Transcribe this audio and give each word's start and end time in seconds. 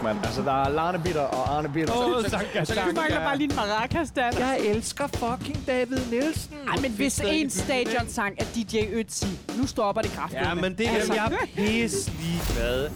fuck, 0.00 0.04
mand. 0.04 0.18
Altså, 0.24 0.42
der 0.42 0.52
er 0.64 0.68
Larne 0.68 0.98
Bitter 1.04 1.20
og 1.20 1.56
Arne 1.56 1.68
Bitter. 1.68 1.94
Åh, 1.96 2.22
Så- 2.24 2.30
Sanka, 2.30 2.64
Sanka. 2.64 2.90
Du 2.90 2.94
mangler 2.94 3.18
bare 3.20 3.36
lige 3.38 3.50
en 3.50 3.56
maracas, 3.56 4.10
Dan. 4.10 4.32
Jeg 4.38 4.60
elsker 4.60 5.06
fucking 5.06 5.66
David 5.66 5.98
Nielsen. 6.10 6.54
Ej, 6.68 6.76
men 6.82 6.92
hvis 6.92 7.20
en 7.26 7.50
stadionsang 7.50 8.36
er 8.38 8.44
DJ 8.54 8.76
Ötzi, 8.78 9.58
nu 9.60 9.66
stopper 9.66 10.02
det 10.02 10.10
kraftigt. 10.10 10.42
Ja, 10.42 10.54
men 10.54 10.78
det 10.78 10.86
er 10.88 10.94
Altså. 10.94 11.14
jeg 11.14 11.38
pisse 11.56 12.10
ligeglad. 12.20 12.90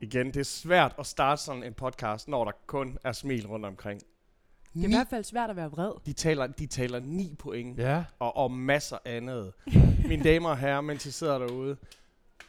Igen, 0.00 0.26
det 0.26 0.36
er 0.36 0.44
svært 0.44 0.94
at 0.98 1.06
starte 1.06 1.42
sådan 1.42 1.62
en 1.62 1.72
podcast, 1.74 2.28
når 2.28 2.44
der 2.44 2.52
kun 2.66 2.98
er 3.04 3.12
smil 3.12 3.46
rundt 3.46 3.66
omkring. 3.66 4.00
Det 4.00 4.80
er 4.80 4.84
i 4.84 4.88
Ni, 4.88 4.94
hvert 4.94 5.06
fald 5.10 5.24
svært 5.24 5.50
at 5.50 5.56
være 5.56 5.70
vred. 5.70 5.90
de, 6.06 6.12
taler, 6.12 6.46
de 6.46 6.66
taler 6.66 7.00
9 7.00 7.34
point 7.38 7.78
Ja. 7.78 8.04
og, 8.18 8.36
og 8.36 8.50
masser 8.52 8.96
andet. 9.04 9.52
Mine 10.08 10.24
damer 10.24 10.48
og 10.50 10.58
herrer, 10.58 10.80
mens 10.80 11.06
I 11.06 11.10
sidder 11.10 11.38
derude, 11.38 11.76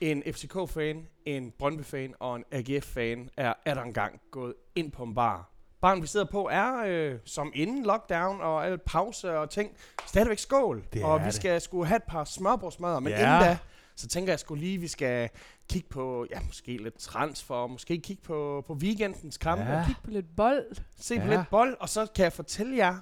en 0.02 0.24
FCK-fan, 0.34 1.08
en 1.26 1.52
Brøndby-fan 1.60 2.14
og 2.20 2.36
en 2.36 2.44
AGF-fan 2.52 3.30
er, 3.38 3.54
er 3.66 3.74
der 3.74 3.82
engang 3.82 4.22
gået 4.32 4.54
ind 4.76 4.92
på 4.92 5.04
en 5.04 5.16
bar. 5.16 5.52
Baren, 5.82 6.02
vi 6.02 6.08
sidder 6.08 6.26
på, 6.32 6.50
er 6.52 6.84
øh, 6.86 7.20
som 7.26 7.52
inden 7.56 7.86
lockdown 7.86 8.42
og 8.42 8.66
alle 8.66 8.78
pause 8.78 9.38
og 9.38 9.50
ting, 9.50 9.72
stadigvæk 10.06 10.40
skål. 10.40 10.84
Det 10.94 11.04
og 11.04 11.20
vi 11.20 11.26
det. 11.26 11.34
skal 11.34 11.62
skulle 11.62 11.88
have 11.88 11.96
et 11.98 12.04
par 12.04 12.24
smørbrødsmadder, 12.24 13.00
men 13.00 13.14
Ja. 13.14 13.18
inden 13.38 13.50
da, 13.50 13.58
så 13.96 14.08
tænker 14.08 14.32
jeg 14.32 14.40
skulle 14.40 14.62
lige, 14.62 14.78
vi 14.78 14.88
skal 14.88 15.30
kigge 15.70 15.90
på, 15.90 16.26
ja, 16.30 16.40
måske 16.48 16.78
lidt 16.78 16.98
transfer, 16.98 17.68
måske 17.68 17.98
kigge 17.98 18.22
på, 18.24 18.64
på 18.68 18.74
weekendens 18.74 19.38
kampe, 19.38 19.64
Ja. 19.64 19.84
Kig 19.88 19.96
på 20.04 20.10
lidt 20.12 20.36
bold. 20.38 20.76
se 20.98 21.20
på 21.20 21.26
Ja. 21.26 21.38
lidt 21.38 21.50
bold, 21.50 21.78
og 21.80 21.90
så 21.90 22.08
kan 22.16 22.24
jeg 22.24 22.34
fortælle 22.34 22.78
jer, 22.78 22.94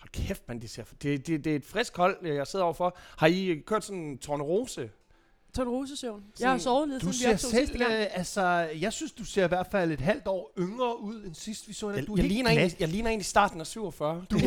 hold 0.00 0.10
kæft, 0.26 0.48
man, 0.48 0.60
de 0.62 0.68
ser, 0.68 0.84
det, 1.02 1.26
det, 1.26 1.44
det 1.44 1.52
er 1.52 1.56
et 1.56 1.64
frisk 1.64 1.96
hold, 1.96 2.26
jeg 2.26 2.46
sidder 2.46 2.64
overfor. 2.64 2.96
Har 3.18 3.26
I 3.26 3.62
kørt 3.66 3.84
sådan 3.84 4.02
en 4.02 4.18
tornerose? 4.18 4.90
Tornerosesøvn. 5.56 6.22
Jeg 6.40 6.50
har 6.50 6.58
sovet 6.58 6.88
lidt, 6.88 7.02
Du 7.02 7.12
siden 7.12 7.12
vi 7.12 7.18
ser 7.18 7.32
optog 7.32 7.50
selv, 7.50 7.66
sidste 7.66 7.78
gang. 7.78 7.92
øh, 7.92 8.06
altså, 8.18 8.42
jeg 8.80 8.92
synes, 8.92 9.12
du 9.12 9.24
ser 9.24 9.44
i 9.44 9.48
hvert 9.48 9.66
fald 9.70 9.92
et 9.92 10.00
halvt 10.00 10.26
år 10.26 10.52
yngre 10.58 11.00
ud 11.02 11.24
end 11.24 11.34
sidst, 11.34 11.68
vi 11.68 11.72
så 11.72 11.90
Jeg, 11.90 11.98
dig. 11.98 12.06
Du 12.06 12.12
er 12.12 12.16
jeg, 12.16 12.22
helt 12.22 12.32
ligner 12.34 12.50
glat. 12.50 12.58
egentlig, 12.62 12.80
jeg 12.80 12.88
ligner 12.88 13.08
egentlig 13.10 13.26
starten 13.26 13.60
af 13.60 13.66
47. 13.66 14.24
Du 14.30 14.36
er, 14.36 14.40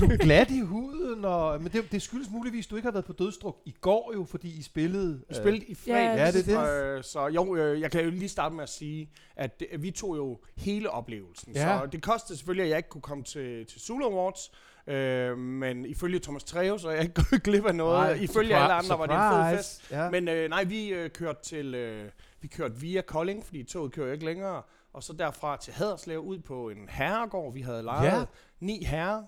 du 0.00 0.04
er 0.04 0.16
glat 0.16 0.50
i 0.50 0.60
huden, 0.60 1.24
og, 1.24 1.62
men 1.62 1.72
det, 1.72 1.92
det 1.92 2.02
skyldes 2.02 2.30
muligvis, 2.30 2.66
at 2.66 2.70
du 2.70 2.76
ikke 2.76 2.86
har 2.86 2.92
været 2.92 3.04
på 3.04 3.12
dødstruk 3.12 3.56
i 3.66 3.74
går 3.80 4.12
jo, 4.14 4.24
fordi 4.24 4.58
I 4.58 4.62
spillede... 4.62 5.20
Vi 5.28 5.34
spillede 5.34 5.64
i 5.64 5.74
fredag. 5.74 6.16
Ja, 6.16 6.30
det 6.32 6.48
er 6.48 6.96
Øh, 6.96 7.04
så 7.04 7.26
jo, 7.26 7.56
øh, 7.56 7.80
jeg 7.80 7.90
kan 7.90 8.04
jo 8.04 8.10
lige 8.10 8.28
starte 8.28 8.54
med 8.54 8.62
at 8.62 8.68
sige, 8.70 9.10
at 9.36 9.60
det, 9.60 9.68
vi 9.78 9.90
tog 9.90 10.16
jo 10.16 10.38
hele 10.56 10.90
oplevelsen. 10.90 11.52
Ja. 11.54 11.78
Så 11.80 11.86
det 11.86 12.02
kostede 12.02 12.38
selvfølgelig, 12.38 12.62
at 12.64 12.70
jeg 12.70 12.76
ikke 12.76 12.88
kunne 12.88 13.02
komme 13.02 13.24
til, 13.24 13.66
til 13.66 13.80
Zulu 13.80 14.04
Awards. 14.04 14.50
Øh, 14.86 15.38
men 15.38 15.86
ifølge 15.86 16.18
Thomas 16.18 16.44
Treve, 16.44 16.78
så 16.78 16.88
er 16.88 16.92
jeg 16.92 17.02
ikke 17.02 17.14
gået 17.30 17.42
glip 17.42 17.66
af 17.66 17.74
noget. 17.74 17.98
Nej, 17.98 18.12
ifølge 18.12 18.54
surpri- 18.56 18.58
alle 18.62 18.74
andre 18.74 18.98
var 18.98 19.06
det 19.06 19.14
en 19.14 19.20
fed 19.20 19.56
surprise. 19.56 19.80
fest. 19.80 19.90
Ja. 19.90 20.10
Men 20.10 20.28
øh, 20.28 20.50
nej, 20.50 20.64
vi 20.64 20.88
øh, 20.88 21.10
kørte 21.10 21.42
til 21.42 21.74
øh, 21.74 22.10
vi 22.40 22.48
kørte 22.48 22.74
via 22.76 23.00
Kolding, 23.00 23.44
fordi 23.44 23.62
toget 23.62 23.92
kører 23.92 24.12
ikke 24.12 24.24
længere. 24.24 24.62
Og 24.92 25.02
så 25.02 25.12
derfra 25.12 25.56
til 25.56 25.72
Haderslev 25.72 26.18
ud 26.20 26.38
på 26.38 26.68
en 26.68 26.88
herregård, 26.88 27.52
vi 27.52 27.60
havde 27.60 27.82
lejet. 27.82 28.06
Ja. 28.18 28.24
Ni 28.60 28.84
herrer. 28.84 29.22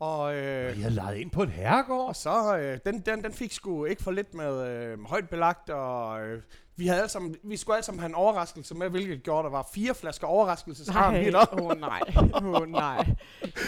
Og, 0.00 0.36
øh, 0.36 0.78
I 0.78 0.80
har 0.80 0.90
lejet 0.90 1.16
ind 1.16 1.30
på 1.30 1.42
et 1.42 1.48
herregård. 1.50 2.08
og 2.08 2.16
så, 2.16 2.56
øh, 2.58 2.78
den, 2.84 3.00
den, 3.00 3.24
den 3.24 3.32
fik 3.32 3.52
sgu 3.52 3.84
ikke 3.84 4.02
for 4.02 4.10
lidt 4.10 4.34
med 4.34 4.68
øh, 4.68 5.04
højt 5.04 5.28
belagt, 5.28 5.70
og 5.70 6.20
øh, 6.26 6.42
vi, 6.76 6.86
havde 6.86 7.00
alle 7.00 7.10
sammen, 7.10 7.36
vi 7.42 7.56
skulle 7.56 7.76
alle 7.76 7.84
sammen 7.84 8.00
have 8.00 8.08
en 8.08 8.14
overraskelse 8.14 8.74
med, 8.74 8.90
hvilket 8.90 9.22
gjorde, 9.22 9.44
der 9.44 9.50
var 9.50 9.68
fire 9.74 9.94
flasker 9.94 10.26
overraskelsesram 10.26 11.12
Nej, 11.12 11.22
helt 11.22 11.36
op. 11.36 11.48
åh 11.60 11.66
oh, 11.66 11.80
nej, 11.80 12.00
åh 12.34 12.44
oh, 12.44 12.68
nej. 12.68 13.06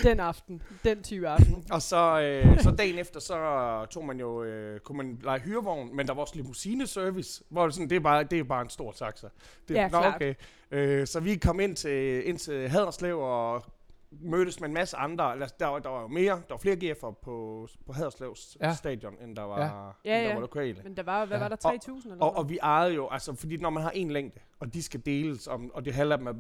Den 0.03 0.21
aften, 0.21 0.63
den 0.85 1.03
type 1.03 1.29
aften. 1.29 1.65
Og 1.71 1.83
så, 1.83 2.21
øh, 2.21 2.61
så 2.63 2.71
dagen 2.71 2.99
efter, 2.99 3.21
så 3.21 3.87
tog 3.91 4.05
man 4.05 4.21
jo, 4.21 4.43
øh, 4.43 4.81
kunne 4.81 4.97
man 4.99 5.19
lege 5.23 5.41
hyrevogn, 5.41 5.97
men 5.97 6.07
der 6.07 6.15
var 6.15 6.23
også 6.23 6.37
limousineservice, 6.37 7.43
hvor 7.49 7.65
det 7.65 7.75
sådan, 7.75 7.91
det 7.91 7.97
er 7.97 8.01
bare, 8.01 8.25
det 8.25 8.39
er 8.39 8.45
bare 8.45 8.63
en 8.63 8.71
stor 8.71 8.93
taxa. 8.93 9.27
Det, 9.69 9.75
Ja, 9.75 9.89
klart. 9.89 10.15
okay. 10.15 10.35
Øh, 10.71 11.07
så 11.07 11.21
vi 11.21 11.37
kom 11.37 11.61
ind 11.61 11.77
til, 11.77 12.29
ind 12.29 12.39
til 12.39 12.69
Haderslev 12.69 13.19
og 13.19 13.63
mødtes 14.11 14.61
med 14.61 14.69
en 14.69 14.75
masse 14.75 14.97
andre. 14.97 15.33
Eller, 15.33 15.47
der, 15.47 15.67
var, 15.67 15.79
der 15.79 15.89
var 15.89 16.01
jo 16.03 16.09
mere, 16.09 16.31
der 16.31 16.43
var 16.51 16.57
flere 16.59 16.77
GF'er 16.77 17.11
på, 17.23 17.69
på 17.87 17.93
Haderslevs 17.93 18.57
Ja. 18.61 18.67
ja. 18.67 18.75
stadion, 18.75 19.15
end 19.23 19.37
der 19.37 19.43
var, 19.43 19.61
Ja. 19.61 20.13
Ja, 20.13 20.19
end 20.19 20.23
der 20.25 20.29
ja. 20.29 20.35
var 20.35 20.41
lokale. 20.41 20.81
Men 20.85 20.97
der 20.97 21.03
var, 21.03 21.25
hvad 21.25 21.39
Ja. 21.39 21.43
var 21.49 21.49
der, 21.57 21.79
3.000 21.89 22.11
eller 22.13 22.25
Og, 22.25 22.37
og 22.37 22.49
vi 22.49 22.59
ejede 22.63 22.95
jo, 22.95 23.09
altså 23.11 23.35
fordi 23.35 23.57
når 23.57 23.71
man 23.71 23.83
har 23.83 23.91
en 23.91 24.11
længde, 24.11 24.41
og 24.61 24.75
de 24.75 24.83
skal 24.83 25.03
deles, 25.07 25.47
om, 25.47 25.71
og 25.75 25.85
det 25.85 25.95
handler 25.95 26.17
med 26.17 26.35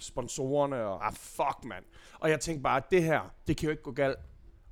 sponsorerne, 0.00 0.76
og 0.84 1.06
ah, 1.06 1.12
fuck 1.12 1.64
mand. 1.64 1.84
Og 2.20 2.30
jeg 2.30 2.40
tænkte 2.40 2.62
bare, 2.62 2.76
at 2.76 2.90
det 2.90 3.02
her, 3.04 3.20
det 3.46 3.56
kan 3.56 3.66
jo 3.66 3.70
ikke 3.70 3.82
gå 3.82 3.92
galt, 3.92 4.18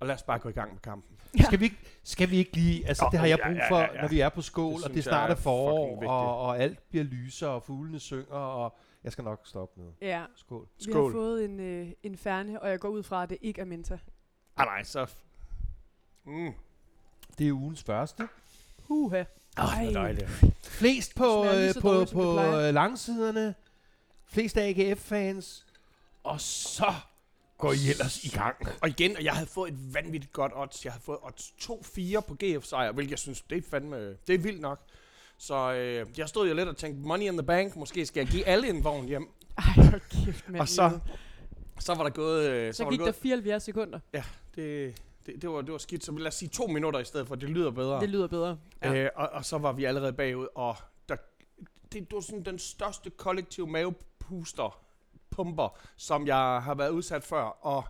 og 0.00 0.06
lad 0.06 0.14
os 0.14 0.22
bare 0.22 0.38
gå 0.38 0.48
i 0.48 0.52
gang 0.52 0.72
med 0.72 0.80
kampen. 0.80 1.16
Ja. 1.38 1.44
Skal 1.44 1.60
vi, 1.60 1.64
ikke, 1.64 1.76
skal 2.04 2.30
vi 2.30 2.36
ikke 2.36 2.52
lige... 2.52 2.88
Altså, 2.88 3.04
Jo, 3.04 3.10
det 3.10 3.18
har 3.18 3.26
jeg 3.26 3.38
ja, 3.38 3.48
brug 3.48 3.56
ja, 3.56 3.70
for, 3.70 3.78
ja, 3.78 3.94
ja. 3.94 4.00
når 4.00 4.08
vi 4.08 4.20
er 4.20 4.28
på 4.28 4.42
skål, 4.42 4.74
Det 4.76 4.84
og 4.84 4.90
det 4.90 4.96
jeg 4.96 5.04
snart 5.04 5.30
er 5.30 5.34
er 5.34 5.38
forår, 5.38 6.04
og, 6.08 6.38
og 6.40 6.58
alt 6.58 6.88
bliver 6.88 7.04
lysere, 7.04 7.50
og 7.50 7.62
fuglene 7.62 7.98
synger, 8.00 8.34
og 8.36 8.76
jeg 9.04 9.12
skal 9.12 9.24
nok 9.24 9.40
stoppe 9.44 9.80
nu. 9.80 9.94
Ja, 10.00 10.24
Skål. 10.36 10.68
vi 10.78 10.84
har 10.84 10.92
Skål. 10.92 11.12
fået 11.12 11.44
en, 11.44 11.60
øh, 11.60 11.88
en 12.02 12.16
færne, 12.16 12.62
og 12.62 12.70
jeg 12.70 12.80
går 12.80 12.88
ud 12.88 13.02
fra, 13.02 13.22
at 13.22 13.30
det 13.30 13.38
ikke 13.40 13.60
er 13.60 13.64
Menta. 13.64 13.98
Ah 14.56 14.66
nej, 14.66 14.82
så... 14.84 15.06
Mm, 16.24 16.52
Det 17.38 17.48
er 17.48 17.52
ugens 17.52 17.82
første. 17.82 18.28
Uha. 18.88 19.18
det 19.18 19.26
er 19.56 19.90
dejligt. 19.92 20.30
Flest 20.62 21.14
på, 21.14 21.24
Smager 21.42 21.52
lige 21.56 21.68
øh, 21.68 21.74
så 21.74 21.80
på, 21.80 21.88
dårligt, 21.92 22.10
som 22.10 22.18
det 22.18 22.26
på 22.26 22.32
plejer. 22.32 22.68
øh, 22.68 22.74
langsiderne. 22.74 23.54
Flest 24.26 24.56
AGF-fans. 24.56 25.66
Og 26.24 26.40
så 26.40 26.92
går 27.58 27.72
I 27.72 27.90
ellers 27.90 28.24
i 28.24 28.28
gang. 28.28 28.56
Og 28.82 28.88
igen, 28.88 29.16
og 29.16 29.24
jeg 29.24 29.32
havde 29.32 29.46
fået 29.46 29.72
et 29.72 29.94
vanvittigt 29.94 30.32
godt 30.32 30.52
odds. 30.54 30.84
Jeg 30.84 30.92
havde 30.92 31.02
fået 31.04 31.18
odds 31.22 31.54
2-4 31.62 32.20
på 32.20 32.34
GF 32.44 32.64
sejr, 32.64 32.92
hvilket 32.92 33.10
jeg 33.10 33.18
synes, 33.18 33.42
det 33.42 33.58
er 33.58 33.62
fandme, 33.70 34.10
det 34.26 34.34
er 34.34 34.38
vildt 34.38 34.60
nok. 34.60 34.80
Så 35.42 35.72
øh, 35.72 36.06
jeg 36.18 36.28
stod 36.28 36.48
jo 36.48 36.54
lidt 36.54 36.68
og 36.68 36.76
tænkte, 36.76 37.08
money 37.08 37.24
in 37.26 37.32
the 37.38 37.42
bank, 37.46 37.76
måske 37.76 38.06
skal 38.06 38.20
jeg 38.20 38.28
give 38.28 38.46
alle 38.46 38.68
en 38.68 38.84
vogn 38.84 39.06
hjem. 39.06 39.28
Ej, 39.58 39.64
hold 39.84 40.24
kæft, 40.24 40.48
mand. 40.48 40.60
Og 40.60 40.68
så- 40.68 40.98
Så 41.78 41.94
var 41.94 42.02
der 42.02 42.10
gået... 42.10 42.50
Øh, 42.50 42.74
så 42.74 42.84
var 42.84 42.90
gik 42.90 42.98
der 42.98 43.04
der 43.04 43.12
gået, 43.12 43.22
74 43.22 43.62
sekunder. 43.62 43.98
det, 44.12 44.22
det, 45.26 45.42
det, 45.42 45.50
var, 45.50 45.60
det 45.60 45.72
var 45.72 45.78
skidt, 45.78 46.04
så 46.04 46.12
lad 46.12 46.26
os 46.26 46.34
sige 46.34 46.48
to 46.48 46.66
minutter 46.66 47.00
i 47.00 47.04
stedet 47.04 47.28
for, 47.28 47.34
det 47.34 47.48
lyder 47.48 47.70
bedre. 47.70 48.00
Det 48.00 48.08
lyder 48.08 48.26
bedre. 48.26 48.58
Ja. 48.82 48.94
Øh, 48.94 49.10
og, 49.16 49.28
og 49.32 49.44
så 49.44 49.58
var 49.58 49.72
vi 49.72 49.84
allerede 49.84 50.12
bagud, 50.12 50.46
og 50.54 50.76
der, 51.08 51.16
det, 51.82 51.92
det 51.92 52.12
var 52.12 52.20
sådan 52.20 52.42
den 52.44 52.58
største 52.58 53.10
kollektive 53.10 53.66
mavepuster, 53.66 54.80
pumper, 55.30 55.78
som 55.96 56.26
jeg 56.26 56.36
har 56.62 56.74
været 56.74 56.90
udsat 56.90 57.24
for, 57.24 57.36
og 57.66 57.84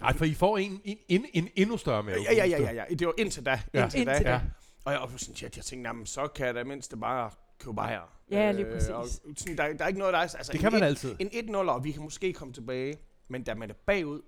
Nej, 0.00 0.12
for 0.16 0.24
I 0.24 0.34
får 0.34 0.58
en, 0.58 0.80
en, 0.84 0.98
en, 1.08 1.26
en 1.34 1.48
endnu 1.56 1.76
større 1.76 2.02
mave. 2.02 2.16
ja, 2.30 2.34
ja, 2.34 2.46
ja, 2.46 2.62
ja, 2.62 2.72
ja, 2.72 2.94
det 2.94 3.06
var 3.06 3.14
indtil 3.18 3.46
da, 3.46 3.60
Ja. 3.74 3.82
indtil, 3.82 4.00
Indtil 4.00 4.24
da. 4.24 4.30
da. 4.30 4.40
Og 4.86 4.92
jeg 4.92 5.00
var 5.00 5.06
sådan, 5.16 5.34
shit, 5.36 5.56
jeg 5.56 5.64
tænkte, 5.64 5.88
jamen, 5.88 6.06
så 6.06 6.28
kan 6.28 6.46
jeg 6.46 6.54
da 6.54 6.64
mindst 6.64 6.90
det 6.90 7.00
bare 7.00 7.30
købe 7.58 7.74
bajer. 7.76 8.12
Ja, 8.30 8.52
lige 8.52 8.66
Øh, 8.66 8.72
præcis. 8.72 8.88
og 8.90 9.06
sådan, 9.36 9.56
der, 9.56 9.72
der 9.72 9.84
er 9.84 9.88
ikke 9.88 9.98
noget, 9.98 10.12
der 10.12 10.18
er... 10.18 10.22
Altså, 10.22 10.52
Det 10.52 10.60
kan 10.60 10.72
man 10.72 10.80
en, 10.82 10.86
altid. 10.86 11.16
En 11.18 11.54
1-0, 11.54 11.56
og 11.56 11.84
vi 11.84 11.92
kan 11.92 12.02
måske 12.02 12.32
komme 12.32 12.54
tilbage, 12.54 12.96
men 13.28 13.42
da 13.44 13.54
man 13.54 13.70
er 13.70 13.74
bagud 13.86 14.22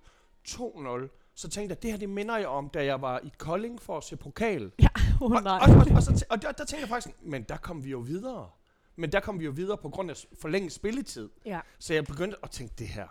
2-0, 0.49 1.33
så 1.35 1.49
tænkte 1.49 1.73
jeg, 1.73 1.83
det 1.83 1.91
her 1.91 1.99
det 1.99 2.09
minder 2.09 2.37
jeg 2.37 2.47
om, 2.49 2.69
da 2.69 2.85
jeg 2.85 3.03
var 3.03 3.19
i 3.25 3.33
Kolding 3.39 3.83
for 3.83 3.97
at 3.97 4.05
se 4.05 4.17
pokal. 4.17 4.73
Åh, 5.21 5.33
og, 5.33 5.43
nej. 5.43 5.59
og, 5.63 5.75
og, 5.75 5.87
og, 5.97 6.03
så, 6.03 6.11
tæ- 6.11 6.27
og 6.31 6.43
der, 6.43 6.53
der 6.53 6.65
tænker 6.65 6.83
jeg 6.83 6.89
faktisk, 6.89 7.17
men 7.23 7.43
der 7.43 7.57
kom 7.57 7.85
vi 7.85 7.91
jo 7.91 7.99
videre. 7.99 8.51
Men 8.97 9.13
der 9.13 9.21
kom 9.21 9.41
vi 9.41 9.45
jo 9.45 9.51
videre 9.51 9.79
på 9.79 9.89
grund 9.89 10.11
af 10.11 10.17
forlænget 10.41 10.73
spilletid. 10.73 11.29
Ja. 11.47 11.61
Så 11.79 11.95
jeg 11.95 12.05
begyndte 12.05 12.37
at 12.43 12.51
tænke, 12.51 12.75
det 12.79 12.87
her, 12.89 13.07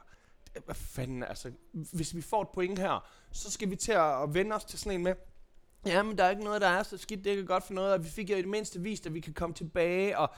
hvad 0.66 0.75
fanden, 0.75 1.24
altså, 1.24 1.52
hvis 1.94 2.16
vi 2.16 2.22
får 2.22 2.41
et 2.41 2.50
point 2.53 2.79
her, 2.79 3.08
så 3.31 3.52
skal 3.52 3.69
vi 3.69 3.75
til 3.75 3.91
at 3.91 4.34
vende 4.34 4.56
os 4.56 4.66
til 4.66 4.79
sådan 4.79 4.91
en 5.00 5.03
med, 5.03 5.16
jamen, 5.87 6.17
der 6.17 6.23
er 6.23 6.29
ikke 6.29 6.43
noget, 6.43 6.61
der 6.61 6.67
er 6.67 6.83
så 6.83 6.97
skidt, 6.97 7.23
det 7.23 7.27
er 7.27 7.31
ikke 7.31 7.45
godt 7.47 7.63
for 7.63 7.73
noget, 7.73 7.93
og 7.93 8.03
vi 8.03 8.09
fik 8.09 8.29
jo 8.29 8.35
i 8.35 8.41
det 8.41 8.47
mindste 8.49 8.81
vist, 8.81 9.05
at 9.05 9.13
vi 9.13 9.19
kan 9.19 9.33
komme 9.33 9.53
tilbage, 9.55 10.17
og 10.17 10.29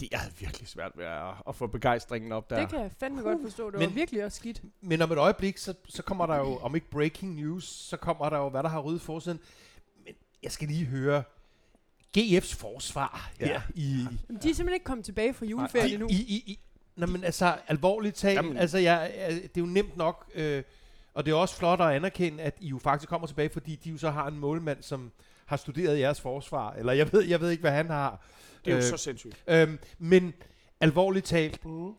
det, 0.00 0.08
jeg 0.10 0.20
havde 0.20 0.34
virkelig 0.38 0.68
svært 0.68 0.92
ved 0.96 1.04
at, 1.04 1.28
at 1.48 1.54
få 1.56 1.66
begejstringen 1.66 2.32
op 2.32 2.50
der. 2.50 2.60
Det 2.60 2.68
kan 2.68 2.80
jeg 2.80 2.90
fandme 3.00 3.22
godt 3.22 3.38
forstå. 3.42 3.70
Det 3.70 3.78
Men- 3.78 3.88
var 3.88 3.94
virkelig 3.94 4.24
også 4.24 4.36
skidt. 4.36 4.62
Men 4.80 5.02
om 5.02 5.12
et 5.12 5.18
øjeblik, 5.18 5.58
så, 5.58 5.74
så 5.88 6.02
kommer 6.02 6.26
der 6.26 6.36
jo, 6.36 6.56
om 6.56 6.74
ikke 6.74 6.90
breaking 6.90 7.34
news, 7.34 7.64
så 7.68 7.96
kommer 7.96 8.28
der 8.30 8.38
jo, 8.38 8.48
hvad 8.48 8.62
der 8.62 8.68
har 8.68 8.80
ryddet 8.80 9.02
forsiden. 9.02 9.40
Men 10.04 10.14
jeg 10.42 10.52
skal 10.52 10.68
lige 10.68 10.84
høre 10.84 11.22
GF's 12.18 12.56
forsvar 12.56 13.30
Ja. 13.40 13.46
her 13.46 13.60
i... 13.74 14.06
Men 14.28 14.36
de 14.42 14.50
er 14.50 14.54
simpelthen 14.54 14.74
ikke 14.74 14.84
kommet 14.84 15.04
tilbage 15.04 15.34
fra 15.34 15.46
juleferien 15.46 15.92
endnu. 15.92 16.08
i, 16.08 16.12
i, 16.14 16.34
i 16.46 16.58
Nå, 16.96 17.06
men 17.06 17.24
altså, 17.24 17.56
alvorligt 17.68 18.16
talt, 18.16 18.36
Jamen. 18.36 18.56
altså, 18.56 18.78
jeg, 18.78 19.12
jeg, 19.16 19.30
det 19.42 19.44
er 19.44 19.60
jo 19.60 19.66
nemt 19.66 19.96
nok, 19.96 20.30
øh, 20.34 20.62
og 21.14 21.26
det 21.26 21.32
er 21.32 21.36
også 21.36 21.56
flot 21.56 21.80
at 21.80 21.86
anerkende, 21.86 22.42
at 22.42 22.56
I 22.60 22.68
jo 22.68 22.78
faktisk 22.78 23.08
kommer 23.08 23.26
tilbage, 23.26 23.48
fordi 23.50 23.76
de 23.76 23.90
jo 23.90 23.98
så 23.98 24.10
har 24.10 24.26
en 24.28 24.38
målmand, 24.38 24.82
som 24.82 25.12
har 25.46 25.56
studeret 25.56 25.98
jeres 26.00 26.20
forsvar, 26.20 26.72
eller 26.72 26.92
jeg 26.92 27.12
ved, 27.12 27.22
jeg 27.24 27.40
ved 27.40 27.50
ikke, 27.50 27.60
hvad 27.60 27.70
han 27.72 27.90
har. 27.90 28.26
Det 28.64 28.70
er 28.70 28.74
jo 28.74 28.76
Øh, 28.76 28.82
så 28.82 28.96
sindssygt. 28.96 29.44
Øhm, 29.48 29.78
men 29.98 30.34
alvorligt 30.80 31.26
talt, 31.26 31.64
Mm. 31.64 31.92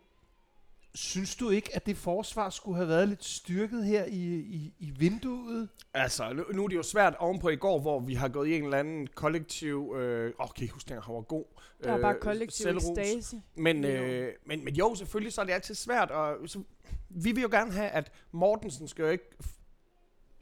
synes 0.95 1.35
du 1.35 1.49
ikke, 1.49 1.75
at 1.75 1.85
det 1.85 1.97
forsvar 1.97 2.49
skulle 2.49 2.75
have 2.75 2.87
været 2.87 3.09
lidt 3.09 3.23
styrket 3.23 3.85
her 3.85 4.05
i, 4.05 4.35
i, 4.35 4.73
i 4.79 4.89
vinduet? 4.89 5.69
Altså, 5.93 6.33
nu, 6.33 6.43
nu 6.53 6.63
er 6.63 6.67
det 6.67 6.75
jo 6.75 6.83
svært 6.83 7.15
ovenpå 7.19 7.49
i 7.49 7.55
går, 7.55 7.79
hvor 7.79 7.99
vi 7.99 8.13
har 8.13 8.27
gået 8.27 8.47
i 8.47 8.55
en 8.57 8.63
eller 8.63 8.77
anden 8.77 9.07
kollektiv... 9.07 9.95
Øh, 9.97 10.33
huske, 10.73 10.93
at 10.93 11.03
han 11.03 11.15
var 11.15 11.21
god? 11.21 11.45
Der 11.83 11.93
er 11.93 12.01
bare 12.01 12.13
øh, 12.15 12.19
kollektiv 12.21 12.63
selvros. 12.63 12.97
ekstase. 12.97 13.41
Men, 13.55 13.83
Jo. 13.83 13.89
øh, 13.89 14.33
men, 14.45 14.65
men 14.65 14.75
jo, 14.75 14.95
selvfølgelig 14.95 15.33
så 15.33 15.41
er 15.41 15.45
det 15.45 15.53
altid 15.53 15.75
svært, 15.75 16.11
og 16.11 16.35
så, 16.49 16.63
vi 17.09 17.31
vil 17.31 17.41
jo 17.41 17.49
gerne 17.51 17.71
have, 17.71 17.89
at 17.89 18.11
Mortensen 18.31 18.87
skal 18.87 19.03
jo 19.03 19.09
ikke 19.09 19.29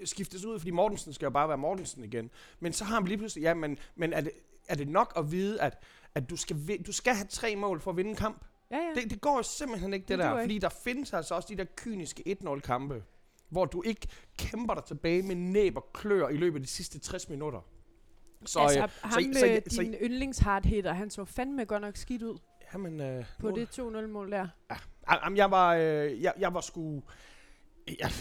skiftes 0.06 0.46
ud, 0.46 0.60
fordi 0.60 0.72
Mortensen 0.72 1.14
skal 1.14 1.26
jo 1.26 1.30
bare 1.30 1.48
være 1.48 1.58
Mortensen 1.58 2.04
igen. 2.04 2.30
Men 2.60 2.74
så 2.74 2.84
har 2.86 2.96
han 2.96 3.06
lige 3.06 3.18
pludselig, 3.18 3.42
ja, 3.42 3.54
men, 3.54 3.78
men 3.96 4.14
er, 4.14 4.22
det, 4.22 4.32
er 4.68 4.76
det 4.76 4.88
nok 4.88 5.14
at 5.18 5.32
vide, 5.32 5.62
at, 5.62 5.84
at 6.16 6.30
du, 6.30 6.36
skal, 6.36 6.78
du 6.88 6.92
skal 6.92 7.14
have 7.16 7.28
tre 7.28 7.56
mål 7.56 7.82
for 7.82 7.92
at 7.92 7.98
vinde 7.98 8.10
en 8.10 8.16
kamp? 8.16 8.46
Ja, 8.72 8.78
ja. 8.78 9.02
Det, 9.02 9.10
det 9.12 9.22
går 9.22 9.38
jo 9.38 9.44
simpelthen 9.44 9.94
ikke, 9.94 10.04
det, 10.04 10.10
Det 10.10 10.20
der. 10.20 10.32
duer 10.32 10.42
Fordi 10.42 10.58
der 10.60 10.70
findes 10.70 11.14
altså 11.14 11.36
også 11.36 11.48
de 11.52 11.58
der 11.58 11.66
kyniske 11.78 12.38
1-0-kampe, 12.44 13.04
hvor 13.50 13.66
du 13.66 13.82
ikke 13.86 14.08
kæmper 14.38 14.74
dig 14.74 14.84
tilbage 14.84 15.22
med 15.22 15.36
næb 15.36 15.78
og 15.78 15.90
klør 15.94 16.28
i 16.30 16.38
løbet 16.38 16.60
af 16.60 16.62
de 16.64 16.68
sidste 16.70 17.00
60 17.00 17.30
minutter. 17.30 17.62
Så, 18.46 18.60
altså, 18.60 18.84
øh, 18.84 18.90
ham, 19.04 19.12
så, 19.34 19.48
øh, 19.48 19.62
så, 19.70 19.82
din 19.82 19.94
yndlings 19.94 20.38
hardhitter, 20.40 20.94
han 20.94 21.10
så 21.10 21.26
fandme 21.26 21.66
godt 21.66 21.82
nok 21.82 21.98
skidt 21.98 22.22
ud 22.24 22.38
jamen, 22.74 23.02
øh, 23.02 23.26
på 23.40 23.50
nu- 23.50 23.56
det 23.56 23.80
2-0-mål 23.80 24.32
der. 24.32 24.48
Ah, 24.70 24.80
Jamen, 25.24 25.38
jeg 25.38 25.51
var, 25.51 25.75
øh, 25.75 26.21
jeg, 26.21 26.33
jeg 26.39 26.53
var 26.53 26.62
sgu... 26.62 27.03
Jeg, 28.00 28.12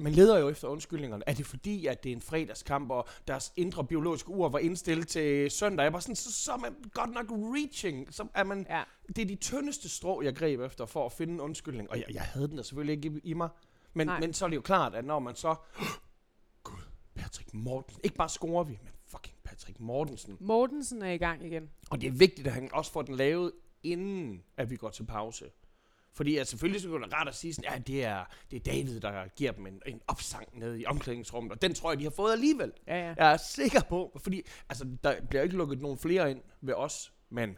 man 0.00 0.12
leder 0.12 0.38
jo 0.38 0.48
efter 0.48 0.68
undskyldningerne. 0.68 1.24
Er 1.26 1.34
det 1.34 1.46
fordi, 1.46 1.86
at 1.86 2.04
det 2.04 2.12
er 2.12 2.16
en 2.16 2.20
fredagskamp, 2.22 2.90
og 2.90 3.08
deres 3.28 3.52
indre 3.56 3.84
biologiske 3.84 4.28
ur 4.28 4.48
var 4.48 4.58
indstillet 4.58 5.08
til 5.08 5.50
søndag? 5.50 5.84
Jeg 5.84 5.92
var 5.92 6.00
sådan, 6.00 6.16
så, 6.16 6.32
så 6.32 6.52
er 6.52 6.56
man 6.56 6.74
godt 6.92 7.10
nok 7.10 7.26
reaching. 7.30 8.14
Så 8.14 8.26
er 8.34 8.44
man, 8.44 8.66
Ja. 8.70 8.82
det 9.16 9.18
er 9.22 9.26
de 9.26 9.34
tyndeste 9.34 9.88
strå, 9.88 10.22
jeg 10.22 10.36
greb 10.36 10.60
efter 10.60 10.86
for 10.86 11.06
at 11.06 11.12
finde 11.12 11.34
en 11.34 11.40
undskyldning. 11.40 11.90
Og 11.90 11.96
jeg, 11.98 12.04
jeg 12.14 12.22
havde 12.22 12.48
den 12.48 12.56
da 12.56 12.62
selvfølgelig 12.62 13.04
ikke 13.04 13.20
i, 13.24 13.30
i 13.30 13.34
mig. 13.34 13.48
Men, 13.94 14.06
Nej. 14.06 14.20
men 14.20 14.32
så 14.34 14.44
er 14.44 14.48
det 14.48 14.56
jo 14.56 14.60
klart, 14.60 14.94
at 14.94 15.04
når 15.04 15.18
man 15.18 15.34
så... 15.36 15.54
Gud, 16.62 16.78
Patrick 17.14 17.54
Mortensen. 17.54 18.00
Ikke 18.04 18.16
bare 18.16 18.28
scorer 18.28 18.64
vi, 18.64 18.78
men 18.82 18.92
fucking 19.06 19.36
Patrick 19.44 19.80
Mortensen. 19.80 20.36
Mortensen 20.40 21.02
er 21.02 21.10
i 21.10 21.16
gang 21.16 21.46
igen. 21.46 21.70
Og 21.90 22.00
det 22.00 22.06
er 22.06 22.10
vigtigt, 22.12 22.46
at 22.46 22.52
han 22.52 22.70
også 22.72 22.92
får 22.92 23.02
den 23.02 23.14
lavet, 23.16 23.52
inden 23.82 24.42
at 24.56 24.70
vi 24.70 24.76
går 24.76 24.90
til 24.90 25.04
pause. 25.06 25.44
Fordi 26.14 26.36
at 26.36 26.48
selvfølgelig 26.48 26.82
så 26.82 26.94
er 26.94 26.98
det 26.98 27.12
rart 27.12 27.28
at 27.28 27.34
sige, 27.34 27.54
sådan, 27.54 27.72
ja, 27.72 27.78
det 27.78 28.04
er, 28.04 28.24
det 28.50 28.56
er 28.56 28.72
David, 28.72 29.00
der 29.00 29.28
giver 29.36 29.52
dem 29.52 29.66
en, 29.66 29.82
en 29.86 30.00
opsang 30.06 30.58
nede 30.58 30.80
i 30.80 30.86
omklædningsrummet, 30.86 31.52
og 31.52 31.62
den 31.62 31.74
tror 31.74 31.90
jeg, 31.90 31.98
de 31.98 32.04
har 32.04 32.10
fået 32.10 32.32
alligevel. 32.32 32.72
Ja, 32.86 32.96
ja. 32.96 33.14
Jeg 33.16 33.32
er 33.32 33.36
sikker 33.36 33.80
på, 33.88 34.20
fordi 34.22 34.42
altså, 34.68 34.86
der 35.04 35.20
bliver 35.20 35.42
ikke 35.42 35.56
lukket 35.56 35.80
nogen 35.80 35.98
flere 35.98 36.30
ind 36.30 36.40
ved 36.60 36.74
os, 36.74 37.12
men... 37.30 37.56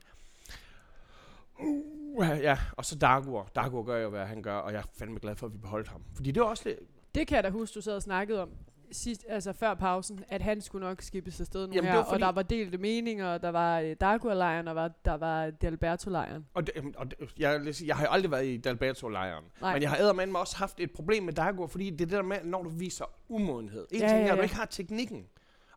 Uh, 1.61 2.27
ja, 2.41 2.59
og 2.73 2.85
så 2.85 2.99
Dagur. 2.99 3.51
Dagur 3.55 3.83
gør 3.83 3.99
jo, 3.99 4.11
hvad 4.11 4.27
han 4.27 4.43
gør, 4.43 4.57
og 4.57 4.73
jeg 4.73 4.79
er 4.79 4.85
fandme 4.99 5.19
glad 5.19 5.37
for, 5.37 5.47
at 5.47 5.53
vi 5.53 5.59
beholdt 5.59 5.89
ham. 5.89 6.03
Fordi 6.15 6.31
det 6.31 6.41
er 6.41 6.45
også 6.45 6.69
lidt... 6.69 6.79
Det 7.15 7.27
kan 7.27 7.37
jeg 7.37 7.45
da 7.45 7.51
huske, 7.51 7.75
du 7.75 7.81
sad 7.81 7.97
og 7.97 8.03
snakkede 8.03 8.43
om 8.43 8.51
sidst, 8.95 9.25
altså 9.29 9.53
før 9.53 9.75
pausen, 9.75 10.25
at 10.29 10.43
han 10.43 10.61
skulle 10.61 10.87
nok 10.87 11.03
skibes 11.03 11.41
afsted 11.41 11.67
nu 11.67 11.73
Jamen, 11.75 11.91
her, 11.91 12.05
fordi- 12.05 12.15
og 12.15 12.21
der 12.21 12.33
var 12.33 12.43
delte 12.43 12.79
meninger, 12.79 13.27
og 13.27 13.43
der 13.43 13.49
var 13.49 13.81
øh, 13.81 13.97
Dagur-lejren, 14.01 14.69
og 14.69 14.75
var, 14.77 14.91
der 15.05 15.15
var 15.15 15.51
Delberto-lejren. 15.51 16.47
Og, 16.55 16.67
det, 16.67 16.75
og 16.97 17.11
det, 17.11 17.19
jeg, 17.39 17.61
jeg 17.87 17.97
har 17.97 18.07
aldrig 18.07 18.31
været 18.31 18.47
i 18.47 18.57
Dalbato-lejren. 18.57 19.45
Nej. 19.61 19.73
Men 19.73 19.83
jeg 19.83 19.91
har 19.91 19.97
eddermame 19.99 20.39
også 20.39 20.57
haft 20.57 20.81
et 20.81 20.91
problem 20.91 21.23
med 21.23 21.33
Dagur, 21.33 21.67
fordi 21.67 21.91
det 21.91 22.01
er 22.01 22.07
det 22.07 22.11
der 22.11 22.23
med, 22.23 22.37
når 22.45 22.63
du 22.63 22.69
viser 22.69 23.05
umodenhed. 23.29 23.87
En 23.93 24.01
Ja, 24.01 24.09
ting 24.09 24.21
ja, 24.21 24.27
er, 24.27 24.31
at 24.33 24.33
du 24.33 24.37
ja. 24.37 24.43
ikke 24.43 24.55
har 24.55 24.65
teknikken. 24.67 25.27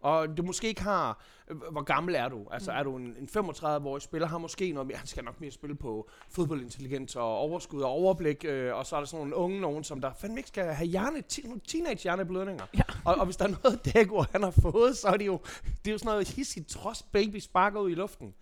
Og 0.07 0.37
du 0.37 0.43
måske 0.43 0.67
ikke 0.67 0.81
har... 0.81 1.23
Hvor 1.71 1.81
gammel 1.83 2.15
er 2.15 2.29
du? 2.29 2.47
Altså 2.51 2.71
Mm. 2.71 2.77
er 2.77 2.83
du 2.83 2.95
en, 2.97 3.15
en 3.19 3.29
35-årig 3.37 4.01
spiller, 4.01 4.27
har 4.27 4.37
måske 4.37 4.71
noget 4.71 4.87
mere... 4.87 4.97
Han 4.97 5.07
skal 5.07 5.23
nok 5.23 5.41
mere 5.41 5.51
spille 5.51 5.75
på 5.75 6.09
fodboldintelligens 6.29 7.15
og 7.15 7.37
overskud 7.37 7.81
og 7.81 7.89
overblik. 7.89 8.45
Øh, 8.47 8.75
og 8.75 8.85
så 8.85 8.95
er 8.95 8.99
der 8.99 9.07
sådan 9.07 9.19
nogle 9.19 9.35
unge 9.35 9.61
nogen, 9.61 9.83
som 9.83 10.01
der 10.01 10.11
fandme 10.13 10.37
ikke 10.39 10.47
skal 10.49 10.73
have 10.73 10.87
hjerne, 10.87 11.21
teenage-hjerneblødninger. 11.67 12.65
Ja. 12.77 12.81
Og, 13.05 13.15
og 13.15 13.25
hvis 13.25 13.37
der 13.37 13.45
er 13.45 13.53
noget, 13.63 13.93
Dagur 13.93 14.27
han 14.31 14.43
har 14.43 14.51
fået, 14.51 14.97
så 14.97 15.07
er 15.07 15.17
det 15.17 15.25
jo, 15.25 15.39
det 15.85 15.87
er 15.87 15.91
jo 15.91 15.97
sådan 15.97 16.09
noget 16.11 16.27
hissigt 16.27 16.67
trods 16.69 17.03
baby 17.03 17.39
sparker 17.39 17.79
ud 17.79 17.91
i 17.91 17.95
luften. 17.95 18.33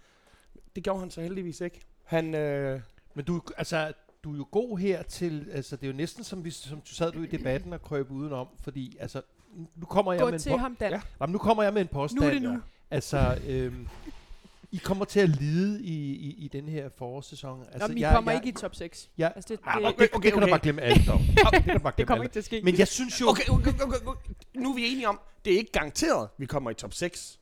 Det 0.75 0.83
gjorde 0.83 0.99
han 0.99 1.11
så 1.11 1.21
heldigvis 1.21 1.61
ikke. 1.61 1.81
Han... 2.03 2.35
Øh, 2.35 2.81
Men 3.13 3.25
du, 3.25 3.41
altså, 3.57 3.93
du 4.23 4.33
er 4.33 4.37
jo 4.37 4.47
god 4.51 4.77
her 4.77 5.03
til, 5.03 5.49
altså 5.51 5.75
det 5.75 5.83
er 5.83 5.87
jo 5.91 5.97
næsten 5.97 6.23
som, 6.23 6.39
hvis, 6.39 6.55
som 6.55 6.81
du 6.81 6.93
sad 6.93 7.11
du 7.11 7.21
i 7.23 7.27
debatten 7.27 7.73
og 7.73 7.81
krøb 7.81 8.11
udenom, 8.11 8.47
fordi 8.63 8.97
altså, 8.99 9.21
nu 9.75 9.85
kommer 9.85 10.13
jeg 10.13 10.19
Gå 10.19 10.25
med 10.25 10.33
en 10.33 10.39
til 10.39 10.49
po- 10.49 10.57
ham, 10.57 10.75
Dan. 10.75 10.91
Ja. 10.91 11.01
Jamen, 11.21 11.31
nu 11.31 11.37
kommer 11.37 11.63
jeg 11.63 11.73
med 11.73 11.81
en 11.81 11.87
påstand. 11.87 12.21
Nu 12.21 12.27
er 12.27 12.31
det 12.33 12.41
nu. 12.41 12.59
Altså, 12.91 13.37
øhm, 13.47 13.87
I 14.71 14.77
kommer 14.77 15.05
til 15.05 15.19
at 15.19 15.29
lide 15.29 15.83
i, 15.83 16.13
i, 16.13 16.35
i 16.45 16.47
den 16.47 16.69
her 16.69 16.89
forårssæson. 16.97 17.65
Altså, 17.71 17.87
Nå, 17.87 17.93
I 17.95 18.01
kommer 18.13 18.31
ikke 18.31 18.49
i 18.49 18.51
top 18.51 18.75
6. 18.75 19.09
Jeg, 19.17 19.31
Altså, 19.35 19.53
det, 19.53 19.59
ah, 19.65 19.81
det, 19.81 19.87
okay, 19.87 20.07
okay, 20.13 20.13
det 20.13 20.21
kan 20.21 20.31
du 20.31 20.37
okay. 20.37 20.49
bare 20.51 20.59
glemme 20.59 20.81
alt 20.81 21.09
om. 21.09 21.19
det 21.53 21.63
kan 21.63 21.81
bare 21.81 21.93
det 21.97 22.07
kommer 22.07 22.23
alt 22.23 22.27
ikke 22.27 22.33
til 22.33 22.39
at 22.39 22.45
ske. 22.45 22.61
Men 22.63 22.77
jeg 22.77 22.87
synes 22.87 23.21
jo... 23.21 23.27
Okay, 23.29 23.43
okay, 23.49 23.71
okay, 23.81 23.97
okay. 24.05 24.31
Nu 24.53 24.71
er 24.71 24.75
vi 24.75 24.85
enige 24.91 25.09
om, 25.09 25.19
det 25.45 25.53
er 25.53 25.57
ikke 25.57 25.71
garanteret, 25.71 26.29
vi 26.37 26.45
kommer 26.45 26.71
i 26.71 26.73
top 26.73 26.93
6. 26.93 27.39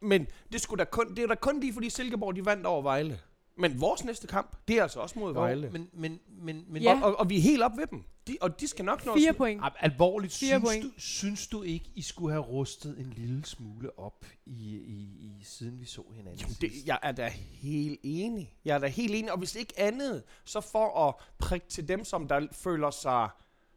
Men 0.00 0.26
det, 0.52 0.60
skulle 0.60 0.78
da 0.78 0.90
kun, 0.90 1.14
det 1.14 1.18
er 1.22 1.26
da 1.26 1.34
kun 1.34 1.60
lige, 1.60 1.72
fordi 1.72 1.90
Silkeborg 1.90 2.36
de 2.36 2.44
vandt 2.44 2.66
over 2.66 2.82
Vejle. 2.82 3.18
Men 3.56 3.80
vores 3.80 4.04
næste 4.04 4.26
kamp, 4.26 4.56
det 4.68 4.78
er 4.78 4.82
altså 4.82 5.00
også 5.00 5.18
mod 5.18 5.32
Vejle. 5.34 5.66
Jo, 5.66 5.72
men, 5.72 5.88
men, 5.92 6.20
men, 6.42 6.64
men 6.68 6.82
Ja. 6.82 7.00
Og, 7.02 7.02
og, 7.02 7.20
og 7.20 7.30
vi 7.30 7.36
er 7.36 7.40
helt 7.40 7.62
op 7.62 7.76
ved 7.76 7.86
dem. 7.86 8.04
De, 8.26 8.36
og 8.40 8.60
de 8.60 8.68
skal 8.68 8.84
nok 8.84 9.06
nå... 9.06 9.14
Fire 9.14 9.32
point. 9.32 9.60
Al- 9.64 9.70
alvorligt, 9.80 10.32
Fire 10.32 10.48
synes 10.48 10.62
point. 10.64 10.84
du, 10.84 10.90
synes 10.96 11.46
du 11.46 11.62
ikke, 11.62 11.90
I 11.94 12.02
skulle 12.02 12.32
have 12.32 12.44
rustet 12.44 12.98
en 12.98 13.12
lille 13.16 13.44
smule 13.44 13.98
op, 13.98 14.26
i, 14.46 14.76
i, 14.76 15.02
i 15.40 15.44
siden 15.44 15.80
vi 15.80 15.84
så 15.84 16.02
hinanden 16.14 16.40
Jamen, 16.40 16.56
det, 16.60 16.72
jeg 16.86 16.98
er 17.02 17.12
da 17.12 17.28
helt 17.52 18.00
enig. 18.02 18.56
Jeg 18.64 18.74
er 18.74 18.78
da 18.78 18.86
helt 18.86 19.14
enig. 19.14 19.32
Og 19.32 19.38
hvis 19.38 19.54
ikke 19.54 19.74
andet, 19.76 20.22
så 20.44 20.60
for 20.60 21.08
at 21.08 21.14
prikke 21.38 21.66
til 21.68 21.88
dem, 21.88 22.04
som 22.04 22.28
der 22.28 22.46
føler 22.52 22.90
sig 22.90 23.28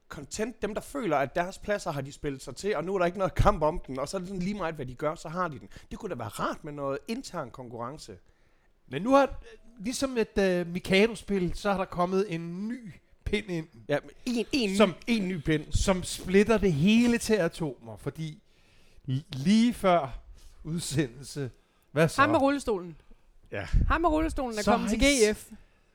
content, 0.09 0.62
dem 0.62 0.73
der 0.73 0.81
føler, 0.81 1.18
at 1.18 1.35
deres 1.35 1.57
pladser 1.57 1.91
har 1.91 2.01
de 2.01 2.12
spillet 2.12 2.41
sig 2.41 2.56
til, 2.56 2.75
og 2.75 2.83
nu 2.83 2.94
er 2.95 3.00
der 3.00 3.06
ikke 3.06 3.18
noget 3.18 3.35
kamp 3.35 3.63
om 3.63 3.81
den, 3.88 4.00
og 4.00 4.07
så 4.09 4.18
er 4.18 4.19
det 4.19 4.27
sådan 4.27 4.44
lige 4.44 4.57
meget, 4.57 4.75
hvad 4.75 4.85
de 4.85 4.95
gør, 4.95 5.15
så 5.15 5.30
har 5.30 5.47
de 5.47 5.59
den. 5.59 5.69
Det 5.91 6.00
kunne 6.00 6.09
da 6.09 6.15
være 6.15 6.27
rart 6.27 6.63
med 6.63 6.73
noget 6.73 7.00
intern 7.07 7.51
konkurrence. 7.51 8.18
Men 8.88 9.01
nu 9.01 9.12
har, 9.12 9.39
ligesom 9.79 10.18
et 10.18 10.62
uh, 10.62 10.74
Mikado-spil, 10.74 11.51
så 11.56 11.71
har 11.71 11.77
der 11.77 11.85
kommet 11.85 12.25
en 12.29 12.68
ny 12.68 12.94
pind 13.25 13.50
ind, 13.50 13.68
Ja, 13.89 13.97
en, 14.25 14.45
en, 14.51 14.77
Som- 14.77 14.89
ny, 14.89 14.94
en 15.07 15.27
ny 15.27 15.38
pind. 15.41 15.63
som 15.71 16.03
splitter 16.03 16.57
det 16.57 16.74
hele 16.74 17.18
til 17.18 17.33
atomer, 17.33 17.97
fordi 17.97 18.41
lige 19.33 19.74
før 19.74 20.19
udsendelse, 20.63 21.50
hvad 21.91 22.07
så? 22.09 22.21
Ham 22.21 22.29
med 22.29 22.39
rullestolen. 22.41 22.95
Ja. 23.51 23.68
Ham 23.88 24.01
med 24.01 24.09
rullestolen 24.09 24.57
er 24.57 24.62
Så 24.62 24.71
kommet 24.71 24.89
til 24.89 25.00
GF. 25.00 25.45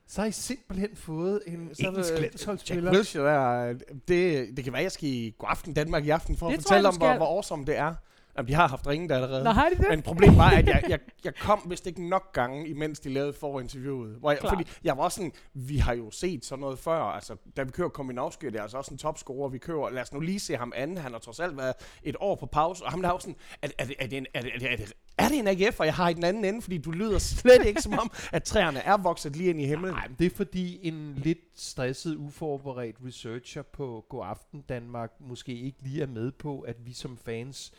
Så 0.07 0.21
har 0.21 0.29
I 0.29 0.33
simpelthen 0.33 0.89
fået 0.97 1.41
en 1.47 1.55
engelsk 1.55 2.11
Jack 2.11 2.21
landsholdsspiller. 2.21 2.93
Wilshere 2.93 3.69
der, 3.69 3.75
det, 4.09 4.57
det 4.57 4.65
kan 4.65 4.73
være, 4.73 4.83
jeg 4.83 4.93
skal 4.93 5.09
i 5.09 5.35
God 5.39 5.49
Aften 5.51 5.75
Danmark 5.75 6.05
i 6.07 6.11
aften 6.11 6.37
for 6.37 6.47
Det 6.51 6.57
at 6.57 6.63
fortælle 6.63 6.89
om, 6.89 6.97
hvor, 6.97 7.17
hvor 7.17 7.27
awesome 7.27 7.65
det 7.67 7.77
er. 7.77 7.95
Jamen, 8.37 8.49
de 8.49 8.55
har 8.55 8.69
haft 8.69 8.87
ringet 8.87 9.13
allerede. 9.13 9.45
Nå, 9.45 9.51
har 9.51 9.69
de 9.69 9.75
det? 9.77 9.87
Men 9.91 10.03
problemet 10.03 10.37
var, 10.39 10.51
at 10.51 10.67
jeg, 10.67 10.83
jeg, 10.89 10.99
jeg 11.25 11.35
kom 11.35 11.63
vist 11.69 11.87
ikke 11.87 12.09
nok 12.09 12.33
gange, 12.33 12.69
imens 12.69 13.01
de 13.01 13.13
lavede 13.13 13.33
forinterviewet. 13.33 14.17
Hvor 14.17 14.31
jeg, 14.31 14.39
fordi 14.49 14.65
jeg 14.85 14.97
var 14.97 15.03
også 15.05 15.15
sådan, 15.17 15.33
vi 15.55 15.77
har 15.77 15.95
jo 15.95 16.11
set 16.11 16.45
sådan 16.45 16.61
noget 16.61 16.79
før. 16.79 17.03
Altså, 17.03 17.37
da 17.57 17.63
vi 17.63 17.71
kører 17.71 17.89
Kominovski, 17.89 18.47
det 18.47 18.57
er 18.57 18.63
altså 18.63 18.77
også 18.79 18.95
en 18.95 18.99
topscorer, 18.99 19.49
vi 19.49 19.59
kører. 19.59 19.91
Lad 19.91 20.03
os 20.03 20.13
nu 20.13 20.21
lige 20.21 20.41
se 20.41 20.57
ham 20.57 20.73
anden. 20.77 20.99
Han 20.99 21.13
har 21.13 21.19
trods 21.19 21.41
alt 21.41 21.57
været 21.57 21.75
et 22.03 22.17
år 22.21 22.35
på 22.35 22.47
pause. 22.47 22.85
Og 22.85 22.91
ham 22.91 23.03
der 23.03 23.09
er 23.09 23.13
jo 23.13 23.19
sådan, 23.19 23.37
er, 23.63 23.67
det- 23.67 23.75
er, 23.79 23.85
det, 23.87 23.97
er, 23.99 24.07
det 24.07 24.19
en, 24.19 24.27
er, 24.35 24.41
det, 24.43 24.51
er, 24.55 24.59
det, 24.59 24.73
er, 24.73 24.77
det, 24.77 24.93
er 25.19 25.29
det 25.29 25.39
en 25.39 25.49
AGF, 25.49 25.81
og 25.81 25.87
jeg 25.87 25.95
har 25.95 26.09
i 26.09 26.15
den 26.15 26.25
anden 26.25 26.45
ende? 26.45 26.63
Fordi 26.63 26.79
du 26.79 26.91
lyder 26.91 27.19
slet 27.19 27.67
ikke 27.67 27.83
som 27.83 27.93
om, 27.99 28.11
at 28.33 28.43
træerne 28.43 28.79
er 28.79 28.97
vokset 28.97 29.37
lige 29.37 29.51
ind 29.51 29.61
i 29.61 29.67
himlen. 29.67 29.91
Nej, 29.95 30.09
men 30.09 30.17
det 30.19 30.27
er 30.33 30.37
fordi 30.37 30.89
en 30.89 31.15
lidt 31.17 31.39
stresset, 31.57 32.17
uforberedt 32.17 32.97
researcher 33.07 33.63
på 33.63 34.05
God 34.09 34.25
Aften 34.27 34.61
Danmark 34.69 35.11
måske 35.21 35.53
ikke 35.61 35.79
lige 35.83 36.03
er 36.03 36.07
med 36.07 36.33
på, 36.33 36.61
at 36.61 36.77
vi 36.87 36.93
som 36.93 37.19
fans 37.25 37.73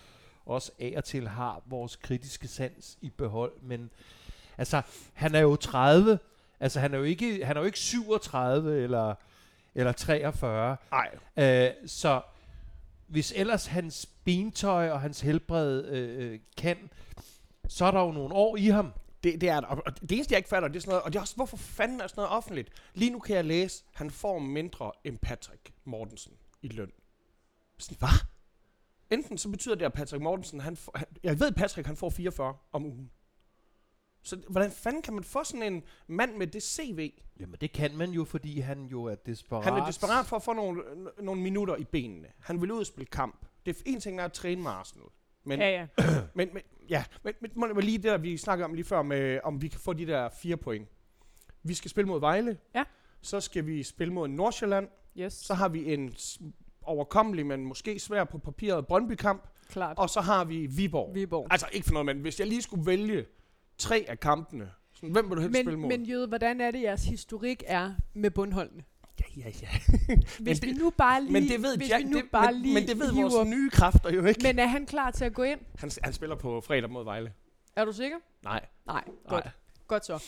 også 0.45 0.71
af 0.79 0.93
og 0.97 1.03
til 1.03 1.27
har 1.27 1.61
vores 1.65 1.95
kritiske 1.95 2.47
sans 2.47 2.97
i 3.01 3.09
behold. 3.09 3.53
Men 3.61 3.89
altså, 4.57 4.81
han 5.13 5.35
er 5.35 5.39
jo 5.39 5.55
30. 5.55 6.19
Altså, 6.59 6.79
han 6.79 6.93
er 6.93 6.97
jo 6.97 7.03
ikke, 7.03 7.45
han 7.45 7.57
er 7.57 7.61
jo 7.61 7.65
ikke 7.65 7.79
37 7.79 8.83
eller, 8.83 9.15
eller 9.75 9.91
43. 9.91 10.77
Nej, 10.91 11.09
Øh, 11.37 11.71
så 11.87 12.21
hvis 13.07 13.33
ellers 13.35 13.65
hans 13.65 14.09
bentøj 14.23 14.89
og 14.89 15.01
hans 15.01 15.21
helbred 15.21 15.85
øh, 15.85 16.31
øh, 16.31 16.39
kan, 16.57 16.89
så 17.67 17.85
er 17.85 17.91
der 17.91 18.01
jo 18.01 18.11
nogle 18.11 18.35
år 18.35 18.57
i 18.57 18.65
ham. 18.67 18.93
Det, 19.23 19.41
det 19.41 19.49
er 19.49 19.59
der. 19.59 19.67
Og 19.67 19.81
og 19.85 20.01
det 20.01 20.11
eneste, 20.11 20.33
jeg 20.33 20.37
ikke 20.37 20.49
fatter, 20.49 20.67
det 20.67 20.75
er 20.75 20.81
sådan 20.81 20.91
noget, 20.91 21.03
og 21.03 21.13
det 21.13 21.19
er 21.19 21.21
også, 21.21 21.35
hvorfor 21.35 21.57
fanden 21.57 22.01
er 22.01 22.07
sådan 22.07 22.21
noget 22.21 22.37
offentligt? 22.37 22.69
Lige 22.93 23.11
nu 23.11 23.19
kan 23.19 23.35
jeg 23.35 23.45
læse, 23.45 23.83
han 23.93 24.11
får 24.11 24.39
mindre 24.39 24.91
end 25.03 25.17
Patrick 25.17 25.73
Mortensen 25.85 26.33
i 26.61 26.67
løn. 26.67 26.91
Sådan, 27.77 27.97
hvad? 27.99 28.32
Enten 29.13 29.37
så 29.37 29.49
betyder 29.49 29.75
det, 29.75 29.85
at 29.85 29.93
Patrick 29.93 30.21
Mortensen, 30.23 30.59
han, 30.59 30.75
får, 30.77 30.91
han 30.97 31.07
jeg 31.23 31.39
ved, 31.39 31.47
at 31.47 31.55
Patrick 31.55 31.87
han 31.87 31.95
får 31.97 32.09
44 32.09 32.57
om 32.71 32.85
ugen. 32.85 33.11
Så 34.25 34.41
hvordan 34.49 34.71
fanden 34.71 35.01
kan 35.01 35.13
man 35.13 35.23
få 35.23 35.43
sådan 35.43 35.73
en 35.73 35.83
mand 36.07 36.35
med 36.37 36.47
det 36.47 36.63
CV? 36.63 37.13
Jamen 37.39 37.55
det 37.61 37.71
kan 37.71 37.97
man 37.97 38.09
jo, 38.11 38.23
fordi 38.25 38.59
han 38.59 38.85
jo 38.85 39.03
er 39.03 39.15
desperat. 39.15 39.63
Han 39.63 39.73
er 39.73 39.85
desperat 39.85 40.25
for 40.25 40.35
at 40.35 40.43
få 40.43 40.53
nogle, 40.53 40.83
nogle 41.21 41.41
minutter 41.41 41.75
i 41.75 41.83
benene. 41.83 42.27
Han 42.39 42.61
vil 42.61 42.71
ud 42.71 42.79
og 42.79 42.85
spille 42.85 43.05
kamp. 43.05 43.45
Det 43.65 43.77
er 43.77 43.81
en 43.85 43.99
ting 43.99 44.19
er 44.19 44.25
at 44.25 44.33
træne 44.33 44.61
med 44.61 44.71
Arsenal. 44.71 45.07
Men, 45.43 45.59
Ja, 45.59 45.69
ja. 45.69 45.87
men, 46.35 46.49
men, 46.53 46.61
ja, 46.89 47.03
men, 47.23 47.33
men, 47.41 47.51
må- 47.55 47.79
lige 47.79 47.97
det, 47.97 48.03
der, 48.03 48.17
vi 48.17 48.37
snakkede 48.37 48.65
om 48.65 48.73
lige 48.73 48.85
før, 48.85 49.01
med, 49.01 49.39
om 49.43 49.61
vi 49.61 49.67
kan 49.67 49.79
få 49.79 49.93
de 49.93 50.07
der 50.07 50.29
fire 50.29 50.57
point. 50.57 50.87
Vi 51.63 51.73
skal 51.73 51.91
spille 51.91 52.07
mod 52.07 52.19
Vejle. 52.19 52.57
Ja. 52.75 52.83
Så 53.21 53.41
skal 53.41 53.65
vi 53.65 53.83
spille 53.83 54.13
mod 54.13 54.27
Nordsjælland. 54.27 54.87
Yes, 55.17 55.33
Så 55.33 55.53
har 55.53 55.69
vi 55.69 55.93
en 55.93 56.15
overkommelig, 56.85 57.45
men 57.45 57.65
måske 57.65 57.99
svær 57.99 58.23
på 58.23 58.37
papiret 58.37 58.87
Brøndby-kamp. 58.87 59.43
klart. 59.69 59.97
Og 59.97 60.09
så 60.09 60.21
har 60.21 60.43
vi 60.45 60.65
Viborg. 60.65 61.15
Viborg. 61.15 61.47
Altså 61.51 61.67
ikke 61.71 61.85
for 61.85 61.93
noget, 61.93 62.05
men 62.05 62.19
hvis 62.19 62.39
jeg 62.39 62.47
lige 62.47 62.61
skulle 62.61 62.85
vælge 62.85 63.25
tre 63.77 64.05
af 64.07 64.19
kampene, 64.19 64.71
sådan, 64.93 65.09
hvem 65.11 65.29
vil 65.29 65.35
du 65.37 65.41
helst 65.41 65.55
spille 65.57 65.71
Men, 65.71 65.79
mod? 65.81 65.89
men 65.89 66.05
Jøde, 66.05 66.27
hvordan 66.27 66.61
er 66.61 66.71
det, 66.71 66.81
jeres 66.81 67.05
historik 67.05 67.63
er 67.67 67.93
med 68.13 68.31
bundholdene? 68.31 68.83
ja, 69.19 69.23
ja, 69.37 69.51
ja. 69.61 69.67
Hvis 70.39 70.59
det- 70.59 70.69
vi 70.69 70.73
nu 70.73 70.89
bare 70.89 71.21
lige... 71.23 71.33
men 71.33 71.43
det 71.43 71.61
ved 71.61 71.77
hvis 71.77 71.89
Jack, 71.89 72.05
vi 72.05 72.09
nu 72.09 72.17
det, 72.17 72.25
bare 72.31 72.51
men, 72.51 72.61
lige 72.61 72.73
men 72.73 72.87
det 72.87 72.99
ved 72.99 73.11
vores 73.13 73.47
nye 73.49 73.69
kræfter 73.69 74.09
jo 74.13 74.25
ikke. 74.25 74.39
Men 74.43 74.59
er 74.59 74.65
han 74.67 74.85
klar 74.85 75.11
til 75.11 75.25
at 75.25 75.33
gå 75.33 75.43
ind? 75.43 75.59
Han, 75.79 75.91
han 76.03 76.13
spiller 76.13 76.35
på 76.35 76.61
fredag 76.61 76.89
mod 76.89 77.03
Vejle. 77.03 77.33
Er 77.75 77.85
du 77.85 77.91
sikker? 77.91 78.17
Nej. 78.43 78.65
Nej, 78.85 79.03
Nej. 79.05 79.13
godt. 79.29 79.45
Godt 79.87 80.05
så. 80.05 80.23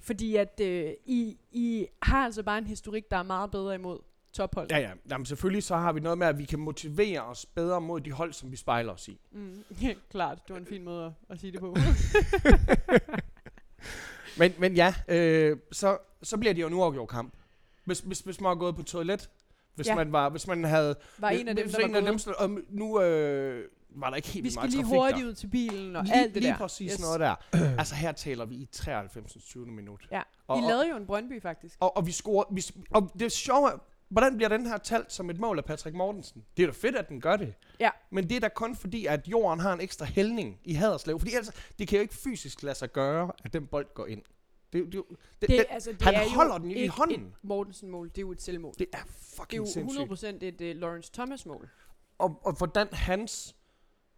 Fordi 0.00 0.36
at 0.36 0.60
øh, 0.60 0.90
I, 1.06 1.38
I 1.52 1.86
har 2.02 2.24
altså 2.24 2.42
bare 2.42 2.58
en 2.58 2.66
historik, 2.66 3.10
der 3.10 3.16
er 3.16 3.22
meget 3.22 3.50
bedre 3.50 3.74
imod 3.74 3.98
tophold. 4.38 4.66
Ja, 4.70 4.78
ja. 4.78 4.90
Jamen, 5.10 5.26
selvfølgelig 5.26 5.62
så 5.62 5.76
har 5.76 5.92
vi 5.92 6.00
noget 6.00 6.18
med, 6.18 6.26
at 6.26 6.38
vi 6.38 6.44
kan 6.44 6.58
motivere 6.58 7.20
os 7.22 7.46
bedre 7.46 7.80
mod 7.80 8.00
de 8.00 8.12
hold, 8.12 8.32
som 8.32 8.50
vi 8.50 8.56
spejler 8.56 8.92
os 8.92 9.08
i. 9.08 9.20
Mm, 9.32 9.64
klart, 10.10 10.38
det 10.48 10.54
var 10.54 10.60
en 10.60 10.66
fin 10.66 10.84
måde 10.84 11.06
at, 11.06 11.12
at 11.30 11.40
sige 11.40 11.52
det 11.52 11.60
på. 11.60 11.76
Men, 14.38 14.52
men 14.58 14.74
ja, 14.74 14.94
øh, 15.08 15.56
så, 15.72 15.98
så 16.22 16.36
bliver 16.36 16.54
det 16.54 16.62
jo 16.62 16.66
en 16.66 16.74
uafgjort 16.74 17.08
kamp. 17.08 17.34
Hvis, 17.84 18.00
hvis, 18.00 18.20
hvis 18.20 18.40
man 18.40 18.48
var 18.48 18.54
gået 18.54 18.76
på 18.76 18.82
toilet, 18.82 19.30
hvis, 19.74 19.86
Ja. 19.86 19.92
ja. 19.92 19.96
man, 19.96 20.12
var, 20.12 20.28
hvis 20.30 20.46
man 20.46 20.64
havde... 20.64 20.96
Var 21.18 21.30
en 21.30 21.48
af 21.48 21.56
dem, 21.56 21.64
hvis 21.66 21.74
der 21.74 21.84
en 21.84 21.92
var 21.92 21.98
af 21.98 22.04
dem, 22.04 22.18
og 22.38 22.50
nu 22.68 23.02
øh, 23.02 23.64
var 23.90 24.08
der 24.10 24.16
ikke 24.16 24.28
helt 24.28 24.44
Vi 24.44 24.50
skal 24.50 24.58
meget 24.60 24.70
lige 24.70 24.82
trafik 24.82 24.96
hurtigt 24.98 25.22
der. 25.24 25.28
ud 25.28 25.34
til 25.34 25.46
bilen 25.46 25.96
og 25.96 26.04
lige, 26.04 26.14
alt 26.14 26.34
det 26.34 26.42
lige 26.42 26.52
der. 26.52 26.58
præcis 26.58 26.92
Yes. 26.92 27.00
noget 27.00 27.20
der. 27.20 27.34
altså 27.80 27.94
her 27.94 28.12
taler 28.12 28.44
vi 28.44 28.54
i 28.54 28.68
93. 28.72 29.36
20. 29.44 29.66
minut. 29.66 30.08
Ja. 30.12 30.22
Og, 30.48 30.58
I 30.58 30.60
lavede 30.60 30.88
jo 30.90 30.96
en 30.96 31.06
Brøndby, 31.06 31.42
faktisk. 31.42 31.76
og, 31.80 31.96
og 31.96 32.06
vi 32.06 32.12
scorer... 32.12 32.44
Vi, 32.50 32.62
og 32.90 33.10
det 33.18 33.32
sjovt, 33.32 33.72
hvordan 34.08 34.36
bliver 34.36 34.48
den 34.48 34.66
her 34.66 34.76
talt 34.78 35.12
som 35.12 35.30
et 35.30 35.38
mål 35.40 35.58
af 35.58 35.64
Patrick 35.64 35.96
Mortensen? 35.96 36.44
Det 36.56 36.62
er 36.62 36.66
da 36.66 36.72
fedt, 36.72 36.96
at 36.96 37.08
den 37.08 37.20
gør 37.20 37.36
det. 37.36 37.54
Ja. 37.80 37.90
Men 38.10 38.28
det 38.28 38.36
er 38.36 38.40
da 38.40 38.48
kun 38.48 38.76
fordi, 38.76 39.06
at 39.06 39.28
jorden 39.28 39.60
har 39.60 39.72
en 39.72 39.80
ekstra 39.80 40.06
hældning 40.06 40.60
i 40.64 40.72
Haderslev. 40.72 41.18
Fordi 41.18 41.34
ellers, 41.34 41.50
det 41.78 41.88
kan 41.88 41.96
jo 41.96 42.02
ikke 42.02 42.14
fysisk 42.14 42.62
lade 42.62 42.74
sig 42.74 42.92
gøre, 42.92 43.32
at 43.44 43.52
den 43.52 43.66
bold 43.66 43.94
går 43.94 44.06
ind. 44.06 44.22
Det, 44.72 44.92
det, 44.92 45.02
det, 45.40 45.48
det, 45.50 45.64
altså, 45.70 45.92
det 45.92 46.02
han 46.02 46.14
er 46.14 46.28
holder 46.28 46.54
jo 46.54 46.58
den 46.58 46.70
i 46.70 46.86
hånden. 46.86 47.26
et 47.26 47.32
Mortensen-mål, 47.42 48.08
det 48.08 48.18
er 48.18 48.22
jo 48.22 48.32
et 48.32 48.42
selvmål. 48.42 48.74
det 48.78 48.86
er 48.92 48.98
Det 48.98 49.06
er 49.08 49.12
fucking 49.36 49.66
jo 49.66 49.72
sindssygt. 49.72 50.24
100% 50.24 50.44
et 50.44 50.60
uh, 50.60 50.80
Lawrence 50.80 51.12
Thomas-mål. 51.12 51.68
Og, 52.18 52.40
og 52.44 52.52
hvordan 52.52 52.88
hans 52.92 53.56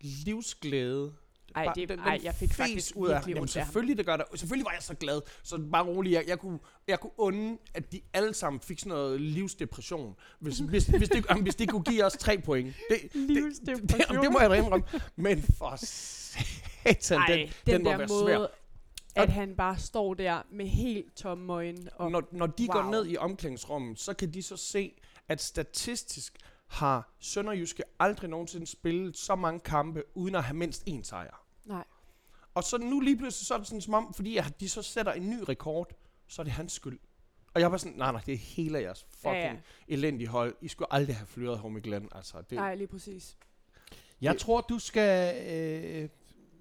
livsglæde 0.00 1.14
Ej, 1.54 1.64
det, 1.75 1.88
den- 1.88 1.99
den 1.99 2.07
ej, 2.07 2.21
jeg 2.23 2.35
fik 2.35 2.52
faktisk 2.54 2.97
ud 2.97 3.09
af 3.09 3.28
Jamen 3.28 3.49
selvfølgelig 3.49 3.97
det 3.97 4.07
gør 4.07 4.16
der. 4.16 4.25
Selvfølgelig 4.35 4.64
var 4.64 4.73
jeg 4.73 4.83
så 4.83 4.95
glad. 4.95 5.21
Så 5.42 5.59
bare 5.73 5.85
rolig, 5.85 6.12
jeg, 6.12 6.25
jeg, 6.28 6.38
kunne, 6.38 6.59
jeg 6.88 7.00
kunne 7.00 7.12
unde, 7.21 7.59
at 7.75 7.92
de 7.92 8.00
alle 8.12 8.35
sammen 8.35 8.61
fik 8.61 8.78
sådan 8.78 8.90
noget 8.90 9.21
livsdepression. 9.21 10.14
Hvis, 10.40 10.59
hvis, 10.59 10.87
hvis, 10.87 11.09
det, 11.09 11.26
jamen, 11.30 11.42
hvis 11.42 11.54
det 11.54 11.69
kunne 11.69 11.83
give 11.85 12.04
os 12.04 12.12
tre 12.12 12.38
point. 12.38 12.75
Det, 12.90 12.99
det, 13.02 13.12
det, 13.12 13.21
Livsdepression. 13.30 14.16
det, 14.16 14.23
det 14.25 14.33
må 14.33 14.40
jeg 14.40 14.50
da 14.50 14.54
indrømme. 14.54 14.87
Men 15.16 15.42
for 15.42 15.76
satan, 16.85 17.19
Ej, 17.19 17.26
den, 17.26 17.49
den, 17.66 17.75
den 17.75 17.83
må 17.85 17.97
være 17.97 18.07
måde, 18.09 18.25
svær. 18.25 18.47
at 19.23 19.28
han 19.33 19.54
bare 19.57 19.78
står 19.78 20.14
der 20.14 20.42
med 20.52 20.66
helt 20.66 21.16
tomme 21.16 21.52
øjne. 21.52 21.90
Og, 21.95 22.11
Når, 22.11 22.23
når 22.33 22.47
de 22.47 22.66
wow. 22.69 22.83
går 22.83 22.90
ned 22.90 23.07
i 23.09 23.16
omklædningsrummet, 23.16 24.00
så 24.00 24.14
kan 24.14 24.35
de 24.35 24.42
så 24.42 24.57
se, 24.57 24.92
at 25.28 25.42
statistisk 25.42 26.37
har 26.71 27.15
Sønderjyske 27.21 27.83
aldrig 28.00 28.31
nogensinde 28.31 28.67
spillet 28.67 29.17
så 29.17 29.35
mange 29.35 29.61
kampe, 29.61 30.03
uden 30.15 30.35
at 30.35 30.45
have 30.45 30.57
mindst 30.57 30.83
én 30.89 31.03
sejr. 31.03 31.47
nej, 31.65 31.85
Og 32.55 32.65
så 32.65 32.79
nu 32.79 33.00
lige 33.00 33.17
pludselig, 33.17 33.47
så 33.47 33.55
er 33.55 33.59
det 33.59 33.67
sådan 33.67 33.81
som 33.81 33.95
om, 33.95 34.15
fordi 34.15 34.37
at 34.37 34.61
de 34.61 34.69
så 34.69 34.83
sætter 34.83 35.12
en 35.12 35.31
ny 35.31 35.39
rekord, 35.49 35.93
så 36.29 36.43
er 36.43 36.45
det 36.45 36.53
hans 36.53 36.73
skyld. 36.73 36.99
Og 37.55 37.61
jeg 37.61 37.73
var 37.73 37.77
sådan, 37.79 37.97
nej, 37.99 38.12
nej, 38.12 38.21
det 38.27 38.35
er 38.35 38.39
hele 38.39 38.79
jeres 38.79 39.07
fucking 39.11 39.35
Ja, 39.35 39.53
ja, 39.53 39.57
elendige 39.89 40.29
hold. 40.29 40.57
I 40.61 40.69
skulle 40.69 40.93
aldrig 40.93 41.17
have 41.17 41.27
flyret 41.27 41.59
Home 41.59 41.81
Glenn. 41.81 42.09
Altså, 42.15 42.37
det, 42.50 42.57
nej, 42.59 42.75
lige 42.75 42.87
præcis. 42.87 43.37
Jeg 44.21 44.33
Det- 44.33 44.41
tror, 44.41 44.61
du 44.61 44.79
skal 44.79 45.35
øh, 46.03 46.09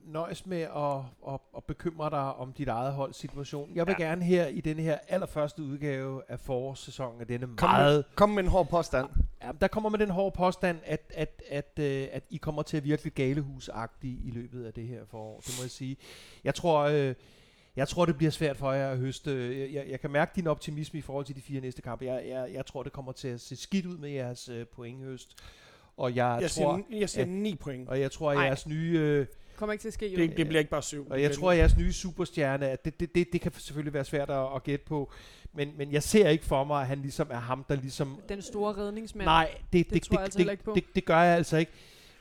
nøjes 0.06 0.46
med 0.46 0.62
at, 0.62 1.34
at, 1.34 1.40
at 1.58 1.64
bekymre 1.64 2.10
dig 2.10 2.34
om 2.36 2.54
dit 2.54 2.68
eget 2.68 2.94
holds 2.94 3.18
situation. 3.18 3.72
Jeg 3.76 3.88
vil 3.88 3.96
ja. 4.00 4.04
Gerne 4.06 4.24
her 4.24 4.48
i 4.48 4.62
denne 4.62 4.82
her 4.82 4.98
allerførste 5.08 5.64
udgave 5.64 6.22
af 6.28 6.40
forårssæsonen 6.40 7.22
af 7.22 7.28
denne 7.28 7.48
Kom 7.58 7.70
meget... 7.70 7.96
med, 7.96 8.04
kom 8.16 8.30
med 8.30 8.44
en 8.44 8.50
hård 8.50 8.68
påstand. 8.70 9.08
Ja, 9.44 9.52
der 9.62 9.68
kommer 9.68 9.90
med 9.90 10.00
den 10.00 10.10
hårde 10.10 10.36
påstand, 10.38 10.80
at, 10.86 11.12
at, 11.16 11.42
at, 11.50 11.80
øh, 11.80 12.08
at 12.12 12.24
I 12.30 12.38
kommer 12.38 12.62
til 12.62 12.78
at 12.78 12.84
virke 12.84 13.04
lidt 13.04 13.16
galehusagtige 13.16 14.20
i 14.24 14.32
løbet 14.32 14.66
af 14.66 14.74
det 14.74 14.88
her 14.88 15.06
forår. 15.06 15.40
Det 15.40 15.54
må 15.60 15.64
jeg 15.64 15.72
sige. 15.72 15.98
Jeg 16.44 16.56
tror, 16.56 16.80
øh, 16.80 17.16
jeg 17.76 17.88
tror 17.88 18.06
det 18.06 18.18
bliver 18.18 18.32
svært 18.32 18.58
for 18.58 18.72
jer 18.72 18.92
at 18.92 18.98
høste. 18.98 19.60
Jeg, 19.60 19.74
jeg, 19.74 19.86
jeg 19.90 20.00
kan 20.00 20.12
mærke 20.12 20.32
din 20.36 20.48
optimisme 20.48 21.00
i 21.00 21.02
forhold 21.02 21.26
til 21.26 21.36
de 21.36 21.42
fire 21.42 21.62
næste 21.62 21.82
kampe. 21.82 22.06
Jeg, 22.06 22.24
jeg, 22.28 22.50
jeg 22.54 22.66
tror, 22.66 22.84
det 22.84 22.92
kommer 22.92 23.12
til 23.12 23.28
at 23.28 23.42
se 23.42 23.56
skidt 23.56 23.86
ud 23.86 23.98
med 23.98 24.10
jeres 24.10 24.50
øh, 24.50 24.66
pointhøst. 24.68 25.36
Og 25.98 26.16
jeg, 26.16 26.38
Jeg 26.42 26.52
tror, 26.52 26.82
siger, 26.90 27.00
jeg 27.00 27.10
siger 27.10 27.24
at- 27.24 27.30
9 27.30 27.56
point. 27.56 27.90
og 27.90 28.00
jeg 28.00 28.12
tror, 28.12 28.32
at 28.32 28.38
Ej. 28.38 28.44
jeres 28.44 28.68
nye... 28.68 29.00
Øh, 29.00 29.26
Kommer 29.60 29.74
ikke 29.74 29.82
til 29.82 29.88
at 29.88 29.94
ske, 29.94 30.08
jo. 30.08 30.18
Det, 30.18 30.38
det 30.38 30.48
bliver 30.48 30.60
ikke 30.60 30.72
bare 30.72 30.84
7. 30.84 31.08
og 31.10 31.22
jeg 31.22 31.32
tror, 31.32 31.52
at 31.52 31.58
jeres 31.58 31.78
nye 31.78 31.94
superstjerne, 31.94 32.68
at 32.68 32.86
det, 32.86 33.00
det, 33.00 33.16
det, 33.16 33.28
det 33.34 33.42
kan 33.42 33.52
selvfølgelig 33.54 33.94
være 33.94 34.06
svært 34.06 34.30
at, 34.30 34.46
at 34.56 34.64
gætte 34.64 34.86
på. 34.86 35.12
Men, 35.54 35.74
men 35.78 35.92
jeg 35.92 36.04
ser 36.04 36.30
ikke 36.30 36.46
for 36.46 36.64
mig, 36.64 36.82
at 36.82 36.88
han 36.88 37.02
ligesom 37.02 37.28
er 37.32 37.40
ham, 37.40 37.66
der 37.70 37.76
ligesom 37.76 38.22
Den 38.30 38.42
store 38.42 38.78
redningsmand. 38.78 39.26
Nej, 39.26 39.50
det, 39.74 39.90
det, 39.90 40.02
tror 40.02 40.18
jeg 40.18 40.24
altså 40.24 40.40
det, 40.40 40.52
ikke 40.52 40.64
på. 40.64 40.72
det, 40.76 40.86
det, 40.86 40.96
det 40.96 41.06
gør 41.06 41.22
jeg 41.22 41.38
altså 41.38 41.58
ikke, 41.58 41.72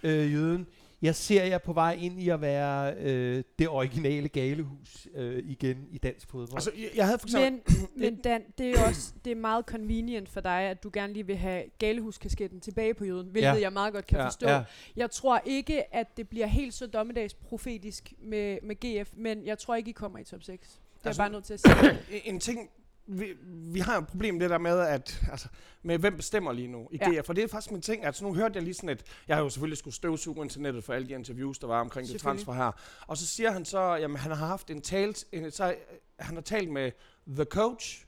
øh, 0.02 0.32
jøden. 0.32 0.66
Jeg 1.02 1.14
ser 1.14 1.44
jer 1.44 1.58
på 1.58 1.72
vej 1.72 1.96
ind 2.00 2.20
i 2.22 2.28
at 2.28 2.40
være 2.40 2.94
øh, 2.94 3.42
det 3.58 3.68
originale 3.68 4.28
galehus 4.28 5.08
øh, 5.14 5.42
igen 5.46 5.86
i 5.90 5.98
dansk 5.98 6.30
fodbold. 6.30 6.54
Altså, 6.56 6.70
jeg, 6.78 6.88
jeg 6.96 7.06
havde 7.06 7.18
for 7.18 7.26
eksempel... 7.26 7.74
Men, 7.78 7.88
men 7.96 8.16
Dan, 8.16 8.42
det 8.58 8.70
er 8.70 8.84
også 8.88 9.12
det 9.24 9.30
er 9.30 9.36
meget 9.36 9.64
convenient 9.64 10.28
for 10.28 10.40
dig, 10.40 10.60
at 10.62 10.82
du 10.82 10.90
gerne 10.92 11.12
lige 11.12 11.26
vil 11.26 11.36
have 11.36 11.62
galehuskasketten 11.78 12.60
tilbage 12.60 12.94
på 12.94 13.04
jøden, 13.04 13.26
hvilket 13.28 13.48
Ja. 13.48 13.60
jeg 13.60 13.72
meget 13.72 13.92
godt 13.92 14.06
kan 14.06 14.18
Ja. 14.18 14.26
forstå. 14.26 14.48
ja, 14.48 14.62
Jeg 14.96 15.10
tror 15.10 15.42
ikke, 15.44 15.94
at 15.94 16.16
det 16.16 16.28
bliver 16.28 16.46
helt 16.46 16.74
så 16.74 16.86
dommedagsprofetisk 16.86 18.12
med, 18.22 18.58
med 18.62 18.76
GF, 19.04 19.10
men 19.16 19.46
jeg 19.46 19.58
tror 19.58 19.74
ikke, 19.74 19.88
I 19.88 19.92
kommer 19.92 20.18
i 20.18 20.24
top 20.24 20.42
6. 20.42 20.46
Det 20.68 21.04
er 21.04 21.08
Altså- 21.08 21.08
altså, 21.08 21.20
bare 21.22 21.30
nødt 21.30 21.44
til 21.44 21.54
at 21.54 21.60
sige. 21.60 22.26
en 22.28 22.40
ting, 22.40 22.70
vi, 23.08 23.32
vi 23.44 23.80
har 23.80 23.94
jo 23.94 24.00
et 24.00 24.06
problem 24.06 24.38
det 24.38 24.50
der 24.50 24.58
med, 24.58 24.80
at, 24.80 25.22
altså, 25.30 25.48
med 25.82 25.98
hvem 25.98 26.16
bestemmer 26.16 26.52
lige 26.52 26.68
nu 26.68 26.88
i 26.92 26.98
Ja. 27.12 27.20
for 27.20 27.32
det 27.32 27.44
er 27.44 27.48
faktisk 27.48 27.72
min 27.72 27.82
ting, 27.82 28.04
altså 28.04 28.24
nu 28.24 28.34
hørte 28.34 28.54
jeg 28.54 28.62
lige 28.62 28.74
sådan 28.74 28.88
et, 28.88 29.04
jeg 29.28 29.36
har 29.36 29.42
jo 29.42 29.48
selvfølgelig 29.50 29.78
skulle 29.78 29.94
støvsuge 29.94 30.44
internettet 30.44 30.84
for 30.84 30.92
alle 30.92 31.08
de 31.08 31.12
interviews, 31.14 31.58
der 31.58 31.66
var 31.66 31.80
omkring 31.80 32.08
det 32.08 32.20
transfer 32.20 32.52
her, 32.52 32.72
og 33.06 33.16
så 33.16 33.26
siger 33.26 33.50
han 33.50 33.64
så, 33.64 33.80
jamen 33.80 34.16
han 34.16 34.32
har 34.32 34.46
haft 34.46 34.70
en 34.70 34.80
talt, 34.80 35.24
en, 35.32 35.50
så, 35.50 35.70
øh, 35.70 35.76
han 36.18 36.34
har 36.34 36.42
talt 36.42 36.70
med 36.72 36.92
the 37.28 37.44
coach, 37.44 38.04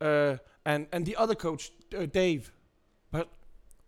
uh, 0.00 0.06
and, 0.64 0.86
and 0.92 1.06
the 1.06 1.22
other 1.22 1.34
coach, 1.34 1.70
uh, 1.98 2.04
Dave. 2.14 2.42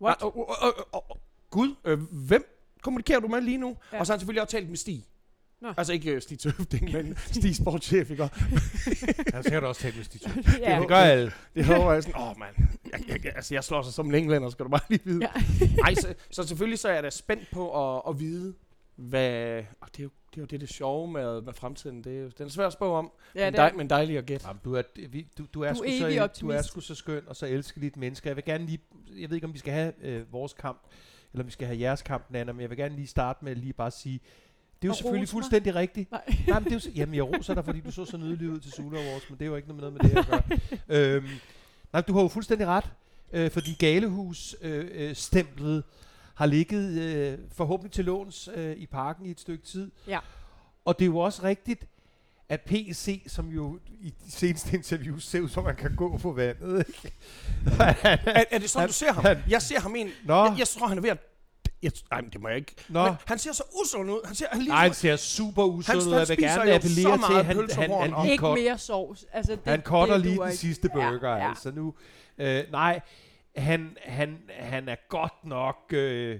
What? 0.01 0.23
Uh, 0.23 0.37
uh, 0.37 0.49
uh, 0.49 0.67
uh, 0.93 0.99
uh, 1.11 1.17
Gud, 1.49 1.75
øh, 1.85 1.99
hvem 2.01 2.69
kommunikerer 2.81 3.19
du 3.19 3.27
med 3.27 3.41
lige 3.41 3.57
nu? 3.57 3.77
Ja. 3.93 3.99
Og 3.99 4.05
så 4.05 4.13
har 4.13 4.15
han 4.15 4.19
selvfølgelig 4.19 4.41
også 4.41 4.51
talt 4.51 4.69
med 4.69 4.77
Stig. 4.77 5.05
Nå. 5.63 5.73
Altså 5.77 5.93
ikke 5.93 6.11
øh, 6.11 6.21
Stig 6.21 6.39
Tøfting, 6.39 6.91
men 6.95 7.17
Stig 7.17 7.55
sportschef, 7.55 8.11
ikke? 8.11 8.29
han 9.33 9.43
skal 9.43 9.61
du 9.61 9.65
også 9.65 9.81
tale 9.81 9.95
med 9.95 10.03
de 10.05 10.17
to. 10.17 10.29
ja. 10.67 10.79
Det 10.79 10.87
gør 10.87 10.95
alle. 10.95 11.31
Det 11.55 11.65
håber 11.65 11.93
jeg 11.93 12.03
sådan, 12.03 12.21
åh 12.21 12.29
oh, 12.29 12.37
mand, 12.39 12.55
jeg, 12.91 13.03
jeg, 13.07 13.25
jeg, 13.25 13.33
altså 13.35 13.55
jeg 13.55 13.63
slår 13.63 13.81
sig 13.81 13.93
som 13.93 14.07
en 14.07 14.15
englænder, 14.15 14.49
skal 14.49 14.65
du 14.65 14.69
bare 14.69 14.81
lige 14.89 15.01
vide. 15.03 15.19
Ja. 15.21 15.41
Ej, 15.85 15.93
så, 15.93 16.13
så 16.31 16.47
selvfølgelig 16.47 16.79
så 16.79 16.87
er 16.87 16.93
jeg 16.93 17.03
da 17.03 17.09
spændt 17.09 17.47
på 17.51 17.95
at, 17.95 18.01
at 18.09 18.19
vide, 18.19 18.53
hvad, 18.95 19.63
og 19.81 19.87
det 19.91 19.99
er 19.99 20.03
jo 20.03 20.09
det, 20.29 20.37
er 20.37 20.41
jo 20.41 20.45
det, 20.45 20.61
det 20.61 20.69
sjove 20.69 21.11
med, 21.11 21.41
med 21.41 21.53
fremtiden. 21.53 22.03
Det 22.03 22.17
er, 22.17 22.21
jo- 22.21 22.31
den 22.37 22.45
er 22.45 22.49
svær 22.49 22.67
at 22.67 22.73
spå 22.73 22.93
om, 22.93 23.11
ja, 23.35 23.45
men, 23.45 23.53
det 23.53 23.57
dej, 23.57 23.67
er. 23.69 23.73
men 23.73 23.89
dejlig 23.89 24.17
at 24.17 24.25
gætte. 24.25 24.47
Jamen, 24.47 24.59
du, 24.65 24.73
er, 24.75 24.81
vi, 25.09 25.27
du, 25.37 25.45
du, 25.53 25.61
er 25.61 25.73
Du 25.73 25.83
er 25.83 26.27
så, 26.27 26.41
du 26.41 26.49
er 26.49 26.61
sgu 26.61 26.79
så 26.79 26.95
skøn 26.95 27.23
og 27.27 27.35
så 27.35 27.45
elskeligt 27.45 27.97
menneske. 27.97 28.27
Jeg 28.27 28.35
vil 28.35 28.45
gerne 28.45 28.65
lige, 28.65 28.79
jeg 29.19 29.29
ved 29.29 29.37
ikke, 29.37 29.47
om 29.47 29.53
vi 29.53 29.59
skal 29.59 29.73
have 29.73 29.93
øh, 30.01 30.33
vores 30.33 30.53
kamp, 30.53 30.81
eller 31.33 31.43
om 31.43 31.47
vi 31.47 31.51
skal 31.51 31.67
have 31.67 31.79
jeres 31.79 32.01
kamp, 32.01 32.25
Nana, 32.29 32.51
men 32.51 32.61
jeg 32.61 32.69
vil 32.69 32.77
gerne 32.77 32.95
lige 32.95 33.07
starte 33.07 33.45
med 33.45 33.51
at 33.51 33.57
lige 33.57 33.73
bare 33.73 33.91
sige, 33.91 34.19
det 34.83 34.87
er 34.87 34.91
jo 34.91 34.95
selvfølgelig 34.95 35.21
rose 35.27 35.35
mig. 35.35 35.43
fuldstændig 35.43 35.75
rigtigt. 35.75 36.11
Nej. 36.11 36.21
Nej, 36.47 36.59
men 36.59 36.69
det 36.71 36.85
er 36.85 36.89
jo, 36.89 36.91
jamen, 36.95 37.15
jeg 37.15 37.23
roser 37.23 37.53
dig, 37.53 37.65
fordi 37.65 37.79
du 37.79 37.91
så 37.91 38.05
så 38.05 38.17
nydelig 38.17 38.49
ud 38.49 38.59
til 38.59 38.71
Sula 38.71 38.99
Awards, 38.99 39.29
men 39.29 39.37
det 39.39 39.45
er 39.45 39.49
jo 39.49 39.55
ikke 39.55 39.67
noget 39.75 39.93
med 39.93 40.01
det 40.09 40.17
at 40.17 40.27
gøre. 40.27 40.43
øhm, 41.15 41.27
nej, 41.93 42.01
du 42.01 42.13
har 42.13 42.21
jo 42.21 42.27
fuldstændig 42.27 42.67
ret, 42.67 42.85
øh, 43.33 43.51
fordi 43.51 43.73
Galehus 43.79 44.55
øh, 44.61 44.87
øh, 44.93 45.15
stemplet 45.15 45.83
har 46.35 46.45
ligget 46.45 47.01
øh, 47.01 47.37
forhåbentlig 47.55 47.91
til 47.91 48.05
låns 48.05 48.49
øh, 48.55 48.75
i 48.77 48.85
parken 48.85 49.25
i 49.25 49.31
et 49.31 49.39
stykke 49.39 49.65
tid. 49.65 49.91
Ja. 50.07 50.19
Og 50.85 50.99
det 50.99 51.05
er 51.05 51.09
jo 51.09 51.17
også 51.17 51.43
rigtigt, 51.43 51.85
at 52.49 52.61
PC, 52.61 53.23
som 53.27 53.47
jo 53.49 53.79
i 54.01 54.09
de 54.25 54.31
seneste 54.31 54.77
interviews 54.77 55.23
ser 55.25 55.39
ud 55.41 55.49
som, 55.49 55.63
man 55.63 55.75
kan 55.75 55.95
gå 55.95 56.17
på 56.17 56.31
vandet. 56.31 56.85
Er, 57.79 58.43
er 58.51 58.57
det 58.59 58.69
sådan, 58.69 58.81
Han- 58.81 58.87
du 58.89 58.93
ser 58.93 59.13
ham? 59.13 59.23
han- 59.25 59.37
Jeg 59.49 59.61
ser 59.61 59.79
ham 59.79 59.95
en, 59.95 60.09
Nå, 60.25 60.43
jeg, 60.45 60.55
jeg 60.59 60.67
tror, 60.67 60.87
han 60.87 60.97
er 60.97 61.01
ved 61.01 61.09
at, 61.09 61.17
jeg, 61.83 61.91
nej, 62.11 62.21
men 62.21 62.29
det 62.29 62.41
må 62.41 62.47
jeg 62.47 62.57
ikke. 62.57 62.75
nå. 62.89 63.03
Men 63.03 63.13
han 63.25 63.37
ser 63.39 63.51
så 63.53 63.63
usund 63.83 64.11
ud. 64.11 64.19
Han 64.25 64.35
ser, 64.35 64.45
han 64.51 64.59
lige 64.59 64.69
Nej, 64.69 64.83
han 64.83 64.93
ser 64.93 65.15
super 65.15 65.63
usund 65.63 65.85
Han- 66.01 66.07
ud. 66.07 66.13
han 66.13 66.19
Jeg 66.19 66.27
vil 66.29 66.37
gerne 66.37 66.69
jo 66.69 66.75
appellere 66.75 67.03
så 67.03 67.11
til, 67.11 67.19
meget 67.19 67.39
at 67.39 67.45
han, 67.45 67.55
han, 67.55 67.57
pølsehorn 67.57 68.01
han 68.01 68.13
og- 68.13 68.23
lige 68.23 68.31
Ikke 68.33 68.45
mere 68.53 68.77
sovs. 68.77 69.25
Altså, 69.33 69.51
det, 69.51 69.61
han 69.65 69.81
cutter 69.81 70.13
det 70.15 70.25
lige 70.25 70.37
den 70.39 70.47
ikke. 70.47 70.57
sidste 70.57 70.89
burger, 70.89 71.29
Ja, 71.29 71.35
ja, 71.35 71.49
altså 71.49 71.71
nu. 71.71 71.93
Øh, 72.37 72.63
nej, 72.71 72.99
han, 73.55 73.97
han, 74.05 74.37
han 74.59 74.89
er 74.89 74.95
godt 75.09 75.33
nok 75.45 75.77
øh, 75.91 76.39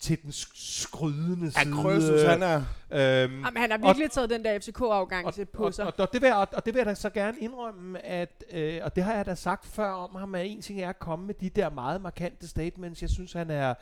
til 0.00 0.22
den 0.22 0.30
sk- 0.30 0.80
skrydende 0.82 1.52
Ja, 1.56 1.62
side. 1.62 1.74
Krøsus, 1.74 2.22
han 2.22 2.42
er... 2.42 2.56
Øhm, 2.90 3.44
Jamen, 3.44 3.56
han 3.56 3.70
har 3.70 3.78
virkelig 3.78 4.10
taget 4.10 4.30
den 4.30 4.44
der 4.44 4.58
FCK-afgang 4.58 5.26
på 5.52 5.64
og, 5.64 5.74
sig. 5.74 5.86
og, 5.86 5.92
og, 5.98 6.12
det 6.12 6.22
vil 6.22 6.26
jeg, 6.26 6.36
og, 6.36 6.48
og 6.52 6.64
det 6.66 6.74
vil 6.74 6.78
jeg 6.80 6.86
da 6.86 6.94
så 6.94 7.10
gerne 7.10 7.38
indrømme, 7.38 8.06
at, 8.06 8.44
øh, 8.52 8.80
og 8.82 8.96
det 8.96 9.04
har 9.04 9.14
jeg 9.14 9.26
da 9.26 9.34
sagt 9.34 9.66
før 9.66 9.90
om 9.90 10.14
ham, 10.14 10.34
at 10.34 10.46
en 10.46 10.62
ting 10.62 10.80
er 10.82 10.88
at 10.88 10.98
komme 10.98 11.26
med 11.26 11.34
de 11.34 11.48
der 11.48 11.70
meget 11.70 12.00
markante 12.00 12.48
statements. 12.48 13.02
Jeg 13.02 13.10
synes, 13.10 13.32
han 13.32 13.50
er 13.50 13.74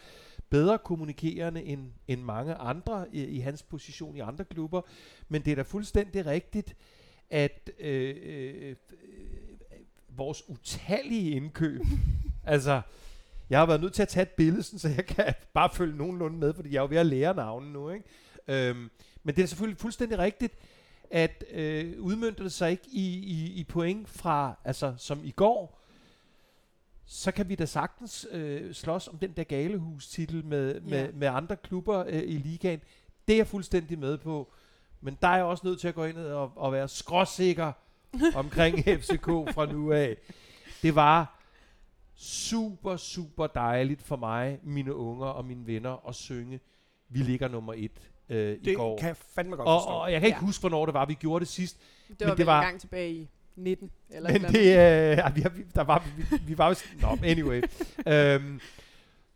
bedre 0.51 0.79
kommunikerende 0.79 1.63
end, 1.63 1.93
end 2.09 2.23
mange 2.23 2.55
andre 2.55 3.07
i, 3.13 3.25
i 3.25 3.39
hans 3.39 3.63
position 3.63 4.17
i 4.17 4.21
andre 4.21 4.45
klubber. 4.45 4.81
Men 5.29 5.45
det 5.45 5.51
er 5.51 5.55
da 5.55 5.63
fuldstændig 5.63 6.27
rigtigt, 6.27 6.77
at 7.31 7.71
øh, 7.79 8.17
øh, 8.23 8.69
øh, 8.69 8.77
vores 10.09 10.49
utallige 10.49 11.31
indkøb, 11.31 11.81
altså, 12.45 12.81
jeg 13.51 13.59
har 13.59 13.67
været 13.67 13.81
nødt 13.81 13.93
til 13.93 14.03
at 14.03 14.09
tage 14.09 14.23
et 14.23 14.31
billede, 14.31 14.63
sådan, 14.63 14.79
så 14.79 14.89
jeg 14.89 15.07
kan 15.07 15.35
bare 15.55 15.71
følge 15.75 15.97
nogenlunde 15.97 16.39
med, 16.39 16.55
fordi 16.55 16.71
jeg 16.73 16.79
er 16.79 16.83
jo 16.83 16.89
ved 16.89 16.97
at 16.97 17.07
lære 17.07 17.35
navnen 17.35 17.73
nu, 17.73 17.91
ikke? 17.91 18.05
Øhm, 18.49 18.91
men 19.23 19.37
det 19.37 19.43
er 19.43 19.47
selvfølgelig 19.47 19.79
fuldstændig 19.79 20.19
rigtigt, 20.19 20.55
at 21.11 21.45
øh, 21.53 22.01
udmyndter 22.01 22.43
det 22.43 22.53
sig 22.53 22.71
ikke 22.71 22.89
i, 22.93 23.07
i, 23.19 23.53
i 23.53 23.65
point 23.65 24.09
fra, 24.09 24.59
altså 24.65 24.95
som 24.97 25.21
i 25.25 25.31
går, 25.31 25.78
så 27.11 27.33
kan 27.33 27.49
vi 27.49 27.55
da 27.55 27.67
sagtens 27.67 28.27
øh, 28.31 28.75
slås 28.75 29.09
om 29.09 29.19
den 29.19 29.33
der 29.33 29.45
galehus-titel 29.45 30.45
med, 30.45 30.81
med, 30.81 31.05
Ja. 31.05 31.11
med 31.15 31.29
andre 31.29 31.57
klubber 31.57 32.05
øh, 32.09 32.23
i 32.23 32.37
ligaen. 32.39 32.81
Det 33.29 33.33
er 33.33 33.37
jeg 33.37 33.47
fuldstændig 33.47 33.99
med 33.99 34.19
på. 34.19 34.53
Men 35.01 35.19
der 35.23 35.29
er 35.29 35.37
jeg 35.37 35.45
også 35.45 35.67
nødt 35.67 35.81
til 35.81 35.89
at 35.89 35.95
gå 35.95 36.05
ind 36.05 36.17
og, 36.19 36.53
og 36.57 36.73
være 36.73 36.89
skråsikker 36.89 37.73
omkring 38.35 38.79
FCK 38.85 39.25
fra 39.27 39.67
nu 39.73 39.93
af. 39.93 40.17
Det 40.83 40.95
var 40.95 41.41
super, 42.15 42.97
super 42.97 43.47
dejligt 43.47 44.03
for 44.03 44.17
mig, 44.17 44.59
mine 44.63 44.95
unger 44.95 45.27
og 45.27 45.45
mine 45.45 45.67
venner 45.67 46.09
at 46.09 46.15
synge 46.15 46.61
Vi 47.09 47.19
ligger 47.19 47.49
nummer 47.49 47.75
et 47.77 47.91
øh, 48.29 48.53
i 48.57 48.59
Det 48.65 48.77
går. 48.77 48.99
kan 48.99 49.09
jeg 49.09 49.17
fandme 49.17 49.57
godt 49.57 49.69
og, 49.69 49.81
forstå. 49.81 49.91
og 49.91 50.13
jeg 50.13 50.21
kan 50.21 50.27
ikke 50.27 50.39
Ja. 50.41 50.47
huske, 50.47 50.61
hvornår 50.63 50.85
det 50.87 50.95
var, 50.95 51.07
vi 51.07 51.15
gjorde 51.15 51.45
det 51.45 51.49
sidst. 51.53 51.77
Det 52.09 52.21
Men 52.21 52.29
var 52.29 52.35
det 52.35 52.39
vel 52.39 52.47
var- 52.47 52.61
en 52.61 52.67
gang 52.67 52.81
tilbage 52.81 53.13
i 53.13 53.29
19. 53.59 53.91
Eller 54.11 54.33
Men 54.33 54.45
et 54.45 54.53
det, 54.53 55.19
øh, 55.27 55.57
vi, 55.57 55.63
der 55.75 55.83
var, 55.85 56.07
vi, 56.17 56.37
vi 56.47 56.59
var 56.59 56.69
jo, 56.69 56.75
nå, 57.01 57.19
anyway. 57.25 57.63
øhm, 58.07 58.61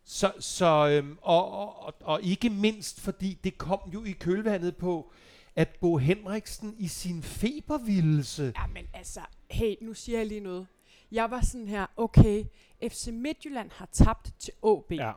så, 0.05 0.33
så 0.39 0.89
øhm, 0.89 1.19
og, 1.23 1.53
og, 1.87 1.95
og, 2.01 2.23
ikke 2.23 2.51
mindst, 2.51 3.01
fordi 3.01 3.39
det 3.45 3.59
kom 3.59 3.81
jo 3.95 4.05
i 4.05 4.11
kølvandet 4.13 4.77
på, 4.77 5.13
at 5.57 5.69
Bo 5.81 5.97
Henriksen 5.97 6.75
i 6.79 6.89
sin 6.89 7.23
febervildelse, 7.23 8.53
Ja, 8.57 8.67
men 8.67 8.85
altså, 8.95 9.21
hey, 9.51 9.75
nu 9.81 9.95
siger 9.95 10.19
jeg 10.19 10.27
lige 10.27 10.41
noget. 10.41 10.67
Jeg 11.13 11.31
var 11.31 11.41
sådan 11.41 11.69
her, 11.69 11.87
okay, 11.97 12.45
FC 12.89 13.09
Midtjylland 13.13 13.71
har 13.75 13.89
tabt 13.93 14.31
til 14.39 14.53
AB. 14.67 14.93
ja. 14.93 15.13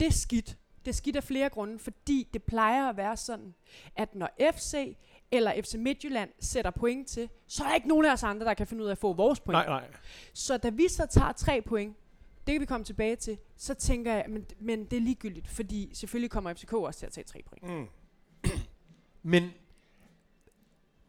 Det 0.00 0.06
er 0.06 0.12
skidt. 0.12 0.56
Det 0.84 0.90
er 0.90 0.94
skidt 0.96 1.16
af 1.16 1.24
flere 1.24 1.48
grunde, 1.48 1.78
fordi 1.78 2.28
det 2.32 2.42
plejer 2.42 2.88
at 2.88 2.96
være 2.96 3.16
sådan, 3.16 3.54
at 3.96 4.14
når 4.14 4.28
FC 4.54 4.96
eller 5.30 5.62
FC 5.62 5.74
Midtjylland 5.74 6.30
sætter 6.40 6.70
point 6.70 7.08
til, 7.08 7.28
så 7.46 7.64
er 7.64 7.68
der 7.68 7.74
ikke 7.74 7.88
nogen 7.88 8.06
af 8.06 8.12
os 8.12 8.22
andre, 8.22 8.46
der 8.46 8.54
kan 8.54 8.66
finde 8.66 8.82
ud 8.82 8.88
af 8.88 8.92
at 8.92 8.98
få 8.98 9.12
vores 9.12 9.40
point. 9.40 9.54
Nej, 9.54 9.66
nej. 9.66 9.84
Så 10.34 10.56
da 10.56 10.68
vi 10.68 10.88
så 10.88 11.06
tager 11.06 11.32
tre 11.32 11.62
point, 11.62 11.96
det 12.46 12.54
kan 12.54 12.60
vi 12.60 12.66
komme 12.66 12.84
tilbage 12.84 13.16
til, 13.16 13.38
så 13.56 13.74
tænker 13.74 14.12
jeg, 14.12 14.24
men, 14.28 14.46
men 14.60 14.84
det 14.84 14.96
er 14.96 15.00
ligegyldigt, 15.00 15.48
fordi 15.48 15.90
selvfølgelig 15.94 16.30
kommer 16.30 16.54
FCK 16.54 16.72
også 16.72 16.98
til 16.98 17.06
at 17.06 17.12
tage 17.12 17.24
tre 17.24 17.42
point. 17.46 17.74
Mm. 17.74 17.86
men 19.32 19.50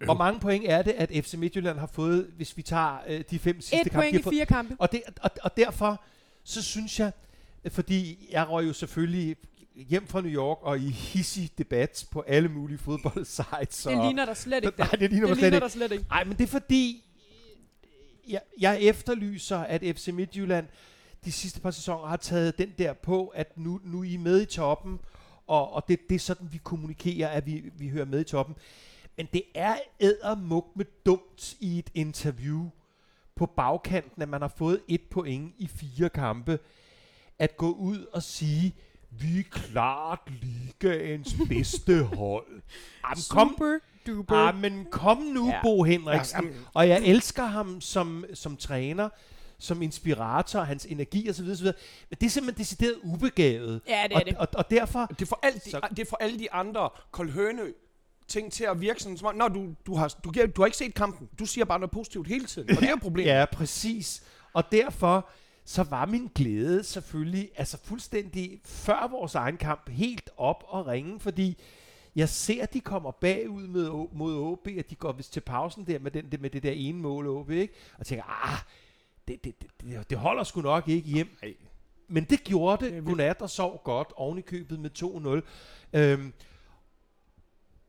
hvor 0.06 0.14
mange 0.14 0.40
point 0.40 0.66
er 0.68 0.82
det, 0.82 0.92
at 0.92 1.26
FC 1.26 1.34
Midtjylland 1.34 1.80
har 1.80 1.88
fået, 1.88 2.32
hvis 2.36 2.58
vi 2.58 2.62
tager 2.62 2.98
øh, 3.08 3.24
de 3.32 3.40
fem 3.40 3.62
sidste 3.62 3.76
Et 3.76 3.92
kampe? 3.92 3.96
point 3.96 4.14
de 4.14 4.30
i 4.30 4.36
fire 4.36 4.46
kampe. 4.46 4.76
Og, 4.80 4.92
det, 4.92 5.02
og, 5.22 5.32
og 5.44 5.58
derfor, 5.58 6.04
så 6.44 6.62
synes 6.62 7.00
jeg, 7.00 7.12
fordi 7.70 8.28
jeg 8.32 8.50
røg 8.50 8.68
jo 8.68 8.74
selvfølgelig 8.74 9.38
hjem 9.88 10.08
fra 10.08 10.22
New 10.22 10.32
York 10.32 10.58
og 10.62 10.80
i 10.80 10.90
hissig 10.90 11.52
debat 11.58 12.08
på 12.12 12.22
alle 12.22 12.50
mulige 12.50 12.78
fodboldsites. 12.78 13.84
Det 13.84 13.98
ligner 13.98 14.26
der 14.26 14.34
slet 14.34 14.66
ikke. 14.66 14.80
Nej, 14.80 14.90
det 14.90 15.12
ligner 15.12 15.28
det 15.28 15.38
slet 15.38 15.52
ligner 15.52 15.58
ikke. 15.58 15.64
der 15.64 15.68
slet 15.68 15.92
ikke. 15.92 16.06
Nej, 16.10 16.24
men 16.24 16.38
det 16.38 16.44
er 16.44 16.48
fordi, 16.48 17.04
jeg, 18.30 18.42
jeg 18.60 18.82
efterlyser, 18.82 19.58
at 19.58 19.82
FC 19.82 20.08
Midtjylland 20.14 20.68
de 21.26 21.32
sidste 21.32 21.62
par 21.62 21.72
sæsoner 21.72 22.08
har 22.08 22.18
taget 22.18 22.58
den 22.58 22.74
der 22.78 22.94
på, 22.94 23.28
at 23.28 23.58
nu, 23.58 23.80
nu 23.84 24.00
er 24.00 24.04
I 24.04 24.18
med 24.18 24.42
i 24.42 24.46
toppen, 24.46 25.00
og, 25.48 25.74
og 25.74 25.84
det, 25.88 26.00
det 26.10 26.16
er 26.16 26.20
sådan, 26.20 26.48
vi 26.52 26.60
kommunikerer, 26.64 27.28
at 27.28 27.46
vi, 27.46 27.64
vi 27.78 27.90
hører 27.90 28.06
med 28.06 28.22
i 28.22 28.24
toppen. 28.24 28.56
Men 29.18 29.28
det 29.34 29.44
er 29.56 29.76
ædermuk 30.00 30.66
med 30.76 30.86
dumt 31.06 31.56
i 31.60 31.80
et 31.80 31.90
interview 31.94 32.70
på 33.36 33.46
bagkanten, 33.46 34.22
at 34.22 34.30
man 34.30 34.42
har 34.42 34.54
fået 34.58 34.82
et 34.88 35.02
point 35.12 35.54
i 35.58 35.68
fire 35.68 36.10
kampe, 36.10 36.60
at 37.40 37.58
gå 37.58 37.72
ud 37.72 38.06
og 38.14 38.24
sige, 38.24 38.76
vi 39.12 39.40
er 39.40 39.44
klart 39.52 40.20
ligaens 40.42 41.36
bedste 41.50 42.04
hold. 42.04 42.48
Jamen, 43.04 43.24
kom, 43.30 43.50
Super 43.50 43.78
duper. 44.08 44.36
ah, 44.36 44.56
men 44.62 44.86
kom 44.92 45.18
nu, 45.18 45.48
Ja. 45.50 45.62
Bo 45.64 45.84
Henriksen. 45.84 46.40
Ja, 46.44 46.48
jamen. 46.48 46.66
og 46.74 46.90
jeg 46.90 47.02
elsker 47.06 47.46
ham 47.46 47.82
som, 47.82 48.26
som 48.34 48.58
træner, 48.58 49.10
som 49.58 49.82
inspirator, 49.82 50.60
hans 50.62 50.86
energi 50.86 51.30
osv. 51.30 51.50
osv. 51.52 51.66
Men 51.66 51.74
det 52.22 52.24
er 52.26 52.30
simpelthen 52.30 52.60
decideret 52.64 52.96
ubegavet. 53.04 53.82
Ja, 53.88 54.04
det 54.10 54.16
er 54.16 54.20
og, 54.20 54.26
det. 54.26 54.38
Og, 54.38 54.48
og 54.54 54.70
derfor, 54.72 55.06
Det 55.06 55.28
får 55.28 55.40
alle 55.44 55.60
de, 55.66 55.70
Så- 55.70 55.88
det 55.98 56.08
får 56.08 56.18
alle 56.18 56.40
de 56.40 56.52
andre 56.52 56.90
koldhøne 57.12 57.62
ting 58.28 58.52
til 58.52 58.64
at 58.64 58.82
virke 58.82 59.02
sådan, 59.04 59.18
som 59.18 59.28
om, 59.28 59.36
Nå, 59.36 59.48
du, 59.48 59.68
du, 59.86 59.96
har, 59.96 60.16
du, 60.24 60.32
du 60.56 60.62
har 60.62 60.66
ikke 60.66 60.78
set 60.78 60.94
kampen. 60.94 61.30
Du 61.40 61.46
siger 61.46 61.66
bare 61.66 61.80
noget 61.80 61.92
positivt 61.92 62.28
hele 62.28 62.46
tiden. 62.46 62.70
Og 62.70 62.76
det 62.76 62.86
er 62.86 62.90
jo 62.90 62.98
problemet. 63.02 63.30
ja, 63.32 63.46
præcis. 63.52 64.24
Og 64.54 64.64
derfor, 64.72 65.30
så 65.70 65.84
var 65.84 66.06
min 66.06 66.30
glæde 66.36 66.84
selvfølgelig, 66.84 67.50
altså 67.56 67.78
fuldstændig 67.84 68.62
før 68.66 69.08
vores 69.12 69.36
egen 69.36 69.58
kamp, 69.58 69.90
helt 69.90 70.30
op 70.38 70.64
og 70.68 70.88
ringe, 70.88 71.20
fordi 71.20 71.58
jeg 72.16 72.30
ser, 72.30 72.64
at 72.64 72.74
de 72.74 72.80
kommer 72.80 73.12
bagud 73.12 73.68
med, 73.68 73.90
mod 74.12 74.36
OB, 74.36 74.68
at 74.78 74.90
de 74.90 74.96
går 74.96 75.12
vist 75.12 75.34
til 75.34 75.42
pausen 75.42 75.88
der 75.88 76.00
med, 76.00 76.12
den, 76.12 76.32
det, 76.32 76.42
med 76.42 76.50
det 76.50 76.64
der 76.64 76.72
ene 76.72 77.00
mål 77.00 77.28
OB, 77.28 77.50
ikke? 77.50 77.74
Og 77.98 78.06
tænker, 78.06 78.24
ah, 78.46 78.60
det, 79.28 79.44
det, 79.44 79.62
det, 79.62 80.10
det, 80.10 80.18
holder 80.18 80.44
sgu 80.44 80.62
nok 80.62 80.88
ikke 80.88 81.08
hjem. 81.08 81.38
Nej. 81.42 81.56
Men 82.08 82.24
det 82.24 82.44
gjorde 82.44 82.86
Det. 82.86 83.06
Godnat 83.06 83.42
og 83.42 83.50
sov 83.50 83.82
godt 83.84 84.14
oven 84.16 84.38
i 84.38 84.42
købet 84.42 84.80
med 84.80 84.90
2-0. 85.94 86.00
Øhm, 86.00 86.34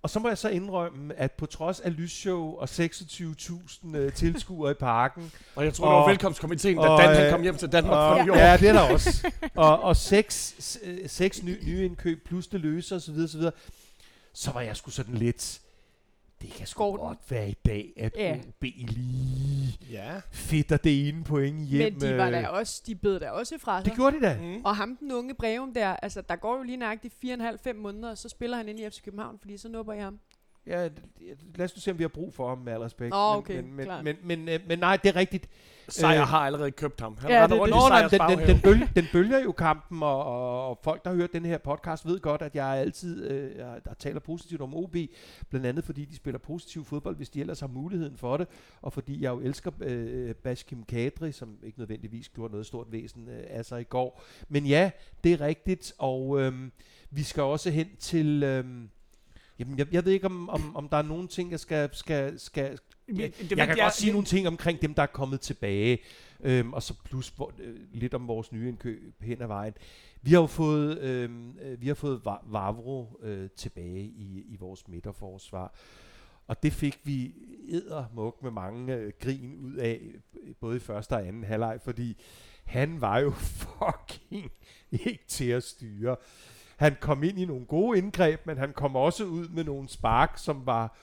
og 0.03 0.11
så 0.11 0.19
må 0.19 0.29
jeg 0.29 0.39
så 0.39 0.49
indrømme, 0.49 1.15
at 1.15 1.33
på 1.33 1.47
trods 1.47 1.81
af 1.81 1.97
lysshow 1.97 2.55
og 2.57 2.69
26.000 2.71 3.97
øh, 3.97 4.13
tilskuere 4.13 4.71
i 4.71 4.75
parken, 4.75 5.33
Og 5.57 5.65
jeg 5.65 5.75
tror, 5.75 5.87
det 5.87 5.95
var 5.95 6.03
Og- 6.03 6.11
velkomstkomiteen, 6.11 6.77
da 6.77 6.83
og, 6.89 7.03
Dan 7.03 7.15
han 7.17 7.25
øh, 7.27 7.33
kom 7.33 7.43
hjem 7.43 7.57
til 7.57 7.69
Danmark 7.73 7.97
og, 7.99 8.17
fra 8.17 8.25
New 8.25 8.35
York. 8.35 8.39
ja, 8.39 8.57
det 8.57 8.69
er 8.69 8.73
der 8.73 8.81
også. 8.93 9.31
og, 9.55 9.81
og 9.83 9.97
seks, 9.97 10.79
øh, 10.83 10.99
seks 11.09 11.43
ny, 11.43 11.65
nye 11.65 11.85
indkøb 11.85 12.27
plus 12.27 12.47
det 12.47 12.61
løse 12.61 12.95
osv. 12.97 13.15
osv. 13.25 13.43
Så 14.35 14.51
var 14.51 14.61
jeg 14.61 14.77
sgu 14.77 14.91
sådan 14.91 15.15
lidt, 15.15 15.61
det 16.43 16.51
kan 16.51 16.67
sgu 16.67 16.97
godt 16.97 17.19
være 17.31 17.51
i 17.51 17.57
dag, 17.67 17.93
at 17.97 18.13
Ja. 18.17 18.37
OB 18.49 18.63
lige 18.63 19.79
Ja. 19.91 20.21
fitter 20.31 20.77
det 20.77 21.09
ene 21.09 21.25
point 21.25 21.67
hjem. 21.69 21.93
Men 21.93 22.01
de 22.01 22.17
var 22.17 22.27
øh. 22.27 22.33
der 22.33 22.49
også, 22.49 22.83
de 22.87 22.95
bed 22.95 23.21
der 23.21 23.31
også 23.31 23.59
fra 23.59 23.81
sig. 23.81 23.85
Det 23.91 23.95
gjorde 23.95 24.17
de 24.17 24.23
da. 24.23 24.39
Mm. 24.41 24.65
Og 24.65 24.77
ham, 24.77 24.97
den 24.97 25.13
unge 25.13 25.35
Breum 25.35 25.75
der, 25.75 25.89
altså 25.97 26.21
der 26.29 26.37
går 26.37 26.57
jo 26.57 26.63
lige 26.63 26.77
nøjagtigt 26.77 27.15
4,5-5 27.25 27.73
måneder, 27.73 28.11
og 28.11 28.19
så 28.19 28.29
spiller 28.29 28.57
han 28.57 28.69
ind 28.69 28.81
i 28.81 28.91
FC 28.91 29.03
København, 29.03 29.39
fordi 29.39 29.57
så 29.57 29.69
nupper 29.69 29.93
jeg 29.93 30.05
ham. 30.05 30.19
Ja, 30.67 30.89
lad 31.55 31.65
os 31.65 31.77
nu 31.77 31.81
se, 31.81 31.91
om 31.91 31.99
vi 31.99 32.03
har 32.05 32.09
brug 32.09 32.35
for 32.35 32.49
ham 32.49 32.59
med 32.59 32.73
al 32.73 32.81
respekt. 32.81 33.11
Nå, 33.11 33.17
okay, 33.35 33.61
men, 33.63 33.77
men, 33.77 33.89
men, 34.05 34.17
men, 34.25 34.45
men, 34.45 34.61
men 34.69 34.79
nej, 34.79 34.97
det 34.97 35.09
er 35.09 35.17
rigtigt. 35.17 35.49
Sejr 35.89 36.21
Øh, 36.23 36.29
har 36.29 36.39
allerede 36.39 36.71
købt 36.71 37.01
ham. 37.01 37.17
Han 37.21 37.31
Ja, 37.31 37.47
det- 37.47 37.59
rundt 37.61 37.75
det- 37.75 37.83
Sejrs 37.83 38.11
den, 38.11 38.39
den, 38.39 38.49
den, 38.49 38.61
bølge, 38.63 38.89
den 38.97 39.05
bølger 39.13 39.39
jo 39.39 39.53
kampen, 39.53 40.03
og, 40.03 40.25
og, 40.25 40.69
og 40.69 40.79
folk, 40.85 41.05
der 41.05 41.11
har 41.11 41.17
hørt 41.17 41.33
den 41.33 41.45
her 41.45 41.59
podcast, 41.59 42.07
ved 42.07 42.21
godt, 42.21 42.43
at 42.43 42.55
jeg 42.55 42.67
altid 42.67 43.31
øh, 43.31 43.57
jeg, 43.59 43.81
der 43.85 43.95
taler 43.95 44.21
positivt 44.21 44.61
om 44.61 44.75
OB, 44.75 44.97
blandt 45.51 45.67
andet 45.67 45.85
fordi 45.85 46.05
de 46.05 46.17
spiller 46.17 46.39
positiv 46.39 46.85
fodbold, 46.85 47.17
hvis 47.17 47.31
de 47.31 47.41
ellers 47.41 47.61
har 47.61 47.67
muligheden 47.69 48.17
for 48.17 48.37
det, 48.37 48.47
og 48.83 48.93
fordi 48.93 49.23
jeg 49.23 49.31
jo 49.31 49.41
elsker 49.41 49.71
øh, 49.81 50.35
Baskim 50.35 50.83
Kadri, 50.85 51.33
som 51.33 51.59
ikke 51.63 51.79
nødvendigvis 51.79 52.29
gjorde 52.29 52.51
noget 52.51 52.67
stort 52.67 52.87
væsen 52.93 53.29
øh, 53.29 53.43
af 53.49 53.65
sig 53.65 53.81
i 53.81 53.85
går. 53.85 54.23
Men 54.49 54.67
ja, 54.67 54.91
det 55.25 55.33
er 55.33 55.41
rigtigt, 55.41 55.93
og 55.99 56.41
øh, 56.41 56.53
vi 57.11 57.23
skal 57.23 57.43
også 57.43 57.71
hen 57.71 57.89
til... 57.99 58.43
Øh, 58.43 58.65
Jamen, 59.61 59.79
jeg, 59.79 59.87
jeg 59.93 60.05
ved 60.05 60.13
ikke, 60.13 60.27
om, 60.27 60.49
om, 60.49 60.77
om 60.77 60.89
der 60.89 60.97
er 60.97 61.03
nogen 61.03 61.29
ting, 61.29 61.51
jeg 61.51 61.61
skal... 61.61 61.89
skal, 61.93 62.39
skal 62.39 62.79
Men 63.07 63.21
jeg, 63.21 63.33
det 63.41 63.59
jeg 63.59 63.67
kan 63.67 63.77
godt 63.77 63.95
sige 63.95 64.13
nogle 64.13 64.27
ting 64.27 64.49
omkring 64.49 64.83
dem, 64.83 64.95
der 64.95 65.03
er 65.03 65.07
kommet 65.07 65.41
tilbage. 65.41 65.99
Øhm, 66.41 66.73
og 66.73 66.83
så 66.83 66.95
plus 67.05 67.29
hvor, 67.29 67.53
øh, 67.59 67.77
lidt 67.93 68.15
om 68.15 68.29
vores 68.29 68.53
nye 68.53 68.69
indkøb 68.69 69.23
hen 69.23 69.43
ad 69.43 69.47
vejen. 69.47 69.75
Vi 70.23 70.31
har 70.31 70.41
jo 70.41 70.47
fået, 70.47 70.99
øhm, 70.99 71.59
øh, 71.59 71.81
vi 71.81 71.87
har 71.87 71.95
fået 71.95 72.21
Va- 72.27 72.53
Vavro 72.53 73.21
øh, 73.23 73.51
tilbage 73.57 74.03
i, 74.03 74.45
i 74.49 74.57
vores 74.57 74.89
midterforsvar. 74.89 75.75
Og 76.47 76.63
det 76.63 76.73
fik 76.73 77.01
vi 77.05 77.35
eddermuk 77.69 78.43
med 78.43 78.51
mange 78.51 78.95
øh, 78.95 79.13
grin 79.21 79.55
ud 79.55 79.75
af, 79.75 80.01
øh, 80.43 80.55
både 80.61 80.77
i 80.77 80.81
første 80.81 81.13
og 81.13 81.27
anden 81.27 81.45
halvleg, 81.45 81.81
fordi 81.85 82.17
han 82.65 83.01
var 83.01 83.19
jo 83.19 83.31
fucking 83.67 84.51
ikke 84.93 85.25
til 85.29 85.51
at 85.51 85.63
styre. 85.63 86.17
Han 86.81 86.97
kom 87.01 87.23
ind 87.23 87.39
i 87.39 87.45
nogle 87.45 87.65
gode 87.67 87.99
indgreb, 87.99 88.47
men 88.47 88.59
han 88.59 88.73
kom 88.73 88.97
også 88.97 89.25
ud 89.25 89.49
med 89.49 89.65
nogle 89.65 89.89
spark, 89.89 90.33
som 90.37 90.67
var 90.67 90.97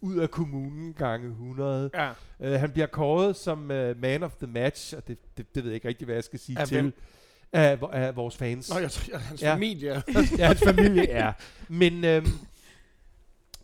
ud 0.00 0.16
af 0.16 0.30
kommunen 0.30 0.92
gange 0.94 1.28
100. 1.28 1.90
Ja. 1.94 2.10
Uh, 2.38 2.60
han 2.60 2.70
bliver 2.72 2.86
kåret 2.86 3.36
som 3.36 3.62
uh, 3.62 4.00
man 4.00 4.22
of 4.22 4.34
the 4.36 4.46
match, 4.46 4.96
og 4.96 5.08
det, 5.08 5.18
det, 5.36 5.54
det 5.54 5.64
ved 5.64 5.70
jeg 5.70 5.74
ikke 5.74 5.88
rigtig, 5.88 6.04
hvad 6.04 6.14
jeg 6.14 6.24
skal 6.24 6.38
sige 6.38 6.58
Af 6.58 6.66
til. 6.66 6.80
hvem? 6.80 6.92
Af, 7.52 7.78
af 7.92 8.16
vores 8.16 8.36
fans. 8.36 8.70
Nå, 8.74 8.78
jeg 8.78 8.90
tror, 8.90 9.12
ja, 9.12 9.18
hans 9.18 9.42
Ja. 9.42 9.54
familie. 9.54 10.02
ja, 10.38 10.46
hans 10.46 10.60
familie 10.64 11.08
er. 11.10 11.32
Men, 11.68 12.04
øhm, 12.04 12.26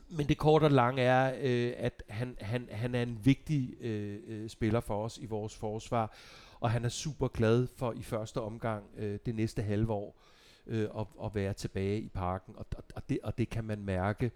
men 0.08 0.28
det 0.28 0.38
korte 0.38 0.64
og 0.64 0.70
lange 0.70 1.02
er, 1.02 1.34
øh, 1.42 1.72
at 1.76 2.02
han, 2.08 2.36
han, 2.40 2.68
han 2.70 2.94
er 2.94 3.02
en 3.02 3.18
vigtig 3.24 3.74
øh, 3.80 4.18
øh, 4.26 4.48
spiller 4.50 4.80
for 4.80 5.04
os 5.04 5.18
i 5.18 5.26
vores 5.26 5.56
forsvar, 5.56 6.16
og 6.60 6.70
han 6.70 6.84
er 6.84 6.88
super 6.88 7.28
glad 7.28 7.66
for 7.76 7.92
i 7.92 8.02
første 8.02 8.40
omgang 8.40 8.84
øh, 8.98 9.18
det 9.26 9.34
næste 9.34 9.62
halve 9.62 9.92
år 9.92 10.20
øh, 10.66 10.88
at, 10.98 11.06
at 11.24 11.34
være 11.34 11.52
tilbage 11.52 12.00
i 12.00 12.08
parken, 12.08 12.54
og, 12.56 12.66
og, 12.76 12.84
og, 12.94 13.08
det, 13.08 13.18
og 13.22 13.38
det 13.38 13.48
kan 13.48 13.64
man 13.64 13.82
mærke. 13.84 14.30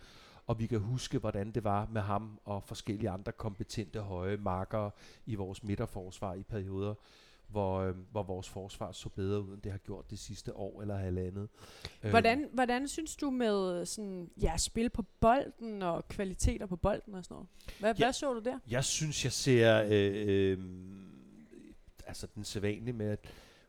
Og 0.46 0.58
vi 0.58 0.66
kan 0.66 0.78
huske, 0.80 1.18
hvordan 1.18 1.50
det 1.50 1.64
var 1.64 1.88
med 1.92 2.00
ham 2.00 2.40
og 2.44 2.62
forskellige 2.64 3.10
andre 3.10 3.32
kompetente 3.32 4.00
høje 4.00 4.36
markere 4.36 4.90
i 5.26 5.34
vores 5.34 5.62
midterforsvar 5.64 6.34
i 6.34 6.42
perioder, 6.42 6.94
hvor, 7.48 7.78
øh, 7.80 7.94
hvor 8.10 8.22
vores 8.22 8.48
forsvar 8.48 8.92
så 8.92 9.08
bedre 9.08 9.40
ud, 9.42 9.54
end 9.54 9.62
det 9.62 9.72
har 9.72 9.78
gjort 9.78 10.10
det 10.10 10.18
sidste 10.18 10.56
år 10.56 10.80
eller 10.82 10.96
halvandet. 10.96 11.48
Øhm, 12.02 12.10
Hvordan, 12.10 12.48
hvordan 12.52 12.88
synes 12.88 13.16
du 13.16 13.30
med 13.30 13.86
sådan, 13.86 14.30
ja, 14.42 14.56
spil 14.56 14.90
på 14.90 15.02
bolden 15.20 15.82
og 15.82 16.08
kvaliteter 16.08 16.66
på 16.66 16.76
bolden 16.76 17.14
og 17.14 17.24
sådan 17.24 17.34
noget? 17.34 17.48
Hvad, 17.80 17.94
Ja. 17.94 18.04
hvad 18.04 18.12
så 18.12 18.34
du 18.34 18.40
der? 18.40 18.58
Jeg 18.70 18.84
synes, 18.84 19.24
jeg 19.24 19.32
ser 19.32 19.84
øh, 19.90 20.24
øh, 20.28 20.58
altså 22.06 22.26
den 22.34 22.44
sædvanlige 22.44 22.92
med 22.94 23.06
at 23.10 23.18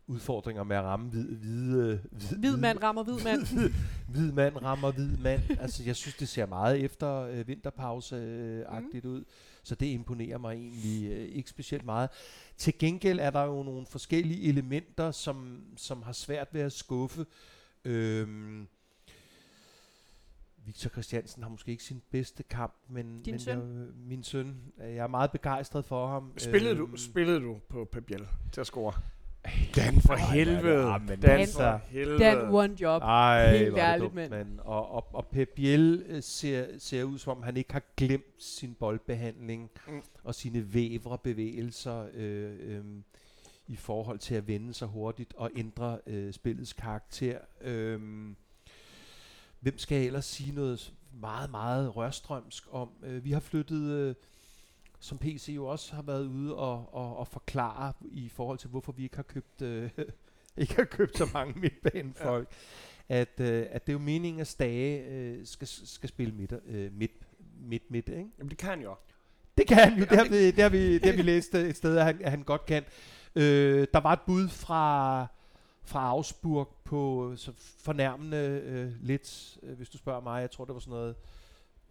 udfordringer 0.10 0.64
med 0.64 0.76
at 0.76 0.84
ramme 0.84 1.10
hvid, 1.10 1.36
hvide, 1.36 2.02
hvid, 2.12 2.38
Hvid 2.38 2.58
mand 2.58 2.84
rammer 2.84 3.04
hvid 3.04 3.24
mand. 3.24 3.48
hvid, 3.48 3.70
hvid 4.14 4.32
mand 4.32 4.56
rammer 4.62 4.92
hvid 4.92 5.18
mand. 5.18 5.42
altså, 5.60 5.84
jeg 5.84 5.96
synes, 5.96 6.16
det 6.16 6.30
ser 6.30 6.46
meget 6.46 6.80
efter 6.84 7.14
øh, 7.22 7.48
vinterpause-agtigt 7.48 9.06
Mhm. 9.06 9.14
ud. 9.14 9.24
Så 9.64 9.76
det 9.76 9.86
imponerer 9.86 10.38
mig 10.38 10.54
egentlig 10.56 11.12
øh, 11.12 11.26
ikke 11.28 11.50
specielt 11.50 11.86
meget. 11.86 12.10
Til 12.58 12.74
gengæld 12.80 13.20
er 13.20 13.30
der 13.30 13.44
jo 13.44 13.64
nogle 13.64 13.86
forskellige 13.86 14.42
elementer, 14.50 15.12
som, 15.12 15.64
som 15.78 16.02
har 16.02 16.12
svært 16.14 16.48
ved 16.52 16.62
at 16.62 16.74
skuffe. 16.74 17.26
Øhm, 17.86 18.68
Victor 20.66 20.90
Christiansen 20.90 21.44
har 21.44 21.50
måske 21.50 21.72
ikke 21.72 21.84
sin 21.84 22.02
bedste 22.12 22.44
kamp, 22.44 22.74
men, 22.90 23.22
Din 23.24 23.34
men 23.34 23.40
søn? 23.40 23.58
Jeg, 23.60 23.88
min 24.08 24.24
søn, 24.24 24.58
øh, 24.84 24.96
jeg 24.96 25.04
er 25.04 25.08
meget 25.08 25.32
begejstret 25.32 25.86
for 25.86 26.08
ham. 26.08 26.34
Spillede, 26.38 26.76
du, 26.78 26.84
Øhm, 26.86 26.98
spillede 26.98 27.40
du 27.40 27.58
på 27.70 27.86
Pep 27.92 28.04
Biel 28.06 28.28
til 28.52 28.62
at 28.62 28.68
score? 28.68 28.94
Dan 29.76 30.02
for 30.02 30.14
Ej, 30.14 30.34
helvede. 30.34 30.88
ja, 30.88 30.98
men 30.98 31.20
Dan 31.20 31.48
for 31.56 31.82
helvede. 31.90 32.20
Dan 32.20 32.50
one 32.50 32.76
job. 32.82 33.02
Ej, 33.02 33.58
Helt 33.58 33.78
ærligt, 33.78 34.04
dumt, 34.04 34.30
mand. 34.30 34.60
Og, 34.60 34.92
og, 34.92 35.08
og 35.14 35.28
Pep 35.28 35.50
Biel 35.56 36.04
øh, 36.08 36.24
ser, 36.24 36.66
ser 36.78 37.04
ud 37.04 37.18
som 37.18 37.38
om, 37.38 37.44
han 37.44 37.58
ikke 37.58 37.74
har 37.74 37.84
glemt 37.98 38.44
sin 38.44 38.74
boldbehandling 38.74 39.72
mm. 39.88 40.02
og 40.24 40.36
sine 40.36 40.74
vævre 40.74 41.18
bevægelser 41.18 42.08
øh, 42.14 42.52
øh, 42.60 42.84
i 43.68 43.76
forhold 43.76 44.20
til 44.20 44.36
at 44.36 44.48
vende 44.48 44.74
sig 44.74 44.88
hurtigt 44.88 45.34
og 45.38 45.52
ændre 45.56 45.98
øh, 46.08 46.34
spillets 46.34 46.74
karakter. 46.74 47.38
Øh, 47.62 48.00
hvem 49.60 49.78
skal 49.78 49.98
jeg 49.98 50.06
ellers 50.06 50.26
sige 50.26 50.56
noget 50.56 50.94
meget, 51.14 51.52
meget 51.52 51.96
rørstrømsk 51.96 52.64
om? 52.72 52.90
Øh, 53.04 53.26
vi 53.26 53.32
har 53.32 53.40
flyttet... 53.40 53.92
Øh, 53.92 54.16
som 55.00 55.18
PC 55.18 55.52
jo 55.56 55.66
også 55.66 55.96
har 55.96 56.02
været 56.02 56.26
ude 56.26 56.56
og, 56.56 56.94
og, 56.94 57.18
og 57.18 57.28
forklare 57.28 57.94
i 58.12 58.30
forhold 58.30 58.58
til, 58.58 58.70
hvorfor 58.70 58.92
vi 58.92 59.04
ikke 59.04 59.16
har 59.16 59.24
købt, 59.24 59.62
øh, 59.62 59.90
ikke 60.58 60.76
har 60.76 60.84
købt 60.84 61.18
så 61.18 61.30
mange 61.34 61.60
midtbanefolk. 61.60 62.48
Ja. 63.10 63.16
At, 63.16 63.40
øh, 63.40 63.66
at 63.72 63.88
det 63.88 63.92
er 63.92 63.94
jo 63.94 64.00
meningen, 64.00 64.42
at 64.42 64.48
Stage 64.48 65.06
øh, 65.06 65.46
skal, 65.46 65.68
skal 65.68 66.10
spille 66.10 66.34
midt, 66.34 66.54
øh, 66.66 66.94
midt, 66.94 67.12
midt, 67.60 67.92
midt, 67.92 68.10
ikke? 68.10 68.30
Jamen, 68.38 68.50
det 68.50 68.58
kan 68.58 68.70
han 68.70 68.82
jo. 68.82 68.96
Det 69.58 69.68
kan 69.68 69.78
han 69.78 70.00
jo, 70.00 70.06
det 70.06 70.18
har 70.18 70.30
vi, 70.30 70.52
det 70.52 70.64
har 70.64 70.70
vi, 70.70 70.94
det 70.94 71.06
har 71.06 71.16
vi 71.16 71.22
læst 71.32 71.56
øh, 71.56 71.70
et 71.70 71.76
sted, 71.76 71.98
at 71.98 72.06
han, 72.06 72.22
at 72.24 72.32
han 72.32 72.44
godt 72.44 72.66
kan. 72.66 72.84
Øh, 73.36 73.88
der 73.94 74.00
var 74.00 74.14
et 74.14 74.22
bud 74.28 74.48
fra, 74.48 75.28
fra 75.84 76.08
Augsburg 76.08 76.76
på 76.84 77.34
så 77.36 77.52
fornærmende 77.58 78.62
øh, 78.66 78.92
lidt, 79.02 79.58
øh, 79.64 79.78
hvis 79.78 79.90
du 79.90 79.98
spørger 79.98 80.22
mig. 80.22 80.42
Jeg 80.42 80.52
tror, 80.52 80.66
det 80.66 80.74
var 80.74 80.80
sådan 80.80 80.92
noget 80.92 81.16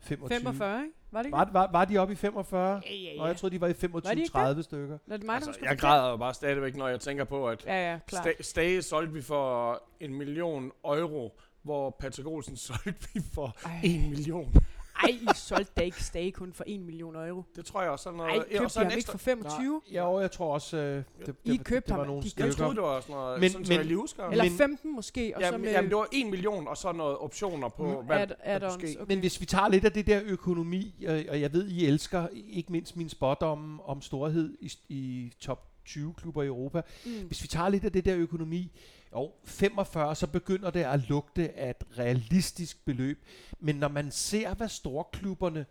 25. 0.00 0.40
45, 0.40 0.82
ikke? 0.82 0.94
Var 1.10 1.18
det 1.22 1.26
ikke? 1.26 1.36
Var, 1.36 1.48
var, 1.52 1.68
var 1.72 1.84
de 1.84 1.98
oppe 1.98 2.12
i 2.12 2.16
45? 2.16 2.82
Ja, 2.86 2.94
ja, 2.94 3.16
Nå, 3.18 3.26
jeg 3.26 3.36
troede, 3.36 3.54
de 3.54 3.60
var 3.60 3.66
i 3.66 3.74
Var 3.82 4.14
de 4.14 4.20
ikke 4.22 4.38
25-30 4.38 4.62
stykker. 4.62 4.98
Er 5.10 5.16
det 5.16 5.26
mig, 5.26 5.34
Altså, 5.34 5.52
jeg 5.62 5.78
græder 5.78 6.10
jo 6.10 6.16
bare 6.16 6.34
stadigvæk, 6.34 6.76
når 6.76 6.88
jeg 6.88 7.00
tænker 7.00 7.24
på, 7.24 7.48
at 7.48 7.64
Ja, 7.66 7.92
ja, 7.92 8.32
Stage 8.40 8.82
solgte 8.82 9.12
vi 9.14 9.22
for 9.22 9.82
en 10.00 10.14
million 10.14 10.72
euro, 10.84 11.38
hvor 11.62 11.96
Patrick 12.00 12.26
Olsen 12.28 12.56
solgte 12.66 13.08
vi 13.14 13.22
for 13.34 13.56
Ej. 13.64 13.80
en 13.84 14.10
million. 14.10 14.54
Ej, 15.02 15.08
I 15.22 15.26
solgte 15.34 15.72
da 15.76 15.80
ikke 15.82 16.04
Stage 16.04 16.32
kun 16.32 16.52
for 16.52 16.64
1 16.66 16.80
million 16.80 17.16
euro. 17.16 17.42
Det 17.56 17.64
tror 17.64 17.82
jeg 17.82 17.90
også 17.90 18.02
sådan 18.02 18.16
noget. 18.16 18.30
Ej, 18.30 18.34
ja, 18.36 18.40
og 18.42 18.60
købte 18.60 18.68
så 18.74 18.80
ham 18.80 18.92
ikke 18.96 19.10
for 19.10 19.18
25? 19.18 19.82
Ja, 19.92 20.06
og 20.06 20.22
jeg 20.22 20.30
tror 20.30 20.54
også, 20.54 20.76
øh, 20.76 20.96
det, 20.96 21.26
det, 21.26 21.34
I 21.44 21.50
det, 21.56 21.64
købte 21.64 21.86
det 21.88 21.92
var 21.96 21.96
ham. 21.98 22.06
nogle 22.06 22.22
De 22.22 22.26
Jeg 22.26 22.30
stykker. 22.30 22.52
troede, 22.52 22.74
det 22.74 22.82
var 22.82 23.00
sådan 23.00 23.14
noget, 23.14 23.34
Men- 23.34 23.40
men, 23.40 23.50
sådan, 23.50 23.66
men- 23.68 23.76
jeg 23.76 23.84
lige 23.86 23.96
husker. 23.96 24.24
Eller 24.28 24.44
Men- 24.44 24.52
15 24.52 24.94
måske, 24.94 25.32
og 25.36 25.40
så 25.42 25.46
Jamen, 25.46 25.60
med 25.60 25.70
jamen, 25.70 25.90
det 25.90 25.96
var 25.96 26.06
1 26.12 26.26
million, 26.30 26.68
og 26.68 26.76
så 26.76 26.92
noget 26.92 27.16
optioner 27.18 27.68
på, 27.68 28.00
Mm, 28.00 28.06
hvad 28.06 28.26
der 28.26 28.34
kunne 28.34 28.46
add-ons. 28.46 28.74
ske. 28.74 28.96
Okay. 29.00 29.12
Men 29.14 29.20
hvis 29.20 29.40
vi 29.40 29.46
tager 29.46 29.68
lidt 29.68 29.84
af 29.84 29.92
det 29.92 30.06
der 30.06 30.20
økonomi, 30.24 31.04
øh, 31.08 31.24
og 31.30 31.40
jeg 31.40 31.52
ved, 31.52 31.68
I 31.68 31.86
elsker 31.86 32.26
ikke 32.48 32.72
mindst 32.72 32.96
min 32.96 33.08
spot 33.08 33.42
om, 33.42 33.80
om 33.80 34.02
storhed 34.02 34.54
i, 34.60 34.72
i 34.88 35.32
top 35.40 35.64
20 35.84 36.14
klubber 36.14 36.42
i 36.42 36.46
Europa. 36.46 36.82
Mm. 37.06 37.12
Hvis 37.26 37.42
vi 37.42 37.48
tager 37.48 37.68
lidt 37.68 37.84
af 37.84 37.92
det 37.92 38.04
der 38.04 38.16
økonomi, 38.16 38.72
jo, 39.12 39.32
45, 39.44 40.14
så 40.14 40.26
begynder 40.26 40.70
det 40.70 40.84
at 40.84 41.08
lugte 41.08 41.52
af 41.52 41.70
et 41.70 41.98
realistisk 41.98 42.84
beløb. 42.84 43.24
Men 43.58 43.76
når 43.76 43.88
man 43.88 44.10
ser, 44.10 44.54
hvad 44.54 44.68
storklubberne 44.68 45.66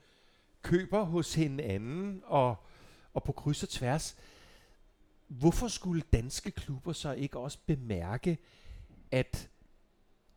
køber 0.62 1.04
hos 1.04 1.34
hinanden 1.34 2.21
og, 2.26 2.56
og 3.13 3.23
på 3.23 3.32
kryds 3.32 3.63
og 3.63 3.69
tværs, 3.69 4.17
hvorfor 5.28 5.67
skulle 5.67 6.04
danske 6.13 6.52
klubber 6.52 6.93
så 6.93 7.12
ikke 7.12 7.39
også 7.39 7.58
bemærke, 7.65 8.38
at 9.12 9.50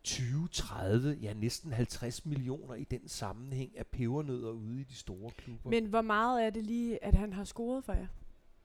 20, 0.04 0.48
30, 0.52 1.18
ja 1.22 1.32
næsten 1.32 1.72
50 1.72 2.26
millioner 2.26 2.74
i 2.74 2.84
den 2.84 3.08
sammenhæng 3.08 3.78
af 3.78 3.86
pebernødder 3.86 4.50
ude 4.50 4.80
i 4.80 4.84
de 4.84 4.94
store 4.94 5.30
klubber. 5.30 5.70
Men 5.70 5.86
hvor 5.86 6.02
meget 6.02 6.46
er 6.46 6.50
det 6.50 6.64
lige, 6.64 7.04
at 7.04 7.14
han 7.14 7.32
har 7.32 7.44
scoret 7.44 7.84
for 7.84 7.92
jer? 7.92 8.06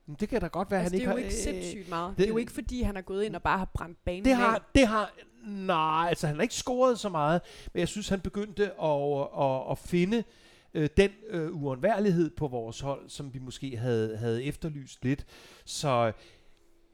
Men 0.07 0.15
det 0.19 0.29
kan 0.29 0.41
da 0.41 0.47
godt 0.47 0.71
være, 0.71 0.79
Altså, 0.81 0.95
han 0.95 1.01
det 1.01 1.07
er 1.07 1.11
jo 1.11 1.17
ikke 1.17 1.29
ikke 1.29 1.43
har... 1.45 1.53
øh, 1.57 1.61
sindssygt 1.63 1.89
meget. 1.89 2.09
Det, 2.09 2.17
det- 2.17 2.23
er 2.25 2.27
jo 2.29 2.37
ikke, 2.37 2.51
fordi 2.51 2.81
han 2.81 2.97
er 2.97 3.01
gået 3.01 3.23
ind 3.23 3.35
og 3.35 3.41
bare 3.41 3.57
har 3.57 3.69
brændt 3.73 3.97
banen 4.05 4.25
Det 4.25 4.31
af. 4.31 4.37
har, 4.37 4.69
det 4.75 4.87
har, 4.87 5.11
nej, 5.47 6.05
altså 6.09 6.27
han 6.27 6.35
har 6.35 6.43
ikke 6.43 6.55
scoret 6.55 6.99
så 6.99 7.09
meget, 7.09 7.41
men 7.73 7.79
jeg 7.79 7.87
synes, 7.87 8.09
han 8.09 8.19
begyndte 8.19 8.63
at, 8.81 9.27
at, 9.41 9.71
at 9.71 9.77
finde 9.77 10.23
øh, 10.73 10.89
den 10.97 11.09
øh, 11.29 11.63
uundværlighed 11.63 12.29
på 12.29 12.47
vores 12.47 12.79
hold, 12.79 13.09
som 13.09 13.33
vi 13.33 13.39
måske 13.39 13.77
havde, 13.77 14.17
havde 14.17 14.43
efterlyst 14.43 15.03
lidt. 15.03 15.25
Så 15.65 16.11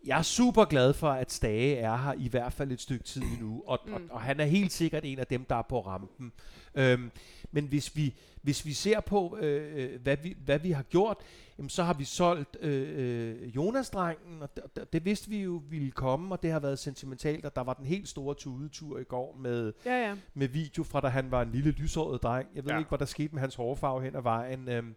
jeg 0.05 0.17
er 0.17 0.21
super 0.21 0.65
glad 0.65 0.93
for, 0.93 1.09
at 1.09 1.31
Stage 1.31 1.75
er 1.77 1.97
her 1.97 2.13
i 2.13 2.27
hvert 2.27 2.53
fald 2.53 2.71
et 2.71 2.81
stykke 2.81 3.03
tid 3.03 3.21
endnu, 3.21 3.63
og, 3.67 3.79
mm. 3.85 3.93
og, 3.93 4.01
og 4.09 4.21
han 4.21 4.39
er 4.39 4.45
helt 4.45 4.71
sikkert 4.71 5.05
en 5.05 5.19
af 5.19 5.27
dem, 5.27 5.45
der 5.45 5.55
er 5.55 5.61
på 5.69 5.79
rampen. 5.81 6.31
Øhm, 6.75 7.11
men 7.51 7.65
hvis 7.65 7.95
vi, 7.95 8.15
hvis 8.41 8.65
vi 8.65 8.73
ser 8.73 8.99
på, 8.99 9.37
øh, 9.41 9.93
øh, 9.93 10.01
hvad, 10.01 10.17
vi, 10.23 10.37
hvad 10.45 10.59
vi 10.59 10.71
har 10.71 10.83
gjort, 10.83 11.17
jamen, 11.57 11.69
så 11.69 11.83
har 11.83 11.93
vi 11.93 12.03
solgt 12.03 12.57
øh, 12.61 12.87
øh, 12.95 13.55
Jonas-drengen, 13.55 14.41
og 14.41 14.49
det, 14.55 14.93
det, 14.93 15.05
vidste 15.05 15.29
vi 15.29 15.41
jo 15.41 15.61
ville 15.69 15.91
komme, 15.91 16.35
og 16.35 16.43
det 16.43 16.51
har 16.51 16.59
været 16.59 16.79
sentimentalt, 16.79 17.45
og 17.45 17.55
der 17.55 17.61
var 17.61 17.73
den 17.73 17.85
helt 17.85 18.07
store 18.07 18.35
tudetur 18.35 18.99
i 18.99 19.03
går 19.03 19.37
med, 19.39 19.73
Ja, 19.85 20.07
ja. 20.07 20.15
med 20.33 20.47
video 20.47 20.83
fra, 20.83 21.01
da 21.01 21.07
han 21.07 21.31
var 21.31 21.41
en 21.41 21.51
lille 21.51 21.71
lyshåret 21.71 22.23
dreng. 22.23 22.47
Jeg 22.55 22.63
ved 22.65 22.71
ja. 22.71 22.77
Ikke, 22.77 22.89
hvad 22.89 22.99
der 22.99 23.05
skete 23.05 23.33
med 23.33 23.41
hans 23.41 23.55
hårfarve 23.55 24.03
hen 24.03 24.15
ad 24.15 24.21
vejen, 24.21 24.69
øhm, 24.69 24.95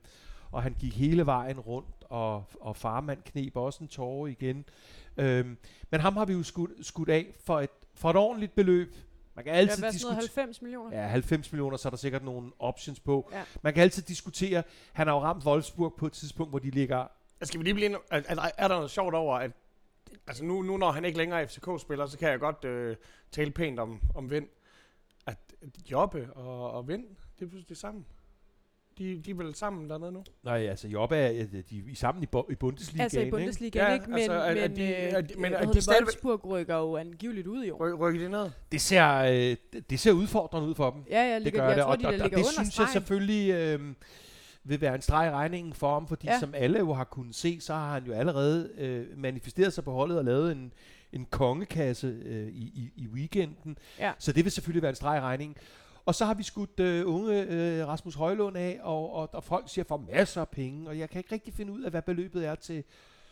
og 0.50 0.62
han 0.62 0.74
gik 0.78 0.96
hele 0.96 1.26
vejen 1.26 1.60
rundt, 1.60 2.04
og, 2.08 2.44
og 2.60 2.76
farmand 2.76 3.22
knep 3.22 3.56
også 3.56 3.78
en 3.84 3.88
tårer 3.88 4.26
igen. 4.26 4.64
Øhm, 5.16 5.56
men 5.90 6.00
ham 6.00 6.16
har 6.16 6.24
vi 6.24 6.32
jo 6.32 6.42
skudt, 6.42 6.86
skudt 6.86 7.08
af 7.08 7.26
for 7.44 7.60
et, 7.60 7.70
for 7.94 8.10
et 8.10 8.16
ordentligt 8.16 8.54
beløb. 8.54 8.94
Man 9.34 9.44
kan 9.44 9.54
Ja, 9.54 9.58
altid 9.60 9.80
noget 9.80 9.92
diskutere... 9.94 10.14
90 10.14 10.62
millioner? 10.62 10.96
Ja, 11.02 11.06
90 11.06 11.52
millioner, 11.52 11.76
så 11.76 11.88
er 11.88 11.90
der 11.90 11.96
sikkert 11.96 12.24
nogle 12.24 12.52
options 12.58 13.00
på. 13.00 13.28
Ja. 13.32 13.44
Man 13.62 13.74
kan 13.74 13.82
altid 13.82 14.02
diskutere, 14.02 14.62
han 14.92 15.06
har 15.06 15.14
jo 15.14 15.20
ramt 15.20 15.44
Wolfsburg 15.44 15.94
på 15.98 16.06
et 16.06 16.12
tidspunkt, 16.12 16.52
hvor 16.52 16.58
de 16.58 16.70
ligger... 16.70 16.98
Altså, 17.40 17.50
Skal 17.50 17.58
vi 17.58 17.64
lige 17.64 17.74
blive 17.74 17.86
en, 17.90 17.96
er, 18.10 18.22
er, 18.28 18.50
er 18.58 18.68
der 18.68 18.74
noget 18.74 18.90
sjovt 18.90 19.14
over, 19.14 19.36
at 19.36 19.50
altså 20.26 20.44
nu, 20.44 20.62
nu 20.62 20.76
når 20.76 20.92
han 20.92 21.04
ikke 21.04 21.18
længere 21.18 21.42
er 21.42 21.46
FCK-spiller, 21.46 22.06
så 22.06 22.18
kan 22.18 22.28
jeg 22.30 22.40
godt 22.40 22.64
øh, 22.64 22.96
tale 23.30 23.50
pænt 23.50 23.80
om, 23.80 24.00
om 24.14 24.30
Vind. 24.30 24.48
At 25.26 25.38
Jobbe 25.90 26.32
og, 26.32 26.70
og 26.70 26.88
Vind, 26.88 27.06
det 27.38 27.44
er 27.44 27.50
pludselig 27.50 27.76
sammen. 27.76 28.06
De, 28.98 29.22
de 29.24 29.30
er 29.30 29.34
vel 29.34 29.54
sammen 29.54 29.90
dernede 29.90 30.12
nu? 30.12 30.24
Nej, 30.44 30.66
altså 30.66 30.88
Jobbe 30.88 31.16
er, 31.16 31.46
de 31.46 31.58
er 31.58 31.62
i 31.90 31.94
sammen 31.94 32.22
i, 32.22 32.26
bo- 32.26 32.48
i 32.50 32.54
Bundesligaen, 32.54 33.00
Altså 33.02 33.18
i 33.20 33.22
ikke? 33.24 33.36
Bundesligaen, 33.36 33.86
Ja, 33.88 33.92
ikke? 33.94 34.06
Men, 34.06 34.14
altså, 34.14 34.32
er- 34.32 34.36
er 34.38 34.68
men, 34.68 34.76
de- 34.76 34.82
øh, 34.82 34.88
er 34.90 35.20
de- 35.20 35.34
men 35.34 35.50
hvad 35.50 35.60
er 35.60 35.66
de 35.66 35.72
det, 35.74 35.82
stadigvæk- 35.82 36.02
Wolfsburg 36.06 36.46
rykker 36.50 36.76
jo 36.76 36.96
angiveligt 36.96 37.46
ud 37.46 37.64
i 37.64 37.70
år. 37.70 37.78
Ry, 37.86 37.90
rykker 37.98 38.20
de 38.20 38.28
ned? 38.28 38.50
Det 38.72 38.80
ser, 38.80 39.14
øh, 39.18 39.56
det- 39.72 39.90
det 39.90 40.00
ser 40.00 40.12
udfordrende 40.12 40.68
ud 40.68 40.74
for 40.74 40.90
dem. 40.90 41.02
Ja, 41.10 41.22
ja, 41.28 41.34
det 41.34 41.42
ligger, 41.42 41.60
gør 41.60 41.66
jeg 41.68 41.76
det, 41.76 41.82
tror, 41.82 41.90
og, 41.92 41.98
de 42.00 42.06
og, 42.06 42.12
der 42.12 42.18
og 42.18 42.22
ligger 42.22 42.28
det 42.38 42.42
under 42.44 42.50
synes 42.52 42.66
jeg 42.66 42.72
stregen. 42.72 42.92
selvfølgelig 42.92 43.50
øh, 43.52 43.80
vil 44.64 44.80
være 44.80 44.94
en 44.94 45.02
streg 45.02 45.26
i 45.28 45.30
regningen 45.30 45.72
for 45.74 45.92
ham, 45.92 46.08
fordi 46.08 46.26
Ja. 46.26 46.40
som 46.40 46.54
alle 46.56 46.78
jo 46.78 46.92
har 46.92 47.04
kunnet 47.04 47.34
se, 47.34 47.60
så 47.60 47.74
har 47.74 47.94
han 47.94 48.04
jo 48.04 48.12
allerede 48.12 48.70
øh, 48.78 49.06
manifesteret 49.18 49.72
sig 49.72 49.84
på 49.84 49.92
holdet 49.92 50.18
og 50.18 50.24
lavet 50.24 50.52
en, 50.52 50.72
en 51.12 51.26
kongekasse 51.30 52.06
øh, 52.24 52.48
i, 52.48 52.62
i, 52.62 52.92
i 52.96 53.08
weekenden. 53.08 53.78
Ja. 53.98 54.12
Så 54.18 54.32
det 54.32 54.44
vil 54.44 54.52
selvfølgelig 54.52 54.82
være 54.82 54.90
en 54.90 54.96
streg 54.96 55.18
i 55.18 55.20
regningen. 55.20 55.56
Og 56.06 56.14
så 56.14 56.24
har 56.24 56.34
vi 56.34 56.42
skudt 56.42 56.80
øh, 56.80 57.08
unge 57.08 57.42
øh, 57.42 57.86
Rasmus 57.86 58.14
Højlund 58.14 58.56
af, 58.56 58.80
og, 58.82 59.12
og, 59.12 59.28
og 59.32 59.44
folk 59.44 59.68
siger 59.68 59.84
for 59.84 59.96
masser 59.96 60.40
af 60.40 60.48
penge, 60.48 60.88
og 60.88 60.98
jeg 60.98 61.10
kan 61.10 61.18
ikke 61.18 61.32
rigtig 61.32 61.54
finde 61.54 61.72
ud 61.72 61.82
af, 61.82 61.90
hvad 61.90 62.02
beløbet 62.02 62.46
er 62.46 62.54
til 62.54 62.84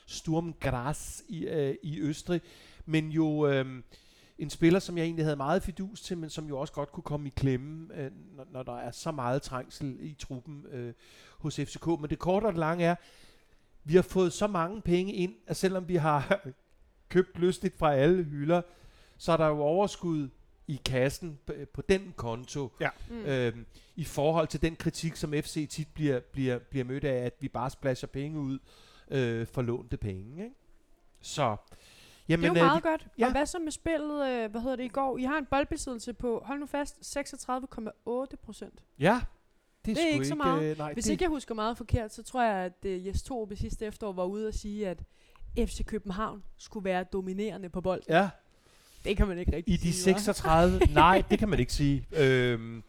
Sturm 0.07 0.55
Graz 0.61 1.23
i, 1.29 1.45
øh, 1.45 1.75
i 1.83 2.01
Østrig. 2.01 2.41
Men 2.87 3.09
jo 3.09 3.47
øh, 3.47 3.83
en 4.39 4.51
spiller, 4.51 4.81
som 4.81 4.99
jeg 4.99 5.05
egentlig 5.05 5.25
havde 5.25 5.37
meget 5.37 5.63
fidus 5.63 6.03
til, 6.03 6.19
men 6.19 6.31
som 6.31 6.49
jo 6.49 6.59
også 6.59 6.73
godt 6.73 6.93
kunne 6.93 7.05
komme 7.05 7.27
i 7.27 7.33
klemme, 7.37 7.95
øh, 7.95 8.11
når, 8.37 8.47
når 8.51 8.63
der 8.63 8.77
er 8.77 8.91
så 8.91 9.11
meget 9.11 9.43
trængsel 9.43 9.97
i 10.01 10.15
truppen 10.19 10.67
øh, 10.71 10.95
hos 11.39 11.57
FCK. 11.57 11.87
Men 11.87 12.11
det 12.11 12.19
korte 12.19 12.45
og 12.45 12.53
det 12.53 12.59
lange 12.59 12.85
er, 12.85 12.95
vi 13.85 13.95
har 13.95 14.03
fået 14.03 14.33
så 14.33 14.47
mange 14.47 14.83
penge 14.83 15.13
ind, 15.13 15.35
at 15.47 15.57
selvom 15.57 15.89
vi 15.89 15.97
har 15.97 16.47
købt 17.09 17.39
lystigt 17.39 17.79
fra 17.79 17.95
alle 17.95 18.23
hylder, 18.23 18.63
så 19.19 19.33
er 19.33 19.37
der 19.37 19.47
jo 19.47 19.61
overskud 19.61 20.29
i 20.73 20.81
kassen 20.85 21.39
på, 21.47 21.53
på 21.75 21.83
den 21.83 22.13
konto, 22.17 22.73
Mm. 23.11 23.17
øhm, 23.25 23.67
i 23.97 24.05
forhold 24.05 24.49
til 24.49 24.63
den 24.63 24.77
kritik, 24.77 25.17
som 25.17 25.33
FC 25.33 25.69
tit 25.71 25.89
bliver, 25.95 26.21
bliver, 26.21 26.59
bliver 26.59 26.85
mødt 26.85 27.05
af, 27.05 27.25
at 27.27 27.35
vi 27.41 27.49
bare 27.49 27.71
splasher 27.71 28.07
penge 28.09 28.41
ud 28.41 28.59
øh, 29.11 29.47
for 29.47 29.63
lånte 29.63 29.97
penge. 29.97 30.45
Ikke? 30.45 30.55
Så, 31.21 31.57
Det 31.71 31.77
jamen, 32.29 32.45
er 32.45 32.49
jo 32.49 32.55
øh, 32.55 32.61
meget 32.61 32.83
godt. 32.83 33.07
ja. 33.19 33.27
Og 33.27 33.33
hvad 33.33 33.47
så 33.47 33.59
med 33.59 33.73
spillet, 33.73 34.29
øh, 34.29 34.51
hvad 34.51 34.61
hedder 34.61 34.77
det, 34.77 34.85
i 34.85 34.89
går? 34.89 35.19
I 35.19 35.23
har 35.23 35.39
en 35.39 35.47
boldbesiddelse 35.51 36.13
på, 36.13 36.43
hold 36.45 36.59
nu 36.61 36.67
fast, 36.67 37.19
36,8 37.19 38.37
procent. 38.43 38.83
ja, 38.99 39.21
det 39.85 39.91
er, 39.91 39.95
Det 39.95 40.03
er 40.05 40.11
sgu 40.11 40.15
ikke 40.15 40.27
så 40.27 40.35
meget. 40.35 40.63
Øh, 40.71 40.79
nej, 40.79 40.93
Hvis 40.93 41.05
det, 41.05 41.11
ikke 41.11 41.23
jeg 41.23 41.29
husker 41.31 41.55
meget 41.55 41.77
forkert, 41.77 42.13
så 42.15 42.23
tror 42.23 42.43
jeg, 42.43 42.55
at 42.65 42.85
uh, 42.85 43.07
Jes 43.07 43.23
Torup 43.23 43.53
i 43.53 43.57
sidste 43.57 43.87
efterår 43.87 44.13
var 44.13 44.25
ude 44.25 44.49
og 44.49 44.55
sige, 44.55 44.89
at 44.89 45.03
FC 45.59 45.85
København 45.85 46.43
skulle 46.59 46.85
være 46.85 47.05
dominerende 47.05 47.69
på 47.69 47.81
bold. 47.81 48.03
Ja, 48.09 48.31
Det 49.05 49.17
kan 49.17 49.29
man 49.29 49.39
ikke 49.39 49.57
rigtig 49.57 49.75
i 49.75 49.77
de 49.77 49.93
sige, 49.93 50.15
hva'? 50.15 50.19
36... 50.19 50.79
nej, 50.95 51.23
det 51.31 51.39
kan 51.39 51.49
man 51.49 51.59
ikke 51.59 51.73
sige. 51.73 52.07
Øhm, 52.17 52.83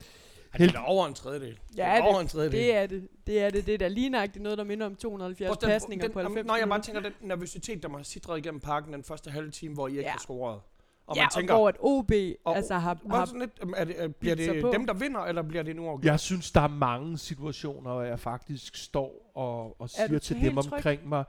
Det 0.58 0.62
er 0.68 0.72
da 0.72 0.80
over 0.86 1.08
en 1.08 1.14
tredjedel. 1.14 1.60
Ja, 1.78 1.92
det 1.96 2.00
er 2.00 2.02
over 2.04 2.14
det- 2.14 2.22
en 2.22 2.28
tredjedel. 2.28 2.60
Det 2.60 2.76
er 2.76 2.88
det. 2.88 3.08
Det 3.28 3.42
er 3.42 3.50
det. 3.50 3.66
Det 3.66 3.74
er 3.74 3.78
da 3.78 3.88
lige 3.88 4.10
nøjagtigt 4.10 4.44
noget, 4.44 4.58
der 4.58 4.64
minder 4.64 4.86
om 4.86 4.96
270 4.96 5.50
Også 5.50 5.60
den- 5.62 5.70
pasninger 5.70 6.06
den, 6.06 6.14
på 6.14 6.20
90 6.20 6.48
Når 6.48 6.56
jeg 6.56 6.70
bare 6.70 6.82
tænker, 6.82 7.02
den 7.02 7.12
nervøsitet, 7.22 7.84
der 7.84 7.90
må 7.90 7.98
have 7.98 8.06
sidret 8.06 8.38
igennem 8.38 8.60
parken 8.60 8.94
den 8.94 9.04
første 9.04 9.30
halve 9.32 9.52
time, 9.52 9.74
hvor 9.74 9.88
I 9.88 9.92
ikke 9.92 10.02
Ja. 10.02 10.10
har 10.12 10.20
scoret. 10.20 10.60
Og 11.08 11.16
ja, 11.16 11.22
man 11.22 11.30
tænker, 11.36 11.54
og 11.54 11.60
hvor 11.60 11.70
et 11.70 11.76
OB 11.80 12.12
og- 12.46 12.56
altså 12.56 12.74
har, 12.78 12.98
har 13.12 13.26
sådan 13.26 13.40
lidt, 13.40 13.52
er 13.78 13.84
det, 13.86 13.96
er, 14.04 14.08
bliver 14.08 14.36
det 14.36 14.62
på. 14.62 14.72
dem, 14.74 14.86
der 14.86 14.94
vinder, 14.94 15.20
eller 15.22 15.42
bliver 15.42 15.64
det 15.64 15.76
nu 15.76 15.82
uafgjort? 15.84 16.06
jeg 16.06 16.20
synes, 16.20 16.52
der 16.52 16.62
er 16.62 16.68
mange 16.68 17.18
situationer, 17.18 17.92
hvor 17.94 18.02
jeg 18.02 18.20
faktisk 18.20 18.76
står 18.76 19.32
og, 19.36 19.82
og 19.82 19.84
Er 19.84 19.88
siger 20.08 20.20
til 20.20 20.42
dem 20.42 20.56
tryg? 20.56 20.74
omkring 20.74 21.10
mig, 21.10 21.24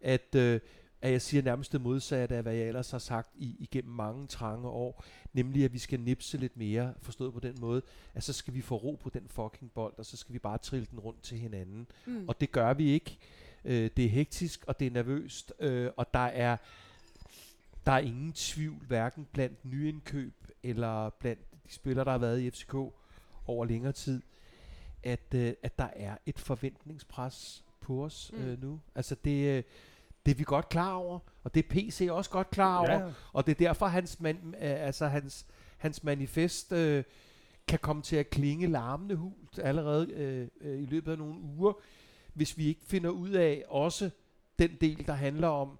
at, 0.00 0.34
øh, 0.36 0.60
at 1.02 1.12
jeg 1.12 1.22
siger 1.22 1.42
nærmest 1.42 1.72
det 1.72 1.80
modsatte 1.80 2.36
af, 2.36 2.42
hvad 2.42 2.54
jeg 2.54 2.66
ellers 2.68 2.90
har 2.90 2.98
sagt 2.98 3.28
i, 3.36 3.56
igennem 3.58 3.94
mange 3.94 4.26
trange 4.26 4.68
år. 4.68 5.04
Nemlig, 5.32 5.64
at 5.64 5.72
vi 5.72 5.78
skal 5.78 6.00
nipse 6.00 6.36
lidt 6.38 6.56
mere, 6.56 6.94
forstået 7.02 7.32
på 7.34 7.40
den 7.40 7.56
måde, 7.60 7.82
at 8.14 8.22
så 8.22 8.32
skal 8.32 8.54
vi 8.54 8.60
få 8.60 8.76
ro 8.76 8.98
på 9.02 9.10
den 9.10 9.28
fucking 9.28 9.72
bold, 9.72 9.94
og 9.98 10.06
så 10.06 10.16
skal 10.16 10.32
vi 10.32 10.38
bare 10.38 10.58
trille 10.58 10.86
den 10.90 11.00
rundt 11.00 11.22
til 11.22 11.38
hinanden. 11.38 11.86
mm. 12.06 12.28
Og 12.28 12.40
det 12.40 12.52
gør 12.52 12.74
vi 12.74 12.90
ikke. 12.90 13.18
Øh, 13.64 13.90
det 13.96 14.04
er 14.04 14.08
hektisk, 14.08 14.64
og 14.66 14.80
det 14.80 14.86
er 14.86 14.90
nervøst, 14.90 15.52
øh, 15.60 15.90
og 15.96 16.14
der 16.14 16.18
er, 16.26 16.56
der 17.86 17.92
er 17.92 17.98
ingen 17.98 18.32
tvivl, 18.32 18.76
hverken 18.86 19.26
blandt 19.32 19.64
nyindkøb 19.64 20.34
eller 20.62 21.10
blandt 21.10 21.40
de 21.66 21.72
spillere, 21.72 22.04
der 22.04 22.10
har 22.10 22.18
været 22.18 22.40
i 22.40 22.50
FCK 22.50 22.74
over 23.46 23.64
længere 23.64 23.92
tid, 23.92 24.22
at, 25.02 25.34
øh, 25.34 25.52
at 25.62 25.78
der 25.78 25.88
er 25.96 26.16
et 26.26 26.38
forventningspres 26.38 27.64
på 27.80 28.04
os 28.04 28.30
Mm. 28.34 28.38
mm. 28.38 28.44
øh, 28.48 28.62
nu. 28.62 28.80
Altså 28.94 29.16
det, 29.24 29.56
øh, 29.56 29.62
det 30.26 30.32
er 30.32 30.36
vi 30.36 30.44
godt 30.44 30.68
klar 30.68 30.92
over, 30.94 31.18
og 31.44 31.54
det 31.54 31.64
er 31.64 31.68
PC 31.68 32.08
også 32.10 32.30
godt 32.30 32.50
klar 32.50 32.78
over, 32.78 32.92
Ja. 32.92 33.12
og 33.32 33.46
det 33.46 33.52
er 33.52 33.66
derfor, 33.68 33.86
hans, 33.86 34.20
man, 34.20 34.36
øh, 34.46 34.86
altså 34.86 35.06
hans, 35.06 35.46
hans 35.78 36.04
manifest 36.04 36.72
øh, 36.72 37.04
kan 37.68 37.78
komme 37.78 38.02
til 38.02 38.16
at 38.16 38.30
klinge 38.30 38.66
larmende 38.66 39.14
hult 39.14 39.58
allerede 39.58 40.12
øh, 40.12 40.48
øh, 40.60 40.82
i 40.82 40.86
løbet 40.86 41.12
af 41.12 41.18
nogle 41.18 41.40
uger, 41.40 41.72
hvis 42.34 42.58
vi 42.58 42.66
ikke 42.66 42.80
finder 42.84 43.10
ud 43.10 43.30
af 43.30 43.64
også 43.68 44.10
den 44.58 44.70
del, 44.80 45.06
der 45.06 45.12
handler 45.12 45.48
om 45.48 45.78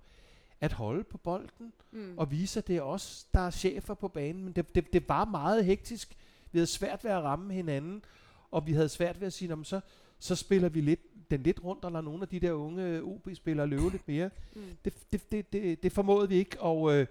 at 0.61 0.73
holde 0.73 1.05
på 1.05 1.19
bolden, 1.19 1.73
Mm. 1.93 2.15
og 2.19 2.31
vise, 2.31 2.59
at 2.61 2.69
det 2.69 2.77
er 2.77 2.83
os, 2.83 3.27
der 3.35 3.41
er 3.41 3.51
chefer 3.51 3.95
på 3.95 4.09
banen. 4.09 4.45
Men 4.45 4.53
det, 4.53 4.75
det, 4.75 4.93
det 4.93 5.09
var 5.09 5.25
meget 5.25 5.65
hektisk. 5.65 6.17
Vi 6.53 6.59
havde 6.59 6.67
svært 6.67 7.05
ved 7.05 7.11
at 7.11 7.23
ramme 7.23 7.55
hinanden, 7.55 8.03
og 8.51 8.67
vi 8.67 8.73
havde 8.73 8.89
svært 8.89 9.21
ved 9.21 9.27
at 9.27 9.33
sige, 9.33 9.49
"Nå, 9.49 9.55
men 9.57 9.65
så, 9.65 9.81
så 10.19 10.37
spiller 10.37 10.69
vi 10.69 10.81
lidt, 10.81 11.01
den 11.31 11.43
lidt 11.43 11.65
rundt, 11.65 11.85
og 11.85 11.93
lader 11.93 12.05
nogle 12.05 12.23
af 12.23 12.29
de 12.29 12.41
der 12.41 12.53
unge 12.53 13.03
OB-spillere 13.03 13.67
løbe 13.67 13.91
lidt 13.91 14.09
mere. 14.09 14.31
Mm. 14.55 14.63
Det, 14.85 14.95
det, 15.13 15.33
det, 15.33 15.53
det, 15.53 15.83
det 15.83 15.93
formåede 15.93 16.29
vi 16.29 16.35
ikke, 16.35 16.61
og, 16.61 16.97
øh, 16.97 17.07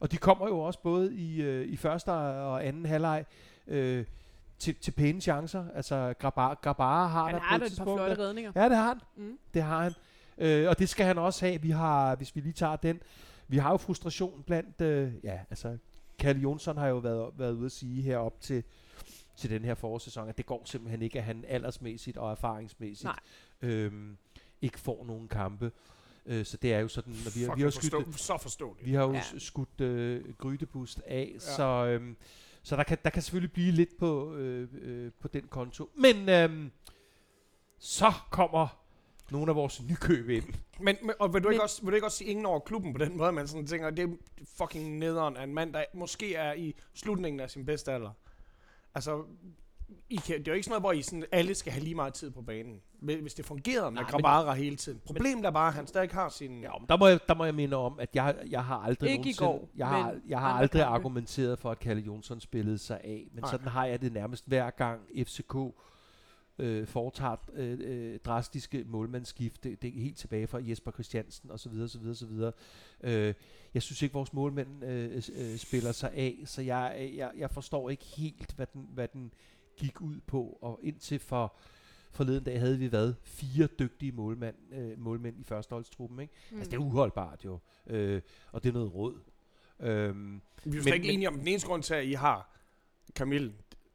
og 0.00 0.12
de 0.12 0.16
kommer 0.16 0.48
jo 0.48 0.60
også 0.60 0.82
både 0.82 1.14
i, 1.14 1.42
øh, 1.42 1.66
i 1.66 1.76
første 1.76 2.12
og 2.12 2.66
anden 2.66 2.86
halvleg 2.86 3.24
øh, 3.66 4.04
til, 4.58 4.74
til 4.74 4.90
pæne 4.90 5.20
chancer. 5.20 5.64
Altså, 5.74 6.14
Grabara, 6.18 6.54
Grabara 6.54 7.06
har 7.06 7.24
Han 7.24 7.34
der 7.34 7.40
har 7.40 7.58
på 7.58 7.64
et 7.64 7.72
et 7.72 7.78
par 7.78 7.84
flotte 7.84 8.18
redninger. 8.18 8.52
Ja, 8.54 8.68
det 8.68 8.76
har 8.76 8.88
han. 8.88 9.00
Mm. 9.16 9.38
Det 9.54 9.62
har 9.62 9.82
han. 9.82 9.92
Øh, 10.38 10.68
og 10.68 10.78
det 10.78 10.88
skal 10.88 11.06
han 11.06 11.18
også 11.18 11.46
have. 11.46 11.62
Vi 11.62 11.70
har, 11.70 12.16
hvis 12.16 12.36
vi 12.36 12.40
lige 12.40 12.52
tager 12.52 12.76
den, 12.76 13.00
vi 13.48 13.56
har 13.56 13.70
jo 13.70 13.76
frustration 13.76 14.42
blandt, 14.46 14.80
øh, 14.80 15.12
ja, 15.24 15.38
altså, 15.50 15.76
Kalle 16.18 16.42
Jonsson 16.42 16.76
har 16.76 16.88
jo 16.88 16.96
været, 16.98 17.30
været 17.38 17.52
ude 17.52 17.66
at 17.66 17.72
sige 17.72 18.02
herop 18.02 18.40
til, 18.40 18.64
til 19.36 19.50
den 19.50 19.64
her 19.64 19.74
forårssæson, 19.74 20.28
at 20.28 20.38
det 20.38 20.46
går 20.46 20.62
simpelthen 20.64 21.02
ikke, 21.02 21.18
at 21.18 21.24
han 21.24 21.44
aldersmæssigt 21.48 22.16
og 22.16 22.30
erfaringsmæssigt 22.30 23.04
Nej. 23.04 23.18
Øhm, 23.62 24.16
ikke 24.62 24.78
får 24.80 25.04
nogen 25.04 25.28
kampe. 25.28 25.72
Øh, 26.26 26.44
så 26.44 26.56
det 26.56 26.72
er 26.72 26.78
jo 26.78 26.88
sådan, 26.88 27.12
når 27.12 27.30
vi, 27.38 27.42
har- 27.42 27.54
vi 27.54 27.62
har 27.62 27.70
skudt, 27.70 28.04
forstå, 28.04 28.12
så 28.34 28.38
forståeligt. 28.42 28.86
vi 28.86 28.92
har 28.94 29.02
jo 29.02 29.12
Ja. 29.12 29.22
skudt 29.38 29.80
øh, 29.80 30.34
Grydebust 30.38 31.00
af, 31.06 31.30
ja. 31.34 31.38
så, 31.38 31.62
øhm, 31.86 32.16
så 32.62 32.76
der, 32.76 32.82
kan, 32.82 32.98
der 33.04 33.10
kan 33.10 33.22
selvfølgelig 33.22 33.52
blive 33.52 33.72
lidt 33.72 33.96
på, 33.98 34.34
øh, 34.34 34.68
øh, 34.82 35.12
på 35.20 35.28
den 35.28 35.42
konto. 35.48 35.90
Men 35.94 36.28
øhm, 36.28 36.70
så 37.78 38.12
kommer 38.30 38.68
nogle 39.30 39.50
af 39.50 39.56
vores 39.56 39.82
nykøb 39.82 40.28
ind. 40.28 40.44
Men, 40.80 40.96
men 41.02 41.12
og 41.18 41.34
vil 41.34 41.42
du, 41.42 41.48
Men- 41.48 41.52
ikke 41.52 41.62
også, 41.62 41.82
vil 41.82 41.90
du 41.90 41.94
ikke 41.94 42.06
også 42.06 42.18
sige 42.18 42.30
ingen 42.30 42.46
over 42.46 42.60
klubben 42.60 42.92
på 42.92 42.98
den 42.98 43.16
måde, 43.16 43.32
man 43.32 43.48
sådan 43.48 43.66
tænker, 43.66 43.90
det 43.90 44.04
er 44.04 44.16
fucking 44.58 44.98
nederen 44.98 45.36
af 45.36 45.44
en 45.44 45.54
mand, 45.54 45.72
der 45.72 45.84
måske 45.94 46.34
er 46.34 46.52
i 46.52 46.74
slutningen 46.94 47.40
af 47.40 47.50
sin 47.50 47.66
bedste 47.66 47.92
alder. 47.92 48.10
Altså, 48.94 49.24
I 50.10 50.16
kan, 50.16 50.38
det 50.38 50.48
er 50.48 50.52
jo 50.52 50.54
ikke 50.54 50.64
sådan 50.64 50.70
noget, 50.70 50.82
hvor 50.82 50.92
I 50.92 51.02
sådan, 51.02 51.24
alle 51.32 51.54
skal 51.54 51.72
have 51.72 51.84
lige 51.84 51.94
meget 51.94 52.14
tid 52.14 52.30
på 52.30 52.42
banen. 52.42 52.80
Hvis 53.00 53.20
hvis 53.20 53.34
det 53.34 53.44
fungerede 53.44 53.90
med 53.90 54.02
Grabara 54.04 54.54
hele 54.54 54.76
tiden. 54.76 55.00
Problemet 55.06 55.44
er 55.44 55.50
bare, 55.50 55.68
at 55.68 55.74
han 55.74 55.86
stadig 55.86 56.10
har 56.10 56.28
sin... 56.28 56.62
Ja, 56.62 56.70
men 56.78 56.88
der 56.88 56.96
må, 56.96 57.06
jeg, 57.06 57.20
der 57.28 57.34
må 57.34 57.44
jeg 57.44 57.54
minde 57.54 57.76
om, 57.76 57.98
at 57.98 58.08
jeg, 58.14 58.36
jeg 58.50 58.64
har 58.64 58.76
aldrig 58.76 59.10
Ikke 59.10 59.30
i 59.30 59.32
går, 59.32 59.68
jeg 59.76 59.86
har, 59.86 60.16
jeg 60.28 60.40
har 60.40 60.52
aldrig 60.52 60.82
kampe. 60.82 60.94
argumenteret 60.94 61.58
for, 61.58 61.70
at 61.70 61.78
Kalle 61.78 62.02
Jonsson 62.02 62.40
spillede 62.40 62.78
sig 62.78 63.00
af. 63.04 63.28
Men 63.32 63.42
Nej. 63.42 63.50
sådan 63.50 63.68
har 63.68 63.84
jeg 63.86 64.02
det 64.02 64.12
nærmest 64.12 64.48
hver 64.48 64.70
gang 64.70 65.00
FCK 65.26 65.54
øh, 66.60 66.86
foretager 66.86 67.36
øh, 67.52 67.78
øh, 67.82 68.18
drastiske 68.24 68.84
målmandsskift. 68.86 69.64
Det, 69.64 69.82
det 69.82 69.96
er 69.96 70.00
helt 70.02 70.16
tilbage 70.16 70.46
fra 70.46 70.58
Jesper 70.62 70.90
Christiansen 70.90 71.50
osv. 71.50 71.72
osv., 71.82 72.08
osv. 72.10 72.50
Øh, 73.00 73.34
jeg 73.74 73.82
synes 73.82 74.02
ikke, 74.02 74.12
vores 74.12 74.32
målmænd 74.32 74.84
øh, 74.84 75.22
øh, 75.36 75.56
spiller 75.56 75.92
sig 75.92 76.12
af, 76.12 76.38
så 76.44 76.62
jeg, 76.62 77.10
jeg, 77.16 77.30
jeg 77.36 77.50
forstår 77.50 77.90
ikke 77.90 78.04
helt, 78.04 78.52
hvad 78.56 78.66
den, 78.74 78.88
hvad 78.94 79.08
den 79.08 79.32
gik 79.80 80.00
ud 80.00 80.20
på. 80.26 80.58
Og 80.62 80.80
indtil 80.82 81.18
for 81.18 81.54
forleden 82.12 82.44
dag 82.44 82.60
havde 82.60 82.78
vi 82.78 82.92
været 82.92 83.16
fire 83.22 83.66
dygtige 83.66 84.12
målmænd, 84.12 84.56
øh, 84.72 84.98
målmænd 84.98 85.40
i 85.40 85.44
førsteholdstruppen. 85.44 86.20
Ikke? 86.20 86.34
Mm. 86.50 86.56
Altså, 86.56 86.70
det 86.70 86.76
er 86.76 86.80
uholdbart 86.80 87.44
jo. 87.44 87.58
Øh, 87.86 88.20
og 88.52 88.62
det 88.62 88.68
er 88.68 88.72
noget 88.72 88.94
råd. 88.94 89.20
Øhm, 89.80 90.40
Vi 90.64 90.78
er 90.78 90.82
jo 90.86 90.92
ikke 90.94 91.12
enige 91.12 91.28
om 91.28 91.38
den 91.38 91.48
eneste 91.48 91.68
grund 91.68 91.82
til, 91.82 91.94
at 91.94 92.04
I 92.04 92.12
har 92.12 92.50
Camille, 93.14 93.52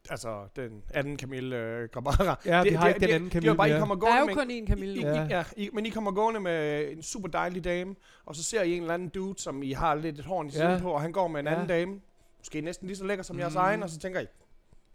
altså 0.10 0.48
den 0.56 0.84
anden 0.94 1.20
Camille 1.20 1.58
øh, 1.58 1.90
Grabara. 1.90 2.40
ja, 2.46 2.64
vi 2.64 2.70
Det- 2.70 2.78
har 2.78 2.88
det- 2.88 2.96
ikke 2.96 3.00
den 3.00 3.10
det- 3.10 3.16
anden 3.16 3.30
Det 3.30 3.36
er 3.36 3.40
Camille 3.40 3.52
jo 3.52 3.58
bare, 3.58 3.70
I 3.76 3.80
kommer 3.80 3.96
Der 3.96 4.08
er 4.08 4.18
gående 4.26 4.34
jo 4.34 4.40
kun 4.40 4.52
én 4.64 4.68
Camille. 4.68 4.96
I. 4.96 5.00
I, 5.00 5.02
Ja. 5.02 5.24
ja, 5.30 5.44
I, 5.58 5.70
men 5.74 5.86
I 5.86 5.90
kommer 5.90 6.12
gående 6.12 6.40
med 6.40 6.92
en 6.92 7.04
super 7.04 7.28
dejlig 7.28 7.64
dame, 7.64 7.96
og 8.26 8.36
så 8.36 8.44
ser 8.44 8.62
I 8.64 8.74
en 8.76 8.82
eller 8.82 8.94
anden 8.94 9.10
dude, 9.10 9.40
som 9.42 9.64
I 9.64 9.72
har 9.72 9.96
lidt 9.96 10.20
et 10.20 10.26
horn 10.26 10.48
i 10.48 10.52
siden 10.52 10.72
Ja. 10.72 10.80
på, 10.80 10.92
og 10.92 11.02
han 11.02 11.12
går 11.12 11.28
med 11.28 11.40
en 11.40 11.46
Ja. 11.46 11.52
anden 11.54 11.68
dame, 11.68 12.02
måske 12.38 12.62
næsten 12.62 12.88
lige 12.88 12.98
så 12.98 13.06
lækker 13.06 13.24
som 13.24 13.40
jeres 13.40 13.54
Mm. 13.54 13.60
egen, 13.60 13.84
og 13.84 13.90
så 13.90 14.00
tænker 14.00 14.20
I, 14.20 14.26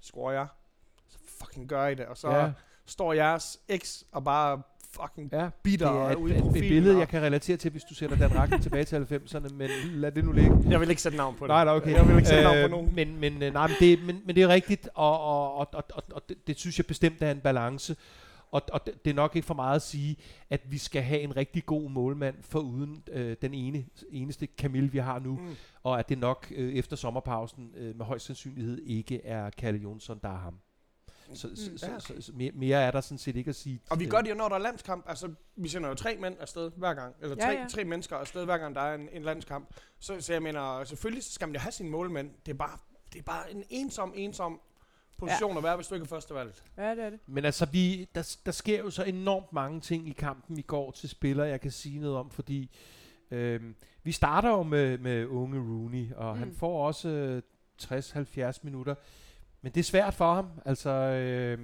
scorer 0.01 0.33
jeg? 0.33 0.47
Fucking 1.51 1.69
gør 1.69 1.87
I 1.87 1.95
det, 1.95 2.07
og 2.07 2.17
så 2.17 2.31
ja, 2.31 2.51
står 2.87 3.13
jeres 3.13 3.59
eks 3.69 4.05
og 4.13 4.25
bare 4.25 4.63
fucking 4.95 5.29
ja. 5.33 5.49
bitter 5.63 5.93
det 6.05 6.13
er 6.13 6.17
ude 6.17 6.35
i 6.35 6.37
et, 6.37 6.39
et, 6.39 6.45
et 6.45 6.47
profilen. 6.47 6.69
billede, 6.69 6.95
og- 6.95 7.01
jeg 7.01 7.09
kan 7.09 7.23
relatere 7.23 7.57
til, 7.57 7.71
hvis 7.71 7.83
du 7.85 7.95
sætter 7.95 8.17
den 8.29 8.37
retning 8.39 8.63
tilbage 8.63 8.85
til 8.85 8.97
90'erne, 8.97 9.55
men 9.55 9.71
lad 9.85 10.13
det 10.13 10.25
nu 10.25 10.33
ligge. 10.33 10.57
Jeg 10.71 10.81
vil 10.81 10.91
ikke 10.91 11.03
sætte 11.03 11.19
navn 11.19 11.35
på 11.37 11.45
det. 11.45 11.49
Nej, 11.51 11.65
nej, 11.65 11.75
okay. 11.75 11.93
Jeg 11.95 12.09
vil 12.09 12.17
ikke 12.17 12.29
sætte 12.29 12.43
navn 12.45 12.57
på 12.57 12.65
Øh, 12.65 12.71
nogen. 12.71 12.95
Men, 12.95 13.21
men, 13.21 13.43
øh, 13.43 13.53
nej, 13.53 13.67
men, 13.67 13.77
det, 13.81 14.03
men, 14.07 14.23
men 14.27 14.37
det 14.37 14.43
er 14.43 14.49
rigtigt, 14.49 14.89
og, 14.95 15.21
og, 15.21 15.55
og, 15.55 15.69
og, 15.73 15.85
og, 15.95 16.03
og 16.13 16.23
det, 16.29 16.47
det 16.47 16.59
synes 16.59 16.79
jeg 16.79 16.87
bestemt 16.87 17.23
er 17.23 17.31
en 17.31 17.41
balance. 17.41 17.97
Og, 18.53 18.63
og 18.73 18.87
det, 18.87 19.05
det 19.05 19.11
er 19.11 19.15
nok 19.15 19.37
ikke 19.37 19.47
for 19.47 19.55
meget 19.55 19.77
at 19.77 19.83
sige, 19.83 20.17
at 20.51 20.61
vi 20.71 20.79
skal 20.79 21.03
have 21.03 21.21
en 21.21 21.37
rigtig 21.37 21.67
god 21.67 21.91
målmand 21.91 22.35
for 22.41 22.59
uden 22.61 23.03
øh, 23.13 23.37
den 23.43 23.55
ene, 23.55 23.85
eneste 24.11 24.49
Camille, 24.59 24.91
vi 24.93 24.99
har 24.99 25.19
nu. 25.19 25.37
Mm. 25.37 25.57
Og 25.83 25.99
at 25.99 26.09
det 26.09 26.19
nok 26.19 26.47
øh, 26.57 26.75
efter 26.75 26.97
sommerpausen 26.97 27.71
øh, 27.77 27.97
med 27.97 28.05
højst 28.07 28.27
sandsynlighed 28.27 28.79
ikke 28.87 29.25
er 29.27 29.51
Kalle 29.51 29.81
Jonsson, 29.81 30.19
der 30.23 30.29
er 30.29 30.39
ham. 30.39 30.55
Så, 31.35 31.49
Mm. 31.49 31.57
så, 31.79 31.87
Ja. 31.87 31.99
så, 31.99 32.15
så, 32.21 32.33
mere, 32.35 32.53
mere 32.55 32.83
er 32.83 32.91
der 32.91 33.01
sådan 33.01 33.19
set 33.19 33.37
ikke 33.37 33.49
at 33.49 33.55
sige. 33.55 33.81
Og 33.91 34.01
vi 34.01 34.07
gør 34.07 34.21
det 34.21 34.31
jo, 34.31 34.35
når 34.35 34.49
der 34.49 34.57
er 34.57 34.61
landskamp. 34.61 35.05
Altså, 35.09 35.33
vi 35.57 35.69
sender 35.69 35.89
jo 35.89 35.95
tre 35.95 36.17
mænd 36.21 36.37
afsted 36.41 36.71
hver 36.77 36.95
gang. 36.95 37.15
Eller 37.23 37.37
Ja, 37.39 37.45
tre, 37.45 37.51
ja. 37.53 37.67
tre 37.71 37.85
mennesker 37.85 38.17
afsted 38.17 38.45
hver 38.45 38.59
gang, 38.59 38.75
der 38.75 38.81
er 38.81 38.95
en, 38.95 39.09
en 39.13 39.23
landskamp. 39.23 39.69
Så, 39.99 40.21
så 40.21 40.33
jeg 40.33 40.43
mener, 40.43 40.85
selvfølgelig 40.85 41.25
så 41.25 41.33
skal 41.33 41.49
man 41.49 41.55
jo 41.55 41.61
have 41.61 41.73
sine 41.73 41.91
målmænd. 41.91 42.31
Det 42.47 42.53
er 42.53 42.57
bare, 42.57 42.79
det 43.13 43.19
er 43.19 43.23
bare 43.23 43.53
en 43.53 43.65
ensom, 43.71 44.13
ensom 44.17 44.61
position 45.19 45.53
ja. 45.53 45.57
at 45.59 45.63
være, 45.65 45.77
hvis 45.77 45.87
du 45.89 45.95
ikke 45.95 46.05
er 46.05 46.09
førstevalget. 46.09 46.63
Ja, 46.77 46.91
det 46.95 47.05
er 47.05 47.11
det. 47.11 47.19
Men 47.27 47.45
altså, 47.45 47.67
vi, 47.73 48.09
der, 48.15 48.37
der 48.47 48.53
sker 48.53 48.79
jo 48.79 48.91
så 48.91 49.05
enormt 49.05 49.53
mange 49.53 49.81
ting 49.81 50.09
i 50.09 50.13
kampen 50.13 50.59
i 50.59 50.63
går 50.63 50.91
til 50.91 51.09
spillere, 51.09 51.47
jeg 51.49 51.61
kan 51.61 51.71
sige 51.71 51.99
noget 51.99 52.17
om, 52.17 52.31
fordi 52.31 52.71
øhm, 53.31 53.75
vi 54.03 54.13
starter 54.13 54.49
jo 54.51 54.63
med, 54.63 54.99
med 54.99 55.27
unge 55.27 55.59
Rooney, 55.59 56.13
og 56.15 56.35
mm. 56.35 56.39
han 56.39 56.53
får 56.53 56.87
også 56.87 57.09
øh, 57.09 57.43
60-70 57.83 58.59
minutter. 58.63 58.95
Men 59.63 59.73
det 59.73 59.81
er 59.81 59.85
svært 59.85 60.15
for 60.15 60.35
ham. 60.35 60.47
Altså, 60.65 60.91
øh, 60.91 61.59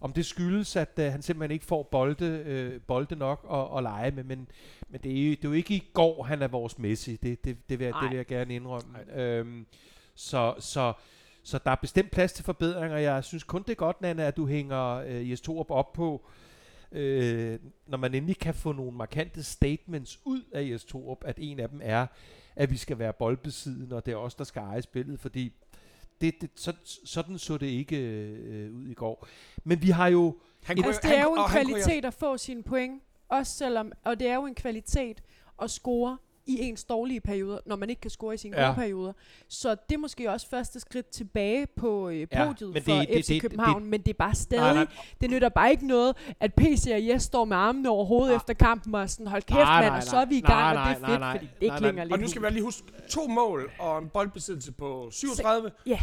om 0.00 0.12
det 0.12 0.26
skyldes, 0.26 0.76
at 0.76 0.98
øh, 0.98 1.12
han 1.12 1.22
simpelthen 1.22 1.50
ikke 1.50 1.64
får 1.64 1.82
bolde, 1.82 2.26
øh, 2.26 2.80
bolde 2.80 3.16
nok 3.16 3.46
at, 3.52 3.78
at 3.78 3.82
lege 3.82 4.10
med, 4.10 4.24
men, 4.24 4.48
men 4.88 5.00
det, 5.00 5.20
er 5.20 5.24
jo, 5.24 5.30
det 5.30 5.44
er 5.44 5.48
jo 5.48 5.52
ikke 5.52 5.74
i 5.74 5.90
går, 5.94 6.22
han 6.22 6.42
er 6.42 6.48
vores 6.48 6.78
Messi. 6.78 7.16
Det, 7.16 7.44
det, 7.44 7.68
det, 7.68 7.78
vil, 7.78 7.84
jeg, 7.84 7.94
det 8.02 8.10
vil 8.10 8.16
jeg 8.16 8.26
gerne 8.26 8.54
indrømme. 8.54 9.14
Øhm, 9.14 9.66
så, 10.14 10.54
så, 10.58 10.92
så 11.42 11.58
der 11.64 11.70
er 11.70 11.74
bestemt 11.74 12.10
plads 12.10 12.32
til 12.32 12.44
forbedringer. 12.44 12.96
Jeg 12.96 13.24
synes 13.24 13.42
kun 13.42 13.62
det 13.62 13.70
er 13.70 13.74
godt, 13.74 14.00
Nana, 14.00 14.22
at 14.22 14.36
du 14.36 14.46
hænger 14.46 14.94
øh, 14.94 15.30
Jes 15.30 15.40
Torup 15.40 15.70
op 15.70 15.92
på, 15.92 16.26
øh, 16.92 17.58
når 17.86 17.98
man 17.98 18.14
endelig 18.14 18.38
kan 18.38 18.54
få 18.54 18.72
nogle 18.72 18.92
markante 18.92 19.42
statements 19.42 20.20
ud 20.24 20.42
af 20.52 20.68
Jes 20.70 20.84
Torup, 20.84 21.24
at 21.24 21.36
en 21.38 21.60
af 21.60 21.68
dem 21.68 21.80
er, 21.82 22.06
at 22.56 22.70
vi 22.70 22.76
skal 22.76 22.98
være 22.98 23.12
boldbesiddende, 23.12 23.96
og 23.96 24.06
det 24.06 24.12
er 24.12 24.16
os, 24.16 24.34
der 24.34 24.44
skal 24.44 24.62
eje 24.62 24.82
spillet, 24.82 25.20
fordi 25.20 25.52
det, 26.22 26.40
det, 26.40 26.50
så, 26.54 26.72
sådan 27.04 27.38
så 27.38 27.56
det 27.58 27.66
ikke 27.66 27.96
øh, 27.96 28.74
ud 28.74 28.86
i 28.86 28.94
går. 28.94 29.26
Men 29.64 29.82
vi 29.82 29.90
har 29.90 30.08
jo... 30.08 30.36
Han 30.62 30.84
Altså, 30.84 31.00
det 31.02 31.18
er 31.18 31.22
jo 31.22 31.34
en 31.34 31.36
kunne 31.36 31.48
kvalitet 31.48 32.04
at 32.04 32.14
få 32.14 32.36
sine 32.36 32.62
point, 32.62 33.02
også 33.28 33.52
selvom, 33.52 33.92
og 34.04 34.20
det 34.20 34.28
er 34.28 34.34
jo 34.34 34.46
en 34.46 34.54
kvalitet 34.54 35.22
at 35.62 35.70
score 35.70 36.18
i 36.46 36.60
ens 36.60 36.84
dårlige 36.84 37.20
perioder, 37.20 37.58
når 37.66 37.76
man 37.76 37.90
ikke 37.90 38.00
kan 38.00 38.10
score 38.10 38.34
i 38.34 38.36
sine 38.36 38.60
Ja. 38.60 38.64
gode 38.66 38.74
perioder. 38.74 39.12
Så 39.48 39.70
det 39.88 39.94
er 39.94 39.98
måske 39.98 40.30
også 40.30 40.48
første 40.48 40.80
skridt 40.80 41.06
tilbage 41.10 41.66
på 41.66 42.08
øh, 42.08 42.26
Ja, 42.32 42.44
podiet 42.46 42.72
men 42.72 42.82
for 42.82 42.92
det- 42.92 43.08
det- 43.08 43.24
FC 43.24 43.28
det- 43.28 43.42
København, 43.42 43.84
men 43.84 44.00
det 44.00 44.08
er 44.10 44.14
bare 44.18 44.34
stadig, 44.34 44.62
Nej, 44.64 44.74
nej, 44.74 44.84
nej. 44.84 45.04
det 45.20 45.30
nytter 45.30 45.48
bare 45.48 45.70
ikke 45.70 45.86
noget, 45.86 46.16
at 46.40 46.54
PC 46.54 46.90
og 46.92 47.06
Jes 47.08 47.22
står 47.22 47.44
med 47.44 47.56
armene 47.56 47.88
over 47.88 48.04
hovedet 48.04 48.28
Nej. 48.30 48.36
efter 48.36 48.54
kampen 48.54 48.94
og 48.94 49.10
sådan, 49.10 49.26
hold 49.26 49.42
kæft 49.42 49.56
Nej, 49.58 49.80
mand, 49.80 49.90
nej, 49.90 49.96
og 49.96 50.02
så 50.02 50.16
er 50.16 50.24
vi 50.24 50.36
i 50.36 50.40
nej, 50.40 50.50
gang, 50.54 50.74
nej, 50.74 50.82
og 50.82 50.88
det 50.88 50.96
er 50.96 51.00
nej, 51.00 51.10
fedt, 51.10 51.20
nej, 51.20 51.32
fordi 51.38 51.46
det 51.46 51.52
nej, 51.52 51.60
ikke 51.60 51.68
nej. 51.72 51.78
klinger 51.78 52.04
lidt 52.04 52.12
Og 52.12 52.18
nu 52.18 52.28
skal 52.28 52.42
vi 52.42 52.50
lige 52.50 52.62
huske 52.62 52.86
to 53.08 53.26
mål 53.26 53.70
og 53.78 53.98
en 53.98 54.08
boldbesiddelse 54.08 54.72
på 54.72 55.08
37. 55.12 55.70
Ja. 55.86 55.98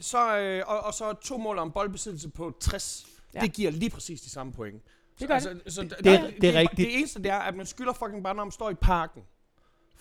Så, 0.00 0.38
øh, 0.38 0.62
og, 0.66 0.80
og 0.80 0.94
så 0.94 1.12
to 1.12 1.36
mål 1.38 1.58
og 1.58 1.64
en 1.64 1.72
boldbesiddelse 1.72 2.28
på 2.28 2.52
60. 2.60 3.06
Ja. 3.34 3.40
Ja. 3.40 3.46
Det 3.46 3.54
giver 3.54 3.70
lige 3.70 3.90
præcis 3.90 4.20
de 4.20 4.30
samme 4.30 4.52
point. 4.52 4.82
Det 5.20 5.28
gør 5.28 5.34
altså, 5.34 5.60
Så 5.66 5.82
det, 5.82 5.90
det 6.40 6.48
er 6.56 6.60
rigtigt. 6.60 6.76
Det 6.88 6.98
eneste 6.98 7.22
det 7.22 7.30
er, 7.30 7.38
at 7.38 7.54
man 7.56 7.66
skylder 7.66 7.92
fucking 7.92 8.24
bare, 8.24 8.34
når 8.34 8.44
man 8.44 8.52
står 8.52 8.70
i 8.70 8.74
parken. 8.74 9.22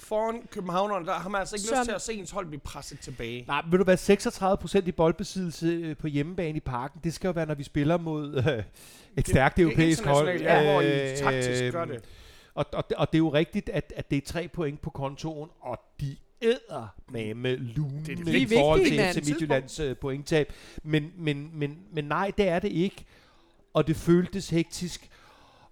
Foran 0.02 0.42
københavnerne, 0.52 1.06
der 1.06 1.14
har 1.14 1.30
man 1.30 1.40
altså 1.40 1.56
ikke 1.56 1.68
Som- 1.68 1.78
lyst 1.78 1.86
til 1.86 1.96
at 1.96 2.02
se 2.02 2.14
ens 2.14 2.32
hold 2.32 2.46
blive 2.48 2.60
presset 2.60 3.00
tilbage. 3.00 3.46
Nej, 3.48 3.62
vil 3.72 3.80
du 3.80 3.84
være 3.84 3.98
36% 3.98 4.88
i 4.88 4.92
boldbesiddelse 4.92 5.68
øh, 5.68 5.98
på 5.98 6.08
hjemmebane 6.08 6.58
i 6.58 6.60
parken? 6.60 7.00
Det 7.04 7.14
skal 7.14 7.28
jo 7.28 7.32
være, 7.32 7.46
når 7.46 7.56
vi 7.56 7.64
spiller 7.64 7.98
mod 7.98 8.36
øh, 8.58 8.64
et 9.18 9.28
stærkt 9.28 9.56
det 9.58 9.62
er 9.64 9.66
europæisk 9.68 10.06
hold. 10.06 10.30
internationalt, 10.30 10.66
ja, 10.68 10.72
hvor 10.74 10.82
I 10.82 11.12
Øh, 11.12 11.18
taktisk 11.18 11.74
gør 11.74 11.86
det. 11.86 12.04
Og, 12.54 12.66
og, 12.74 12.84
og 12.98 13.08
det 13.12 13.16
er 13.16 13.20
jo 13.20 13.34
rigtigt, 13.34 13.70
at, 13.70 13.94
at 13.96 14.12
det 14.12 14.18
er 14.18 14.22
tre 14.26 14.48
point 14.48 14.82
på 14.82 14.90
kontoen, 14.90 15.50
og 15.62 15.80
de 16.02 16.18
æder 16.42 16.96
med 17.12 17.58
lune 17.58 18.04
Det 18.06 18.20
er 18.20 18.24
det 18.24 18.34
i 18.36 18.48
forhold 18.58 18.80
til, 18.86 19.22
til 19.22 19.32
Midtjyllands 19.32 19.80
øh, 19.80 19.98
pointtab. 19.98 20.54
Men, 20.84 21.12
men, 21.18 21.50
men, 21.54 21.78
men 21.94 22.06
nej, 22.06 22.32
det 22.38 22.48
er 22.48 22.60
det 22.60 22.72
ikke. 22.72 23.06
Og 23.74 23.88
det 23.88 23.96
føltes 23.96 24.50
hektisk. 24.50 25.10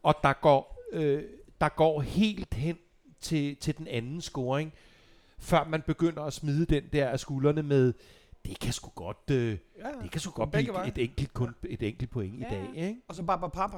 Og 0.04 0.15
der 0.24 0.34
går, 0.34 0.84
øh, 0.94 1.24
der 1.62 1.70
går 1.70 2.02
helt 2.02 2.54
hen 2.54 2.78
til, 3.21 3.55
til 3.55 3.77
den 3.77 3.88
anden 3.88 4.21
scoring, 4.21 4.73
før 5.39 5.63
man 5.69 5.82
begynder 5.82 6.23
at 6.23 6.34
smide 6.34 6.65
den 6.65 6.84
der 6.93 7.08
af 7.08 7.19
skuldrene 7.19 7.63
med, 7.63 7.93
det 8.45 8.60
kan 8.60 8.73
sgu 8.73 8.89
godt, 8.95 9.17
øh, 9.32 9.58
Ja. 9.79 9.88
det 10.03 10.12
kan 10.12 10.21
sgu 10.21 10.32
godt 10.32 10.51
blive 10.51 10.88
et 10.88 10.97
enkelt, 10.97 11.34
kun, 11.34 11.55
et 11.69 11.84
enkelt 11.84 12.10
point 12.10 12.36
i 12.36 12.39
Ja. 12.39 12.49
dag. 12.49 12.67
Ikke? 12.88 13.01
Og 13.08 13.15
så 13.15 13.23
bare 13.23 13.39
bare 13.39 13.49
papa. 13.49 13.77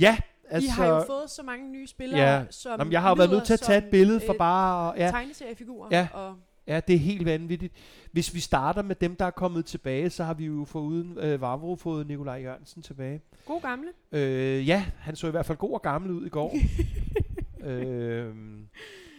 Ja, 0.00 0.16
Altså, 0.50 0.68
altså... 0.70 0.82
I 0.82 0.86
har 0.86 0.94
jo 0.94 1.04
fået 1.06 1.30
så 1.30 1.42
mange 1.42 1.70
nye 1.72 1.86
spillere, 1.86 2.20
Ja. 2.38 2.44
som 2.50 2.78
Jamen, 2.78 2.92
jeg 2.92 3.02
har 3.02 3.08
jo 3.08 3.14
været 3.14 3.30
nødt 3.30 3.44
til 3.44 3.52
at 3.52 3.60
tage 3.60 3.78
et 3.78 3.90
billede 3.90 4.20
for 4.26 4.32
bare... 4.38 4.96
at- 4.96 5.04
Ja, 5.04 5.10
tegneseriefigurer. 5.10 5.88
Ja. 5.90 6.08
Og 6.12 6.34
ja, 6.66 6.80
det 6.80 6.94
er 6.94 6.98
helt 6.98 7.24
vanvittigt. 7.24 7.72
Hvis 8.12 8.34
vi 8.34 8.40
starter 8.40 8.82
med 8.82 8.96
dem, 8.96 9.16
der 9.16 9.24
er 9.24 9.30
kommet 9.30 9.66
tilbage, 9.66 10.10
så 10.10 10.24
har 10.24 10.34
vi 10.34 10.44
jo 10.46 10.64
foruden 10.64 11.18
øh, 11.18 11.40
Vavro 11.40 11.76
fået 11.76 12.06
Nikolaj 12.06 12.34
Jørgensen 12.42 12.82
tilbage. 12.82 13.20
god 13.46 13.60
gamle. 13.60 13.88
Øh, 14.12 14.68
ja, 14.68 14.84
han 14.98 15.16
så 15.16 15.26
i 15.26 15.30
hvert 15.30 15.46
fald 15.46 15.58
god 15.58 15.72
og 15.74 15.82
gammel 15.82 16.10
ud 16.10 16.26
i 16.26 16.28
går. 16.28 16.54
øh, 17.64 18.34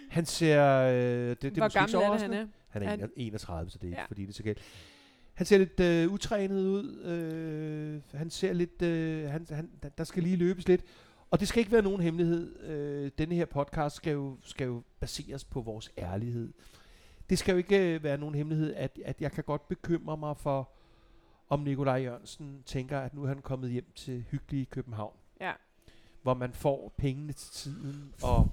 han 0.10 0.26
ser... 0.26 0.80
Øh, 0.80 1.30
det, 1.30 1.42
det 1.42 1.54
Hvor 1.54 1.74
gammel 1.74 1.96
er 1.96 2.12
det, 2.12 2.22
han 2.22 2.34
er? 2.34 2.48
Han 2.70 2.84
er 2.84 2.90
Han- 2.90 3.10
31, 3.16 3.70
så 3.72 3.78
det 3.78 3.84
er 3.84 3.88
ikke 3.88 4.00
Ja. 4.02 4.06
fordi, 4.06 4.22
det 4.22 4.30
er 4.30 4.34
så 4.34 4.44
galt. 4.44 4.62
Han 5.34 5.46
ser 5.46 5.58
lidt 5.58 5.80
øh, 5.80 6.12
utrænet 6.14 6.62
ud. 6.68 7.02
Øh, 7.04 8.18
han 8.20 8.30
ser 8.30 8.54
lidt... 8.54 8.82
Øh, 8.82 9.30
han, 9.30 9.48
han, 9.50 9.70
der- 9.84 9.90
der 9.90 10.04
skal 10.04 10.24
lige 10.24 10.36
løbes 10.36 10.68
lidt. 10.68 10.82
Og 11.32 11.40
det 11.40 11.48
skal 11.48 11.60
ikke 11.60 11.72
være 11.72 11.82
nogen 11.82 12.02
hemmelighed. 12.02 12.60
Øh, 12.66 13.12
denne 13.18 13.36
her 13.36 13.46
podcast 13.46 13.96
skal 13.96 14.14
jo, 14.14 14.38
skal 14.44 14.66
jo 14.66 14.84
baseres 15.00 15.44
på 15.46 15.62
vores 15.62 15.92
ærlighed. 15.98 16.54
Det 17.30 17.38
skal 17.40 17.52
jo 17.52 17.58
ikke 17.58 17.96
øh, 17.96 18.04
være 18.04 18.18
nogen 18.18 18.36
hemmelighed, 18.36 18.74
at, 18.74 19.00
at 19.06 19.22
jeg 19.22 19.32
kan 19.32 19.44
godt 19.44 19.68
bekymre 19.68 20.18
mig 20.18 20.38
for, 20.38 20.70
om 21.50 21.60
Nikolaj 21.60 21.96
Jørgensen 22.02 22.64
tænker, 22.66 23.00
at 23.00 23.14
nu 23.14 23.24
er 23.24 23.28
han 23.28 23.42
kommet 23.42 23.72
hjem 23.72 23.92
til 23.96 24.24
hyggelige 24.32 24.66
København. 24.66 25.14
Ja. 25.42 25.52
Hvor 26.24 26.34
man 26.34 26.54
får 26.54 26.94
pengene 26.98 27.34
til 27.34 27.52
tiden, 27.52 28.14
og 28.22 28.50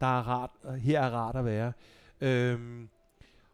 der 0.00 0.06
er 0.06 0.22
rart, 0.28 0.50
og 0.62 0.76
her 0.76 1.00
er 1.00 1.10
rart 1.10 1.36
at 1.36 1.44
være. 1.44 1.72
Øhm, 2.20 2.88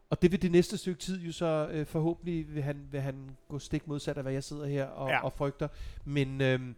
og 0.09 0.21
det 0.21 0.31
vil 0.31 0.41
det 0.41 0.51
næste 0.51 0.77
stykke 0.77 0.99
tid 0.99 1.21
jo 1.21 1.31
så 1.31 1.69
øh, 1.71 1.85
forhåbentlig 1.85 2.55
vil 2.55 2.63
han, 2.63 2.87
vil 2.91 3.01
han 3.01 3.29
gå 3.47 3.59
stik 3.59 3.87
modsat 3.87 4.17
af, 4.17 4.23
hvad 4.23 4.33
jeg 4.33 4.43
sidder 4.43 4.65
her 4.65 4.85
og, 4.85 5.09
ja. 5.09 5.23
Og 5.23 5.33
frygter. 5.33 5.67
Men 6.05 6.41
øhm, 6.41 6.75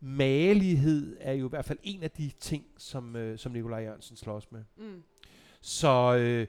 magelighed 0.00 1.16
er 1.20 1.32
jo 1.32 1.46
i 1.46 1.48
hvert 1.48 1.64
fald 1.64 1.78
en 1.82 2.02
af 2.02 2.10
de 2.10 2.30
ting, 2.40 2.64
som, 2.76 3.16
øh, 3.16 3.38
som 3.38 3.52
Nikolaj 3.52 3.80
Jørgensen 3.80 4.16
slås 4.16 4.52
med. 4.52 4.64
Mm. 4.76 5.02
Så 5.60 6.16
øh, 6.16 6.46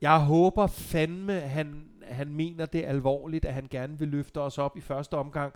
jeg 0.00 0.20
håber 0.20 0.66
fandme, 0.66 1.40
han, 1.40 1.84
han 2.02 2.32
mener 2.32 2.66
det 2.66 2.84
alvorligt, 2.84 3.44
at 3.44 3.54
han 3.54 3.66
gerne 3.70 3.98
vil 3.98 4.08
løfte 4.08 4.40
os 4.40 4.58
op 4.58 4.76
i 4.76 4.80
første 4.80 5.14
omgang 5.14 5.54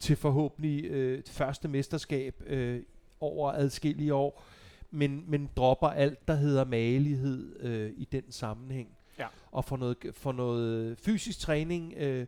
til 0.00 0.16
forhåbentlig 0.16 0.84
øh, 0.84 1.18
det 1.18 1.28
første 1.28 1.68
mesterskab 1.68 2.42
øh, 2.46 2.82
over 3.20 3.52
adskillige 3.52 4.14
år, 4.14 4.44
men, 4.90 5.24
men 5.28 5.50
dropper 5.56 5.88
alt, 5.88 6.28
der 6.28 6.34
hedder 6.34 6.64
magelighed 6.64 7.60
øh, 7.60 7.92
i 7.96 8.04
den 8.12 8.22
sammenhæng. 8.32 8.88
Ja. 9.18 9.26
Og 9.52 9.64
får 9.64 9.76
noget, 9.76 9.96
får 10.12 10.32
noget 10.32 10.98
fysisk 10.98 11.38
træning 11.38 11.94
øh, 11.96 12.26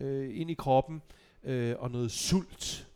øh, 0.00 0.40
ind 0.40 0.50
i 0.50 0.54
kroppen, 0.54 1.02
øh, 1.44 1.74
og 1.78 1.90
noget 1.90 2.10
sult. 2.10 2.88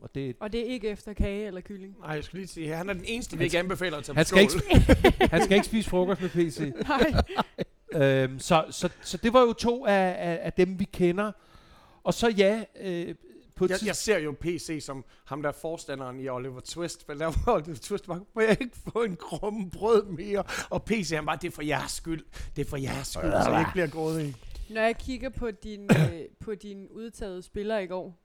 Og 0.00 0.14
det, 0.14 0.36
Og 0.40 0.52
det 0.52 0.60
er 0.60 0.64
ikke 0.64 0.88
efter 0.88 1.12
kage 1.12 1.46
eller 1.46 1.60
kylling. 1.60 1.96
Nej, 2.00 2.10
jeg 2.10 2.24
skulle 2.24 2.40
lige 2.40 2.48
sige, 2.48 2.74
han 2.74 2.88
er 2.88 2.92
den 2.92 3.04
eneste, 3.06 3.38
vi 3.38 3.44
ikke 3.44 3.58
anbefaler 3.58 3.98
at 3.98 4.04
tage 4.04 4.16
han, 4.16 4.24
på 4.24 4.28
skal 4.28 4.50
skål. 4.50 4.62
ikke, 4.74 5.26
han 5.34 5.42
skal 5.44 5.54
ikke 5.54 5.66
spise 5.66 5.90
frokost 5.90 6.20
med 6.20 6.28
PC. 6.28 6.58
Nej. 7.92 8.22
øhm, 8.22 8.38
så, 8.38 8.64
så, 8.70 8.88
så 9.02 9.16
det 9.16 9.32
var 9.32 9.40
jo 9.40 9.52
to 9.52 9.86
af, 9.86 10.16
af, 10.18 10.38
af 10.42 10.52
dem, 10.52 10.78
vi 10.78 10.84
kender. 10.84 11.32
Og 12.02 12.14
så 12.14 12.28
ja, 12.28 12.64
øh, 12.80 13.14
på 13.56 13.66
Jeg, 13.70 13.78
jeg 13.86 13.96
ser 13.96 14.18
jo 14.18 14.36
PC 14.40 14.78
som 14.82 15.04
ham 15.24 15.42
der 15.42 15.48
er 15.48 15.52
forstanderen 15.52 16.20
i 16.20 16.28
Oliver 16.28 16.60
Twist, 16.60 17.08
men 17.08 17.18
der 17.18 17.24
var 17.26 17.54
Oliver 17.54 17.78
Twist 17.78 18.06
bare, 18.06 18.24
må 18.34 18.40
jeg 18.40 18.56
ikke 18.60 18.76
få 18.92 19.02
en 19.02 19.16
krumme 19.16 19.70
brød 19.70 20.04
mere? 20.06 20.44
Og 20.70 20.84
PC 20.84 21.10
han 21.14 21.26
bare, 21.26 21.38
det 21.42 21.48
er 21.48 21.52
for 21.52 21.62
jeres 21.62 21.90
skyld, 21.92 22.24
det 22.56 22.66
er 22.66 22.70
for 22.70 22.76
jeres 22.76 23.06
skyld, 23.06 23.32
så 23.44 23.50
jeg 23.50 23.60
ikke 23.60 23.72
bliver 23.72 23.86
grådig. 23.88 24.34
Når 24.70 24.80
jeg 24.80 24.96
kigger 24.98 25.28
på 25.28 25.50
din, 25.50 25.90
øh, 26.12 26.20
på 26.40 26.54
din 26.54 26.88
udtagede 26.88 27.42
spillere 27.42 27.84
i 27.84 27.86
går, 27.86 28.22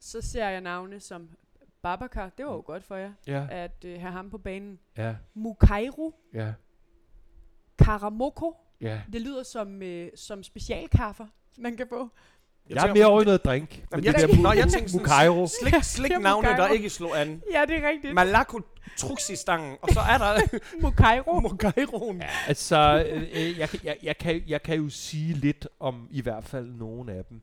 så 0.00 0.20
ser 0.20 0.48
jeg 0.48 0.60
navne 0.60 1.00
som 1.00 1.28
Babacar, 1.82 2.28
det 2.38 2.46
var 2.46 2.52
jo 2.52 2.62
godt 2.66 2.84
for 2.84 2.96
jer, 2.96 3.12
Ja, 3.26 3.46
at 3.50 3.84
øh, 3.84 4.00
have 4.00 4.12
ham 4.12 4.30
på 4.30 4.38
banen. 4.38 4.78
ja, 4.96 5.14
Mukairo, 5.34 6.14
ja, 6.34 6.52
Karamoko, 7.78 8.56
ja. 8.80 9.00
det 9.12 9.20
lyder 9.20 9.42
som, 9.42 9.82
øh, 9.82 10.10
som 10.14 10.42
specialkaffer, 10.42 11.26
man 11.58 11.76
kan 11.76 11.86
få. 11.88 12.08
Jeg, 12.70 12.88
er 12.88 12.94
mere 12.94 13.06
over 13.06 13.22
i 13.22 13.24
noget 13.24 13.44
drink. 13.44 13.70
Jamen, 13.70 13.86
men 13.92 14.04
jeg, 14.04 14.12
det 14.14 14.20
der 14.20 14.26
tænker, 14.26 14.40
mu- 14.40 14.42
når 14.42 14.52
jeg 14.52 14.68
tænker 14.68 14.88
sådan, 14.88 15.02
Mukairo. 15.02 15.46
slik, 15.60 15.74
slik 15.82 16.10
er 16.10 16.18
navne, 16.18 16.48
der 16.48 16.68
ikke 16.68 16.90
slår 16.90 17.14
an. 17.14 17.42
Ja, 17.52 17.64
det 17.68 17.76
er 17.84 17.88
rigtigt. 17.88 18.14
Malako 18.14 18.60
Truxi-stangen, 18.96 19.76
og 19.82 19.88
så 19.92 20.00
er 20.00 20.18
der 20.18 20.40
Mukairo. 20.82 21.40
Mokairoen. 21.40 22.16
Ja, 22.20 22.28
altså, 22.48 23.04
øh, 23.10 23.22
øh, 23.22 23.58
jeg, 23.58 23.68
kan- 23.68 23.80
jeg, 23.84 23.96
jeg, 24.02 24.18
kan, 24.18 24.42
jeg 24.46 24.62
kan 24.62 24.76
jo 24.76 24.88
sige 24.88 25.34
lidt 25.34 25.68
om 25.80 26.08
i 26.10 26.20
hvert 26.20 26.44
fald 26.44 26.66
nogle 26.72 27.12
af 27.12 27.24
dem. 27.24 27.42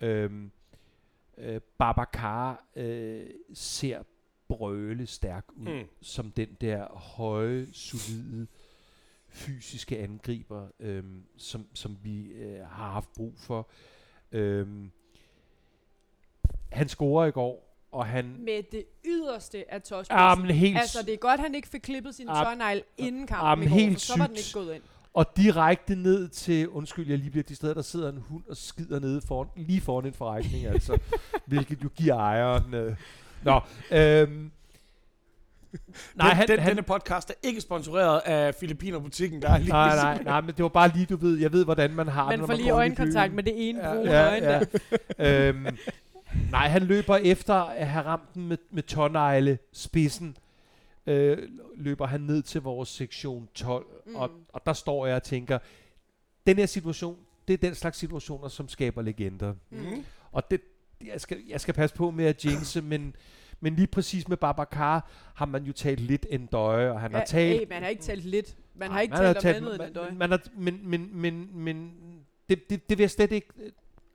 Øhm, 0.00 0.50
øh, 1.38 1.60
Babacar 1.78 2.64
øh, 2.76 3.26
ser 3.54 3.98
brøle 4.48 5.06
stærk 5.06 5.44
ud, 5.56 5.66
Mm. 5.68 5.84
som 6.02 6.30
den 6.30 6.48
der 6.60 6.86
høje, 7.16 7.66
solide, 7.72 8.46
fysiske 9.28 9.98
angriber, 9.98 10.66
øhm, 10.80 11.22
som, 11.36 11.66
som 11.74 11.96
vi 12.02 12.26
øh, 12.26 12.60
har 12.60 12.90
haft 12.92 13.12
brug 13.16 13.34
for. 13.38 13.68
Øhm, 14.32 14.90
han 16.72 16.88
scorer 16.88 17.26
i 17.26 17.30
går, 17.30 17.78
og 17.92 18.06
han... 18.06 18.36
Med 18.38 18.62
det 18.72 18.84
yderste 19.06 19.72
af 19.74 19.82
tåspidsen. 19.82 20.42
Men 20.42 20.56
helt, 20.56 20.78
Altså, 20.78 21.02
det 21.02 21.14
er 21.14 21.18
godt, 21.18 21.40
han 21.40 21.54
ikke 21.54 21.68
fik 21.68 21.80
klippet 21.80 22.14
sin 22.14 22.28
Ah, 22.28 22.76
inden 22.96 23.26
kampen 23.26 23.48
ah, 23.48 23.58
men 23.58 23.68
i 23.68 23.70
går, 23.70 23.76
helt 23.78 23.94
for 23.94 24.00
så 24.00 24.18
var 24.18 24.26
den 24.26 24.36
ikke 24.36 24.50
gået 24.54 24.74
ind. 24.74 24.82
Og 25.14 25.36
direkte 25.36 25.96
ned 25.96 26.28
til, 26.28 26.68
undskyld, 26.68 27.08
jeg 27.08 27.18
lige 27.18 27.30
bliver 27.30 27.44
de 27.44 27.54
steder, 27.54 27.74
der 27.74 27.82
sidder 27.82 28.08
en 28.08 28.18
hund 28.18 28.42
og 28.48 28.56
skider 28.56 29.00
nede 29.00 29.20
foran, 29.20 29.48
lige 29.56 29.80
foran 29.80 30.06
en 30.06 30.12
forrækning, 30.12 30.66
altså. 30.66 30.98
hvilket 31.46 31.84
jo 31.84 31.88
giver 31.96 32.14
ejeren... 32.14 32.74
Øh. 32.74 32.96
Nå, 33.44 33.60
øhm, 33.90 34.50
nej, 36.14 36.28
den, 36.28 36.36
han, 36.36 36.48
den, 36.48 36.58
han, 36.58 36.68
denne 36.68 36.82
podcast 36.82 37.30
er 37.30 37.34
ikke 37.42 37.60
sponsoreret 37.60 38.20
af 38.24 38.54
Filippinerbutikken, 38.54 39.42
der 39.42 39.50
er 39.50 39.58
lige 39.58 39.68
nej, 39.70 39.96
nej, 39.96 40.22
nej, 40.22 40.40
men 40.40 40.54
det 40.54 40.62
var 40.62 40.68
bare 40.68 40.90
lige, 40.94 41.06
du 41.06 41.16
ved, 41.16 41.38
jeg 41.38 41.52
ved, 41.52 41.64
hvordan 41.64 41.94
man 41.94 42.08
har 42.08 42.22
det, 42.22 42.28
Man 42.28 42.38
når 42.38 42.46
får 42.46 42.52
man 42.52 42.60
lige 42.60 42.70
øjenkontakt 42.70 43.34
med 43.34 43.42
det 43.42 43.68
ene 43.68 43.88
Ja, 43.88 43.94
brune 43.94 44.10
ja, 44.10 44.30
øjne 44.30 44.46
ja. 44.46 44.60
der. 45.18 45.48
øhm, 45.48 45.66
nej, 46.50 46.68
han 46.68 46.82
løber 46.82 47.16
efter 47.16 47.54
at 47.54 47.86
have 47.88 48.04
ramt 48.04 48.34
den 48.34 48.48
med, 48.48 48.56
med 48.70 48.82
tårnegle 48.82 49.58
spidsen. 49.72 50.36
Øh, 51.06 51.38
løber 51.76 52.06
han 52.06 52.20
ned 52.20 52.42
til 52.42 52.60
vores 52.60 52.88
sektion 52.88 53.48
12, 53.54 53.86
mm. 54.06 54.14
og, 54.16 54.30
og 54.52 54.60
der 54.66 54.72
står 54.72 55.06
jeg 55.06 55.16
og 55.16 55.22
tænker, 55.22 55.58
den 56.46 56.56
her 56.56 56.66
situation, 56.66 57.16
det 57.48 57.54
er 57.54 57.58
den 57.58 57.74
slags 57.74 57.98
situationer, 57.98 58.48
som 58.48 58.68
skaber 58.68 59.02
legender. 59.02 59.54
Mm. 59.70 60.04
Og 60.32 60.50
det, 60.50 60.60
jeg 61.06 61.20
skal, 61.20 61.38
jeg 61.48 61.60
skal 61.60 61.74
passe 61.74 61.96
på 61.96 62.10
med 62.10 62.24
at 62.24 62.44
jinxe, 62.44 62.82
men, 62.82 63.16
men 63.60 63.74
lige 63.74 63.86
præcis 63.86 64.28
med 64.28 64.36
Babacar 64.36 65.10
har 65.34 65.46
man 65.46 65.64
jo 65.64 65.72
talt 65.72 66.00
lidt 66.00 66.26
en 66.30 66.46
døje, 66.46 66.90
og 66.90 67.00
han 67.00 67.14
har 67.14 67.24
talt... 67.24 67.58
Hey, 67.58 67.68
man 67.68 67.82
har 67.82 67.88
ikke 67.88 68.02
talt 68.02 68.24
lidt. 68.24 68.56
Man 68.74 68.90
har 68.90 69.00
ikke 69.00 69.14
man 69.14 69.34
talt 69.34 69.44
om 69.44 69.68
andet 69.68 69.74
end 69.74 69.82
en 69.82 69.92
døj. 69.92 70.08
man, 70.08 70.18
man 70.18 70.30
har, 70.30 70.40
men, 70.56 70.80
men, 70.84 71.10
men, 71.12 71.48
men 71.52 71.92
det, 72.48 72.70
det, 72.70 72.88
det 72.90 72.98
vil 72.98 73.02
jeg 73.02 73.10
slet 73.10 73.32
ikke 73.32 73.48
øh, 73.62 73.70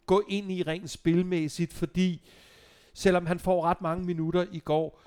gå 0.06 0.24
ind 0.30 0.52
i 0.52 0.64
rent 0.64 0.90
spilmæssigt, 0.90 1.74
fordi 1.74 2.30
selvom 2.94 3.26
han 3.26 3.40
får 3.40 3.64
ret 3.64 3.82
mange 3.82 4.06
minutter 4.06 4.46
i 4.52 4.60
går, 4.60 5.02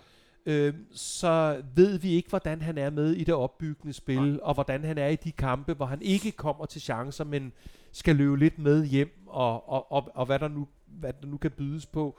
øh, 0.46 0.74
så 0.92 1.62
ved 1.74 1.98
vi 1.98 2.10
ikke, 2.10 2.28
hvordan 2.28 2.62
han 2.62 2.78
er 2.78 2.90
med 2.90 3.12
i 3.12 3.24
det 3.24 3.34
opbyggende 3.34 3.92
spil, 3.92 4.22
Nej. 4.22 4.38
og 4.42 4.54
hvordan 4.54 4.84
han 4.84 4.98
er 4.98 5.08
i 5.08 5.16
de 5.16 5.32
kampe, 5.32 5.74
hvor 5.74 5.86
han 5.86 6.02
ikke 6.02 6.32
kommer 6.32 6.66
til 6.66 6.80
chancer, 6.80 7.24
men 7.24 7.52
skal 7.92 8.16
løbe 8.16 8.38
lidt 8.38 8.58
med 8.58 8.84
hjem, 8.84 9.22
og, 9.26 9.68
og, 9.68 9.92
og, 9.92 10.10
og 10.14 10.26
hvad, 10.26 10.38
der 10.38 10.48
nu, 10.48 10.68
hvad 10.86 11.12
der 11.12 11.26
nu 11.26 11.36
kan 11.36 11.50
bydes 11.50 11.86
på. 11.86 12.18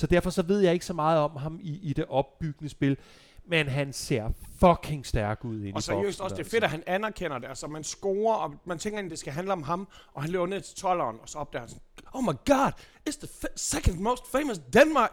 Så 0.00 0.06
derfor 0.06 0.30
så 0.30 0.42
ved 0.42 0.60
jeg 0.60 0.72
ikke 0.72 0.86
så 0.86 0.92
meget 0.92 1.18
om 1.18 1.36
ham 1.36 1.58
i, 1.62 1.78
i 1.82 1.92
det 1.92 2.04
opbyggende 2.08 2.68
spil, 2.68 2.96
men 3.46 3.68
han 3.68 3.92
ser 3.92 4.30
fucking 4.60 5.06
stærk 5.06 5.44
ud 5.44 5.64
ind 5.64 5.76
Og 5.76 5.82
seriøst 5.82 6.20
også, 6.20 6.34
det 6.34 6.40
er 6.40 6.44
altså. 6.44 6.50
fedt, 6.50 6.64
at 6.64 6.70
han 6.70 6.82
anerkender 6.86 7.38
det. 7.38 7.48
Altså, 7.48 7.66
man 7.66 7.84
scorer, 7.84 8.34
og 8.34 8.54
man 8.64 8.78
tænker 8.78 8.98
egentlig, 8.98 9.10
det 9.10 9.18
skal 9.18 9.32
handle 9.32 9.52
om 9.52 9.62
ham, 9.62 9.88
og 10.14 10.22
han 10.22 10.30
løber 10.30 10.46
ned 10.46 10.60
til 10.60 10.86
12'eren, 10.86 11.22
og 11.22 11.28
så 11.28 11.38
opdager 11.38 11.60
han 11.60 11.68
sådan, 11.68 11.82
oh 12.12 12.22
my 12.22 12.36
god, 12.46 12.72
it's 13.08 13.18
the 13.26 13.48
second 13.56 13.98
most 13.98 14.22
famous 14.32 14.58
Denmark, 14.72 15.10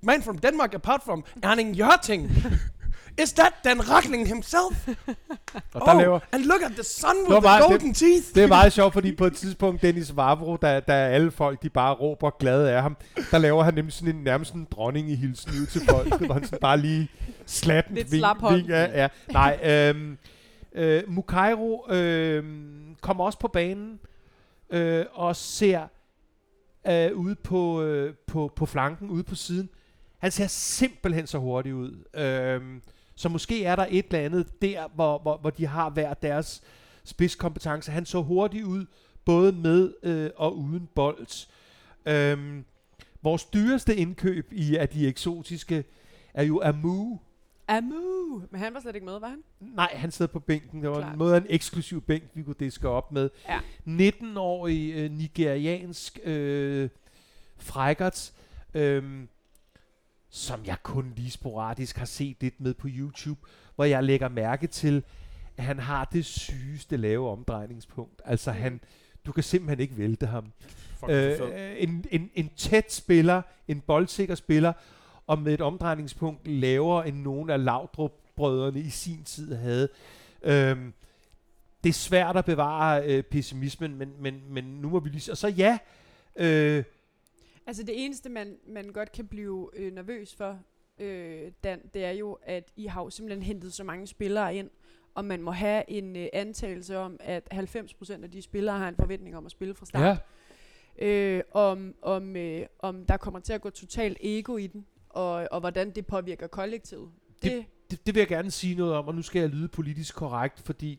man 0.00 0.22
from 0.22 0.38
Denmark 0.38 0.74
apart 0.74 1.02
from 1.04 1.24
Erling 1.42 1.76
Jørting. 1.76 2.30
Is 3.22 3.32
that 3.32 3.52
Dan 3.64 3.80
Rachling 3.90 4.26
himself? 4.28 4.88
Og 5.74 5.80
der 5.86 5.94
oh, 5.94 6.00
laver, 6.00 6.20
and 6.32 6.42
look 6.44 6.62
at 6.62 6.70
the 6.72 6.82
sun 6.82 7.10
with 7.28 7.32
the 7.32 7.40
meget- 7.40 7.64
golden 7.68 7.94
teeth. 7.94 8.26
det 8.34 8.42
er 8.42 8.46
meget 8.46 8.72
sjovt, 8.72 8.92
fordi 8.92 9.14
på 9.14 9.24
et 9.26 9.36
tidspunkt, 9.36 9.82
Dennis 9.82 10.16
Vavro, 10.16 10.56
der, 10.56 10.80
der 10.80 10.94
alle 10.94 11.30
folk, 11.30 11.62
de 11.62 11.70
bare 11.70 11.94
råber 11.94 12.30
glade 12.38 12.70
af 12.72 12.82
ham, 12.82 12.96
der 13.30 13.38
laver 13.38 13.62
han 13.62 13.74
nemlig 13.74 13.92
sådan 13.92 14.14
en 14.16 14.22
nærmest 14.24 14.54
en 14.54 14.66
dronning 14.70 15.10
i 15.10 15.14
hilsen 15.14 15.50
ud 15.62 15.66
til 15.66 15.80
folk, 15.90 16.20
hvor 16.26 16.34
han 16.34 16.44
sådan 16.44 16.58
bare 16.60 16.78
lige 16.78 17.08
slatten 17.46 17.94
Lidt 17.94 18.10
slap 18.10 18.36
hånd. 18.40 18.70
af. 18.70 18.92
Ja. 18.94 19.08
Nej, 19.32 19.58
øhm, 19.64 20.18
øh, 20.72 21.02
Mukairo 21.08 21.86
øhm, 21.90 22.96
kommer 23.00 23.24
også 23.24 23.38
på 23.38 23.48
banen 23.48 23.98
øh, 24.70 25.04
og 25.12 25.36
ser 25.36 25.86
øh, 26.86 27.12
ude 27.16 27.34
på, 27.34 27.82
øh, 27.82 28.14
på, 28.26 28.52
på 28.56 28.66
flanken, 28.66 29.10
ude 29.10 29.22
på 29.22 29.34
siden. 29.34 29.68
Han 30.18 30.30
ser 30.30 30.46
simpelthen 30.46 31.26
så 31.26 31.38
hurtig 31.38 31.74
ud. 31.74 32.04
Øhm, 32.14 32.82
så 33.20 33.28
måske 33.28 33.64
er 33.64 33.76
der 33.76 33.86
et 33.90 34.04
eller 34.10 34.24
andet 34.24 34.62
der, 34.62 34.88
hvor, 34.94 35.18
hvor, 35.18 35.36
hvor 35.36 35.50
de 35.50 35.66
har 35.66 35.90
hver 35.90 36.14
deres 36.14 36.62
spidskompetence. 37.04 37.92
Han 37.92 38.06
så 38.06 38.22
hurtigt 38.22 38.64
ud, 38.64 38.86
både 39.24 39.52
med 39.52 39.94
øh, 40.02 40.30
og 40.36 40.58
uden 40.58 40.88
bold. 40.94 41.46
Øhm, 42.06 42.64
vores 43.22 43.44
dyreste 43.44 43.96
indkøb 43.96 44.52
i 44.52 44.76
af 44.76 44.88
de 44.88 45.08
eksotiske 45.08 45.84
er 46.34 46.42
jo 46.42 46.60
Amu. 46.64 47.18
Amu! 47.68 48.42
Men 48.50 48.60
han 48.60 48.74
var 48.74 48.80
slet 48.80 48.94
ikke 48.94 49.04
med, 49.04 49.20
var 49.20 49.28
han? 49.28 49.42
Nej, 49.60 49.90
han 49.94 50.10
sidder 50.10 50.32
på 50.32 50.40
bænken. 50.40 50.82
Det 50.82 50.90
var 50.90 50.98
Klart. 50.98 51.12
en 51.12 51.18
måde 51.18 51.36
en 51.36 51.46
eksklusiv 51.48 52.02
bænk, 52.02 52.24
vi 52.34 52.42
kunne 52.42 52.56
diske 52.60 52.88
op 52.88 53.12
med. 53.12 53.30
Ja. 53.48 54.10
19-årig 54.10 54.92
øh, 54.94 55.10
nigeriansk 55.10 56.18
øh, 56.24 56.88
frækkert, 57.58 58.32
øh, 58.74 59.02
som 60.30 60.60
jeg 60.66 60.76
kun 60.82 61.12
lige 61.16 61.30
sporadisk 61.30 61.96
har 61.96 62.04
set 62.04 62.36
lidt 62.40 62.60
med 62.60 62.74
på 62.74 62.88
YouTube, 62.90 63.40
hvor 63.74 63.84
jeg 63.84 64.04
lægger 64.04 64.28
mærke 64.28 64.66
til, 64.66 65.04
at 65.56 65.64
han 65.64 65.78
har 65.78 66.04
det 66.04 66.24
sygeste 66.24 66.96
lave 66.96 67.30
omdrejningspunkt. 67.30 68.22
Altså 68.24 68.50
han, 68.50 68.80
du 69.26 69.32
kan 69.32 69.42
simpelthen 69.42 69.80
ikke 69.80 69.98
vælte 69.98 70.26
ham. 70.26 70.52
Fuck, 71.00 71.10
øh, 71.10 71.38
en, 71.78 72.04
en, 72.10 72.30
en 72.34 72.50
tæt 72.56 72.92
spiller, 72.92 73.42
en 73.68 73.80
boldsikker 73.80 74.34
spiller, 74.34 74.72
og 75.26 75.38
med 75.38 75.54
et 75.54 75.60
omdrejningspunkt 75.60 76.48
lavere 76.48 77.08
end 77.08 77.16
nogen 77.16 77.50
af 77.50 77.64
Laudrup-brødrene 77.64 78.80
i 78.80 78.90
sin 78.90 79.24
tid 79.24 79.54
havde. 79.54 79.88
Øhm, 80.42 80.92
det 81.84 81.88
er 81.88 81.92
svært 81.94 82.36
at 82.36 82.44
bevare 82.44 83.04
øh, 83.04 83.22
pessimismen, 83.22 83.94
men, 83.94 84.12
men, 84.18 84.42
men 84.48 84.64
nu 84.64 84.88
må 84.88 85.00
vi 85.00 85.08
lige... 85.08 85.32
Og 85.32 85.36
så 85.36 85.48
ja, 85.48 85.78
øh, 86.36 86.84
Altså 87.70 87.82
det 87.82 88.04
eneste, 88.04 88.28
man, 88.28 88.56
man 88.68 88.88
godt 88.88 89.12
kan 89.12 89.26
blive 89.26 89.70
øh, 89.76 89.92
nervøs 89.92 90.34
for, 90.34 90.58
øh, 90.98 91.52
Dan, 91.64 91.80
det 91.94 92.04
er 92.04 92.10
jo, 92.10 92.38
at 92.42 92.72
I 92.76 92.86
har 92.86 93.02
jo 93.02 93.10
simpelthen 93.10 93.42
hentet 93.42 93.72
så 93.72 93.84
mange 93.84 94.06
spillere 94.06 94.54
ind, 94.54 94.70
og 95.14 95.24
man 95.24 95.42
må 95.42 95.50
have 95.50 95.90
en 95.90 96.16
øh, 96.16 96.26
antagelse 96.32 96.98
om, 96.98 97.16
at 97.20 97.48
90% 97.52 98.22
af 98.22 98.30
de 98.30 98.42
spillere 98.42 98.78
har 98.78 98.88
en 98.88 98.96
forventning 98.96 99.36
om 99.36 99.46
at 99.46 99.52
spille 99.52 99.74
fra 99.74 99.86
start. 99.86 100.18
ja, 100.98 101.06
øh, 101.06 101.42
om, 101.52 101.94
om, 102.02 102.36
øh, 102.36 102.66
om 102.78 103.06
der 103.06 103.16
kommer 103.16 103.40
til 103.40 103.52
at 103.52 103.60
gå 103.60 103.70
totalt 103.70 104.18
ego 104.20 104.56
i 104.56 104.66
den, 104.66 104.86
og, 105.08 105.48
og 105.50 105.60
hvordan 105.60 105.90
det 105.90 106.06
påvirker 106.06 106.46
kollektivet. 106.46 107.10
Det, 107.42 107.52
det 107.52 107.66
det, 107.90 108.06
det 108.06 108.14
vil 108.14 108.20
jeg 108.20 108.28
gerne 108.28 108.50
sige 108.50 108.74
noget 108.74 108.94
om, 108.94 109.08
og 109.08 109.14
nu 109.14 109.22
skal 109.22 109.40
jeg 109.40 109.48
lyde 109.48 109.68
politisk 109.68 110.14
korrekt, 110.14 110.60
fordi 110.60 110.98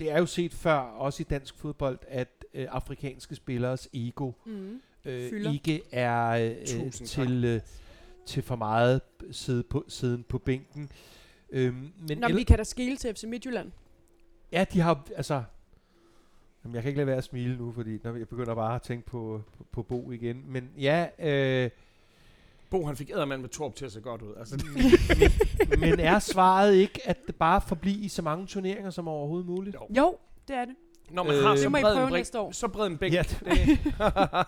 det 0.00 0.10
er 0.10 0.18
jo 0.18 0.26
set 0.26 0.54
før, 0.54 0.74
også 0.76 1.22
i 1.22 1.24
dansk 1.30 1.58
fodbold, 1.58 1.98
at 2.08 2.44
øh, 2.54 2.66
afrikanske 2.70 3.34
spilleres 3.34 3.88
ego 3.92 4.32
mm, 4.46 4.80
øh, 5.04 5.30
Fylder. 5.30 5.52
ikke 5.52 5.82
er 5.92 6.28
øh, 6.30 6.90
til, 6.92 7.44
øh, 7.44 7.60
til 8.26 8.42
for 8.42 8.56
meget 8.56 9.00
sidde 9.30 9.62
på, 9.62 9.84
siden 9.88 10.22
på 10.28 10.38
bænken. 10.38 10.90
Øhm, 11.50 11.74
men 11.74 12.18
Nå, 12.18 12.28
men 12.28 12.30
el- 12.30 12.36
vi 12.36 12.42
kan 12.42 12.58
da 12.58 12.64
skille 12.64 12.96
til 12.96 13.14
FC 13.14 13.24
Midtjylland. 13.24 13.72
ja, 14.52 14.64
de 14.72 14.80
har 14.80 15.06
altså... 15.16 15.42
Jamen, 16.64 16.74
jeg 16.74 16.82
kan 16.82 16.88
ikke 16.88 16.96
lade 16.96 17.06
være 17.06 17.16
at 17.16 17.24
smile 17.24 17.56
nu, 17.56 17.72
fordi 17.72 17.98
når 18.04 18.16
jeg 18.16 18.28
begynder 18.28 18.54
bare 18.54 18.74
at 18.74 18.82
tænke 18.82 19.06
på, 19.06 19.42
på, 19.58 19.64
på 19.72 19.82
Bo 19.82 20.10
igen. 20.12 20.44
Men 20.48 20.70
ja, 20.78 21.06
øh, 21.18 21.70
Bo, 22.70 22.84
han 22.86 22.96
fik 22.96 23.10
ædermand 23.10 23.40
med 23.40 23.48
Torp 23.48 23.74
til 23.74 23.84
at 23.84 23.92
se 23.92 24.00
godt 24.00 24.22
ud. 24.22 24.34
Altså, 24.38 24.66
men 25.80 26.00
er 26.00 26.18
svaret 26.18 26.74
ikke, 26.74 27.00
at 27.04 27.26
det 27.26 27.34
bare 27.34 27.60
forblive 27.60 27.96
i 27.98 28.08
så 28.08 28.22
mange 28.22 28.46
turneringer 28.46 28.90
som 28.90 29.08
overhovedet 29.08 29.46
muligt? 29.46 29.74
Jo. 29.76 29.86
Jo, 29.96 30.16
det 30.48 30.56
er 30.56 30.64
det. 30.64 30.74
Når 31.10 31.22
man 31.22 31.34
Øh, 31.36 31.42
har 31.42 31.56
så 31.56 31.68
må 31.68 31.76
I 31.76 31.80
bred 31.80 31.92
prøve 31.94 32.04
en 32.04 32.10
brik, 32.10 32.20
næste 32.20 32.40
år. 32.40 32.52
så 32.52 32.68
bred 32.68 32.86
en 32.86 32.98
bæk. 32.98 33.12
Ja, 33.12 33.22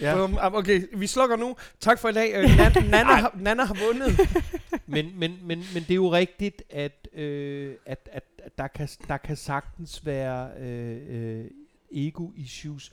Ja. 0.00 0.26
Okay, 0.56 0.82
vi 0.96 1.06
slukker 1.06 1.36
nu. 1.36 1.56
Tak 1.80 1.98
for 1.98 2.08
i 2.08 2.12
dag. 2.12 2.32
Øh, 2.34 2.44
Nan- 2.44 2.80
Nana, 2.90 3.12
har, 3.12 3.32
Nana 3.40 3.64
har 3.64 3.76
vundet. 3.86 4.20
men, 4.86 5.12
men, 5.18 5.38
men, 5.42 5.58
men 5.74 5.82
det 5.82 5.90
er 5.90 5.94
jo 5.94 6.12
rigtigt, 6.12 6.62
at, 6.70 7.08
øh, 7.12 7.74
at, 7.86 8.08
at, 8.12 8.24
at 8.44 8.58
der, 8.58 8.66
kan, 8.68 8.88
der 9.08 9.16
kan 9.16 9.36
sagtens 9.36 10.06
være 10.06 10.50
øh, 10.60 10.98
øh, 11.40 11.44
ego-issues. 11.92 12.92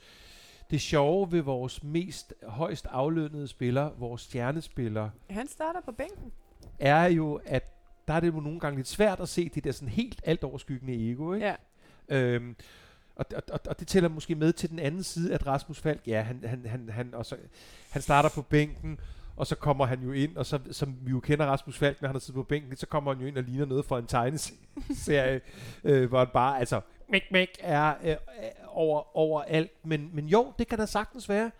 Det 0.70 0.80
sjove 0.80 1.32
ved 1.32 1.40
vores 1.40 1.82
mest 1.82 2.34
højst 2.42 2.86
aflønnede 2.90 3.48
spiller, 3.48 3.90
vores 3.98 4.22
stjernespiller, 4.22 5.10
Han 5.30 5.48
starter 5.48 5.80
på 5.80 5.92
bænken. 5.92 6.32
er 6.78 7.04
jo, 7.06 7.40
at 7.46 7.72
der 8.08 8.14
er 8.14 8.20
det 8.20 8.26
jo 8.34 8.40
nogle 8.40 8.60
gange 8.60 8.76
lidt 8.76 8.88
svært 8.88 9.20
at 9.20 9.28
se 9.28 9.48
det 9.54 9.64
der 9.64 9.72
sådan 9.72 9.88
helt 9.88 10.20
alt 10.24 10.44
overskyggende 10.44 11.10
ego, 11.10 11.32
ikke? 11.34 11.46
Ja. 11.46 11.54
Øhm, 12.08 12.56
og, 13.16 13.26
og, 13.52 13.60
og, 13.68 13.80
det 13.80 13.88
tæller 13.88 14.08
måske 14.08 14.34
med 14.34 14.52
til 14.52 14.70
den 14.70 14.78
anden 14.78 15.02
side, 15.02 15.34
at 15.34 15.46
Rasmus 15.46 15.80
Falk, 15.80 16.00
ja, 16.06 16.22
han, 16.22 16.44
han, 16.44 16.66
han, 16.66 16.88
han, 16.92 17.14
også, 17.14 17.36
han 17.90 18.02
starter 18.02 18.28
på 18.28 18.42
bænken, 18.42 19.00
og 19.36 19.46
så 19.46 19.56
kommer 19.56 19.86
han 19.86 20.02
jo 20.02 20.12
ind, 20.12 20.36
og 20.36 20.46
så, 20.46 20.58
som 20.70 20.96
vi 21.02 21.10
jo 21.10 21.20
kender 21.20 21.46
Rasmus 21.46 21.78
Falk, 21.78 22.02
når 22.02 22.08
han 22.08 22.14
har 22.14 22.20
siddet 22.20 22.34
på 22.34 22.42
bænken, 22.42 22.76
så 22.76 22.86
kommer 22.86 23.12
han 23.12 23.20
jo 23.20 23.26
ind 23.26 23.38
og 23.38 23.44
ligner 23.44 23.66
noget 23.66 23.84
fra 23.84 23.98
en 23.98 24.06
tegneserie, 24.06 25.40
øh, 25.84 26.08
hvor 26.08 26.18
han 26.18 26.28
bare, 26.32 26.58
altså, 26.58 26.80
mæk, 27.08 27.22
mæk, 27.30 27.48
er 27.60 27.94
øh, 28.02 28.10
øh, 28.10 28.16
over, 28.66 29.16
over 29.16 29.42
alt. 29.42 29.70
Men, 29.82 30.10
men 30.12 30.28
jo, 30.28 30.52
det 30.58 30.68
kan 30.68 30.78
da 30.78 30.86
sagtens 30.86 31.28
være, 31.28 31.50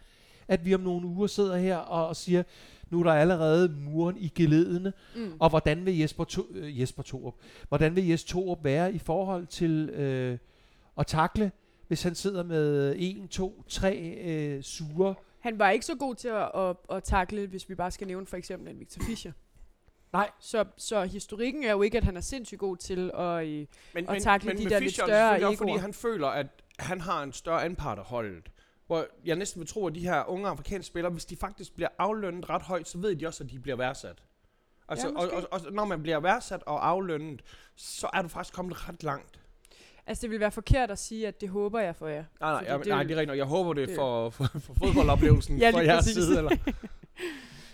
at 0.49 0.65
vi 0.65 0.75
om 0.75 0.81
nogle 0.81 1.07
uger 1.07 1.27
sidder 1.27 1.57
her 1.57 1.77
og, 1.77 2.09
og 2.09 2.17
siger, 2.17 2.43
nu 2.91 3.01
er 3.01 3.05
der 3.05 3.13
allerede 3.13 3.69
muren 3.69 4.17
i 4.17 4.29
geledene, 4.35 4.93
Mm. 5.17 5.33
og 5.41 5.51
hvordan 5.51 5.87
vil 5.87 5.99
Jesper, 5.99 6.25
to, 6.25 6.43
øh, 6.55 6.81
Jesper 6.81 7.03
Torup, 7.03 7.35
hvordan 7.69 7.97
vil 7.97 8.07
Jesper 8.09 8.29
Torup 8.29 8.65
være 8.65 8.93
i 8.95 8.99
forhold 8.99 9.47
til 9.47 9.89
øh, 9.89 10.39
at 10.99 11.07
takle, 11.07 11.53
hvis 11.89 12.03
han 12.03 12.15
sidder 12.15 12.43
med 12.43 12.95
1, 12.99 13.31
2, 13.31 13.63
3 13.69 13.97
øh, 14.25 14.63
sure? 14.63 15.15
Han 15.41 15.59
var 15.59 15.71
ikke 15.71 15.87
så 15.87 15.95
god 15.95 16.15
til 16.15 16.29
at, 16.29 16.51
at, 16.55 16.77
at 16.97 17.03
takle, 17.05 17.47
hvis 17.47 17.69
vi 17.69 17.75
bare 17.75 17.91
skal 17.91 18.07
nævne 18.07 18.27
for 18.27 18.37
eksempel 18.37 18.69
en 18.73 18.81
Victor 18.81 19.03
Fischer. 19.07 19.33
Nej. 20.13 20.31
Så, 20.41 20.65
så 20.77 21.03
historikken 21.05 21.65
er 21.65 21.71
jo 21.71 21.83
ikke, 21.83 21.97
at 21.99 22.05
han 22.05 22.17
er 22.17 22.21
sindssygt 22.21 22.59
god 22.59 22.77
til 22.77 23.11
at... 23.19 23.47
Øh, 23.47 23.67
Men, 23.95 24.09
Og 24.09 24.23
takle 24.23 24.51
de 24.51 24.63
med 24.63 24.71
der 24.71 24.79
lidt 24.79 24.83
Fischer 24.91 25.05
er 25.05 25.07
det 25.07 25.15
større 25.15 25.29
selvfølgelig 25.29 25.47
også, 25.49 25.59
fordi 25.59 25.71
egoer. 25.71 25.81
han 25.81 25.93
føler, 25.93 26.27
at 26.29 26.47
han 26.79 27.01
har 27.01 27.23
en 27.23 27.33
større 27.33 27.65
anpart 27.65 27.99
af 27.99 28.05
holdet. 28.05 28.51
Hvor 28.87 29.07
jeg 29.25 29.37
næsten 29.37 29.61
vil 29.61 29.69
tro, 29.69 29.87
at 29.87 29.95
de 29.95 30.01
her 30.01 30.25
unge 30.31 30.49
afrikanske 30.49 30.87
spillere, 30.87 31.13
hvis 31.13 31.25
de 31.25 31.37
faktisk 31.37 31.75
bliver 31.75 31.89
aflønnet 31.99 32.51
ret 32.51 32.63
højt, 32.63 32.89
så 32.89 32.99
ved 32.99 33.17
de 33.17 33.27
også, 33.27 33.45
at 33.45 33.51
de 33.51 33.59
bliver 33.59 33.77
værdsat. 33.77 34.23
Altså, 34.89 35.07
Ja, 35.09 35.15
og, 35.15 35.23
måske. 35.23 35.37
og, 35.53 35.61
og, 35.67 35.73
når 35.73 35.85
man 35.85 36.03
bliver 36.03 36.21
værdsat 36.21 36.63
og 36.63 36.89
aflønnet, 36.89 37.43
så 37.77 38.11
er 38.13 38.23
du 38.23 38.29
faktisk 38.29 38.55
kommet 38.55 38.89
ret 38.89 39.03
langt. 39.03 39.41
altså, 40.07 40.23
det 40.23 40.31
vil 40.31 40.41
være 40.41 40.51
forkert 40.51 40.91
at 40.91 40.99
sige, 40.99 41.29
at 41.29 41.41
det 41.41 41.49
håber 41.49 41.81
jeg 41.81 41.97
for 41.97 42.09
jer. 42.09 42.25
Nej, 42.41 42.51
nej, 42.51 42.65
jeg, 42.73 42.79
det 42.79 42.87
nej 42.89 43.03
det 43.03 43.13
er 43.17 43.21
rigtigt. 43.21 43.37
Jeg 43.39 43.45
håber 43.47 43.73
det, 43.73 43.89
det- 43.89 43.97
for, 43.97 44.31
for, 44.31 44.45
for 44.59 44.75
fodboldoplevelsen 44.75 45.59
Ja, 45.63 45.71
fra 45.71 45.79
jeres 45.81 45.99
præcis. 46.05 46.15
side. 46.25 46.39
Eller? 46.39 46.57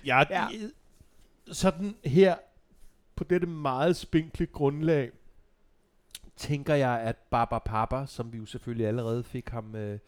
Ja, 0.04 0.18
Ja. 0.30 0.48
ja. 0.52 0.68
sådan 1.52 1.96
her, 2.04 2.36
på 3.16 3.24
dette 3.24 3.46
meget 3.46 3.96
spinkle 3.96 4.46
grundlag, 4.46 5.10
tænker 6.36 6.74
jeg, 6.74 7.00
at 7.00 7.16
Baba 7.30 7.58
Papa, 7.58 8.06
som 8.06 8.32
vi 8.32 8.38
jo 8.38 8.46
selvfølgelig 8.46 8.86
allerede 8.86 9.24
fik 9.24 9.48
ham 9.48 9.74
øh, 9.76 9.98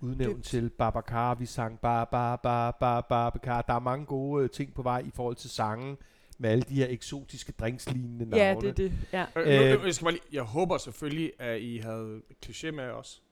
udnævnt 0.00 0.44
til 0.44 0.70
Babacar. 0.70 1.34
Vi 1.34 1.46
sang 1.46 1.78
ba 1.80 2.04
ba 2.04 2.36
ba 2.36 2.70
ba 2.70 3.00
Babacar. 3.00 3.62
Der 3.62 3.74
er 3.74 3.78
mange 3.78 4.06
gode 4.06 4.44
øh, 4.44 4.50
ting 4.50 4.74
på 4.74 4.82
vej 4.82 4.98
i 5.06 5.10
forhold 5.14 5.36
til 5.36 5.50
sangen 5.50 5.96
med 6.38 6.50
alle 6.50 6.62
de 6.62 6.74
her 6.74 6.86
eksotiske 6.90 7.52
drinkslignende 7.60 8.26
navne. 8.26 8.44
Ja, 8.44 8.54
det 8.54 8.68
er 8.68 8.72
det. 8.72 8.92
Ja. 9.12 9.24
Øh, 9.36 9.46
nu, 9.46 9.52
Øh, 9.52 9.78
nu, 9.80 9.84
jeg, 9.86 9.94
skal 9.94 10.04
bare 10.04 10.12
lige, 10.12 10.22
jeg 10.32 10.42
håber 10.42 10.78
selvfølgelig, 10.78 11.32
at 11.38 11.60
I 11.60 11.78
havde 11.78 12.20
kliché 12.46 12.70
med 12.70 12.84
os. 12.90 13.22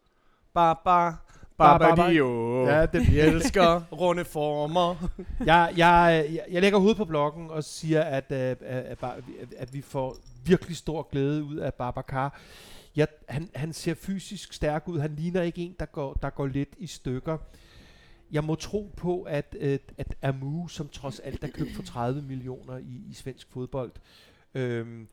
Ba, 0.54 0.72
ba, 0.74 1.10
ba, 1.58 1.78
ba, 1.78 1.94
ba. 1.94 2.10
dio. 2.10 2.64
Ja, 2.66 2.86
det, 2.86 3.08
Vi 3.12 3.20
elsker 3.30 3.82
runde 3.92 4.24
former. 4.24 5.08
jeg, 5.46 5.72
jeg, 5.76 6.26
jeg, 6.30 6.44
jeg 6.50 6.62
lægger 6.62 6.78
hovedet 6.78 6.96
på 6.96 7.04
blokken 7.04 7.50
og 7.50 7.64
siger, 7.64 8.02
at, 8.02 8.24
øh, 8.30 8.38
at, 8.38 8.58
at, 8.60 8.98
at, 9.02 9.22
at 9.56 9.74
vi 9.74 9.80
får 9.80 10.16
virkelig 10.44 10.76
stor 10.76 11.08
glæde 11.12 11.44
ud 11.44 11.56
af 11.56 11.74
Babacar. 11.74 12.40
Jeg, 12.96 13.08
han, 13.28 13.50
han 13.54 13.72
ser 13.72 13.94
fysisk 13.94 14.52
stærk 14.52 14.88
ud. 14.88 14.98
Han 15.00 15.16
ligner 15.16 15.42
ikke 15.42 15.62
en, 15.62 15.76
der 15.80 15.86
går, 15.86 16.14
der 16.14 16.30
går 16.30 16.46
lidt 16.46 16.74
i 16.78 16.86
stykker. 16.86 17.38
Jeg 18.32 18.44
må 18.44 18.54
tro 18.54 18.92
på, 18.96 19.22
at, 19.22 19.56
at, 19.60 19.92
at 19.98 20.14
Amu, 20.22 20.68
som 20.68 20.88
trods 20.88 21.20
alt 21.20 21.44
er 21.44 21.48
købt 21.48 21.74
for 21.74 21.82
30 21.82 22.22
millioner 22.22 22.76
i, 22.76 23.02
i 23.10 23.14
svensk 23.14 23.46
fodbold, 23.50 23.92
øhm, 24.54 25.08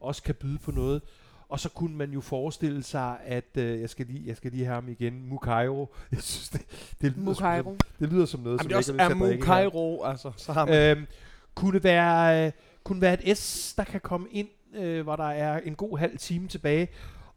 også 0.00 0.22
kan 0.22 0.34
byde 0.34 0.58
på 0.58 0.70
noget. 0.70 1.02
Og 1.48 1.60
så 1.60 1.68
kunne 1.68 1.96
man 1.96 2.10
jo 2.10 2.20
forestille 2.20 2.82
sig, 2.82 3.16
at 3.24 3.56
øh, 3.56 3.80
jeg, 3.80 3.90
skal 3.90 4.06
lige, 4.06 4.22
jeg 4.26 4.36
skal 4.36 4.50
lige 4.52 4.64
have 4.64 4.74
ham 4.74 4.88
igen, 4.88 5.28
Mukairo. 5.28 5.94
Jeg 6.12 6.22
synes, 6.22 6.48
det, 6.48 6.60
det, 7.00 7.12
lyder, 7.12 7.12
som, 7.12 7.24
Mukairo. 7.24 7.76
det 8.00 8.12
lyder 8.12 8.26
som 8.26 8.40
noget, 8.40 8.58
Jamen, 8.58 8.82
som 8.82 8.96
det 8.96 9.02
er 9.02 9.06
også 9.06 9.26
her. 9.26 9.42
Cairo, 9.42 10.04
altså. 10.04 10.32
Så 10.36 10.52
har 10.52 10.64
man. 10.64 10.96
Øhm, 10.96 11.06
kunne 11.54 11.84
være, 11.84 12.46
øh, 12.46 12.52
kunne 12.84 13.00
være 13.00 13.26
et 13.26 13.38
S, 13.38 13.74
der 13.74 13.84
kan 13.84 14.00
komme 14.00 14.28
ind, 14.30 14.48
øh, 14.74 15.02
hvor 15.02 15.16
der 15.16 15.24
er 15.28 15.60
en 15.60 15.74
god 15.74 15.98
halv 15.98 16.18
time 16.18 16.48
tilbage. 16.48 16.88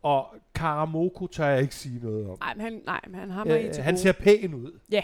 Og 0.04 0.36
Karamoko 0.56 1.28
tør 1.28 1.46
jeg 1.48 1.62
ikke 1.62 1.76
sige 1.76 2.00
noget 2.04 2.30
om. 2.30 2.38
Nej, 2.40 2.54
men 2.54 2.62
han, 2.62 2.82
nej, 2.86 3.02
men 3.08 3.16
han 3.20 3.30
har 3.30 3.44
mig 3.46 3.66
Øh, 3.66 3.74
til 3.74 3.84
han 3.84 3.94
gode. 3.94 4.02
ser 4.02 4.12
pæn 4.12 4.54
ud. 4.54 4.80
Ja. 4.92 5.02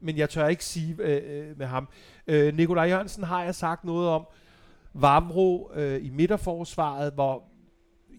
Men 0.00 0.16
jeg 0.16 0.30
tør 0.30 0.48
ikke 0.48 0.64
sige 0.64 0.96
øh, 0.98 1.48
øh, 1.50 1.58
med 1.58 1.66
ham. 1.66 1.88
Øh, 2.26 2.54
Nikolaj 2.56 2.84
Jørgensen 2.88 3.24
har 3.24 3.42
jeg 3.44 3.54
sagt 3.54 3.84
noget 3.84 4.08
om. 4.08 4.26
Vavro 4.94 5.70
øh, 5.74 6.04
i 6.06 6.10
midterforsvaret, 6.10 7.12
hvor 7.12 7.44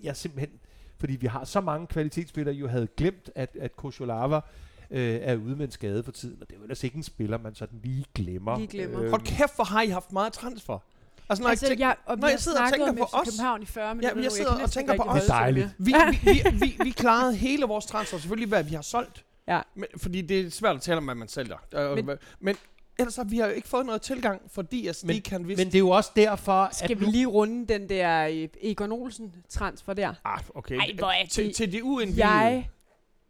jeg 0.03 0.15
simpelthen, 0.15 0.59
fordi 0.99 1.15
vi 1.15 1.27
har 1.27 1.43
så 1.43 1.61
mange 1.61 1.87
kvalitetsspillere, 1.87 2.55
jo 2.55 2.67
havde 2.67 2.87
glemt, 2.97 3.29
at, 3.35 3.57
at 3.61 3.75
Kosholava 3.75 4.39
øh, 4.91 5.19
er 5.21 5.35
ude 5.35 5.55
med 5.55 5.65
en 5.65 5.71
skade 5.71 6.03
for 6.03 6.11
tiden. 6.11 6.37
Og 6.41 6.47
det 6.49 6.53
er 6.55 6.57
jo 6.57 6.63
ellers 6.63 6.83
ikke 6.83 6.97
en 6.97 7.03
spiller, 7.03 7.37
man 7.37 7.55
sådan 7.55 7.79
lige 7.83 8.05
glemmer. 8.15 8.57
Lige 8.57 8.67
glemmer. 8.67 9.01
Øh, 9.03 9.09
Hold 9.09 9.21
kæft, 9.21 9.55
hvor 9.55 9.63
har 9.63 9.81
I 9.81 9.87
haft 9.87 10.11
meget 10.13 10.33
transfer. 10.33 10.79
Altså, 11.29 11.43
når 11.43 11.49
Altså, 11.49 11.65
jeg 11.65 11.69
tænker, 11.71 11.87
jeg, 11.87 11.95
og 12.05 12.17
vi 12.17 12.21
når 12.21 12.27
har 12.27 12.31
jeg 12.31 12.39
sidder 12.39 12.61
og 12.61 12.67
snakket 12.69 12.87
tænker 12.87 13.03
om 13.03 13.09
på 13.09 13.17
os- 13.17 13.25
København 13.29 13.61
i 13.63 13.65
40 13.65 13.95
minutter 13.95 14.15
jeg 14.15 14.23
nu, 14.23 14.29
sidder 14.29 14.55
kan 14.55 14.63
og 14.63 14.71
tænker 14.71 14.95
på 14.95 15.03
os. 15.03 15.13
Det 15.13 15.17
er 15.17 15.21
til 15.21 15.29
dejligt. 15.29 15.69
vi, 15.77 15.93
vi, 16.11 16.31
vi, 16.31 16.43
vi, 16.65 16.77
vi 16.83 16.89
klarede 16.89 17.35
hele 17.35 17.65
vores 17.65 17.85
transfer. 17.85 18.17
Selvfølgelig, 18.17 18.47
hvad 18.47 18.63
vi 18.63 18.75
har 18.75 18.81
solgt. 18.81 19.25
Ja. 19.47 19.61
Men, 19.75 19.85
fordi 19.97 20.21
det 20.21 20.39
er 20.45 20.49
svært 20.51 20.75
at 20.75 20.81
tale 20.81 20.97
om, 20.97 21.03
hvad 21.03 21.15
man 21.15 21.27
sælger. 21.27 21.55
Øh, 21.75 21.95
Men- 21.95 22.05
Men, 22.05 22.17
men 22.39 22.55
ellers 22.99 23.15
har 23.15 23.23
vi 23.23 23.37
har 23.37 23.47
jo 23.47 23.53
ikke 23.53 23.67
fået 23.67 23.85
noget 23.85 24.01
tilgang, 24.01 24.41
fordi 24.51 24.87
at 24.87 24.95
Stig 24.95 25.23
kan 25.23 25.41
Men 25.41 25.47
vidste... 25.47 25.65
det 25.65 25.75
er 25.75 25.79
jo 25.79 25.89
også 25.89 26.11
derfor, 26.15 26.69
Skal 26.71 26.91
at 26.91 26.99
vi 26.99 27.05
nu, 27.05 27.11
lige 27.11 27.25
runde 27.25 27.73
den 27.73 27.89
der 27.89 28.27
øh, 28.27 28.47
Egon 28.61 28.91
Olsen 28.91 29.33
transfer 29.49 29.93
der? 29.93 30.13
Ah, 30.25 30.39
okay. 30.55 30.75
Ej, 30.77 30.91
hvor 30.99 31.07
er 31.07 31.25
til, 31.27 31.45
det- 31.45 31.55
til 31.55 31.71
de 31.71 31.83
uindvidede. 31.83 32.27
Jeg, 32.27 32.69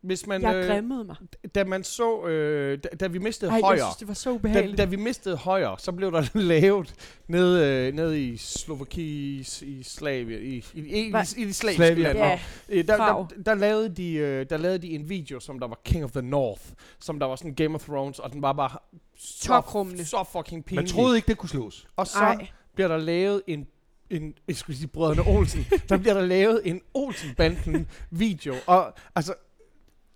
Hvis 0.01 0.27
man, 0.27 0.41
jeg 0.41 0.55
øh, 0.55 0.67
grimmede 0.67 1.03
mig. 1.03 1.15
da 1.55 1.63
man 1.63 1.83
så, 1.83 2.25
øh, 2.27 2.79
da, 2.83 2.89
da 2.99 3.07
vi 3.07 3.17
mistede 3.19 3.51
Ej, 3.51 3.55
jeg 3.55 3.63
højre, 3.65 3.79
synes, 3.79 3.95
det 3.95 4.07
var 4.07 4.13
så 4.13 4.29
da, 4.29 4.35
ubehageligt. 4.35 4.77
da 4.77 4.85
vi 4.85 4.95
mistede 4.95 5.37
højre, 5.37 5.79
så 5.79 5.91
blev 5.91 6.11
der 6.11 6.25
lavet 6.39 6.93
nede, 7.27 7.65
øh, 7.87 7.93
nede 7.93 8.23
i 8.27 8.37
Slovaki, 8.37 9.39
i 9.61 9.83
Slavia, 9.83 10.37
i, 10.37 10.63
i, 10.73 10.79
i, 10.79 10.81
i, 10.81 11.07
i 11.07 11.23
slaviske 11.25 11.53
Slavia. 11.73 12.09
ja, 12.17 12.39
Øh, 12.69 12.87
der, 12.87 12.97
der, 12.97 13.27
der, 13.45 13.53
lavede 13.53 13.89
de, 13.89 14.13
øh, 14.13 14.45
der 14.49 14.57
lavede 14.57 14.79
de 14.79 14.87
en 14.87 15.09
video, 15.09 15.39
som 15.39 15.59
der 15.59 15.67
var 15.67 15.79
King 15.83 16.03
of 16.03 16.11
the 16.11 16.21
North, 16.21 16.63
som 16.99 17.19
der 17.19 17.25
var 17.25 17.35
sådan 17.35 17.53
Game 17.55 17.75
of 17.75 17.83
Thrones, 17.83 18.19
og 18.19 18.31
den 18.33 18.41
var 18.41 18.53
bare 18.53 18.77
så, 19.17 19.61
så 20.05 20.23
fucking 20.31 20.65
pinlig. 20.65 20.83
man 20.83 20.87
troede 20.87 21.15
ikke, 21.15 21.27
det 21.27 21.37
kunne 21.37 21.49
slås. 21.49 21.87
og 21.95 22.07
så 22.07 22.19
Ej. 22.19 22.47
bliver 22.75 22.87
der 22.87 22.97
lavet 22.97 23.41
en 23.47 23.67
en, 24.09 24.33
jeg 24.47 24.55
skulle 24.55 24.77
sige 24.77 24.87
brødrene 24.87 25.21
Olsen, 25.27 25.65
der 25.89 25.97
bliver 25.97 26.13
der 26.13 26.25
lavet 26.25 26.61
en 26.65 26.81
Olsen-banden 26.93 27.87
video, 28.11 28.55
og 28.67 28.93
altså, 29.15 29.33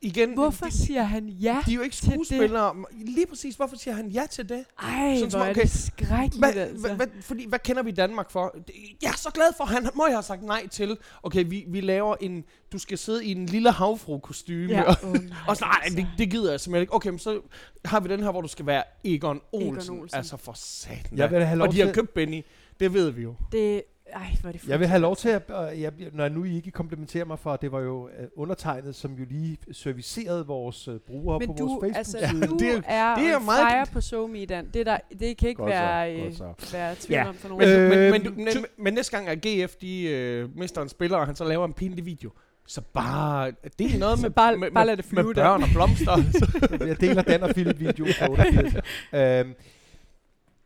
igen, 0.03 0.33
Hvorfor 0.33 0.65
de, 0.65 0.71
siger 0.71 1.03
han 1.03 1.27
ja? 1.27 1.57
de 1.65 1.71
er 1.71 1.75
jo 1.75 1.81
ikke 1.81 1.95
til 1.95 2.05
det? 2.05 2.13
skuespillere. 2.13 2.75
Lige 2.91 3.27
præcis, 3.27 3.55
hvorfor 3.55 3.75
siger 3.75 3.93
han 3.95 4.07
ja 4.07 4.23
til 4.31 4.49
det? 4.49 4.63
Ej, 4.83 5.15
Sådan 5.19 5.29
hvor 5.31 5.39
er 5.39 5.49
okay, 5.49 5.61
det 5.61 5.69
skrækkeligt, 5.69 6.35
Hvad, 6.37 6.53
altså. 6.53 6.87
hvad, 6.87 6.95
hvad, 6.95 7.07
fordi, 7.21 7.45
hvad 7.49 7.59
kender 7.59 7.83
vi 7.83 7.91
Danmark 7.91 8.31
for? 8.31 8.55
Jeg 9.01 9.09
er 9.09 9.17
så 9.17 9.29
glad 9.33 9.47
for, 9.57 9.63
han 9.63 9.89
må 9.95 10.05
jeg 10.07 10.15
have 10.15 10.23
sagt 10.23 10.43
nej 10.43 10.67
til. 10.67 10.97
Okay, 11.23 11.45
vi, 11.47 11.65
vi 11.67 11.81
laver 11.81 12.15
en, 12.21 12.43
du 12.71 12.77
skal 12.77 12.97
sidde 12.97 13.25
i 13.25 13.31
en 13.31 13.45
lille 13.45 13.71
havfru-kostyme. 13.71 14.73
Ja. 14.73 14.83
Og, 14.83 14.95
Oh, 15.03 15.13
nej, 15.13 15.21
og 15.47 15.57
sådan, 15.57 15.69
nej, 15.69 15.79
altså. 15.83 15.97
det, 15.99 16.07
det 16.17 16.31
gider 16.31 16.51
jeg 16.51 16.59
simpelthen 16.59 16.81
ikke. 16.81 16.93
Okay, 16.93 17.09
men 17.09 17.19
så 17.19 17.41
har 17.85 17.99
vi 17.99 18.09
den 18.09 18.23
her, 18.23 18.31
hvor 18.31 18.41
du 18.41 18.47
skal 18.47 18.65
være 18.65 18.83
Egon 19.03 19.41
Olsen. 19.51 19.93
Egon 19.93 19.99
Olsen. 20.01 20.17
Altså 20.17 20.37
for 20.37 20.53
satan. 20.55 21.17
Jeg 21.17 21.31
vil 21.31 21.45
have 21.45 21.57
lov 21.57 21.67
og 21.67 21.73
de 21.73 21.79
har 21.81 21.91
købt 21.91 22.13
Benny. 22.13 22.43
Det 22.79 22.93
ved 22.93 23.09
vi 23.09 23.21
jo. 23.21 23.35
Det, 23.51 23.83
ej, 24.15 24.35
hvor 24.41 24.47
er 24.47 24.51
det 24.51 24.67
Jeg 24.67 24.79
vil 24.79 24.87
have 24.87 25.01
lov 25.01 25.15
til 25.15 25.29
at, 25.29 25.41
øh, 25.73 25.81
jeg, 25.81 25.91
når 26.13 26.29
nu 26.29 26.43
I 26.43 26.55
ikke 26.55 26.71
komplementerer 26.71 27.25
mig 27.25 27.39
for, 27.39 27.55
det 27.55 27.71
var 27.71 27.79
jo 27.79 28.07
øh, 28.19 28.27
undertegnet, 28.35 28.95
som 28.95 29.13
jo 29.13 29.25
lige 29.29 29.57
servicerede 29.71 30.45
vores 30.47 30.87
øh, 30.87 30.99
brugere 30.99 31.39
Men 31.39 31.47
på 31.47 31.55
du, 31.59 31.67
vores 31.67 31.97
altså, 31.97 32.17
Facebook-side. 32.19 32.47
du 32.51 32.57
det 32.57 32.69
er- 32.87 32.93
er, 32.93 33.15
det 33.15 33.27
er 33.27 33.39
meget- 33.39 33.71
fire 33.71 33.85
på 33.93 34.01
SoMe, 34.01 34.45
Dan. 34.45 34.69
Det, 34.73 34.85
der, 34.85 34.97
det 35.19 35.37
kan 35.37 35.49
ikke 35.49 35.59
Godt 35.61 35.71
så, 35.71 35.77
være, 35.79 36.17
godt 36.19 36.27
øh, 36.27 36.33
så. 36.37 36.53
være 36.73 36.95
tvivl 36.99 37.17
Ja, 37.19 37.27
om 37.29 37.35
for 37.35 37.47
nogen. 37.49 37.69
Men, 37.69 37.79
Øh, 37.79 37.89
men, 37.89 38.11
men, 38.23 38.35
men, 38.35 38.45
men, 38.45 38.65
men 38.77 38.93
næste 38.93 39.17
gang, 39.17 39.27
at 39.29 39.37
GF 39.41 39.75
de, 39.75 40.03
øh, 40.03 40.57
mister 40.57 40.81
en 40.81 40.89
spiller, 40.89 41.17
og 41.17 41.25
han 41.25 41.35
så 41.35 41.43
laver 41.43 41.65
en 41.65 41.73
pinlig 41.73 42.05
video, 42.05 42.31
så 42.67 42.81
bare, 42.93 43.51
det 43.79 43.95
er 43.95 43.99
noget 43.99 44.21
med, 44.21 44.29
bare- 44.29 44.57
med, 44.57 44.71
bare 44.71 44.85
lad 44.85 44.97
det 44.97 45.05
flyve 45.05 45.23
med 45.27 45.33
der. 45.33 45.43
børn 45.43 45.63
og 45.63 45.69
blomster. 45.73 46.17
jeg 46.87 47.01
deler 47.01 47.21
Dan 47.21 47.43
og 47.43 47.49
Philip 47.49 47.79
video 47.79 48.05
på 48.25 48.31
88. 48.31 48.73
øhm, 49.45 49.53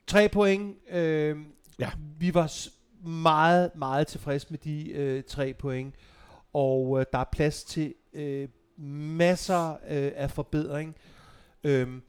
tre 0.07 0.29
point. 0.29 0.75
Øhm, 0.91 1.45
Ja. 1.79 1.89
Vi 2.19 2.33
var 2.33 2.53
meget, 3.07 3.71
meget 3.75 4.07
tilfredse 4.07 4.47
med 4.49 4.59
de 4.59 4.91
øh, 4.91 5.23
tre 5.23 5.53
point. 5.53 5.95
Og 6.53 6.99
øh, 6.99 7.05
der 7.13 7.19
er 7.19 7.23
plads 7.31 7.63
til 7.63 7.93
øh, 8.13 8.47
masser 9.17 9.71
øh, 9.71 10.11
af 10.15 10.31
forbedring. 10.31 10.95
Øhm, 11.63 12.01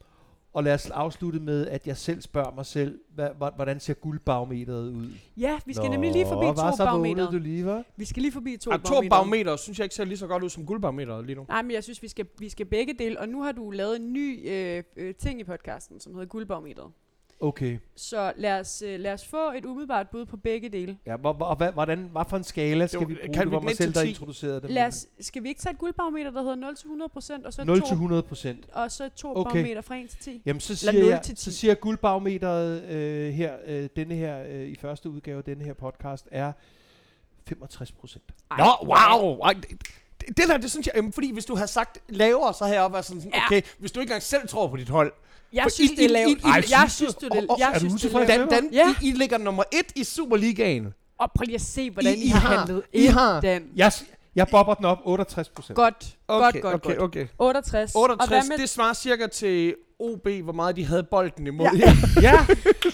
og 0.53 0.63
lad 0.63 0.73
os 0.73 0.89
afslutte 0.89 1.39
med, 1.39 1.67
at 1.67 1.87
jeg 1.87 1.97
selv 1.97 2.21
spørger 2.21 2.51
mig 2.55 2.65
selv, 2.65 2.99
hvad, 3.15 3.29
hva- 3.29 3.55
hvordan 3.55 3.79
ser 3.79 3.93
guldbarometeret 3.93 4.89
ud? 4.91 5.09
Ja, 5.37 5.59
vi 5.65 5.73
skal 5.73 5.89
nemlig 5.89 6.11
lige 6.11 6.25
forbi 6.25 6.45
to 6.55 6.83
barometer. 6.85 7.31
du 7.31 7.37
lige, 7.37 7.65
var? 7.65 7.83
Vi 7.95 8.05
skal 8.05 8.21
lige 8.21 8.31
forbi 8.31 8.57
to 8.57 8.71
Og 8.71 8.83
to 8.83 8.89
barometer. 8.89 9.09
barometer 9.09 9.55
synes 9.55 9.79
jeg 9.79 9.85
ikke 9.85 9.95
ser 9.95 10.05
lige 10.05 10.17
så 10.17 10.27
godt 10.27 10.43
ud 10.43 10.49
som 10.49 10.65
guldbarometeret 10.65 11.25
lige 11.25 11.35
nu. 11.35 11.45
Nej, 11.49 11.61
men 11.61 11.71
jeg 11.71 11.83
synes, 11.83 12.03
vi 12.03 12.07
skal, 12.07 12.25
vi 12.39 12.49
skal 12.49 12.65
begge 12.65 12.93
dele. 12.99 13.19
Og 13.19 13.29
nu 13.29 13.41
har 13.41 13.51
du 13.51 13.69
lavet 13.71 13.95
en 13.95 14.13
ny 14.13 14.49
øh, 14.49 14.83
øh, 14.95 15.15
ting 15.15 15.39
i 15.39 15.43
podcasten, 15.43 15.99
som 15.99 16.13
hedder 16.13 16.27
guldbarometeret. 16.27 16.91
Okay. 17.41 17.79
Så 17.95 18.33
lad 18.37 18.59
os, 18.59 18.81
øh, 18.81 18.99
lad 18.99 19.13
os 19.13 19.25
få 19.27 19.51
et 19.51 19.65
umiddelbart 19.65 20.09
bud 20.09 20.25
på 20.25 20.37
begge 20.37 20.69
dele. 20.69 20.97
Ja, 21.05 21.15
hvor, 21.15 21.55
hvad, 21.55 21.71
hvordan, 21.71 22.09
hvad 22.11 22.21
for 22.29 22.37
en 22.37 22.43
skala 22.43 22.87
skal 22.87 22.99
Jo, 22.99 23.05
vi 23.07 23.15
bruge? 23.15 23.33
kan 23.33 23.43
det 23.45 23.51
var 23.51 23.57
den 23.59 23.65
mig 23.65 23.75
selv, 23.77 23.93
der 23.93 24.01
10? 24.03 24.09
introducerede 24.09 24.61
det. 24.61 24.69
Lad 24.71 24.85
os, 24.85 25.07
skal 25.19 25.43
vi 25.43 25.47
ikke 25.49 25.61
tage 25.61 25.73
et 25.73 25.79
guldbarometer, 25.79 26.31
der 26.31 26.41
hedder 26.41 26.71
0-100%, 27.41 27.45
og 27.45 27.53
så 27.53 27.63
0 27.63 27.77
til 27.77 27.87
to, 27.87 27.93
100 27.93 28.23
procent. 28.23 28.65
og 28.73 28.91
så 28.91 29.09
to 29.15 29.35
Okay. 29.35 29.51
barometer 29.51 29.81
fra 29.81 29.95
1 29.95 30.09
til 30.09 30.19
10? 30.19 30.41
Jamen, 30.45 30.59
så 30.59 30.75
siger, 30.75 30.91
0 30.93 31.05
jeg, 31.05 31.21
til 31.21 31.35
10. 31.35 31.43
så 31.43 31.51
siger 31.57 31.73
guldbarometeret 31.73 32.83
øh, 32.83 33.33
her, 33.33 33.53
øh, 33.67 33.89
denne 33.95 34.15
her, 34.15 34.43
øh, 34.49 34.67
i 34.67 34.75
første 34.75 35.09
udgave 35.09 35.37
af 35.37 35.43
denne 35.43 35.63
her 35.65 35.73
podcast, 35.73 36.27
er 36.31 36.51
65 37.47 37.91
procent. 37.91 38.23
Ej, 38.51 38.57
Nå, 38.57 38.87
wow! 38.87 39.39
Ej, 39.39 39.53
det, 39.53 39.69
det, 40.21 40.37
det 40.37 40.47
der, 40.47 40.57
det 40.57 40.71
synes 40.71 40.87
jeg, 40.87 40.95
jamen, 40.95 41.13
fordi 41.13 41.33
hvis 41.33 41.45
du 41.45 41.55
havde 41.55 41.67
sagt 41.67 41.97
lavere, 42.09 42.53
så 42.53 42.63
havde 42.63 42.75
jeg 42.75 42.83
også 42.83 42.91
været 42.91 43.05
sådan, 43.05 43.21
sådan 43.21 43.33
Ja. 43.35 43.45
okay, 43.45 43.61
hvis 43.79 43.91
du 43.91 43.99
ikke 43.99 44.09
engang 44.09 44.23
selv 44.23 44.47
tror 44.47 44.67
på 44.67 44.77
dit 44.77 44.89
hold. 44.89 45.13
Jeg 45.53 45.63
For 45.63 45.69
synes, 45.69 45.91
I- 45.91 45.95
det 45.95 46.05
er 46.05 46.09
I- 46.09 46.11
lavt. 46.13 46.29
I- 46.29 46.33
I- 46.67 46.71
Jeg 46.71 46.85
synes 46.91 47.15
du- 47.15 47.27
det 47.27 47.47
jeg 47.59 47.69
er 47.69 47.73
du 47.73 47.79
synes, 47.79 48.01
det 48.01 48.13
er 48.13 48.17
lavt. 48.19 48.27
Dan, 48.51 48.63
Dan, 48.63 48.69
Ja. 48.73 48.95
I, 49.01 49.07
I 49.07 49.11
ligger 49.11 49.37
nummer 49.37 49.63
et 49.71 49.85
i 49.95 50.03
Superligaen. 50.03 50.87
Og 51.19 51.31
prøv 51.35 51.43
lige 51.45 51.55
at 51.55 51.61
se, 51.61 51.89
hvordan 51.91 52.17
I, 52.17 52.21
I 52.23 52.27
har 52.27 52.39
har- 52.39 52.57
handlet 52.57 52.83
I 52.93 53.05
har- 53.05 53.41
Dan. 53.41 53.63
Jeg, 53.75 53.91
jeg 54.35 54.47
bobber 54.51 54.73
den 54.73 54.85
op 54.85 54.97
68 55.05 55.49
procent. 55.49 55.75
Godt, 55.75 56.17
Okay, 56.27 56.61
godt, 56.61 56.61
godt, 56.61 56.75
okay, 56.75 56.95
godt. 56.97 57.01
okay. 57.15 57.27
68. 57.39 57.95
Og 57.95 58.01
68, 58.01 58.29
hvad 58.29 58.49
med, 58.49 58.57
det 58.57 58.69
svarer 58.69 58.93
cirka 58.93 59.27
til 59.27 59.75
OB, 59.99 60.27
hvor 60.27 60.53
meget 60.53 60.75
de 60.75 60.85
havde 60.85 61.03
bolden 61.03 61.47
imod. 61.47 61.67
Ja. 61.77 61.93
ja, 62.29 62.45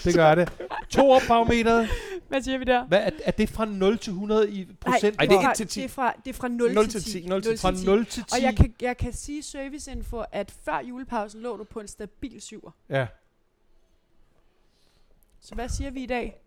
det 0.04 0.16
gør 0.16 0.36
det. 0.36 0.52
To 0.90 1.10
op 1.12 1.22
barometeret. 1.28 1.90
hvad 2.28 2.42
siger 2.42 2.58
vi 2.58 2.64
der? 2.64 2.86
Hvad, 2.86 3.00
er, 3.04 3.10
er 3.24 3.32
det 3.32 3.50
fra 3.50 3.66
0 3.66 3.98
til 3.98 4.12
100 4.12 4.52
i 4.52 4.68
procent? 4.82 5.16
Ej, 5.20 5.26
det 5.26 5.36
er 5.36 5.42
fra- 5.42 5.52
et 5.52 5.58
til 5.58 5.68
10. 5.68 5.80
Det 5.80 5.86
er 5.86 5.90
fra, 5.90 6.14
det 6.26 6.30
er 6.30 6.34
fra 6.34 6.48
0, 6.48 6.74
0 6.74 6.84
til 6.88 7.02
til 7.02 7.12
10. 7.14 7.22
10, 7.22 7.28
0 7.28 7.44
til 7.44 7.58
Fra 7.58 7.72
0 7.72 8.06
til 8.06 8.24
10? 8.24 8.30
Og 8.34 8.42
jeg 8.42 8.56
kan, 8.58 8.74
jeg 8.82 8.98
kan 8.98 9.14
sige 9.14 9.44
serviceinfo, 9.44 10.24
at 10.32 10.52
før 10.66 10.80
julepausen 10.80 11.42
lå 11.42 11.58
du 11.58 11.64
på 11.64 11.80
en 11.80 11.88
stabil 11.88 12.42
syver. 12.42 12.72
Ja. 12.90 13.08
Så 15.42 15.56
hvad 15.56 15.70
siger 15.70 15.92
vi 15.92 16.04
i 16.04 16.06
dag? 16.06 16.42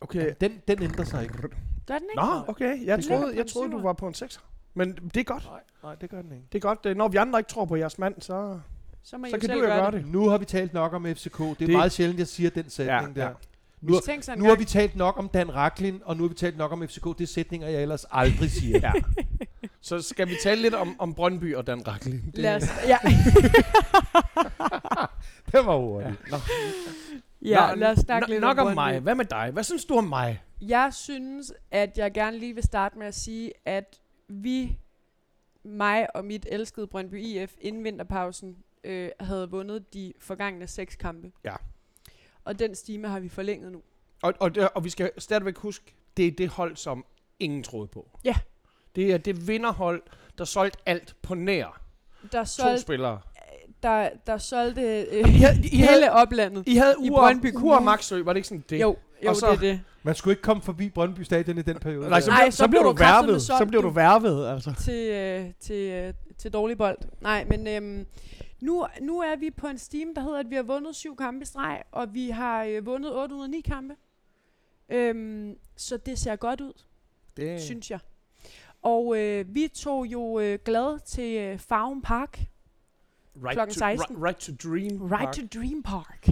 Okay. 0.00 0.34
Den, 0.40 0.62
den 0.68 0.82
ændrer 0.82 1.04
sig 1.04 1.22
ikke. 1.22 1.34
Gør 1.86 1.94
den 1.98 2.06
ikke? 2.12 2.22
Nå, 2.22 2.44
okay. 2.48 2.86
Jeg 2.86 3.04
troede, 3.04 3.22
på 3.22 3.28
jeg 3.30 3.40
en 3.40 3.48
troede 3.48 3.70
du 3.70 3.82
var 3.82 3.92
på 3.92 4.08
en 4.08 4.14
6. 4.14 4.40
Men 4.74 4.92
det 5.14 5.20
er 5.20 5.24
godt. 5.24 5.44
Nej, 5.44 5.60
nej, 5.82 5.94
det 5.94 6.10
gør 6.10 6.22
den 6.22 6.32
ikke. 6.32 6.44
Det 6.52 6.64
er 6.64 6.74
godt. 6.74 6.96
Når 6.96 7.08
vi 7.08 7.16
andre 7.16 7.38
ikke 7.40 7.48
tror 7.50 7.64
på 7.64 7.76
jeres 7.76 7.98
mand, 7.98 8.14
så, 8.20 8.58
Så 9.02 9.18
må 9.18 9.26
I 9.26 9.30
så 9.30 9.36
jo 9.36 9.40
kan 9.40 9.48
selv 9.48 9.58
du 9.58 9.62
jo 9.64 9.68
gøre 9.68 9.80
gøre 9.80 9.90
det. 9.90 10.04
det. 10.04 10.12
Nu 10.12 10.28
har 10.28 10.38
vi 10.38 10.44
talt 10.44 10.72
nok 10.74 10.92
om 10.92 11.06
FCK. 11.14 11.38
Det 11.38 11.50
er 11.50 11.54
Det- 11.58 11.70
meget 11.70 11.92
sjældent, 11.92 12.18
jeg 12.18 12.26
siger 12.26 12.50
den 12.50 12.70
sætning 12.70 13.16
Ja, 13.16 13.20
der. 13.22 13.28
ja. 13.28 13.32
Nu, 13.80 13.94
en 13.94 14.38
nu 14.38 14.44
har 14.44 14.54
vi 14.56 14.64
talt 14.64 14.96
nok 14.96 15.18
om 15.18 15.28
Dan 15.28 15.54
Raklin, 15.54 16.00
og 16.04 16.16
nu 16.16 16.22
har 16.22 16.28
vi 16.28 16.34
talt 16.34 16.56
nok 16.56 16.72
om 16.72 16.88
FCK. 16.88 17.04
Det 17.04 17.20
er 17.20 17.26
sætninger, 17.26 17.68
jeg 17.68 17.82
ellers 17.82 18.04
aldrig 18.10 18.50
siger. 18.50 18.78
Ja. 18.86 18.92
Så 19.80 20.02
skal 20.02 20.28
vi 20.28 20.34
tale 20.42 20.62
lidt 20.62 20.74
om, 20.74 20.96
om 20.98 21.14
Brøndby 21.14 21.54
og 21.54 21.66
Dan 21.66 21.88
Racklin. 21.88 22.22
Det- 22.26 22.38
Lad 22.38 22.56
os, 22.56 22.62
ja, 22.86 22.98
Det 25.52 25.66
var 25.66 25.76
hurtigt. 25.76 26.14
Ja. 26.26 26.30
Nå. 26.30 26.36
Ja, 27.46 27.70
Nå, 27.70 27.74
lad 27.74 27.90
os 27.90 27.98
snakke 27.98 28.28
lidt 28.28 28.40
Nok 28.40 28.58
om 28.58 28.66
om 28.66 28.74
mig. 28.74 29.00
Hvad 29.00 29.14
med 29.14 29.24
dig? 29.24 29.50
Hvad 29.50 29.64
synes 29.64 29.84
du 29.84 29.94
om 29.94 30.04
mig? 30.04 30.42
Jeg 30.60 30.94
synes, 30.94 31.52
at 31.70 31.98
jeg 31.98 32.12
gerne 32.12 32.38
lige 32.38 32.54
vil 32.54 32.62
starte 32.62 32.98
med 32.98 33.06
at 33.06 33.14
sige, 33.14 33.52
at 33.64 34.00
vi, 34.28 34.78
mig 35.64 36.16
og 36.16 36.24
mit 36.24 36.46
elskede 36.50 36.86
Brøndby 36.86 37.20
IF 37.20 37.54
inden 37.60 37.84
vinterpausen, 37.84 38.56
øh, 38.84 39.10
havde 39.20 39.50
vundet 39.50 39.94
de 39.94 40.12
forgangne 40.20 40.66
seks 40.66 40.96
kampe. 40.96 41.32
Ja. 41.44 41.54
Og 42.44 42.58
den 42.58 42.74
stime 42.74 43.08
har 43.08 43.20
vi 43.20 43.28
forlænget 43.28 43.72
nu. 43.72 43.82
Og, 44.22 44.34
og, 44.40 44.50
og 44.74 44.84
vi 44.84 44.90
skal 44.90 45.10
stadigvæk 45.18 45.56
huske, 45.58 45.94
det 46.16 46.26
er 46.26 46.30
det 46.30 46.48
hold, 46.48 46.76
som 46.76 47.04
ingen 47.40 47.62
troede 47.62 47.88
på. 47.88 48.10
Ja. 48.24 48.34
Det 48.96 49.12
er 49.12 49.18
det 49.18 49.48
vinderhold, 49.48 50.02
der 50.38 50.44
solgte 50.44 50.78
alt 50.86 51.16
på 51.22 51.34
nær 51.34 51.80
Der 52.32 52.44
to 52.44 52.50
solgte, 52.50 52.80
spillere. 52.80 53.20
Der, 53.90 54.08
der 54.26 54.38
solgte 54.38 54.82
øh, 54.82 55.18
I 55.18 55.38
havde, 55.38 55.68
I 55.72 55.76
havde, 55.76 55.92
hele 55.92 56.12
oplandet. 56.12 56.64
I 56.66 56.76
havde 56.76 56.94
i 57.04 57.10
Ure, 57.10 57.20
Brøndby 57.20 57.46
Ure 57.46 57.54
og 57.56 57.60
Kommune. 57.60 57.84
Maxø, 57.84 58.22
var 58.22 58.32
det 58.32 58.36
ikke 58.38 58.48
sådan 58.48 58.64
det? 58.70 58.80
Jo, 58.80 58.96
jo 59.24 59.28
Og 59.30 59.36
så- 59.36 59.46
det 59.46 59.54
er 59.54 59.58
det. 59.60 59.80
Man 60.02 60.14
skulle 60.14 60.32
ikke 60.32 60.42
komme 60.42 60.62
forbi 60.62 60.90
Brøndby 60.90 61.20
Stadion 61.20 61.58
i 61.58 61.62
den 61.62 61.78
periode. 61.78 62.08
Nej, 62.08 62.20
så, 62.20 62.30
Nej, 62.30 62.50
så 62.50 62.56
så, 62.56 62.68
blev 62.68 62.82
du 62.82 62.92
værvet. 62.92 63.42
Så 63.42 63.66
blev 63.68 63.82
du 63.82 63.88
du. 63.88 63.92
værvet, 63.92 64.48
altså. 64.48 64.74
til, 64.84 65.10
øh, 65.10 65.46
til, 65.60 65.90
øh, 65.90 66.14
til 66.38 66.52
dårlig 66.52 66.78
bold. 66.78 66.98
Nej, 67.20 67.44
men 67.48 67.66
øhm, 67.66 68.06
nu, 68.60 68.86
nu 69.00 69.18
er 69.20 69.36
vi 69.36 69.50
på 69.50 69.66
en 69.66 69.78
steam, 69.78 70.14
der 70.14 70.22
hedder, 70.22 70.38
at 70.38 70.50
vi 70.50 70.54
har 70.54 70.62
vundet 70.62 70.96
syv 70.96 71.16
kampe 71.16 71.42
i 71.42 71.46
streg, 71.46 71.82
og 71.92 72.14
vi 72.14 72.30
har 72.30 72.64
øh, 72.64 72.86
vundet 72.86 73.14
809 73.16 73.60
kampe. 73.60 73.94
Øhm, 74.88 75.54
så 75.76 75.96
det 75.96 76.18
ser 76.18 76.36
godt 76.36 76.60
ud, 76.60 76.72
Det, 77.36 77.60
synes 77.62 77.90
jeg. 77.90 77.98
Og 78.82 79.18
øh, 79.18 79.44
vi 79.54 79.68
tog 79.74 80.06
jo 80.06 80.40
øh, 80.40 80.58
glad 80.64 80.98
til 81.06 81.36
øh, 81.36 81.58
Farum 81.58 82.02
Park, 82.02 82.40
right 83.44 83.52
klokken 83.56 83.74
to, 83.74 83.78
16. 83.78 84.16
Right, 84.16 84.24
right 84.24 84.38
to 84.38 84.52
Dream. 84.68 85.02
Right 85.02 85.24
Park. 85.24 85.34
to 85.34 85.58
Dream 85.58 85.82
Park. 85.82 86.28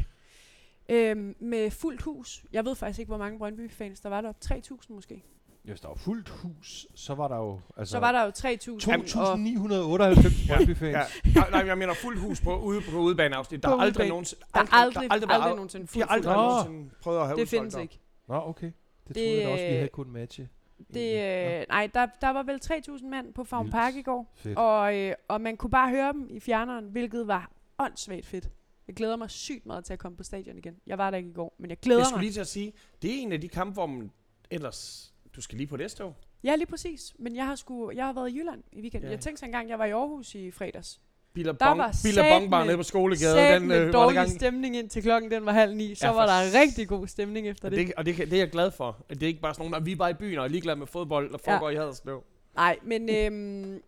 Øhm, 0.88 1.36
med 1.40 1.70
fuldt 1.70 2.02
hus. 2.02 2.44
Jeg 2.52 2.64
ved 2.64 2.74
faktisk 2.74 2.98
ikke, 2.98 3.08
hvor 3.10 3.18
mange 3.18 3.38
Brøndby-fans 3.38 4.00
der 4.00 4.08
var 4.08 4.20
der. 4.20 4.32
3.000 4.44 4.94
måske. 4.94 5.22
Hvis 5.62 5.80
der 5.80 5.88
var 5.88 5.94
fuldt 5.94 6.28
hus, 6.28 6.86
så 6.94 7.14
var 7.14 7.28
der 7.28 7.36
jo... 7.36 7.60
Altså, 7.76 7.92
Så 7.92 7.98
var 8.00 8.12
der 8.12 8.22
jo 8.24 8.30
3.000. 8.30 9.18
og 9.18 9.34
2.998 9.34 10.48
Brøndby-fans. 10.48 10.82
Ja. 10.82 11.02
Nej, 11.34 11.50
nej, 11.50 11.66
jeg 11.66 11.78
mener 11.78 11.94
fuld 11.94 12.18
hus 12.18 12.40
på, 12.40 12.58
ude 12.60 12.80
på 12.90 12.98
udebaneafsnit. 12.98 13.62
Der 13.62 13.68
har 13.68 13.76
aldrig 13.76 14.08
nogensinde... 14.08 14.44
der 14.54 14.60
er 14.60 14.64
aldrig, 14.74 15.02
aldrig, 15.02 15.12
aldrig, 15.12 15.30
aldrig 15.30 15.54
nogensinde 15.54 15.86
De 15.86 15.88
fuldt 15.88 16.06
har 16.06 16.14
aldrig 16.14 16.34
nogensinde 16.36 16.90
prøvet 17.02 17.20
at 17.20 17.26
have 17.26 17.40
Det 17.40 17.48
findes 17.48 17.74
ikke. 17.76 18.00
Nå, 18.28 18.34
okay. 18.48 18.66
Det, 19.08 19.14
Det, 19.14 19.14
troede 19.14 19.36
jeg 19.36 19.46
da 19.46 19.52
også, 19.52 19.64
vi 19.64 19.74
havde 19.74 19.88
kunnet 19.88 20.12
matche. 20.12 20.48
Det, 20.94 21.14
øh, 21.60 21.64
nej, 21.68 21.86
der, 21.94 22.06
der 22.20 22.28
var 22.28 22.42
vel 22.42 22.60
3.000 22.64 23.06
mand 23.08 23.34
på 23.34 23.42
Vildt. 23.42 23.70
Park 23.72 23.94
i 23.94 24.02
går, 24.02 24.32
fedt. 24.34 24.58
og, 24.58 24.96
øh, 24.98 25.14
og 25.28 25.40
man 25.40 25.56
kunne 25.56 25.70
bare 25.70 25.90
høre 25.90 26.12
dem 26.12 26.26
i 26.30 26.40
fjerneren, 26.40 26.84
hvilket 26.88 27.26
var 27.28 27.50
åndssvagt 27.78 28.26
fedt. 28.26 28.50
Jeg 28.88 28.96
glæder 28.96 29.16
mig 29.16 29.30
sygt 29.30 29.66
meget 29.66 29.84
til 29.84 29.92
at 29.92 29.98
komme 29.98 30.16
på 30.16 30.22
stadion 30.24 30.58
igen. 30.58 30.76
Jeg 30.86 30.98
var 30.98 31.10
der 31.10 31.18
ikke 31.18 31.30
i 31.30 31.32
går, 31.32 31.54
men 31.58 31.70
jeg 31.70 31.78
glæder 31.80 32.00
Jeg 32.00 32.02
mig. 32.02 32.08
skulle 32.08 32.22
lige 32.24 32.32
til 32.32 32.40
at 32.40 32.46
sige, 32.46 32.72
det 33.02 33.10
er 33.10 33.14
en 33.22 33.32
af 33.32 33.40
de 33.40 33.48
kampe, 33.48 33.72
hvor 33.72 33.86
man 33.86 34.10
ellers... 34.50 35.10
Du 35.36 35.40
skal 35.40 35.58
lige 35.58 35.66
på 35.66 35.76
det 35.76 35.90
stå. 35.90 36.14
Ja, 36.44 36.56
lige 36.56 36.66
præcis. 36.66 37.14
Men 37.18 37.36
jeg 37.36 37.46
har, 37.46 37.54
sgu, 37.54 37.90
jeg 37.90 38.04
har 38.06 38.12
været 38.12 38.30
i 38.30 38.38
Jylland 38.38 38.62
i 38.72 38.80
weekenden. 38.80 39.08
Ja. 39.08 39.14
Jeg 39.14 39.20
tænkte 39.20 39.40
så 39.40 39.46
engang, 39.46 39.68
jeg 39.68 39.78
var 39.78 39.84
i 39.84 39.90
Aarhus 39.90 40.34
i 40.34 40.50
fredags. 40.50 41.00
Billabong, 41.34 41.78
var 41.78 41.94
Billabong 42.04 42.50
bare 42.50 42.66
nede 42.66 42.76
på 42.76 42.82
Skolegade. 42.82 43.34
Sæt 43.34 43.60
Den, 43.60 43.68
med 43.68 43.80
øh, 43.80 43.86
var 43.86 43.92
dårlig 43.92 44.14
gang. 44.14 44.30
stemning 44.30 44.76
ind 44.76 44.88
til 44.88 45.02
klokken 45.02 45.30
den 45.30 45.46
var 45.46 45.52
halv 45.52 45.74
ni. 45.76 45.94
Så 45.94 46.06
Ja, 46.06 46.12
ja, 46.12 46.16
var 46.18 46.26
der 46.26 46.60
rigtig 46.60 46.88
god 46.88 47.06
stemning 47.06 47.48
efter 47.48 47.68
det. 47.68 47.78
det, 47.78 47.94
og 47.96 48.06
det, 48.06 48.16
det 48.18 48.32
er 48.32 48.36
jeg 48.38 48.50
glad 48.50 48.70
for. 48.70 49.04
At 49.08 49.14
det 49.20 49.22
er 49.22 49.28
ikke 49.28 49.40
bare 49.40 49.54
sådan 49.54 49.62
nogen, 49.62 49.72
der 49.72 49.80
vi 49.80 49.92
er 49.92 49.96
bare 49.96 50.10
i 50.10 50.14
byen 50.14 50.38
og 50.38 50.44
er 50.44 50.48
ligeglade 50.48 50.76
med 50.76 50.86
fodbold, 50.86 51.30
der 51.32 51.38
Ja. 51.46 51.52
foregår 51.52 51.70
i 51.70 51.74
Haderslev. 51.74 52.24
Nej, 52.54 52.78
men 52.82 53.08
øhm, 53.16 53.82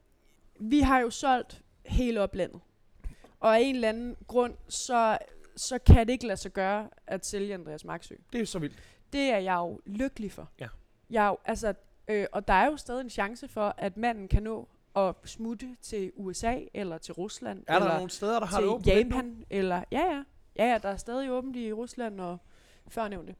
vi 0.60 0.80
har 0.80 0.98
jo 1.00 1.10
solgt 1.10 1.62
hele 1.84 2.20
oplandet. 2.20 2.60
Og 3.40 3.56
af 3.56 3.60
en 3.62 3.74
eller 3.74 3.88
anden 3.88 4.16
grund, 4.26 4.54
så, 4.68 5.18
så 5.56 5.78
kan 5.86 6.06
det 6.06 6.12
ikke 6.12 6.26
lade 6.26 6.40
sig 6.40 6.52
gøre 6.52 6.88
at 7.06 7.26
sælge 7.26 7.54
Andreas 7.54 7.84
Maxø. 7.84 8.14
Det 8.32 8.40
er 8.40 8.46
så 8.46 8.58
vildt. 8.58 8.76
Det 9.12 9.20
er 9.20 9.38
jeg 9.38 9.54
jo 9.54 9.80
lykkelig 9.86 10.32
for. 10.32 10.48
Ja. 10.60 10.66
Jeg 11.10 11.24
er 11.24 11.28
jo, 11.28 11.36
altså, 11.44 11.74
øh, 12.08 12.26
og 12.32 12.48
der 12.48 12.54
er 12.54 12.66
jo 12.66 12.76
stadig 12.76 13.00
en 13.00 13.10
chance 13.10 13.48
for, 13.48 13.74
at 13.78 13.96
manden 13.96 14.28
kan 14.28 14.42
nå 14.42 14.68
at 14.96 15.14
smutte 15.24 15.76
til 15.82 16.12
USA, 16.16 16.60
eller 16.74 16.98
til 16.98 17.14
Rusland, 17.14 17.64
Er 17.66 17.74
eller 17.74 17.88
der 17.88 17.96
nogle 17.96 18.10
steder, 18.10 18.38
der 18.40 18.46
har 18.46 18.60
det 18.60 18.68
åbent? 18.68 18.86
Japan, 18.86 19.44
eller 19.50 19.84
ja, 19.92 20.04
ja, 20.14 20.22
ja, 20.56 20.72
ja, 20.72 20.78
der 20.82 20.88
er 20.88 20.96
stadig 20.96 21.30
åbent 21.30 21.56
i 21.56 21.72
Rusland 21.72 22.20
og 22.20 22.38
førnævnte. 22.88 23.34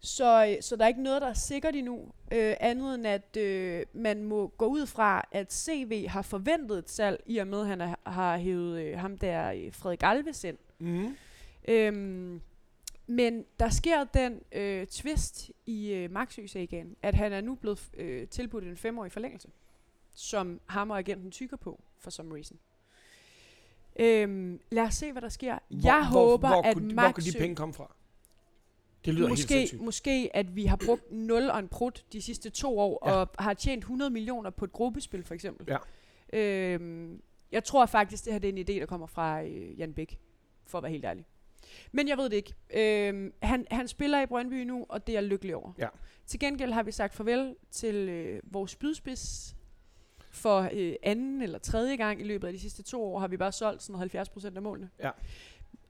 Så, 0.00 0.46
øh, 0.46 0.62
så 0.62 0.76
der 0.76 0.84
er 0.84 0.88
ikke 0.88 1.02
noget, 1.02 1.22
der 1.22 1.28
er 1.28 1.34
sikkert 1.34 1.76
endnu, 1.76 2.00
øh, 2.32 2.54
andet 2.60 2.94
end 2.94 3.06
at 3.06 3.36
øh, 3.36 3.82
man 3.92 4.22
må 4.22 4.46
gå 4.46 4.66
ud 4.66 4.86
fra, 4.86 5.28
at 5.32 5.52
CV 5.52 6.06
har 6.08 6.22
forventet 6.22 6.78
et 6.78 6.90
salg, 6.90 7.22
i 7.26 7.38
og 7.38 7.46
med 7.46 7.60
at 7.60 7.66
han 7.66 7.80
er, 7.80 7.94
har 8.10 8.38
hævet 8.38 8.80
øh, 8.80 8.98
ham 8.98 9.18
der, 9.18 9.52
øh, 9.52 9.72
Frederik 9.72 10.00
Alves 10.02 10.44
ind. 10.44 10.58
Mhm. 10.78 11.16
Øhm, 11.68 12.40
men 13.06 13.44
der 13.60 13.68
sker 13.68 14.04
den 14.04 14.40
øh, 14.52 14.86
twist 14.86 15.50
i 15.66 15.92
øh, 15.92 16.10
Maxø-sagaen, 16.10 16.96
at 17.02 17.14
han 17.14 17.32
er 17.32 17.40
nu 17.40 17.54
blevet 17.54 17.88
øh, 17.96 18.28
tilbudt 18.28 18.64
en 18.64 18.76
femårig 18.76 19.12
forlængelse, 19.12 19.48
som 20.14 20.60
ham 20.66 20.90
og 20.90 20.98
agenten 20.98 21.30
tykker 21.30 21.56
på, 21.56 21.82
for 21.98 22.10
some 22.10 22.34
reason. 22.34 22.58
Øhm, 23.98 24.60
lad 24.70 24.82
os 24.82 24.94
se, 24.94 25.12
hvad 25.12 25.22
der 25.22 25.28
sker. 25.28 25.58
Hvor, 25.68 25.80
Jeg 25.84 26.08
hvor, 26.10 26.20
håber, 26.20 26.48
hvor, 26.48 26.62
at 26.62 26.74
kunne, 26.76 26.94
hvor 26.94 27.12
kunne 27.12 27.24
de 27.24 27.30
Maxø- 27.30 27.38
penge 27.38 27.56
komme 27.56 27.74
fra? 27.74 27.94
Det 29.04 29.14
lyder 29.14 29.26
helt 29.26 29.32
måske, 29.32 29.48
sindssygt. 29.54 29.82
måske, 29.82 30.30
at 30.34 30.56
vi 30.56 30.64
har 30.66 30.78
brugt 30.86 31.12
0 31.12 31.50
og 31.50 31.58
en 31.58 31.68
prut 31.68 32.04
de 32.12 32.22
sidste 32.22 32.50
to 32.50 32.78
år, 32.78 33.08
ja. 33.08 33.12
og 33.12 33.28
har 33.38 33.54
tjent 33.54 33.78
100 33.78 34.10
millioner 34.10 34.50
på 34.50 34.64
et 34.64 34.72
gruppespil, 34.72 35.24
for 35.24 35.34
eksempel. 35.34 35.66
Ja. 35.68 35.78
Øhm, 36.38 37.22
jeg 37.52 37.64
tror 37.64 37.86
faktisk, 37.86 38.24
det 38.24 38.32
her 38.32 38.40
det 38.40 38.48
er 38.48 38.52
en 38.52 38.58
idé, 38.58 38.80
der 38.80 38.86
kommer 38.86 39.06
fra 39.06 39.42
øh, 39.42 39.78
Jan 39.78 39.92
Bæk, 39.94 40.18
for 40.66 40.78
at 40.78 40.82
være 40.84 40.92
helt 40.92 41.04
ærlig. 41.04 41.24
Men 41.92 42.08
jeg 42.08 42.18
ved 42.18 42.24
det 42.30 42.36
ikke. 42.36 42.54
Øhm, 43.08 43.32
han, 43.42 43.66
han 43.70 43.88
spiller 43.88 44.22
i 44.22 44.26
Brøndby 44.26 44.54
nu, 44.64 44.86
og 44.88 45.06
det 45.06 45.12
er 45.12 45.16
jeg 45.16 45.22
lykkelig 45.28 45.56
over. 45.56 45.72
Ja. 45.78 45.88
Til 46.26 46.40
gengæld 46.40 46.72
har 46.72 46.82
vi 46.82 46.92
sagt 46.92 47.14
farvel 47.14 47.56
til 47.70 47.94
øh, 47.94 48.40
vores 48.44 48.70
spydspids. 48.70 49.53
For 50.34 50.68
øh, 50.72 50.94
anden 51.02 51.42
eller 51.42 51.58
tredje 51.58 51.96
gang 51.96 52.20
i 52.20 52.24
løbet 52.24 52.46
af 52.46 52.52
de 52.52 52.58
sidste 52.58 52.82
to 52.82 53.04
år 53.04 53.18
har 53.18 53.28
vi 53.28 53.36
bare 53.36 53.52
solgt 53.52 53.82
sådan 53.82 53.98
70 53.98 54.28
procent 54.28 54.56
af 54.56 54.62
målene. 54.62 54.90
Ja. 55.02 55.10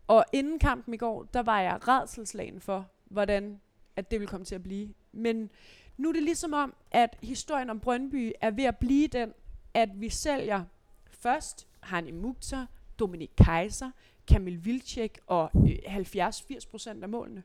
Og 0.06 0.24
inden 0.32 0.58
kampen 0.58 0.94
i 0.94 0.96
går, 0.96 1.22
der 1.22 1.42
var 1.42 1.60
jeg 1.60 1.88
redselslagen 1.88 2.60
for, 2.60 2.90
hvordan 3.04 3.60
at 3.96 4.10
det 4.10 4.20
ville 4.20 4.28
komme 4.28 4.44
til 4.44 4.54
at 4.54 4.62
blive. 4.62 4.94
Men 5.12 5.50
nu 5.96 6.08
er 6.08 6.12
det 6.12 6.22
ligesom 6.22 6.52
om, 6.52 6.74
at 6.90 7.16
historien 7.22 7.70
om 7.70 7.80
Brøndby 7.80 8.32
er 8.40 8.50
ved 8.50 8.64
at 8.64 8.76
blive 8.76 9.08
den, 9.08 9.32
at 9.74 9.88
vi 9.94 10.08
sælger 10.08 10.64
først 11.10 11.66
Hani 11.80 12.10
Mukhtar, 12.10 12.66
Dominik 12.98 13.30
Kaiser, 13.38 13.90
Kamil 14.28 14.64
Vilcek 14.64 15.18
og 15.26 15.50
øh, 15.54 15.96
70-80 15.96 16.70
procent 16.70 17.02
af 17.02 17.08
målene. 17.08 17.42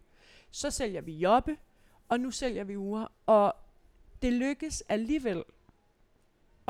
Så 0.52 0.72
sælger 0.72 1.02
vi 1.02 1.14
Jobbe, 1.14 1.58
og 2.10 2.20
nu 2.20 2.32
sælger 2.32 2.64
vi 2.64 2.76
Ure. 2.76 3.08
Og 3.26 3.56
det 4.22 4.34
lykkes 4.34 4.84
alligevel 4.90 5.44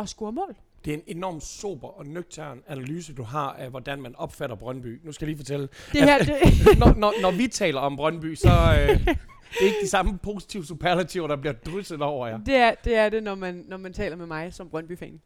at 0.02 0.10
score 0.10 0.32
mål. 0.32 0.56
Det 0.86 0.94
er 0.94 0.98
en 0.98 1.18
enormt 1.18 1.44
sober 1.44 1.88
og 1.88 2.06
nøgtern 2.06 2.62
analyse, 2.68 3.14
du 3.14 3.24
har 3.24 3.54
af, 3.54 3.70
hvordan 3.70 4.02
man 4.02 4.16
opfatter 4.16 4.56
Brøndby. 4.56 5.00
Nu 5.04 5.12
skal 5.12 5.26
jeg 5.26 5.30
lige 5.30 5.38
fortælle. 5.38 5.70
Det 5.94 6.04
her, 6.04 6.18
det, 6.18 6.36
når, 6.80 6.94
når, 6.94 7.14
når 7.22 7.32
vi 7.32 7.48
taler 7.48 7.80
om 7.80 7.96
Brøndby, 7.96 8.36
så 8.36 8.50
øh, 8.50 9.00
det 9.00 9.62
er 9.62 9.66
ikke 9.66 9.82
de 9.84 9.90
samme 9.90 10.18
positive 10.18 10.66
superlativer, 10.66 11.28
der 11.28 11.36
bliver 11.36 11.54
drysset 11.54 12.02
over 12.02 12.28
jer. 12.28 12.38
Det 12.38 12.56
er 12.56 12.74
det, 12.84 12.96
er 12.96 13.10
det 13.10 13.24
når, 13.24 13.36
man, 13.36 13.66
når 13.68 13.78
man 13.78 13.94
taler 13.94 14.16
med 14.16 14.26
mig 14.26 14.54
som 14.54 14.70
Brøndby-fan. 14.70 15.22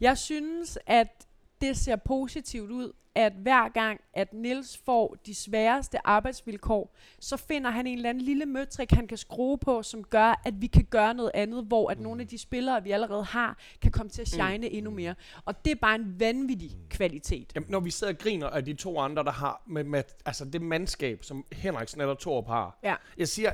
Jeg 0.00 0.18
synes, 0.18 0.78
at 0.86 1.26
det 1.60 1.76
ser 1.76 1.96
positivt 1.96 2.70
ud, 2.70 2.92
at 3.16 3.32
hver 3.32 3.68
gang, 3.68 4.00
at 4.14 4.32
Nils 4.32 4.80
får 4.84 5.16
de 5.26 5.34
sværeste 5.34 6.06
arbejdsvilkår, 6.06 6.96
så 7.20 7.36
finder 7.36 7.70
han 7.70 7.86
en 7.86 7.96
eller 7.96 8.10
anden 8.10 8.24
lille 8.24 8.46
møtrik, 8.46 8.90
han 8.90 9.06
kan 9.06 9.18
skrue 9.18 9.58
på, 9.58 9.82
som 9.82 10.04
gør, 10.04 10.42
at 10.44 10.54
vi 10.60 10.66
kan 10.66 10.84
gøre 10.90 11.14
noget 11.14 11.30
andet, 11.34 11.64
hvor 11.64 11.90
at 11.90 12.00
nogle 12.00 12.22
af 12.22 12.28
de 12.28 12.38
spillere, 12.38 12.82
vi 12.82 12.90
allerede 12.90 13.24
har, 13.24 13.58
kan 13.82 13.92
komme 13.92 14.10
til 14.10 14.22
at 14.22 14.28
shine 14.28 14.70
endnu 14.70 14.90
mere. 14.90 15.14
Og 15.44 15.64
det 15.64 15.70
er 15.70 15.74
bare 15.74 15.94
en 15.94 16.20
vanvittig 16.20 16.70
kvalitet. 16.90 17.52
Jamen, 17.54 17.70
når 17.70 17.80
vi 17.80 17.90
sidder 17.90 18.12
og 18.12 18.18
griner 18.18 18.46
af 18.46 18.64
de 18.64 18.74
to 18.74 19.00
andre, 19.00 19.24
der 19.24 19.32
har 19.32 19.62
med, 19.66 19.84
med 19.84 20.02
altså 20.26 20.44
det 20.44 20.62
mandskab, 20.62 21.24
som 21.24 21.44
Henriksen 21.52 22.00
eller 22.00 22.14
Torp 22.14 22.46
har. 22.46 22.78
Ja. 22.82 22.94
Jeg 23.18 23.28
siger, 23.28 23.52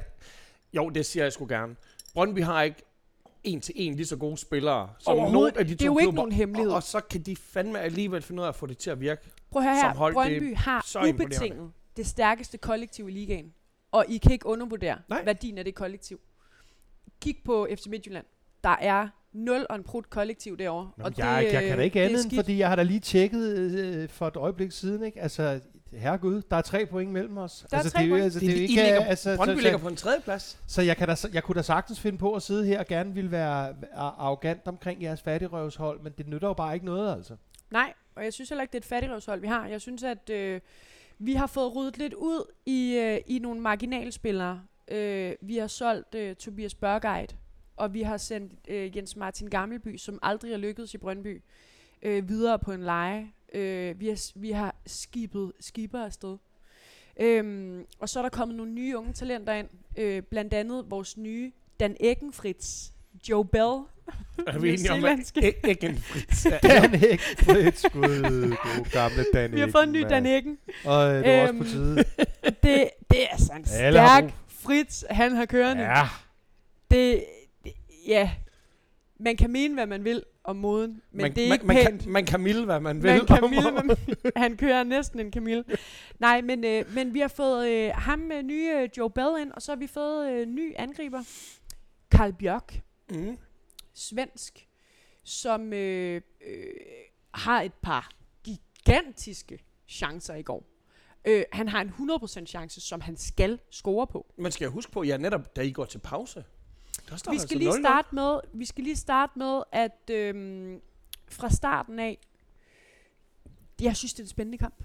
jo, 0.72 0.88
det 0.88 1.07
siger 1.07 1.24
jeg 1.24 1.32
sgu 1.32 1.46
gerne. 1.46 1.76
Brøndby 2.14 2.44
har 2.44 2.62
ikke 2.62 2.82
en 3.45 3.61
til 3.61 3.74
en 3.76 3.95
lige 3.95 4.07
så 4.07 4.16
gode 4.16 4.36
spillere 4.36 4.88
som 4.99 5.16
nogle 5.16 5.59
af 5.59 5.66
de 5.66 5.74
to 5.74 5.78
Det 5.78 5.82
er 5.82 5.86
jo 5.86 5.99
ikke 5.99 6.05
klubber. 6.05 6.16
nogen 6.16 6.32
hemmelighed. 6.32 6.70
Og, 6.70 6.76
og, 6.76 6.82
så 6.82 7.01
kan 7.01 7.22
de 7.22 7.36
fandme 7.36 7.80
alligevel 7.80 8.22
finde 8.22 8.40
ud 8.40 8.45
af 8.45 8.49
at 8.49 8.55
få 8.55 8.66
det 8.66 8.78
til 8.78 8.90
at 8.90 9.01
virke. 9.01 9.22
Prøv 9.51 9.62
at 9.62 9.68
høre 9.68 9.80
som 9.80 9.88
her, 9.88 9.97
hold, 9.97 10.14
det 10.14 10.36
er 10.36 10.40
Brøndby 10.40 10.57
har 10.57 11.09
ubetinget 11.09 11.70
det 11.97 12.07
stærkeste 12.07 12.59
kollektiv 12.59 13.09
i 13.09 13.12
ligaen. 13.12 13.53
Og 13.93 14.05
I 14.09 14.18
kan 14.18 14.32
ikke 14.32 14.47
undervurdere 14.47 14.99
Nej. 15.09 15.24
værdien 15.24 15.59
af 15.59 15.64
det 15.64 15.74
kollektiv. 15.74 16.20
Kig 17.20 17.36
på 17.45 17.68
FC 17.74 17.86
Midtjylland. 17.86 18.26
Der 18.64 18.76
er 18.80 19.09
0 19.32 19.66
og 19.70 19.76
en 19.76 19.82
prut 19.82 20.11
kollektiv 20.11 20.59
derovre. 20.59 20.90
Nå, 20.97 21.05
og 21.05 21.12
jeg, 21.18 21.49
jeg 21.53 21.62
kan 21.62 21.78
da 21.78 21.84
ikke 21.84 22.01
det 22.01 22.05
andet, 22.05 22.32
fordi 22.34 22.59
jeg 22.59 22.68
har 22.68 22.76
da 22.76 22.82
lige 22.82 23.01
tjekket 23.01 23.57
øh, 23.59 24.09
for 24.09 24.28
et 24.28 24.36
øjeblik 24.36 24.72
siden, 24.72 25.03
ikke? 25.05 25.20
Altså, 25.20 25.61
herregud, 25.93 26.43
der 26.51 26.57
er 26.57 26.61
tre 26.62 26.86
point 26.86 27.11
mellem 27.12 27.38
os. 27.38 27.66
Der 27.70 27.76
er 27.76 27.80
altså, 27.80 27.93
tre 27.93 27.99
det, 28.03 28.05
er 28.05 28.09
jo- 28.09 28.12
point. 28.12 28.24
altså, 28.24 28.40
Det, 28.40 28.49
det, 28.49 28.55
er 28.55 28.59
I 28.59 28.62
ikke, 28.62 28.74
ligger, 28.74 29.05
altså, 29.05 29.36
Brøndby 29.36 29.57
så, 29.57 29.62
ligger 29.62 29.78
på 29.78 29.88
en 29.88 29.97
tredje 29.97 30.20
plads. 30.20 30.59
så 30.66 30.82
jeg, 30.82 30.97
kan 30.97 31.09
da, 31.09 31.14
jeg 31.32 31.43
kunne 31.43 31.55
da 31.55 31.62
sagtens 31.62 32.01
finde 32.01 32.18
på 32.18 32.34
at 32.34 32.43
sidde 32.43 32.66
her 32.66 32.78
og 32.78 32.86
gerne 32.86 33.14
ville 33.14 33.30
være 33.30 33.74
arrogant 33.95 34.61
omkring 34.68 35.03
jeres 35.03 35.22
fattigrøvshold, 35.22 36.01
men 36.01 36.12
det 36.18 36.28
nytter 36.28 36.49
jo 36.49 36.55
bare 36.55 36.74
ikke 36.74 36.86
noget, 36.86 37.14
altså. 37.16 37.36
Nej, 37.70 37.93
og 38.14 38.24
jeg 38.24 38.32
synes 38.32 38.49
heller 38.49 38.62
ikke, 38.62 38.72
det 38.72 38.78
er 38.78 38.80
et 38.80 38.84
fattigrøvshold, 38.88 39.40
vi 39.40 39.47
har. 39.47 39.66
Jeg 39.66 39.80
synes, 39.80 40.03
at 40.03 40.30
øh, 40.30 40.61
vi 41.18 41.32
har 41.34 41.47
fået 41.47 41.76
ryddet 41.76 41.99
lidt 41.99 42.14
ud 42.14 42.53
i, 42.66 42.95
øh, 42.97 43.20
i 43.26 43.38
nogle 43.38 43.61
marginalspillere. 43.61 44.62
Øh, 44.90 45.32
vi 45.43 45.57
har 45.57 45.66
solgt 45.66 46.14
øh, 46.14 46.36
Tobias 46.36 46.74
Børgeit, 46.74 47.36
og 47.76 47.95
vi 47.95 48.03
har 48.03 48.16
sendt 48.16 48.53
øh, 48.68 48.97
Jens 48.97 49.16
Martin 49.16 49.51
Gammelby, 49.51 49.97
som 49.97 50.18
aldrig 50.22 50.51
har 50.51 50.59
lykkedes 50.59 50.95
i 50.95 50.99
Brøndby, 50.99 51.43
øh, 52.03 52.28
videre 52.28 52.59
på 52.59 52.72
en 52.72 52.82
leje. 52.82 53.26
Øh, 53.55 54.00
vi, 54.00 54.09
har, 54.09 54.30
vi 54.40 54.50
har 54.50 54.74
skibet 54.86 55.53
skipper 55.61 56.05
afsted. 56.05 56.36
Øhm, 57.20 57.86
og 57.98 58.09
så 58.09 58.18
er 58.18 58.22
der 58.22 58.30
kommet 58.30 58.57
nogle 58.57 58.72
nye 58.72 58.98
unge 58.98 59.12
talenter 59.12 59.53
ind. 59.53 59.68
Øh, 59.96 60.22
blandt 60.22 60.55
andet 60.55 60.84
vores 60.90 61.16
nye 61.16 61.53
Dan 61.80 61.96
Eckenfritz, 62.00 62.88
Joe 63.28 63.44
Bell. 63.44 63.64
Er 64.46 64.59
vi 64.59 64.68
enige 64.72 64.90
om, 64.92 64.96
at 65.05 65.18
Nyzeelandske. 65.18 65.40
æ- 65.46 65.68
ikke 65.68 65.86
en 65.86 65.98
fritz? 65.98 66.46
Dan 66.62 66.94
Hæk, 66.94 67.20
Fritz, 67.20 67.82
gud, 67.92 68.50
god 68.50 68.90
gamle 68.92 69.24
Dan 69.34 69.53
Vi 69.53 69.61
har 69.61 69.68
fået 69.70 69.82
en 69.84 69.92
ny 69.92 70.00
Dan 70.00 70.26
Ecken. 70.26 70.59
Og 70.84 71.12
øh, 71.14 71.18
det 71.24 71.26
er 71.32 71.42
også 71.42 71.53
Øhm, 71.55 71.59
på 71.59 71.64
tide. 71.64 71.96
det, 72.62 72.90
det 73.11 73.22
er 73.22 73.26
altså 73.30 73.53
en 73.53 73.64
stærk 73.64 74.24
Fritz, 74.48 75.03
han 75.11 75.32
har 75.36 75.44
kørende. 75.46 75.82
Ja, 75.82 76.03
Det, 76.90 77.24
det, 77.64 77.72
ja, 78.07 78.30
man 79.18 79.36
kan 79.36 79.50
mene, 79.50 79.74
hvad 79.74 79.86
man 79.86 80.05
vil 80.05 80.22
om 80.45 80.57
moden, 80.57 81.03
men 81.11 81.22
man, 81.22 81.34
det 81.34 81.45
er 81.45 81.49
man, 81.49 81.55
ikke 81.55 81.66
man, 81.66 81.76
pænt. 81.76 82.03
kan, 82.03 82.12
man 82.12 82.24
kan 82.26 82.40
milde, 82.40 82.64
hvad 82.64 82.80
man 82.80 83.03
vil. 83.03 83.11
Man 83.11 83.26
kan 83.26 83.45
om- 83.45 83.51
milde, 83.51 83.70
hvad 83.70 83.82
man, 83.82 83.97
han 84.36 84.57
kører 84.57 84.84
næsten 84.84 85.20
en 85.20 85.32
Camille. 85.32 85.64
Nej, 86.18 86.40
men, 86.40 86.64
øh, 86.64 86.95
men 86.95 87.14
vi 87.14 87.20
har 87.20 87.28
fået 87.28 87.68
øh, 87.68 87.90
ham 87.95 88.18
med 88.18 88.43
nye 88.43 88.70
øh, 88.82 88.88
Joe 88.99 89.11
Bell 89.11 89.28
ind, 89.40 89.53
og 89.53 89.62
så 89.62 89.72
har 89.72 89.76
vi 89.76 89.86
fået 89.86 90.32
øh, 90.32 90.47
ny 90.47 90.72
angriber. 90.76 91.22
Karl 92.11 92.32
Bjørk, 92.32 92.80
Mm. 93.11 93.38
svensk, 93.95 94.68
som 95.24 95.72
øh, 95.72 96.20
øh, 96.47 96.64
har 97.34 97.62
et 97.62 97.74
par 97.82 98.11
gigantiske 98.45 99.59
chancer 99.88 100.34
i 100.34 100.43
går. 100.43 100.64
Øh, 101.24 101.45
han 101.53 101.68
har 101.68 101.80
en 101.80 101.88
100% 101.88 102.47
chance, 102.47 102.80
som 102.80 103.01
han 103.01 103.16
skal 103.16 103.59
score 103.70 104.07
på. 104.07 104.26
Man 104.38 104.53
skal 104.53 104.68
huske 104.68 104.93
på, 104.93 105.03
ja, 105.03 105.16
netop 105.16 105.57
da 105.57 105.61
I 105.62 105.70
går 105.72 105.84
til 105.84 105.99
pause. 105.99 106.45
Vi 107.07 107.12
altså 107.12 107.46
skal 107.46 107.57
lige 107.57 107.70
0-0. 107.70 107.80
starte 107.80 108.14
med, 108.14 108.40
vi 108.53 108.64
skal 108.64 108.84
lige 108.84 108.96
starte 108.96 109.38
med 109.38 109.62
at 109.72 110.11
øhm, 110.11 110.80
fra 111.28 111.50
starten 111.50 111.98
af, 111.98 112.18
jeg 113.80 113.96
synes 113.96 114.14
det 114.14 114.20
er 114.20 114.24
en 114.24 114.28
spændende 114.28 114.59
kamp. 114.59 114.84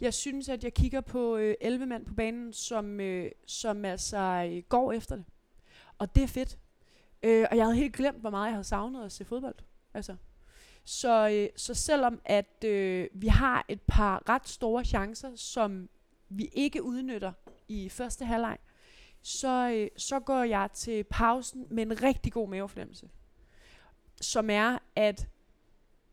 Jeg 0.00 0.14
synes 0.14 0.48
at 0.48 0.64
jeg 0.64 0.74
kigger 0.74 1.00
på 1.00 1.36
øh, 1.36 1.54
11 1.60 1.86
mand 1.86 2.06
på 2.06 2.14
banen, 2.14 2.52
som 2.52 3.00
øh, 3.00 3.30
som 3.46 3.84
altså 3.84 4.48
øh, 4.50 4.62
går 4.68 4.92
efter 4.92 5.16
det, 5.16 5.24
og 5.98 6.14
det 6.14 6.22
er 6.22 6.28
fedt. 6.28 6.58
Øh, 7.22 7.46
og 7.50 7.56
jeg 7.56 7.64
havde 7.64 7.76
helt 7.76 7.94
glemt, 7.96 8.20
hvor 8.20 8.30
meget 8.30 8.46
jeg 8.46 8.54
havde 8.54 8.64
savnet 8.64 9.04
at 9.04 9.12
se 9.12 9.24
fodbold. 9.24 9.54
Altså. 9.94 10.16
Så, 10.84 11.28
øh, 11.28 11.48
så 11.56 11.74
selvom 11.74 12.20
at 12.24 12.64
øh, 12.64 13.08
vi 13.14 13.26
har 13.26 13.64
et 13.68 13.80
par 13.82 14.28
ret 14.28 14.48
store 14.48 14.84
chancer, 14.84 15.36
som 15.36 15.88
vi 16.28 16.50
ikke 16.52 16.82
udnytter 16.82 17.32
i 17.68 17.88
første 17.88 18.24
halvleg, 18.24 18.58
så, 19.22 19.70
øh, 19.70 19.88
så 19.96 20.20
går 20.20 20.42
jeg 20.42 20.68
til 20.74 21.04
pausen 21.04 21.66
med 21.70 21.82
en 21.82 22.02
rigtig 22.02 22.32
god 22.32 22.48
mavefornemmelse. 22.48 23.08
Som 24.20 24.50
er, 24.50 24.78
at 24.96 25.28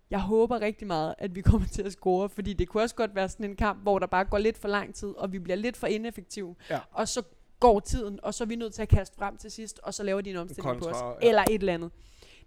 jeg 0.09 0.21
håber 0.21 0.61
rigtig 0.61 0.87
meget, 0.87 1.15
at 1.17 1.35
vi 1.35 1.41
kommer 1.41 1.67
til 1.75 1.83
at 1.83 1.91
score, 1.91 2.29
fordi 2.29 2.53
det 2.53 2.67
kunne 2.67 2.83
også 2.83 2.95
godt 2.95 3.15
være 3.15 3.29
sådan 3.29 3.45
en 3.45 3.55
kamp, 3.55 3.81
hvor 3.81 3.99
der 3.99 4.07
bare 4.07 4.25
går 4.25 4.37
lidt 4.37 4.57
for 4.57 4.67
lang 4.67 4.95
tid, 4.95 5.09
og 5.09 5.31
vi 5.31 5.39
bliver 5.39 5.55
lidt 5.55 5.77
for 5.77 5.87
ineffektive. 5.87 6.55
Ja. 6.69 6.79
Og 6.91 7.07
så 7.07 7.21
går 7.59 7.79
tiden, 7.79 8.19
og 8.23 8.33
så 8.33 8.43
er 8.43 8.45
vi 8.45 8.55
nødt 8.55 8.73
til 8.73 8.81
at 8.81 8.89
kaste 8.89 9.15
frem 9.17 9.37
til 9.37 9.51
sidst, 9.51 9.79
og 9.83 9.93
så 9.93 10.03
laver 10.03 10.21
de 10.21 10.29
en 10.29 10.35
omstilling 10.35 10.79
på 10.79 10.85
Kontra, 10.85 11.11
os. 11.11 11.17
ja. 11.21 11.27
Eller 11.27 11.41
et 11.41 11.59
eller 11.59 11.73
andet. 11.73 11.91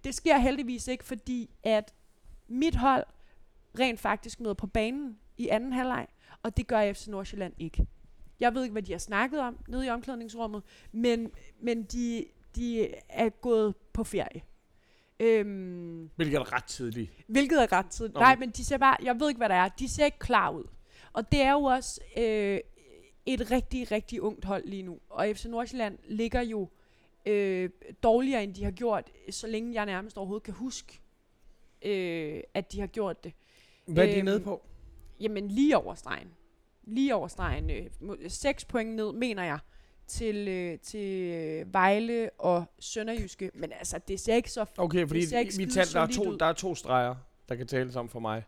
Det 0.05 0.15
sker 0.15 0.39
heldigvis 0.39 0.89
ikke, 0.89 1.05
fordi 1.05 1.51
at 1.63 1.95
mit 2.49 2.75
hold 2.75 3.05
rent 3.79 4.01
faktisk 4.01 4.41
møder 4.41 4.55
på 4.55 4.67
banen 4.67 5.19
i 5.39 5.49
anden 5.49 5.73
halvleg, 5.73 6.07
og 6.43 6.57
det 6.57 6.67
gør 6.67 6.93
FC 6.93 7.07
Nordsjælland 7.07 7.53
ikke. 7.59 7.87
Jeg 8.41 8.55
ved 8.55 8.63
ikke, 8.63 8.73
hvad 8.73 8.83
de 8.83 8.93
har 8.93 8.99
snakket 8.99 9.41
om 9.41 9.59
nede 9.69 9.87
i 9.87 9.91
omklædningsrummet, 9.91 10.63
men, 10.93 11.31
men 11.61 11.83
de, 11.83 12.25
de 12.57 12.89
er 13.09 13.29
gået 13.29 13.75
på 13.93 14.05
ferie. 14.05 14.43
Øhm, 15.21 16.11
Hvilket 16.17 16.37
er 16.37 16.53
ret 16.53 16.65
tidligt. 16.65 17.11
hvilket 17.27 17.63
er 17.63 17.73
ret 17.73 17.87
tidligt. 17.87 18.15
Nå, 18.15 18.21
Nej, 18.21 18.35
men- 18.35 18.41
men 18.41 18.51
de 18.51 18.65
ser 18.65 18.79
bare, 18.79 18.97
jeg 19.03 19.21
ved 19.21 19.29
ikke, 19.29 19.39
hvad 19.39 19.49
der 19.49 19.55
er. 19.55 19.69
De 19.69 19.89
ser 19.89 20.05
ikke 20.05 20.19
klar 20.19 20.51
ud. 20.51 20.65
Og 21.13 21.33
det 21.33 21.41
er 21.43 21.53
jo 21.53 21.63
også 21.63 22.01
øh, 22.17 22.59
et 23.27 23.51
rigtig, 23.51 23.93
rigtig 23.93 24.23
ungt 24.23 24.45
hold 24.45 24.65
lige 24.67 24.83
nu. 24.83 24.99
Og 25.09 25.27
FC 25.35 25.45
Nordsjælland 25.45 25.99
ligger 26.05 26.41
jo 26.43 26.69
øh, 27.27 27.71
dårligere, 28.03 28.45
end 28.45 28.55
de 28.55 28.65
har 28.65 28.71
gjort, 28.71 29.11
så 29.31 29.47
længe 29.47 29.75
jeg 29.75 29.87
nærmest 29.87 30.17
overhovedet 30.19 30.43
kan 30.45 30.55
huske, 30.55 31.01
øh, 31.83 32.41
at 32.55 32.73
de 32.73 32.81
har 32.81 32.87
gjort 32.87 33.25
det. 33.25 33.33
Hvad 33.87 34.05
er 34.09 34.11
de 34.13 34.17
Øhm, 34.17 34.25
nede 34.25 34.41
på? 34.41 34.63
Jamen 35.21 35.49
lige 35.49 35.77
over 35.77 35.95
stregen. 35.95 36.29
Lige 36.87 37.15
over 37.15 37.29
stregen. 37.29 37.71
Øh, 37.71 37.87
må- 38.01 38.17
seks 38.29 38.65
point 38.65 38.91
ned, 38.95 39.13
mener 39.13 39.45
jeg, 39.45 39.59
til, 40.07 40.49
øh, 40.49 40.79
til 40.79 41.35
øh, 41.35 41.75
Vejle 41.75 42.31
og 42.39 42.65
Sønderjyske. 42.79 43.51
Men 43.55 43.73
altså, 43.79 44.01
det 44.09 44.21
ser 44.21 44.35
ikke 44.35 44.51
så... 44.51 44.65
Okay, 44.79 45.07
fordi 45.07 45.21
det 45.21 45.29
ser 45.29 45.39
ikke 45.39 45.57
vi 45.57 45.67
talte, 45.67 45.93
der, 45.93 46.01
er 46.01 46.07
to, 46.07 46.25
ud. 46.31 46.39
der 46.39 46.47
er 46.47 46.53
to 46.53 46.75
streger, 46.75 47.15
der 47.49 47.55
kan 47.55 47.67
tales 47.67 47.97
om 47.97 48.09
for 48.09 48.21
mig. 48.21 48.45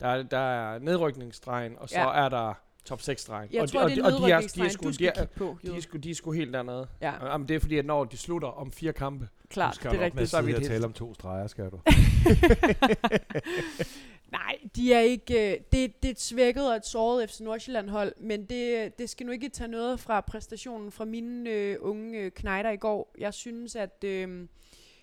Der 0.00 0.06
er, 0.08 0.22
der 0.22 0.38
er 0.38 0.78
nedrykningsstregen, 0.78 1.78
og 1.78 1.88
så 1.88 1.98
Ja. 2.00 2.24
er 2.24 2.28
der 2.28 2.54
top 2.84 3.00
6 3.02 3.22
stregen. 3.22 3.48
Jeg 3.52 3.62
og 3.62 3.70
tror, 3.70 3.82
de, 3.82 3.88
det 3.90 3.98
er 3.98 4.04
og 4.04 4.12
de, 4.12 4.16
de 4.26 4.32
er, 4.32 4.40
de 4.54 4.60
er 4.64 4.68
sgu, 4.68 4.84
du 4.84 4.88
de 4.88 4.94
skal 4.94 5.06
er, 5.06 5.12
kigge 5.12 5.28
på. 5.36 5.58
de 5.62 5.76
er, 5.76 5.80
sgu, 5.80 5.98
de 5.98 6.10
er 6.10 6.14
sgu 6.14 6.32
helt 6.32 6.52
dernede. 6.54 6.88
Ja, 7.00 7.26
Jamen, 7.26 7.48
det 7.48 7.56
er 7.56 7.60
fordi, 7.60 7.78
at 7.78 7.86
når 7.86 8.04
de 8.04 8.16
slutter 8.16 8.48
om 8.48 8.72
fire 8.72 8.92
kampe, 8.92 9.28
klart. 9.50 9.78
Det 9.82 9.86
er 9.86 9.92
med 9.92 10.00
rigtigt. 10.00 10.28
Så 10.30 10.36
er 10.36 10.42
vi 10.42 10.50
sidde 10.50 10.58
og 10.58 10.62
et 10.62 10.68
tale 10.68 10.84
om 10.84 10.92
to 10.92 11.14
streger, 11.14 11.46
skal 11.46 11.70
du. 11.70 11.80
Nej, 14.32 14.58
de 14.76 14.92
er 14.92 15.00
ikke... 15.00 15.52
Øh, 15.52 15.60
det, 15.72 16.02
det 16.02 16.08
er 16.08 16.12
et 16.12 16.20
svækket 16.20 16.70
og 16.70 16.76
et 16.76 16.86
såret 16.86 17.30
FC 17.30 17.40
Nordsjælland-hold, 17.40 18.12
men 18.20 18.44
det, 18.44 18.98
det 18.98 19.10
skal 19.10 19.26
nu 19.26 19.32
ikke 19.32 19.48
tage 19.48 19.68
noget 19.68 20.00
fra 20.00 20.20
præstationen 20.20 20.92
fra 20.92 21.04
mine 21.04 21.50
øh, 21.50 21.76
unge 21.80 22.18
øh, 22.18 22.30
knejder 22.30 22.70
i 22.70 22.76
går. 22.76 23.14
Jeg 23.18 23.34
synes, 23.34 23.76
at... 23.76 24.04
Øh, 24.04 24.48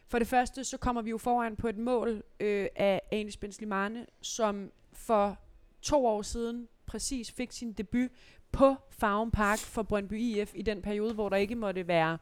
for 0.08 0.20
det 0.20 0.28
første, 0.28 0.64
så 0.64 0.78
kommer 0.78 1.02
vi 1.02 1.10
jo 1.10 1.18
foran 1.18 1.56
på 1.56 1.68
et 1.68 1.78
mål 1.78 2.24
øh, 2.40 2.68
af 2.76 3.02
Anis 3.12 3.38
Benzlimane, 3.38 4.06
som 4.22 4.72
for 4.94 5.38
to 5.82 6.06
år 6.06 6.22
siden 6.22 6.68
præcis 6.86 7.32
fik 7.32 7.52
sin 7.52 7.74
debut 7.74 8.12
på 8.52 8.76
Farven 8.90 9.32
Park 9.32 9.60
for 9.60 9.84
Brøndby 9.84 10.20
IF 10.20 10.52
i 10.56 10.62
den 10.62 10.82
periode, 10.82 11.14
hvor 11.14 11.30
der 11.30 11.38
ikke 11.38 11.56
måtte 11.56 11.88
være 11.88 12.18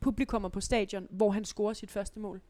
publikummer 0.00 0.48
på 0.48 0.60
stadion, 0.60 1.06
hvor 1.10 1.30
han 1.30 1.44
scorer 1.44 1.72
sit 1.72 1.90
første 1.90 2.20
mål. 2.20 2.40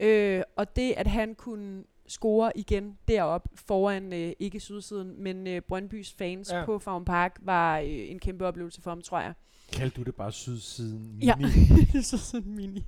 Øh, 0.00 0.42
og 0.56 0.76
det, 0.76 0.94
at 0.96 1.06
han 1.06 1.34
kunne 1.34 1.84
score 2.08 2.52
igen 2.54 2.98
derop 3.08 3.48
foran 3.54 4.12
øh, 4.12 4.32
ikke 4.38 4.60
sydsiden, 4.60 5.22
men 5.22 5.46
øh, 5.46 5.62
Brøndbys 5.68 6.14
fans 6.18 6.52
Ja. 6.52 6.64
på 6.64 6.78
Farven 6.78 7.04
Park, 7.04 7.38
var 7.42 7.78
øh, 7.78 7.86
en 7.88 8.18
kæmpe 8.18 8.46
oplevelse 8.46 8.82
for 8.82 8.90
ham, 8.90 9.02
tror 9.02 9.20
jeg. 9.20 9.34
Kald 9.72 9.90
du 9.90 10.02
det 10.02 10.14
bare 10.14 10.32
sydsiden 10.32 11.12
mini? 11.18 11.24
Ja, 11.26 11.34
så 12.02 12.18
sådan 12.18 12.54
mini. 12.54 12.86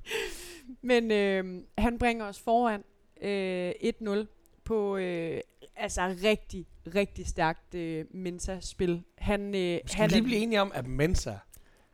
Men 0.82 1.10
øh, 1.10 1.62
han 1.78 1.98
bringer 1.98 2.24
os 2.24 2.38
foran 2.40 2.84
øh, 3.22 3.72
1-0 4.20 4.26
på 4.64 4.96
øh, 4.96 5.40
altså 5.76 6.16
rigtig, 6.24 6.66
rigtig 6.94 7.26
stærkt 7.26 7.74
øh, 7.74 8.04
Mensa-spil. 8.10 9.02
Han, 9.18 9.54
øh, 9.54 9.80
skal 9.86 10.00
han 10.00 10.10
vi 10.10 10.14
lige 10.14 10.22
blive 10.24 10.38
enige 10.40 10.60
om, 10.60 10.72
at 10.74 10.86
Mensa 10.86 11.34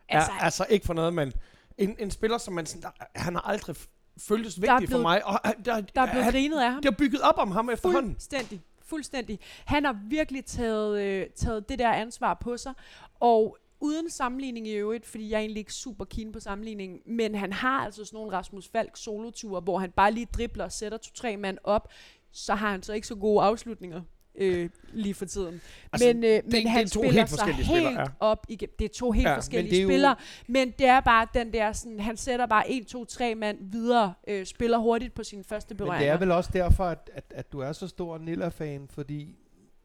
altså, 0.09 0.31
er 0.31 0.43
altså 0.43 0.65
ikke 0.69 0.85
for 0.85 0.93
noget, 0.93 1.13
men 1.13 1.33
en, 1.77 1.95
en 1.99 2.11
spiller, 2.11 2.37
som 2.37 2.53
man 2.53 2.65
sådan, 2.65 2.81
der, 2.81 2.89
han 3.15 3.33
har 3.35 3.41
aldrig 3.41 3.75
føltes 4.19 4.57
er 4.57 4.61
vigtig 4.61 4.73
for 4.73 4.79
blevet- 4.85 5.01
mig, 5.01 5.25
og 5.25 5.39
øh, 5.45 5.51
der, 5.65 5.81
der 5.81 6.01
er 6.01 6.05
blevet 6.11 6.23
han, 6.23 6.33
grinet 6.33 6.59
af 6.59 6.71
ham. 6.71 6.81
de 6.81 6.87
har 6.87 6.95
bygget 6.97 7.21
op 7.21 7.37
om 7.37 7.51
ham 7.51 7.69
efterhånden. 7.69 8.11
Fuldstændig. 8.11 8.61
Fuldstændig. 8.85 9.39
Han 9.65 9.85
har 9.85 9.97
virkelig 10.09 10.45
taget, 10.45 11.01
øh, 11.01 11.25
taget 11.35 11.69
det 11.69 11.79
der 11.79 11.91
ansvar 11.91 12.33
på 12.33 12.57
sig, 12.57 12.73
og 13.19 13.57
uden 13.79 14.09
sammenligning 14.09 14.67
i 14.67 14.73
øvrigt, 14.73 15.05
fordi 15.05 15.29
jeg 15.29 15.35
er 15.35 15.39
egentlig 15.41 15.59
ikke 15.59 15.73
super 15.73 16.05
keen 16.05 16.31
på 16.31 16.39
sammenligning, 16.39 16.99
men 17.05 17.35
han 17.35 17.53
har 17.53 17.85
altså 17.85 18.05
sådan 18.05 18.17
nogle 18.17 18.31
Rasmus 18.37 18.67
Falk 18.67 18.91
soloture, 18.97 19.61
hvor 19.61 19.77
han 19.79 19.91
bare 19.91 20.11
lige 20.11 20.25
dribler 20.33 20.63
og 20.63 20.71
sætter 20.71 20.97
to-tre 20.97 21.37
mand 21.37 21.57
op, 21.63 21.89
så 22.31 22.55
har 22.55 22.71
han 22.71 22.83
så 22.83 22.93
ikke 22.93 23.07
så 23.07 23.15
gode 23.15 23.43
afslutninger 23.43 24.01
øh, 24.37 24.69
lige 24.93 25.13
for 25.13 25.25
tiden. 25.25 25.61
Altså, 25.93 26.07
men 26.07 26.23
øh, 26.23 26.41
men 26.43 26.51
det 26.51 26.63
er 26.65 26.69
han 26.69 26.87
to 26.87 26.99
spiller 26.99 27.11
helt 27.19 27.29
sig 27.29 27.39
forskellige 27.39 27.65
helt 27.65 27.97
ja. 27.99 28.05
op 28.19 28.45
igennem. 28.49 28.75
Det 28.79 28.85
er 28.85 28.89
to 28.93 29.11
helt 29.11 29.25
Ja, 29.25 29.29
men 29.31 29.37
forskellige 29.37 29.71
det 29.71 29.77
er 29.79 29.83
jo- 29.83 29.87
spillere, 29.89 30.15
men 30.47 30.71
det 30.79 30.87
er 30.87 30.99
bare 30.99 31.27
den 31.33 31.53
der 31.53 31.71
sådan, 31.71 31.99
han 31.99 32.17
sætter 32.17 32.45
bare 32.45 32.71
1, 32.71 32.87
2, 32.87 33.05
3 33.05 33.35
mand 33.35 33.57
videre, 33.71 34.13
øh, 34.27 34.45
spiller 34.45 34.77
hurtigt 34.77 35.13
på 35.13 35.23
sin 35.23 35.43
første 35.43 35.73
Men 35.73 35.77
berøringer. 35.77 35.99
det 36.05 36.09
er 36.13 36.17
vel 36.17 36.31
også 36.31 36.49
derfor, 36.53 36.83
at, 36.85 37.09
at, 37.13 37.25
at 37.35 37.51
du 37.51 37.59
er 37.59 37.71
så 37.71 37.87
stor 37.87 38.17
Niller-fan, 38.17 38.87
fordi 38.87 39.35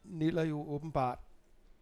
Niller 0.05 0.43
jo 0.43 0.71
åbenbart, 0.71 1.19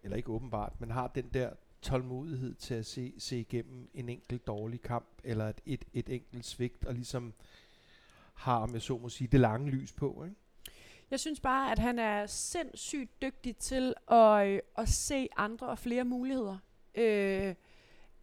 eller 0.05 0.17
ikke 0.17 0.31
åbenbart, 0.31 0.73
men 0.81 0.91
har 0.91 1.07
den 1.15 1.25
der 1.35 1.51
tålmodighed 1.83 2.55
til 2.55 2.75
at 2.75 2.87
se, 2.87 3.13
se 3.19 3.41
igennem 3.41 3.89
en 3.95 4.09
enkelt 4.09 4.47
dårlig 4.47 4.83
kamp, 4.83 5.07
eller 5.25 5.49
et, 5.49 5.61
et, 5.67 5.85
et 5.93 6.09
enkelt 6.09 6.47
svigt, 6.47 6.85
og 6.85 6.95
ligesom 6.95 7.33
har, 8.35 8.57
om 8.59 8.73
jeg 8.75 8.83
så 8.83 8.99
må 8.99 9.09
sige, 9.09 9.29
det 9.33 9.41
lange 9.41 9.71
lys 9.71 9.93
på, 9.93 10.25
ikke? 10.25 10.37
Jeg 11.11 11.21
synes 11.21 11.41
bare, 11.41 11.73
at 11.73 11.79
han 11.79 11.99
er 11.99 12.27
sindssygt 12.27 13.23
dygtig 13.23 13.57
til 13.57 13.95
at, 14.11 14.47
øh, 14.49 14.61
at 14.79 14.89
se 14.89 15.29
andre 15.37 15.67
og 15.67 15.79
flere 15.79 16.05
muligheder. 16.05 16.59
Øh, 16.95 17.55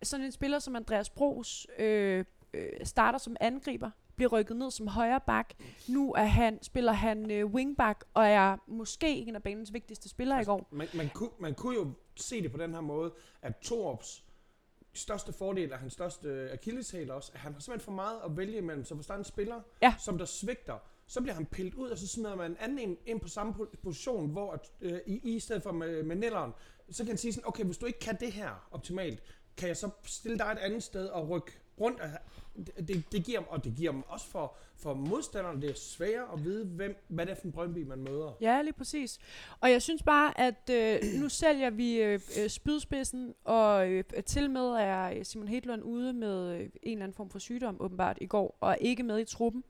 sådan 0.04 0.26
en 0.26 0.32
spiller 0.32 0.60
som 0.60 0.76
Andreas 0.76 1.10
Bros 1.10 1.68
øh, 1.80 2.26
øh, 2.54 2.70
starter 2.84 3.20
som 3.20 3.36
angriber, 3.40 3.92
bliver 4.16 4.30
rykket 4.32 4.58
ned 4.58 4.72
som 4.72 4.88
højre 4.88 5.20
bak. 5.28 5.54
Nu 5.88 6.14
er 6.14 6.24
han, 6.24 6.64
spiller 6.64 6.92
han 6.92 7.32
øh, 7.32 7.46
wingback 7.46 8.06
og 8.14 8.28
er 8.28 8.58
måske 8.68 9.08
en 9.16 9.36
af 9.36 9.44
banens 9.44 9.74
vigtigste 9.74 10.10
spillere 10.10 10.38
Altså, 10.38 10.52
i 10.52 10.56
går. 10.56 10.68
Man, 10.72 10.88
man, 10.94 11.10
kunne, 11.10 11.30
man 11.40 11.56
kunne 11.56 11.76
jo 11.76 11.92
se 12.16 12.42
det 12.42 12.52
på 12.52 12.58
den 12.58 12.74
her 12.74 12.82
måde, 12.82 13.14
at 13.42 13.58
Torps 13.58 14.24
største 14.94 15.34
fordel 15.34 15.74
og 15.74 15.80
hans 15.80 15.94
største 15.94 16.50
akilleshæl 16.54 17.12
også, 17.12 17.32
at 17.34 17.40
han 17.40 17.54
har 17.54 17.60
simpelthen 17.60 17.86
for 17.86 17.92
meget 17.92 18.20
at 18.26 18.38
vælge 18.38 18.58
imellem. 18.58 18.86
Så 18.86 18.96
hvis 18.96 19.08
der 19.08 19.14
er 19.14 19.18
en 19.18 19.24
spiller, 19.24 19.62
Ja. 19.82 19.96
som 20.00 20.18
der 20.18 20.26
svigter, 20.26 20.78
så 21.08 21.22
bliver 21.22 21.34
han 21.36 21.46
pillet 21.46 21.74
ud, 21.74 21.90
og 21.90 21.98
så 21.98 22.08
smider 22.08 22.36
man 22.36 22.52
en 22.52 22.58
anden 22.60 22.80
ind, 22.80 22.98
ind 23.06 23.20
på 23.20 23.28
samme 23.28 23.54
position, 23.84 24.30
hvor 24.30 24.52
at, 24.52 24.72
øh, 24.82 25.00
i, 25.06 25.36
i 25.36 25.40
stedet 25.40 25.64
for 25.64 25.72
med, 25.72 26.04
med 26.04 26.16
Nelleren, 26.16 26.52
så 26.92 27.04
kan 27.04 27.08
han 27.08 27.18
sige 27.18 27.34
sådan, 27.34 27.48
okay, 27.48 27.64
hvis 27.64 27.78
du 27.78 27.86
ikke 27.86 28.00
kan 28.00 28.18
det 28.20 28.32
her 28.32 28.68
optimalt, 28.72 29.24
kan 29.58 29.68
jeg 29.68 29.78
så 29.78 29.90
stille 30.06 30.38
dig 30.38 30.46
et 30.46 30.58
andet 30.58 30.84
sted 30.84 31.06
og 31.08 31.30
rykke 31.30 31.52
rundt. 31.82 32.00
af- 32.00 32.10
Det, 32.88 33.04
det, 33.12 33.24
giver, 33.26 33.42
og 33.48 33.64
det 33.64 33.74
giver 33.76 33.92
dem 33.92 34.04
også 34.08 34.28
for, 34.28 34.56
for 34.76 34.94
modstanderne, 34.94 35.62
det 35.62 35.70
er 35.70 35.74
sværere 35.76 36.34
at 36.34 36.44
vide, 36.44 36.66
hvem, 36.66 36.96
hvad 37.08 37.26
det 37.26 37.32
er 37.32 37.36
for 37.36 37.46
en 37.46 37.52
Brøndby, 37.52 37.84
man 37.84 38.00
møder. 38.00 38.32
Ja, 38.42 38.62
lige 38.62 38.74
præcis. 38.74 39.20
Og 39.62 39.72
jeg 39.72 39.82
synes 39.82 40.04
bare, 40.04 40.40
at 40.40 40.70
øh, 40.72 41.00
nu 41.22 41.30
sælger 41.30 41.70
vi 41.70 42.02
øh, 42.02 42.20
øh, 42.40 42.50
spydspidsen, 42.50 43.34
og 43.44 43.90
øh, 43.90 44.04
til 44.26 44.50
med 44.52 44.62
er 44.68 45.24
Simon 45.24 45.48
Hedlund 45.48 45.84
ude 45.84 46.14
med 46.14 46.50
øh, 46.56 46.60
en 46.60 46.70
eller 46.84 47.04
anden 47.04 47.16
form 47.16 47.30
for 47.30 47.40
sygdom, 47.40 47.78
åbenbart, 47.80 48.18
i 48.22 48.26
går, 48.28 48.58
og 48.62 48.72
er 48.72 48.76
ikke 48.76 49.04
med 49.04 49.20
i 49.20 49.26
truppen. 49.26 49.64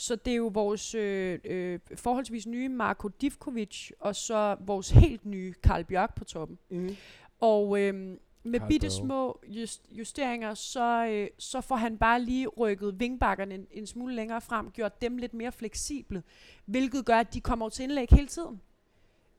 Så 0.00 0.16
det 0.16 0.30
er 0.30 0.36
jo 0.36 0.50
vores 0.54 0.94
øh, 0.94 1.38
øh, 1.44 1.78
forholdsvis 1.94 2.46
nye 2.46 2.68
Marko 2.68 3.08
Divkovic, 3.08 3.90
og 4.00 4.16
så 4.16 4.56
vores 4.60 4.90
helt 4.90 5.26
nye 5.26 5.54
Karl 5.62 5.84
Bjørk 5.84 6.14
på 6.14 6.24
toppen. 6.24 6.58
Mm. 6.70 6.96
Og 7.40 7.80
øh, 7.80 8.16
med 8.42 8.60
bitte 8.68 8.90
små 8.90 9.40
just, 9.48 9.82
justeringer, 9.90 10.54
så, 10.54 11.06
øh, 11.06 11.28
så 11.38 11.60
får 11.60 11.76
han 11.76 11.98
bare 11.98 12.22
lige 12.22 12.46
rykket 12.46 13.00
vingbakkerne 13.00 13.54
en, 13.54 13.66
en 13.70 13.86
smule 13.86 14.14
længere 14.14 14.40
frem, 14.40 14.70
gjort 14.70 15.02
dem 15.02 15.16
lidt 15.16 15.34
mere 15.34 15.52
fleksible, 15.52 16.22
hvilket 16.64 17.04
gør, 17.04 17.16
at 17.16 17.34
de 17.34 17.40
kommer 17.40 17.68
til 17.68 17.82
indlæg 17.82 18.08
hele 18.10 18.26
tiden. 18.26 18.60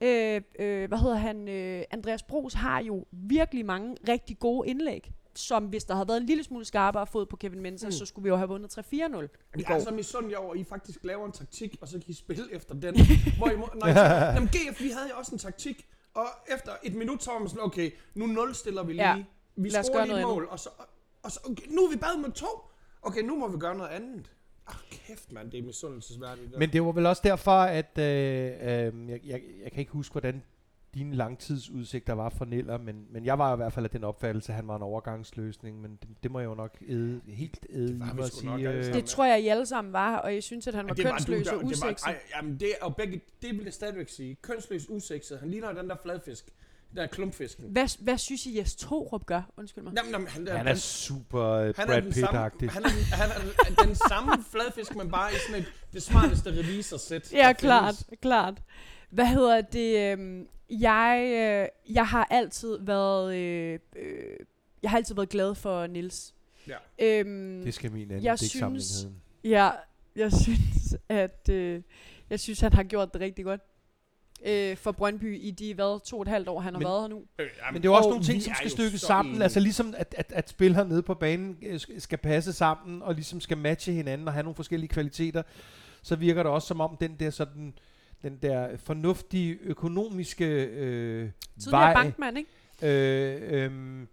Øh, 0.01 0.41
øh, 0.59 0.87
hvad 0.87 0.97
hedder 0.97 1.15
han? 1.15 1.47
Øh, 1.47 1.83
Andreas 1.91 2.23
Bros 2.23 2.53
har 2.53 2.79
jo 2.79 3.05
virkelig 3.11 3.65
mange 3.65 3.95
rigtig 4.07 4.39
gode 4.39 4.69
indlæg, 4.69 5.11
som 5.35 5.65
hvis 5.65 5.83
der 5.83 5.93
havde 5.93 6.07
været 6.07 6.17
en 6.21 6.25
lille 6.25 6.43
smule 6.43 6.65
skarpere 6.65 7.07
fod 7.07 7.25
på 7.25 7.35
Kevin 7.35 7.59
Mensah, 7.61 7.87
Mm. 7.87 7.91
så 7.91 8.05
skulle 8.05 8.23
vi 8.23 8.29
jo 8.29 8.35
have 8.35 8.47
vundet 8.49 8.77
3-4-0 8.77 8.93
i 8.93 8.97
Jeg 8.97 9.65
går. 9.65 9.73
er 9.75 9.79
så 9.79 9.91
misundelig 9.91 10.37
over, 10.37 10.53
at 10.53 10.59
I 10.59 10.63
faktisk 10.63 10.99
laver 11.03 11.25
en 11.25 11.31
taktik, 11.31 11.75
og 11.81 11.87
så 11.87 11.93
kan 11.93 12.03
I 12.07 12.13
spille 12.13 12.43
efter 12.53 12.75
den. 12.75 12.95
Hvorimod, 13.37 13.67
nej, 13.75 13.89
jamen 14.35 14.49
GF, 14.49 14.81
vi 14.81 14.89
havde 14.89 15.09
jo 15.09 15.15
også 15.17 15.31
en 15.35 15.39
taktik, 15.39 15.87
og 16.13 16.25
efter 16.55 16.71
et 16.83 16.95
minut, 16.95 17.23
så 17.23 17.31
var 17.31 17.39
man 17.39 17.49
sådan, 17.49 17.63
okay, 17.63 17.91
nu 18.15 18.25
nulstiller 18.25 18.83
vi 18.83 18.93
lige. 18.93 19.09
Ja. 19.09 19.23
Vi 19.55 19.69
Lad 19.69 19.79
os 19.79 19.85
scorer 19.85 20.05
gøre 20.05 20.15
lige 20.15 20.27
mål, 20.27 20.47
og 20.49 20.59
så, 20.59 20.69
og 21.23 21.31
så 21.31 21.39
okay, 21.49 21.63
nu 21.69 21.81
er 21.85 21.89
vi 21.91 21.97
bad 21.97 22.17
med 22.21 22.31
to. 22.31 22.47
Okay, 23.01 23.21
nu 23.21 23.35
må 23.37 23.47
vi 23.47 23.57
gøre 23.57 23.75
noget 23.77 23.89
andet. 23.89 24.31
Ah, 24.67 24.75
kæft 24.91 25.31
mand, 25.31 25.51
det 25.51 25.59
er 25.59 25.63
misundelsesværdigt. 25.63 26.57
Men 26.57 26.73
det 26.73 26.83
var 26.83 26.91
vel 26.91 27.05
også 27.05 27.21
derfor, 27.25 27.51
at 27.51 27.97
øh, 27.97 28.05
øh, 28.05 29.09
jeg, 29.09 29.19
jeg, 29.25 29.41
jeg 29.63 29.71
kan 29.71 29.79
ikke 29.79 29.91
huske, 29.91 30.11
hvordan 30.13 30.43
dine 30.93 31.15
langtidsudsigter 31.15 32.13
var 32.13 32.29
for 32.29 32.45
Niller, 32.45 32.77
men, 32.77 33.05
men 33.11 33.25
jeg 33.25 33.39
var 33.39 33.53
i 33.53 33.55
hvert 33.55 33.73
fald 33.73 33.85
af 33.85 33.89
den 33.89 34.03
opfattelse, 34.03 34.51
at 34.51 34.55
han 34.55 34.67
var 34.67 34.75
en 34.75 34.81
overgangsløsning, 34.81 35.81
men 35.81 35.91
det, 36.01 36.09
det 36.23 36.31
må 36.31 36.39
jeg 36.39 36.45
jo 36.47 36.53
nok 36.55 36.77
æde, 36.87 37.21
helt 37.27 37.65
æde 37.69 37.99
var 37.99 38.11
i 38.11 38.15
mig 38.15 38.25
at 38.25 38.31
sige. 38.33 38.69
Øh. 38.69 38.93
Det 38.93 39.05
tror 39.05 39.25
jeg, 39.25 39.41
I 39.41 39.47
alle 39.47 39.65
sammen 39.65 39.93
var, 39.93 40.17
og 40.17 40.33
jeg 40.33 40.43
synes, 40.43 40.67
at 40.67 40.75
han 40.75 40.87
var 40.87 40.93
det 40.93 41.03
var 41.05 41.11
du, 41.11 41.15
kønsløs 41.15 41.47
der- 41.47 41.53
og 41.53 41.63
det 41.63 41.81
var- 41.81 41.99
ej, 42.05 42.19
Jamen, 42.35 42.59
det, 42.59 42.69
og 42.81 42.95
begge, 42.95 43.21
det 43.41 43.49
vil 43.57 43.63
jeg 43.63 43.73
stadigvæk 43.73 44.09
sige. 44.09 44.35
Kønsløs 44.41 44.89
usekset. 44.89 45.39
Han 45.39 45.49
ligner 45.49 45.71
den 45.73 45.89
der 45.89 45.95
fladfisk. 46.03 46.45
Den 46.89 46.97
der 46.97 47.07
klumpfisken. 47.07 47.65
Hvad, 47.69 48.03
hvad 48.03 48.17
synes 48.17 48.45
I, 48.45 48.57
Jes 48.59 48.75
Torup 48.75 49.25
gør? 49.25 49.41
Undskyld 49.57 49.83
mig. 49.83 49.93
Jamen, 49.97 50.11
jamen, 50.11 50.27
han, 50.27 50.47
han 50.47 50.67
er 50.67 50.75
super 50.75 51.43
øh, 51.49 51.73
Han 51.77 51.89
er, 51.89 51.93
Brad 51.93 52.01
den 52.01 52.13
samme, 52.13 52.39
Pitt-agtig. 52.39 52.69
han, 52.71 52.83
er, 52.83 52.87
den- 52.87 53.05
han 53.13 53.29
er 53.77 53.83
den 53.85 53.95
samme 53.95 54.31
fladfisk, 54.51 54.95
men 54.95 55.11
bare 55.11 55.31
i 55.31 55.35
sådan 55.47 55.61
et, 55.61 55.73
det 55.93 56.03
smarteste 56.03 56.49
revisorsæt. 56.49 57.33
Ja, 57.33 57.37
der 57.37 57.53
klart, 57.53 57.95
findes. 57.95 58.19
klart. 58.21 58.61
Hvad 59.11 59.25
hedder 59.25 59.61
det? 59.61 60.11
øhm, 60.13 60.47
Jeg, 60.69 61.23
øh, 61.25 61.93
jeg 61.95 62.07
har 62.07 62.27
altid 62.31 62.77
været, 62.81 63.35
øh, 63.35 63.79
øh, 63.95 64.35
jeg 64.83 64.89
har 64.91 64.97
altid 64.97 65.15
været 65.15 65.29
glad 65.29 65.55
for 65.55 65.87
Nils. 65.87 66.33
Ja. 66.67 66.75
Øhm, 66.99 67.61
Det 67.65 67.73
skal 67.73 67.91
min 67.91 68.11
anden 68.11 68.23
jeg 68.23 68.39
synes-. 68.39 69.07
Ja, 69.43 69.69
jeg 70.15 70.31
synes, 70.33 70.95
at 71.09 71.49
øh, 71.51 71.81
jeg 72.29 72.39
synes, 72.39 72.59
han 72.59 72.73
har 72.73 72.83
gjort 72.83 73.13
det 73.13 73.21
rigtig 73.21 73.45
godt. 73.45 73.61
Øh, 74.45 74.77
for 74.77 74.91
Brøndby 74.91 75.37
i 75.39 75.51
de, 75.51 75.73
hvad, 75.73 76.05
to 76.05 76.15
og 76.15 76.21
et 76.21 76.27
halvt 76.27 76.47
år, 76.47 76.59
han 76.59 76.73
har 76.73 76.79
Men- 76.79 76.87
været 76.87 77.01
her 77.01 77.07
nu. 77.07 77.15
Øh, 77.39 77.49
jamen, 77.59 77.73
Men 77.73 77.81
det 77.81 77.87
er 77.87 77.91
jo 77.91 77.95
også 77.97 78.07
Og 78.09 78.11
nogle 78.13 78.25
ting, 78.25 78.41
som 78.43 78.53
skal 78.53 78.69
stykkes 78.71 79.01
så 79.01 79.07
sammen. 79.07 79.31
enige. 79.33 79.43
Altså 79.43 79.59
ligesom, 79.59 79.93
at, 79.97 80.15
at, 80.17 80.31
at 80.35 80.49
spillere 80.49 80.87
nede 80.87 81.01
på 81.03 81.13
banen 81.13 81.57
øh, 81.61 81.75
sk- 81.75 81.99
skal 81.99 82.17
passe 82.17 82.53
sammen, 82.53 83.01
og 83.01 83.13
ligesom 83.13 83.41
skal 83.41 83.57
matche 83.57 83.93
hinanden 83.93 84.27
og 84.27 84.33
have 84.33 84.43
nogle 84.43 84.55
forskellige 84.55 84.87
kvaliteter, 84.89 85.43
så 86.01 86.15
virker 86.15 86.43
det 86.43 86.51
også 86.51 86.67
som 86.67 86.81
om 86.81 86.97
den 87.01 87.15
der 87.19 87.29
sådan 87.29 87.73
den 88.23 88.37
der 88.41 88.77
fornuftige 88.77 89.57
økonomiske 89.61 90.45
øh, 90.65 91.29
Tidligere 91.59 91.81
vej 91.81 91.93
bankmand, 91.93 92.37
ikke? 92.37 92.49
øh, 92.83 93.65
øh, 93.65 94.07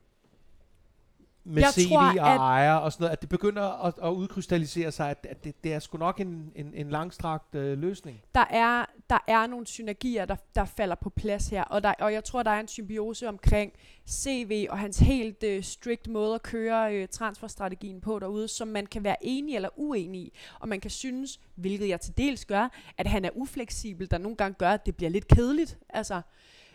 med 1.48 1.62
Jeg 1.62 1.70
CV 1.72 1.88
tror, 1.88 1.98
og 2.20 2.32
at- 2.32 2.38
ejer 2.40 2.74
og 2.74 2.92
sådan 2.92 3.02
noget, 3.04 3.12
at 3.12 3.20
det 3.20 3.28
begynder 3.28 3.84
at, 3.86 3.94
at 4.02 4.10
udkrystallisere 4.10 4.92
sig, 4.92 5.10
at, 5.10 5.26
at 5.30 5.44
det, 5.44 5.64
det 5.64 5.72
er 5.72 5.78
sgu 5.78 5.98
nok 5.98 6.20
en, 6.20 6.52
en, 6.56 6.74
en 6.74 6.90
langstrakt 6.90 7.54
øh, 7.54 7.78
løsning. 7.78 8.20
der 8.34 8.44
er, 8.50 8.84
der 9.10 9.18
er 9.26 9.46
nogle 9.46 9.66
synergier, 9.66 10.24
der, 10.24 10.36
der 10.54 10.64
falder 10.64 10.94
på 10.94 11.10
plads 11.10 11.48
her, 11.48 11.64
og, 11.64 11.82
der, 11.82 11.92
og 11.98 12.12
jeg 12.12 12.24
tror, 12.24 12.42
der 12.42 12.50
er 12.50 12.60
en 12.60 12.68
symbiose 12.68 13.28
omkring 13.28 13.72
CV 14.08 14.66
og 14.70 14.78
hans 14.78 14.98
helt 14.98 15.42
øh, 15.42 15.62
strict 15.62 16.06
måde 16.08 16.34
at 16.34 16.42
køre 16.42 16.94
øh, 16.94 17.08
transferstrategien 17.08 18.00
på 18.00 18.18
derude, 18.18 18.48
som 18.48 18.68
man 18.68 18.86
kan 18.86 19.04
være 19.04 19.16
enig 19.20 19.56
eller 19.56 19.68
uenig 19.76 20.20
i, 20.20 20.32
og 20.60 20.68
man 20.68 20.80
kan 20.80 20.90
synes, 20.90 21.40
hvilket 21.54 21.88
jeg 21.88 22.00
til 22.00 22.18
dels 22.18 22.44
gør, 22.44 22.68
at 22.98 23.06
han 23.06 23.24
er 23.24 23.30
ufleksibel, 23.34 24.10
der 24.10 24.18
nogle 24.18 24.36
gange 24.36 24.54
gør, 24.58 24.70
at 24.70 24.86
det 24.86 24.96
bliver 24.96 25.10
lidt 25.10 25.28
kedeligt, 25.28 25.78
altså, 25.88 26.20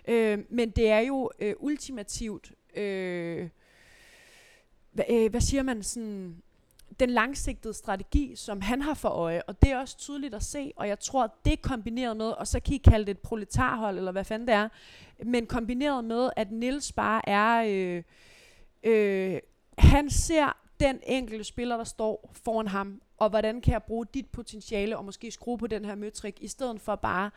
øh, 0.07 0.39
men 0.49 0.69
det 0.69 0.89
er 0.89 0.99
jo 0.99 1.31
øh, 1.39 1.53
ultimativt, 1.59 2.51
øh, 2.77 3.49
hvad, 4.93 5.05
øh, 5.09 5.31
hvad 5.31 5.41
siger 5.41 5.63
man 5.63 5.83
sådan, 5.83 6.43
den 6.99 7.09
langsigtede 7.09 7.73
strategi, 7.73 8.35
som 8.35 8.61
han 8.61 8.81
har 8.81 8.93
for 8.93 9.09
øje, 9.09 9.41
og 9.47 9.61
det 9.61 9.71
er 9.71 9.77
også 9.77 9.97
tydeligt 9.97 10.35
at 10.35 10.43
se, 10.43 10.73
og 10.75 10.87
jeg 10.87 10.99
tror, 10.99 11.35
det 11.45 11.61
kombineret 11.61 12.17
med, 12.17 12.25
og 12.25 12.47
så 12.47 12.59
kan 12.59 12.73
I 12.73 12.77
kalde 12.77 13.05
det 13.05 13.11
et 13.11 13.19
proletarhold, 13.19 13.97
eller 13.97 14.11
hvad 14.11 14.23
fanden 14.23 14.47
det 14.47 14.55
er, 14.55 14.69
men 15.25 15.45
kombineret 15.45 16.05
med, 16.05 16.29
at 16.35 16.51
Nils 16.51 16.91
bare 16.91 17.29
er, 17.29 17.63
øh, 17.67 18.03
øh, 18.83 19.39
han 19.77 20.09
ser 20.09 20.57
den 20.79 20.99
enkelte 21.03 21.43
spiller, 21.43 21.77
der 21.77 21.83
står 21.83 22.33
foran 22.43 22.67
ham, 22.67 23.01
og 23.17 23.29
hvordan 23.29 23.61
kan 23.61 23.73
jeg 23.73 23.83
bruge 23.83 24.05
dit 24.13 24.29
potentiale, 24.29 24.97
og 24.97 25.05
måske 25.05 25.31
skrue 25.31 25.57
på 25.57 25.67
den 25.67 25.85
her 25.85 25.95
møtrik, 25.95 26.37
i 26.41 26.47
stedet 26.47 26.81
for 26.81 26.95
bare 26.95 27.29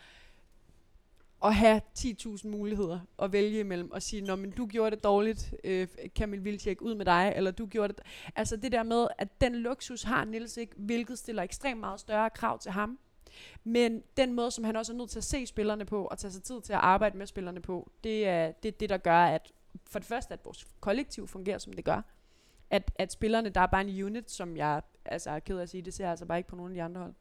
at 1.46 1.54
have 1.54 1.80
10.000 1.98 2.48
muligheder 2.48 3.00
at 3.22 3.32
vælge 3.32 3.60
imellem, 3.60 3.92
og 3.92 4.02
sige, 4.02 4.22
Nå, 4.22 4.36
men 4.36 4.50
du 4.50 4.66
gjorde 4.66 4.96
det 4.96 5.04
dårligt, 5.04 5.54
øh, 5.64 5.88
Kamil 6.16 6.44
Vilcek, 6.44 6.82
ud 6.82 6.94
med 6.94 7.04
dig, 7.04 7.32
eller 7.36 7.50
du 7.50 7.66
gjorde 7.66 7.92
det... 7.92 8.02
Altså 8.36 8.56
det 8.56 8.72
der 8.72 8.82
med, 8.82 9.06
at 9.18 9.40
den 9.40 9.54
luksus 9.54 10.02
har 10.02 10.24
Nils 10.24 10.56
ikke, 10.56 10.74
hvilket 10.76 11.18
stiller 11.18 11.42
ekstremt 11.42 11.80
meget 11.80 12.00
større 12.00 12.30
krav 12.30 12.58
til 12.58 12.72
ham. 12.72 12.98
Men 13.64 14.02
den 14.16 14.32
måde, 14.32 14.50
som 14.50 14.64
han 14.64 14.76
også 14.76 14.92
er 14.92 14.96
nødt 14.96 15.10
til 15.10 15.18
at 15.18 15.24
se 15.24 15.46
spillerne 15.46 15.84
på, 15.84 16.04
og 16.04 16.18
tage 16.18 16.32
sig 16.32 16.42
tid 16.42 16.60
til 16.60 16.72
at 16.72 16.78
arbejde 16.78 17.18
med 17.18 17.26
spillerne 17.26 17.60
på, 17.60 17.90
det 18.04 18.26
er 18.26 18.52
det, 18.52 18.80
det 18.80 18.88
der 18.88 18.96
gør, 18.96 19.24
at 19.24 19.52
for 19.84 19.98
det 19.98 20.08
første, 20.08 20.34
at 20.34 20.40
vores 20.44 20.66
kollektiv 20.80 21.28
fungerer, 21.28 21.58
som 21.58 21.72
det 21.72 21.84
gør. 21.84 22.02
At, 22.70 22.92
at 22.98 23.12
spillerne, 23.12 23.48
der 23.48 23.60
er 23.60 23.66
bare 23.66 23.88
en 23.88 24.02
unit, 24.04 24.30
som 24.30 24.56
jeg 24.56 24.82
altså, 25.04 25.30
er 25.30 25.38
ked 25.38 25.58
af 25.58 25.62
at 25.62 25.68
sige, 25.68 25.82
det 25.82 25.94
ser 25.94 26.04
jeg 26.04 26.10
altså 26.10 26.26
bare 26.26 26.38
ikke 26.38 26.48
på 26.48 26.56
nogen 26.56 26.72
af 26.72 26.74
de 26.74 26.82
andre 26.82 27.00
hold. 27.00 27.14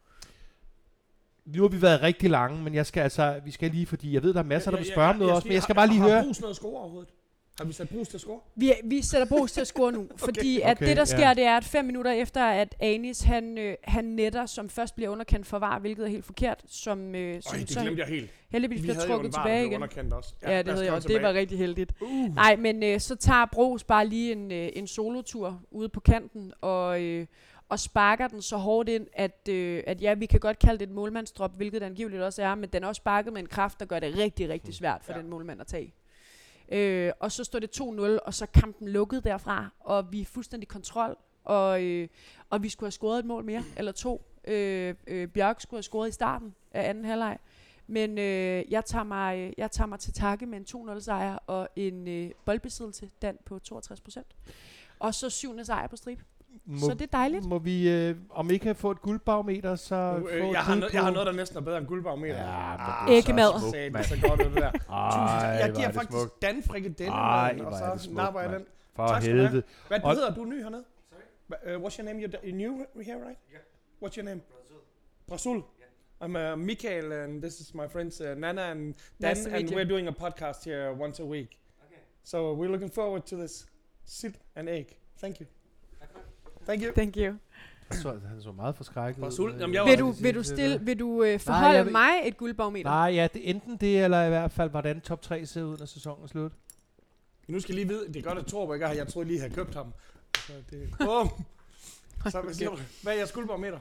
Nu 1.46 1.62
har 1.62 1.70
vi 1.70 1.82
været 1.82 2.02
rigtig 2.02 2.30
lange, 2.30 2.64
men 2.64 2.74
jeg 2.74 2.86
skal 2.86 3.02
altså, 3.02 3.42
vi 3.46 3.52
skal 3.52 3.72
lige, 3.72 3.86
fordi 3.86 4.14
jeg 4.14 4.24
ved, 4.24 4.34
der 4.34 4.40
er 4.40 4.44
masser, 4.44 4.72
der 4.72 4.78
vil 4.78 4.88
spørge 4.88 5.10
om 5.10 5.16
noget 5.16 5.34
også, 5.34 5.48
men 5.48 5.54
jeg 5.54 5.64
skal 5.64 5.76
bare 5.76 5.88
lige 5.88 6.02
høre. 6.02 6.16
Har 6.16 6.24
Brugs 6.24 6.42
noget 6.42 6.56
score 6.56 6.80
overhovedet? 6.80 7.10
Har 7.58 7.66
vi 7.66 7.74
sat 7.74 7.90
Brugs 7.90 8.10
til 8.10 8.18
at 8.18 8.22
score? 8.22 8.40
Vi, 8.56 8.74
vi 8.84 9.02
sætter 9.02 9.28
Brugs 9.28 9.52
til 9.52 9.62
at 9.62 9.68
score 9.68 9.92
nu, 9.92 10.08
fordi 10.26 10.62
at 10.62 10.78
Okay, 10.78 10.88
det 10.88 10.98
der 10.98 11.02
ja. 11.02 11.06
sker, 11.06 11.34
det 11.34 11.44
er, 11.44 11.58
at 11.58 11.64
fem 11.64 11.86
minutter 11.86 12.12
efter, 12.12 12.44
at 12.44 12.76
Anis, 12.80 13.22
han, 13.22 13.58
øh, 13.58 13.76
han 13.84 14.06
netter, 14.06 14.46
som 14.46 14.70
først 14.70 14.96
bliver 14.96 15.10
underkendt 15.10 15.48
for 15.48 15.60
var, 15.60 15.80
hvilket 15.80 16.06
er 16.06 16.10
helt 16.10 16.26
forkert, 16.26 16.64
som, 16.68 17.16
øh, 17.16 17.42
som 17.42 17.56
Øj, 17.56 17.60
det 17.60 17.72
så 17.72 17.82
glemte 17.82 18.02
jeg 18.02 18.08
helt. 18.08 18.30
heldigvis 18.50 18.82
Vi 18.82 18.88
bliver 18.88 19.08
trukket 19.08 19.34
var, 19.34 19.44
tilbage 19.44 19.66
igen. 19.66 19.76
underkendt 19.76 20.14
også. 20.14 20.34
Ja, 20.44 20.58
det 20.58 20.66
lad 20.66 20.74
os 20.74 20.78
havde 20.78 20.86
jeg 20.86 20.94
også. 20.94 21.08
Det 21.08 21.22
var 21.22 21.34
rigtig 21.34 21.58
heldigt. 21.58 21.94
Uh. 22.02 22.36
Nej, 22.36 22.56
men 22.56 22.84
øh, 22.84 23.00
så 23.00 23.16
tager 23.16 23.46
Brugs 23.52 23.84
bare 23.84 24.08
lige 24.08 24.32
en, 24.32 24.52
øh, 24.52 24.70
en 24.74 24.88
solotur 24.88 25.62
ude 25.72 25.90
på 25.90 26.00
kanten, 26.00 26.54
og, 26.62 27.02
øh, 27.02 27.28
og 27.70 27.80
sparker 27.80 28.28
den 28.28 28.42
så 28.42 28.58
hårdt 28.58 28.90
ind, 28.90 29.08
at, 29.14 29.48
øh, 29.50 29.84
at 29.88 30.02
ja, 30.02 30.14
vi 30.14 30.26
kan 30.26 30.40
godt 30.40 30.60
kalde 30.60 30.80
det 30.80 30.90
et 30.90 30.96
målmandsdrop, 30.96 31.56
hvilket 31.56 31.82
det 31.82 31.86
angiveligt 31.88 32.22
også 32.22 32.44
er, 32.44 32.56
men 32.56 32.70
den 32.70 32.84
er 32.84 32.88
også 32.88 33.00
sparket 33.00 33.34
med 33.34 33.42
en 33.42 33.48
kraft, 33.48 33.80
der 33.80 33.86
gør 33.86 34.00
det 34.00 34.18
rigtig, 34.18 34.50
rigtig 34.50 34.74
svært 34.74 35.04
for 35.04 35.14
Ja. 35.14 35.20
den 35.20 35.30
målmand 35.30 35.62
at 35.62 35.68
tage. 35.68 35.94
Øh, 36.70 37.12
og 37.20 37.32
så 37.32 37.44
står 37.44 37.60
det 37.60 37.70
2-0, 37.82 38.20
og 38.26 38.34
så 38.34 38.46
kampen 38.46 38.88
lukket 38.88 39.24
derfra, 39.24 39.70
og 39.80 40.12
vi 40.12 40.22
er 40.22 40.26
fuldstændig 40.26 40.68
kontrol, 40.70 41.18
og, 41.44 41.84
øh, 41.84 42.08
og 42.50 42.64
vi 42.64 42.70
skulle 42.70 42.88
have 42.88 42.92
scoret 42.92 43.20
et 43.20 43.26
mål 43.26 43.44
mere, 43.46 43.64
eller 43.78 43.92
to. 43.92 44.26
Øh, 44.48 44.96
øh, 45.08 45.28
Bjørk 45.28 45.62
skulle 45.62 45.78
have 45.78 45.84
scoret 45.84 46.10
i 46.10 46.12
starten 46.12 46.56
af 46.72 46.90
anden 46.90 47.06
halvleg. 47.06 47.38
Men 47.88 48.18
øh, 48.18 48.64
jeg, 48.72 48.86
tager 48.86 49.04
mig, 49.04 49.54
jeg 49.58 49.72
tager 49.72 49.88
mig 49.88 50.00
til 50.00 50.14
takke 50.14 50.46
med 50.46 50.58
en 50.76 50.92
2-0 50.96 51.00
sejr 51.00 51.36
og 51.48 51.70
en 51.76 52.08
øh, 52.08 52.32
boldbesiddelse, 52.46 53.10
Dan 53.22 53.38
på 53.46 53.60
62 53.60 54.02
procent. 54.02 54.28
Og 55.00 55.14
så 55.16 55.30
syvende 55.30 55.66
sejr 55.66 55.88
på 55.88 55.96
strip. 55.96 56.20
Må, 56.66 56.80
Så 56.80 56.94
det 56.94 57.02
er 57.02 57.06
dejligt. 57.06 57.46
Må 57.46 57.60
vi, 57.60 57.90
øh, 57.90 58.16
om 58.30 58.52
ikke 58.52 58.76
få 58.76 58.92
et 58.92 59.02
guldbarometer, 59.02 59.76
så 59.76 60.16
få 60.20 60.28
øh, 60.28 60.48
et 60.48 60.54
jeg, 60.54 60.62
har 60.64 60.76
no, 60.76 60.86
jeg 60.94 61.04
har 61.04 61.12
noget, 61.12 61.28
der 61.28 61.34
næsten 61.34 61.58
er 61.58 61.62
bedre 61.62 61.78
end 61.78 61.88
guldbarometer. 61.88 62.36
Ja, 62.36 62.76
Ah, 63.06 63.12
æggemad. 63.18 63.52
så 63.54 63.60
smukt, 63.60 63.72
Sagde 63.72 63.86
det 63.86 63.94
mand. 63.94 64.06
så 64.06 64.18
godt 64.28 64.40
ud, 64.42 64.46
det 64.46 64.56
der. 64.56 64.72
Ej, 64.94 65.48
jeg 65.48 65.72
giver 65.76 65.82
er 65.84 65.92
det 65.92 65.96
faktisk 65.96 66.20
smukt. 66.20 66.42
Dan 66.42 66.64
frikadelle, 66.64 67.12
Ej, 67.14 67.60
og 67.66 68.00
så 68.00 68.10
napper 68.12 68.42
jeg 68.42 68.50
den. 68.50 68.66
For 68.96 69.08
Tak 69.08 69.22
skal 69.22 69.38
du 69.38 69.46
have. 69.46 69.64
Hvad 69.88 70.00
Og- 70.04 70.14
hedder 70.14 70.34
du 70.36 70.46
ny 70.46 70.62
hernede? 70.64 70.84
Sorry? 71.10 71.76
Uh, 71.78 71.84
what's 71.84 71.98
your 72.00 72.06
name? 72.06 72.20
You're, 72.26 72.40
you're 72.44 72.56
new 72.56 72.74
here, 73.02 73.18
right? 73.28 73.38
Yeah. 73.52 73.60
What's 74.04 74.16
your 74.18 74.26
name? 74.26 74.42
Brasul. 75.32 75.62
I'm 76.22 76.36
uh, 76.36 76.56
Michael, 76.68 77.12
and 77.12 77.42
this 77.44 77.60
is 77.60 77.74
my 77.74 77.88
friends 77.88 78.22
uh, 78.22 78.36
Nana 78.38 78.62
and 78.62 78.80
Dan, 79.22 79.34
Nice 79.38 79.46
and 79.48 79.70
we're 79.76 79.86
doing 79.94 80.08
a 80.08 80.12
podcast 80.14 80.64
here 80.64 80.94
once 80.94 81.20
a 81.20 81.26
week. 81.26 81.60
Okay. 81.86 82.02
So 82.24 82.54
we're 82.54 82.72
looking 82.72 82.90
forward 82.92 83.26
to 83.26 83.36
this. 83.36 83.66
Sit 84.06 84.36
and 84.56 84.70
egg. 84.70 84.88
Thank 85.22 85.40
you. 85.40 85.48
Thank 86.66 86.84
you. 86.84 86.92
Thank 86.94 87.18
you. 87.18 87.34
Så, 87.92 88.10
han 88.28 88.42
så 88.42 88.52
meget 88.52 88.76
forskrækket 88.76 89.22
Var 89.22 89.28
ud, 89.28 89.32
sulten. 89.32 89.56
øh, 89.56 89.62
Jamen, 89.62 89.74
jeg 89.74 89.86
Vil 89.86 90.00
du, 90.00 90.12
vil 90.12 90.36
du, 90.36 90.44
stille, 90.44 90.80
vil 90.82 91.00
du 91.00 91.24
øh, 91.24 91.40
forholde 91.40 91.68
jeg 91.76 91.86
vil- 91.86 91.92
mig 91.92 92.10
et 92.24 92.38
guldbarometer? 92.38 92.90
Nej, 92.90 93.12
ja, 93.14 93.28
det, 93.34 93.50
enten 93.50 93.78
det, 93.78 94.04
eller 94.04 94.26
i 94.26 94.30
hvert 94.30 94.52
fald, 94.52 94.70
hvordan 94.70 95.02
top 95.02 95.22
3 95.22 95.46
ser 95.46 95.64
ud, 95.64 95.78
når 95.78 95.86
sæsonen 95.86 96.24
er 96.24 96.28
slut. 96.28 96.52
Nu 97.48 97.60
skal 97.60 97.76
jeg 97.76 97.86
lige 97.86 97.94
vide, 97.98 98.08
det 98.08 98.16
er 98.16 98.22
godt, 98.22 98.38
at 98.38 98.46
Torb 98.46 98.74
ikke 98.74 98.88
her. 98.88 98.94
Jeg 98.94 99.08
troede 99.08 99.28
lige, 99.28 99.38
jeg 99.38 99.44
havde 99.44 99.56
købt 99.56 99.76
ham. 99.76 99.94
Så 100.38 100.54
det. 100.72 100.90
Så 102.32 102.42
hvad 102.42 102.54
siger 102.54 102.70
du? 102.70 102.78
Hvad 103.04 103.14
er 103.14 103.18
jeres 103.18 103.32
guldbarometer? 103.32 103.80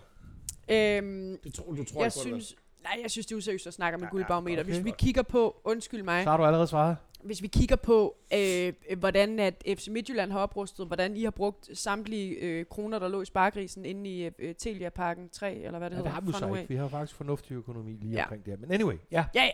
Øhm, 0.69 1.39
Det 1.45 1.55
tror, 1.55 1.73
du 1.73 1.85
tror 1.85 2.03
jeg 2.03 2.13
det. 2.15 2.21
synes, 2.23 2.55
nej, 2.83 2.99
jeg 3.03 3.11
synes, 3.11 3.27
det 3.27 3.35
er 3.35 3.37
useriøst 3.39 3.67
at 3.67 3.75
snakke 3.75 3.95
om 3.97 4.01
Ja, 4.01 4.07
et 4.07 4.09
ja, 4.09 4.11
guldbarometer. 4.17 4.63
okay. 4.63 4.73
Hvis 4.73 4.85
vi 4.85 4.93
kigger 4.99 5.23
på, 5.23 5.61
undskyld 5.65 6.03
mig, 6.03 6.25
Så 6.25 6.31
har 6.31 6.37
du 6.37 6.45
allerede 6.45 6.67
svaret. 6.67 6.97
Hvis 7.25 7.43
vi 7.43 7.47
kigger 7.47 7.77
på, 7.77 8.17
øh, 8.35 8.73
hvordan 8.99 9.39
at 9.41 9.63
FC 9.67 9.89
Midtjylland 9.89 10.33
har 10.33 10.39
oprustet, 10.39 10.87
hvordan 10.87 11.17
I 11.17 11.25
har 11.25 11.31
brugt 11.31 11.79
samtlige 11.79 12.31
øh, 12.35 12.67
kroner, 12.67 12.99
der 12.99 13.09
lå 13.09 13.23
i 13.23 13.25
sparkrisen 13.25 13.85
inde 13.85 14.11
i 14.11 14.31
øh, 14.39 14.55
Telia-parken 14.55 15.29
3, 15.29 15.55
eller 15.55 15.79
hvad 15.79 15.91
det 15.91 15.97
Ja, 15.97 16.03
det 16.03 16.07
hedder, 16.07 16.11
har 16.11 16.49
vi 16.49 16.55
så 16.55 16.55
ikke. 16.61 16.69
Vi 16.69 16.77
har 16.77 16.89
faktisk 16.89 17.17
fornuftig 17.17 17.55
økonomi 17.55 17.93
lige 17.93 18.13
Ja. 18.13 18.23
omkring 18.23 18.47
det. 18.47 18.61
Men 18.61 18.73
anyway, 18.73 18.97
ja. 19.11 19.25
Ja, 19.35 19.51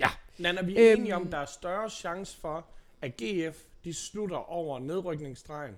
ja. 0.00 0.08
Nana, 0.38 0.62
vi 0.62 0.76
er 0.76 0.92
Øhm. 0.92 1.00
enige 1.00 1.16
om, 1.16 1.30
der 1.30 1.38
er 1.38 1.44
større 1.46 1.90
chance 1.90 2.40
for, 2.40 2.66
at 3.02 3.16
GF 3.16 3.56
de 3.84 3.94
slutter 3.94 4.36
over 4.36 4.78
nedrykningsstregen. 4.78 5.74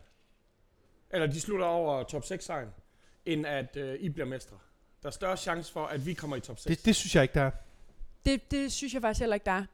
Eller 1.11 1.26
de 1.26 1.40
slutter 1.40 1.66
over 1.66 2.03
top 2.03 2.24
6 2.24 2.45
sejren, 2.45 2.68
end 3.26 3.47
at 3.47 3.76
øh, 3.76 4.01
I 4.01 4.09
bliver 4.09 4.26
mestre. 4.26 4.57
Der 5.03 5.09
er 5.09 5.12
større 5.12 5.36
chance 5.36 5.72
for, 5.72 5.84
at 5.86 6.07
vi 6.07 6.14
kommer 6.14 6.36
i 6.36 6.40
top 6.40 6.59
6. 6.59 6.64
Det, 6.76 6.86
det 6.86 6.97
synes 6.97 7.14
jeg 7.14 7.22
ikke, 7.22 7.34
der 7.34 7.43
er. 7.43 7.51
Det, 8.26 8.51
det 8.51 8.72
synes 8.72 8.95
jeg 8.95 9.03
faktisk 9.03 9.20
heller 9.20 9.34
ikke, 9.34 9.45
der 9.45 9.53
er. 9.53 9.64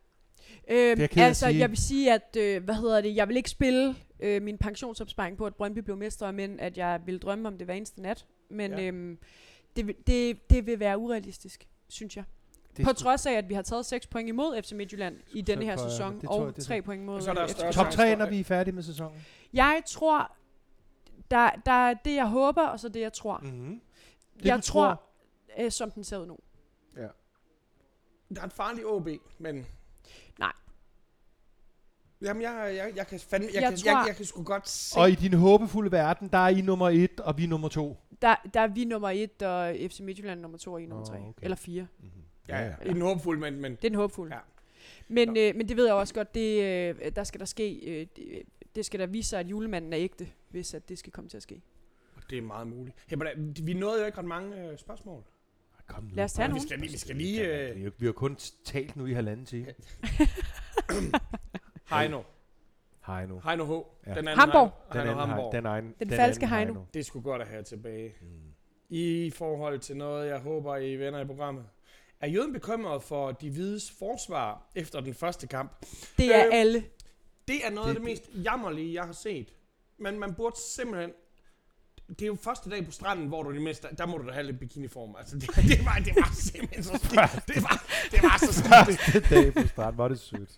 Jeg 0.68 0.74
Øhm, 0.92 1.00
at 1.02 1.16
altså, 1.18 1.46
sige. 1.46 1.58
jeg 1.58 1.70
vil 1.70 1.78
sige, 1.78 2.12
at, 2.12 2.36
øh, 2.38 2.64
hvad 2.64 2.74
hedder 2.74 3.00
det, 3.00 3.16
jeg 3.16 3.28
vil 3.28 3.36
ikke 3.36 3.50
spille 3.50 3.96
øh, 4.20 4.42
min 4.42 4.58
pensionsopsparing 4.58 5.36
på, 5.36 5.46
at 5.46 5.54
Brøndby 5.54 5.78
blev 5.78 5.96
mestre, 5.96 6.32
men 6.32 6.60
at 6.60 6.78
jeg 6.78 7.00
vil 7.06 7.18
drømme 7.18 7.48
om 7.48 7.58
det 7.58 7.66
hver 7.66 7.74
eneste 7.74 8.02
nat. 8.02 8.26
Men 8.48 8.70
Ja. 8.70 8.78
ja. 8.80 8.86
øhm, 8.86 9.18
det, 9.76 9.86
vil- 9.86 9.96
det, 10.06 10.50
det 10.50 10.66
vil 10.66 10.80
være 10.80 10.98
urealistisk, 10.98 11.68
synes 11.88 12.16
jeg. 12.16 12.24
Det 12.76 12.84
På 12.86 12.92
trods 12.92 13.26
af, 13.26 13.32
at 13.32 13.48
vi 13.48 13.54
har 13.54 13.62
taget 13.62 13.86
6 13.86 14.06
point 14.06 14.28
imod 14.28 14.62
FC 14.62 14.72
Midtjylland 14.72 15.16
i 15.32 15.40
denne 15.40 15.64
her 15.64 15.76
sæson, 15.76 16.20
tror 16.20 16.34
jeg, 16.34 16.46
og 16.48 16.56
det 16.56 16.62
er 16.62 16.66
3 16.66 16.82
point 16.82 17.02
mod 17.04 17.14
Og 17.16 17.22
så 17.22 17.30
er 17.30 17.34
der 17.34 17.46
FC 17.46 17.54
Top 17.56 17.72
chance 17.72 17.96
3, 17.96 18.10
for, 18.12 18.18
når 18.18 18.26
vi 18.30 18.40
er 18.40 18.44
færdige 18.44 18.74
med 18.74 18.82
sæsonen. 18.82 19.24
Jeg 19.52 19.82
tror, 19.86 20.32
der, 21.30 21.50
der 21.66 21.72
er 21.72 21.94
det, 21.94 22.14
jeg 22.14 22.26
håber, 22.26 22.62
og 22.62 22.80
så 22.80 22.88
det, 22.88 23.00
jeg 23.00 23.12
tror. 23.12 23.38
Mm-hmm. 23.38 23.80
Det, 24.38 24.44
jeg 24.44 24.56
du 24.56 24.62
tror, 24.62 25.02
øh, 25.58 25.70
som 25.70 25.90
den 25.90 26.04
ser 26.04 26.18
ud 26.18 26.26
nu. 26.26 26.36
Der 28.34 28.40
er 28.40 28.44
et 28.46 28.52
farligt 28.52 28.86
OB, 28.86 29.08
men... 29.38 29.66
Nej. 30.38 30.52
Jamen, 32.22 32.42
jeg, 32.42 32.72
jeg, 32.76 32.92
jeg 32.96 33.06
kan 33.06 33.20
fandme... 33.20 33.46
Jeg, 33.54 33.62
Jeg 33.62 33.70
kan, 33.70 33.78
tror- 33.78 33.90
jeg, 33.90 34.04
jeg 34.08 34.16
kan 34.16 34.24
sgu 34.24 34.42
godt 34.42 34.68
se... 34.68 34.98
Og 34.98 35.10
i 35.10 35.14
din 35.14 35.32
håbefulde 35.34 35.92
verden, 35.92 36.28
der 36.28 36.38
er 36.38 36.48
I 36.48 36.60
nummer 36.60 36.88
1, 36.88 37.20
og 37.20 37.38
vi 37.38 37.44
er 37.44 37.48
nummer 37.48 37.68
2. 37.68 37.96
Der, 38.22 38.36
der 38.54 38.60
er 38.60 38.66
vi 38.66 38.84
nummer 38.84 39.08
1, 39.10 39.42
og 39.42 39.76
FC 39.90 40.00
Midtjylland 40.00 40.40
nummer 40.40 40.58
2, 40.58 40.72
og 40.72 40.82
I 40.82 40.86
nummer 40.86 41.06
Nå, 41.06 41.12
3. 41.12 41.18
okay. 41.18 41.32
Eller 41.42 41.56
4. 41.56 41.86
Mm-hmm. 41.98 42.10
ja, 42.48 42.64
ja. 42.66 42.74
I 42.84 42.88
den 42.88 43.00
håbefulde, 43.02 43.40
men... 43.40 43.60
men 43.60 43.72
Det 43.72 43.84
er 43.84 43.88
den 43.88 43.94
håbefulde. 43.94 44.34
Ja. 44.34 44.40
Men, 45.08 45.28
Nå. 45.28 45.34
øh, 45.40 45.56
men 45.56 45.68
det 45.68 45.76
ved 45.76 45.84
jeg 45.86 45.94
også 45.94 46.14
godt, 46.14 46.34
det, 46.34 46.62
øh, 46.64 47.12
der 47.16 47.24
skal 47.24 47.40
der 47.40 47.46
ske, 47.46 47.74
øh, 48.00 48.06
det, 48.16 48.42
det 48.74 48.86
skal 48.86 49.00
der 49.00 49.06
vise 49.06 49.28
sig, 49.28 49.40
at 49.40 49.46
julemanden 49.46 49.92
er 49.92 49.98
ægte, 49.98 50.28
hvis 50.48 50.74
at 50.74 50.88
det 50.88 50.98
skal 50.98 51.12
komme 51.12 51.30
til 51.30 51.36
at 51.36 51.42
ske. 51.42 51.62
det 52.30 52.38
er 52.38 52.42
meget 52.42 52.66
muligt. 52.66 52.96
Hey, 53.06 53.16
men, 53.16 53.56
vi 53.62 53.74
nåede 53.74 54.00
jo 54.00 54.06
ikke 54.06 54.18
ret 54.18 54.24
mange 54.24 54.56
øh, 54.70 54.78
spørgsmål. 54.78 55.22
Kom 55.88 56.04
nu. 56.04 56.10
Lad 56.14 56.24
os 56.24 56.32
tage 56.32 56.52
Vi 56.54 56.60
skal 56.60 56.78
lige... 56.78 56.90
Vi 56.92 56.98
skal 56.98 57.16
lige 57.16 57.68
øh, 57.68 57.76
Vi, 57.84 57.90
vi 57.98 58.06
har 58.06 58.12
kun 58.12 58.36
talt 58.64 58.96
nu 58.96 59.06
i 59.06 59.12
halvanden 59.12 59.46
time. 59.46 59.66
Heino. 61.90 62.22
Hej 63.06 63.26
nu. 63.26 63.40
Heino 63.44 63.64
H. 63.64 63.70
Ja. 63.70 64.10
Den 64.10 64.18
anden 64.28 64.38
Hamborg. 64.38 64.72
Den 64.92 65.00
Heino, 65.00 65.10
anden, 65.12 65.28
Hamborg. 65.28 65.52
den, 65.52 65.66
egen, 65.66 65.84
Den 65.98 66.08
den 66.08 66.16
falske 66.16 66.46
anden 66.46 66.58
Heino. 66.66 66.84
Det 66.94 67.06
skulle 67.06 67.22
godt 67.22 67.42
at 67.42 67.48
have 67.48 67.62
tilbage. 67.62 68.14
Mm. 68.20 68.26
I 68.88 69.30
forhold 69.36 69.78
til 69.78 69.96
noget, 69.96 70.28
jeg 70.28 70.38
håber, 70.38 70.76
I 70.76 70.96
venner 70.96 71.20
i 71.20 71.24
programmet. 71.24 71.64
Er 72.20 72.28
Jøden 72.28 72.52
bekymret 72.52 73.02
for 73.02 73.32
de 73.32 73.50
hvides 73.50 73.90
forsvar 73.98 74.70
efter 74.74 75.00
den 75.00 75.14
første 75.14 75.46
kamp? 75.46 75.86
Det 76.18 76.34
er 76.34 76.46
Øh, 76.46 76.50
alle. 76.52 76.84
Det 77.48 77.66
er 77.66 77.70
noget 77.70 77.84
Det- 77.88 77.94
af 77.94 77.94
det 78.00 78.04
mest 78.04 78.44
jammerlige, 78.44 78.94
jeg 78.94 79.04
har 79.04 79.12
set. 79.12 79.52
Men 79.98 80.18
man 80.18 80.34
burde 80.34 80.56
simpelthen... 80.60 81.10
Det 82.08 82.22
er 82.22 82.26
jo 82.26 82.36
første 82.42 82.70
dag 82.70 82.84
på 82.84 82.90
stranden, 82.90 83.26
hvor 83.26 83.42
du 83.42 83.52
det 83.52 83.62
mindste... 83.62 83.88
Der 83.98 84.06
må 84.06 84.18
du 84.18 84.26
da 84.26 84.32
have 84.32 84.46
lidt 84.46 84.60
bikiniform. 84.60 85.14
Altså, 85.18 85.36
det, 85.36 85.48
det, 85.72 85.84
var, 85.84 86.00
det 86.04 86.12
var 86.16 86.30
simpelthen 86.34 86.82
så 86.84 86.90
skidt. 87.04 87.46
Det 87.54 87.62
var, 87.62 87.84
det 88.10 88.22
var 88.22 88.38
så 88.38 88.52
skidt. 88.52 89.14
Den 89.30 89.44
dag 89.44 89.54
på 89.62 89.68
stranden, 89.68 89.98
var 89.98 90.08
det 90.08 90.18
sødt. 90.20 90.50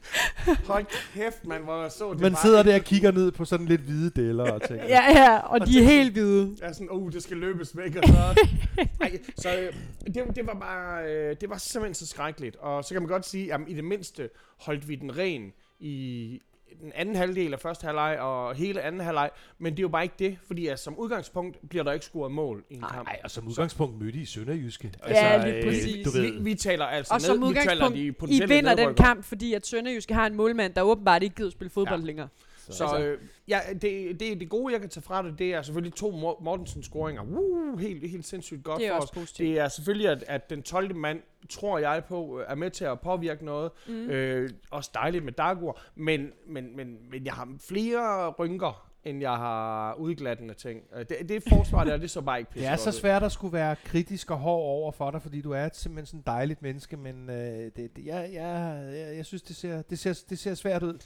Hold 0.66 0.86
kæft, 1.14 1.46
man, 1.46 1.62
hvor 1.62 1.82
jeg 1.82 1.92
så 1.92 2.12
det 2.12 2.20
Man 2.20 2.32
bare- 2.32 2.42
sidder 2.42 2.62
der 2.62 2.74
og 2.74 2.80
kigger 2.80 3.10
ned 3.10 3.32
på 3.32 3.44
sådan 3.44 3.66
lidt 3.66 3.80
hvide 3.80 4.10
deller 4.10 4.52
og 4.52 4.62
tænker. 4.68 4.84
Ja, 4.84 5.02
ja, 5.22 5.38
og 5.38 5.66
de 5.66 5.78
er 5.80 5.84
helt 5.84 6.12
hvide. 6.12 6.56
Er 6.62 6.72
sådan, 6.72 6.88
oh, 6.90 7.12
det 7.12 7.22
skal 7.22 7.36
løbes 7.36 7.76
væk, 7.76 7.96
og 7.96 8.02
så... 8.08 8.46
Ej, 9.00 9.18
så 9.36 9.58
øh, 9.60 9.72
det, 10.14 10.36
det 10.36 10.46
var 10.46 10.54
bare... 10.54 11.04
Øh, 11.12 11.36
det 11.40 11.50
var 11.50 11.58
simpelthen 11.58 11.94
så 11.94 12.06
skrækkeligt. 12.06 12.56
Og 12.56 12.84
så 12.84 12.94
kan 12.94 13.02
man 13.02 13.08
godt 13.08 13.26
sige, 13.26 13.54
at 13.54 13.60
i 13.68 13.74
det 13.74 13.84
mindste 13.84 14.30
holdt 14.60 14.88
vi 14.88 14.94
den 14.94 15.18
ren 15.18 15.52
i 15.80 16.40
den 16.80 16.92
anden 16.94 17.16
halvdel 17.16 17.52
af 17.52 17.60
første 17.60 17.84
halvleg 17.84 18.18
og 18.20 18.54
hele 18.54 18.82
anden 18.82 19.00
halvleg. 19.00 19.30
Men 19.58 19.72
det 19.72 19.78
er 19.78 19.82
jo 19.82 19.88
bare 19.88 20.02
ikke 20.02 20.14
det, 20.18 20.38
fordi 20.46 20.66
at 20.66 20.78
som 20.80 20.98
udgangspunkt 20.98 21.56
bliver 21.68 21.84
der 21.84 21.92
ikke 21.92 22.06
scoret 22.06 22.32
mål 22.32 22.64
i 22.70 22.74
en 22.74 22.80
kamp. 22.80 23.06
Nej, 23.08 23.20
og 23.24 23.30
som 23.30 23.48
udgangspunkt 23.48 24.00
mødte 24.02 24.18
I 24.18 24.24
Sønderjyske. 24.24 24.92
Ja, 25.08 25.44
lige 25.46 25.56
øh, 25.56 25.64
præcis. 25.64 26.04
Du 26.06 26.10
Vi, 26.10 26.18
ved, 26.18 26.42
vi 26.42 26.54
taler 26.54 26.84
altså 26.84 27.14
Og 27.14 27.20
som 27.20 27.38
ned, 27.38 27.48
vi 27.48 27.54
taler 27.54 27.86
udgangspunkt, 27.86 28.30
de 28.30 28.36
I 28.36 28.40
vinder 28.40 28.54
den 28.56 28.62
nedrykkere. 28.64 28.94
kamp, 29.06 29.24
fordi 29.24 29.54
at 29.54 29.66
Sønderjyske 29.66 30.14
har 30.14 30.26
en 30.26 30.34
målmand, 30.36 30.74
der 30.74 30.82
åbenbart 30.82 31.22
ikke 31.22 31.34
gider 31.34 31.50
spille 31.50 31.70
fodbold 31.70 32.00
Ja. 32.00 32.06
længere. 32.06 32.28
Så 32.72 32.84
Altså. 32.84 33.04
øh, 33.06 33.18
ja, 33.48 33.60
det, 33.72 34.20
det, 34.20 34.40
det 34.40 34.48
gode, 34.48 34.72
jeg 34.72 34.80
kan 34.80 34.90
tage 34.90 35.02
fra 35.02 35.22
det, 35.22 35.38
det 35.38 35.54
er 35.54 35.62
selvfølgelig 35.62 35.94
to 35.94 36.10
Mor- 36.10 36.40
Mortensen-scoringer. 36.42 37.22
Uh, 37.22 37.78
helt, 37.80 38.10
helt 38.10 38.24
sindssygt 38.26 38.64
godt 38.64 38.78
Det 38.78 38.86
er 38.86 38.90
for 38.90 38.96
også 38.96 39.12
os. 39.12 39.18
positivt. 39.20 39.48
Det 39.48 39.58
er 39.58 39.68
selvfølgelig, 39.68 40.08
at, 40.08 40.24
at 40.28 40.50
den 40.50 40.62
12. 40.62 40.96
mand, 40.96 41.20
tror 41.50 41.78
jeg 41.78 42.02
på, 42.08 42.40
øh, 42.40 42.46
er 42.48 42.54
med 42.54 42.70
til 42.70 42.84
at 42.84 43.00
påvirke 43.00 43.44
noget. 43.44 43.70
Mm. 43.88 44.10
Øh, 44.10 44.50
også 44.70 44.90
dejligt 44.94 45.24
med 45.24 45.32
Dagur. 45.32 45.80
Men, 45.94 46.28
men, 46.48 46.76
men, 46.76 46.96
men 47.10 47.24
jeg 47.24 47.32
har 47.34 47.48
flere 47.68 48.30
rynker, 48.30 48.86
end 49.04 49.20
jeg 49.20 49.36
har 49.36 49.94
udglattende 49.94 50.54
ting. 50.54 50.80
Øh, 50.96 51.04
Det, 51.08 51.28
det 51.28 51.42
forsvar 51.48 51.84
der, 51.84 51.96
det 51.96 52.10
så 52.10 52.20
bare 52.20 52.38
ikke 52.38 52.50
pisse 52.50 52.66
det 52.66 52.72
er 52.72 52.76
så 52.76 52.92
svært 52.92 53.22
at 53.22 53.32
skulle 53.32 53.52
være 53.52 53.76
kritisk 53.84 54.30
og 54.30 54.38
hård 54.38 54.62
over 54.62 54.92
for 54.92 55.10
dig, 55.10 55.22
fordi 55.22 55.40
du 55.40 55.52
er 55.52 55.68
simpelthen 55.72 56.06
sådan 56.06 56.20
et 56.20 56.26
dejligt 56.26 56.62
menneske, 56.62 56.96
men 56.96 57.30
øh, 57.30 57.36
det, 57.36 57.76
det, 57.76 58.04
jeg, 58.04 58.30
jeg, 58.32 58.82
jeg, 58.94 59.16
jeg 59.16 59.26
synes, 59.26 59.42
det 59.42 59.56
ser, 59.56 59.82
det, 59.82 59.98
ser, 59.98 60.22
det 60.30 60.38
ser 60.38 60.54
svært 60.54 60.82
ud. 60.82 60.98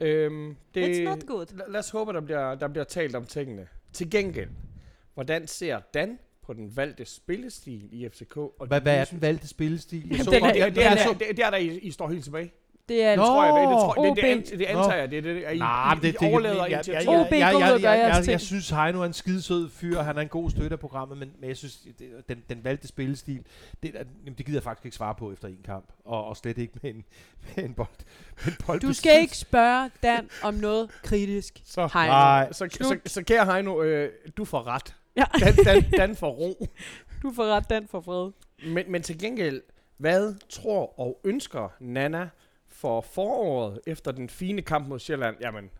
Øhm, 0.00 0.56
det, 0.74 1.00
It's 1.00 1.02
not 1.04 1.26
good. 1.26 1.46
La- 1.46 1.70
lad 1.70 1.80
os 1.80 1.90
håbe, 1.90 2.12
der 2.12 2.20
bliver, 2.20 2.54
der 2.54 2.68
bliver 2.68 2.84
talt 2.84 3.14
om 3.16 3.24
tingene. 3.26 3.68
Til 3.92 4.10
gengæld, 4.10 4.50
hvordan 5.14 5.46
ser 5.46 5.80
Dan 5.94 6.18
på 6.42 6.52
den 6.52 6.76
valgte 6.76 7.04
spillestil 7.04 7.88
i 7.92 8.08
FCK? 8.08 8.36
Og 8.36 8.66
Hvad, 8.66 8.80
hvad 8.80 8.96
er 8.96 9.04
den 9.04 9.22
valgte 9.22 9.48
spillestil? 9.48 10.08
Jamen, 10.10 10.26
den 10.26 10.44
er- 10.44 10.52
det, 10.66 10.74
det, 10.76 10.84
er, 10.86 10.96
så- 10.96 11.16
det, 11.18 11.36
det 11.36 11.44
er 11.44 11.50
der, 11.50 11.56
I, 11.56 11.78
I 11.78 11.90
står 11.90 12.08
helt 12.08 12.24
tilbage. 12.24 12.52
Det 12.90 13.04
er 13.04 13.16
Nå, 13.16 13.24
tror 13.24 13.44
jeg, 13.44 13.54
det, 13.54 13.68
det, 13.68 13.78
tror, 13.78 14.02
det, 14.02 14.10
OB. 14.10 14.16
det, 14.16 14.58
det 14.58 14.64
antager 14.64 14.94
jeg. 14.94 15.10
Det, 15.10 15.24
det, 15.24 15.36
det, 15.36 15.46
er 15.46 15.50
I, 15.50 15.58
Nej, 15.58 15.92
I, 15.92 15.96
det, 16.00 16.20
det, 16.20 16.28
overlader 16.28 16.66
jeg, 16.66 16.70
jeg, 16.70 16.94
jeg, 16.94 17.26
jeg, 17.30 17.40
jeg, 17.40 17.80
jeg, 17.82 18.12
jeg, 18.16 18.28
jeg, 18.28 18.40
synes, 18.40 18.70
Heino 18.70 19.00
er 19.00 19.04
en 19.04 19.12
skidesød 19.12 19.70
fyr, 19.70 20.00
han 20.00 20.16
er 20.16 20.20
en 20.20 20.28
god 20.28 20.50
støtte 20.50 20.74
af 20.74 20.80
programmet, 20.80 21.18
men, 21.18 21.32
men 21.40 21.48
jeg 21.48 21.56
synes, 21.56 21.78
det, 21.98 22.08
den, 22.28 22.42
den 22.48 22.64
valgte 22.64 22.88
spillestil, 22.88 23.44
det, 23.82 23.94
det 24.38 24.46
gider 24.46 24.58
jeg 24.58 24.62
faktisk 24.62 24.84
ikke 24.84 24.96
svare 24.96 25.14
på 25.14 25.32
efter 25.32 25.48
en 25.48 25.58
kamp, 25.64 25.84
og, 26.04 26.24
og 26.24 26.36
slet 26.36 26.58
ikke 26.58 26.72
med 26.82 26.94
en, 26.94 27.04
med 27.56 27.64
en 27.64 27.74
bold. 27.74 27.88
Med 28.44 28.52
en 28.52 28.58
bold 28.66 28.80
Du 28.80 28.92
skal 28.92 29.20
ikke 29.20 29.36
spørge 29.36 29.90
Dan 30.02 30.28
om 30.42 30.54
noget 30.54 30.90
kritisk. 31.02 31.60
Så, 31.74 31.88
Heino. 31.94 32.12
Nej. 32.12 32.52
så, 32.52 32.68
så, 32.70 32.84
så, 32.84 32.98
så 33.06 33.24
kære 33.24 33.46
Heino, 33.52 33.82
øh, 33.82 34.12
du 34.36 34.44
får 34.44 34.66
ret. 34.66 34.94
Ja. 35.16 35.24
Dan, 35.40 35.54
Dan, 35.64 35.90
Dan 35.90 36.16
får 36.16 36.30
ro. 36.30 36.66
Du 37.22 37.32
får 37.32 37.44
ret, 37.44 37.70
Dan 37.70 37.88
for 37.90 38.00
fred. 38.00 38.30
Men, 38.72 38.92
men 38.92 39.02
til 39.02 39.18
gengæld, 39.18 39.62
hvad 39.96 40.34
tror 40.48 41.00
og 41.00 41.20
ønsker 41.24 41.68
Nana 41.80 42.28
for 42.80 43.00
foråret 43.00 43.80
efter 43.86 44.12
den 44.12 44.28
fine 44.28 44.62
kamp 44.62 44.88
mod 44.88 44.98
Sjælland? 44.98 45.36
Jamen, 45.40 45.70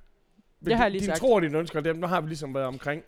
Det 0.64 0.76
har 0.76 0.84
jeg 0.84 0.90
lige 0.90 1.00
dine 1.00 1.06
sagt. 1.10 1.18
tror 1.20 1.40
dine 1.40 1.58
ønsker, 1.58 1.80
dem 1.80 1.96
nu 1.96 2.06
har 2.06 2.20
vi 2.20 2.28
ligesom 2.28 2.54
været 2.54 2.66
omkring. 2.66 3.02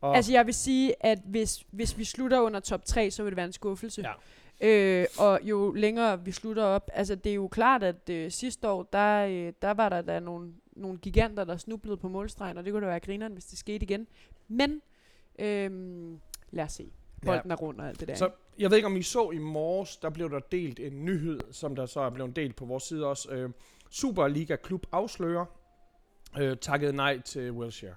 Og 0.00 0.16
Altså 0.16 0.32
jeg 0.32 0.46
vil 0.46 0.54
sige, 0.54 0.94
at 1.00 1.18
hvis, 1.24 1.64
hvis 1.70 1.98
vi 1.98 2.04
slutter 2.04 2.40
under 2.40 2.60
top 2.60 2.84
3, 2.84 3.10
så 3.10 3.22
vil 3.22 3.30
det 3.30 3.36
være 3.36 3.46
en 3.46 3.52
skuffelse. 3.52 4.02
Ja. 4.02 4.12
Øh, 4.60 5.06
og 5.18 5.40
jo 5.42 5.72
længere 5.72 6.24
vi 6.24 6.32
slutter 6.32 6.62
op, 6.62 6.90
altså 6.92 7.14
det 7.14 7.30
er 7.30 7.34
jo 7.34 7.48
klart, 7.48 7.82
at 7.82 8.08
øh, 8.10 8.30
sidste 8.30 8.68
år, 8.68 8.82
der, 8.92 9.26
øh, 9.26 9.52
der 9.62 9.70
var 9.70 9.88
der, 9.88 10.02
der 10.02 10.20
nogle, 10.20 10.52
nogle 10.72 10.98
giganter, 10.98 11.44
der 11.44 11.56
snublede 11.56 11.96
på 11.96 12.08
målstregen, 12.08 12.58
og 12.58 12.64
det 12.64 12.72
kunne 12.72 12.84
da 12.86 12.90
være 12.90 13.00
grineren, 13.00 13.32
hvis 13.32 13.44
det 13.44 13.58
skete 13.58 13.82
igen. 13.82 14.06
Men 14.48 14.80
øh, 15.38 15.70
lad 16.50 16.64
os 16.64 16.72
se. 16.72 16.90
Bolden 17.24 17.50
er 17.50 17.56
rundt 17.56 17.80
og 17.80 17.88
alt 17.88 18.00
det 18.00 18.08
der. 18.08 18.14
Så 18.14 18.30
jeg 18.58 18.70
ved 18.70 18.76
ikke, 18.76 18.86
om 18.86 18.96
I 18.96 19.02
så 19.02 19.30
i 19.30 19.38
morges, 19.38 19.96
der 19.96 20.10
blev 20.10 20.30
der 20.30 20.38
delt 20.38 20.80
en 20.80 21.04
nyhed, 21.04 21.40
som 21.50 21.76
der 21.76 21.86
så 21.86 22.00
er 22.00 22.10
blevet 22.10 22.36
delt 22.36 22.56
på 22.56 22.64
vores 22.64 22.82
side 22.82 23.06
også. 23.06 23.30
Øh, 23.30 23.50
Superliga 23.90 24.56
Klub 24.56 24.86
afslører, 24.92 25.44
øh, 26.38 26.56
takket 26.56 26.94
nej 26.94 27.20
til 27.20 27.52
Wilshere. 27.52 27.94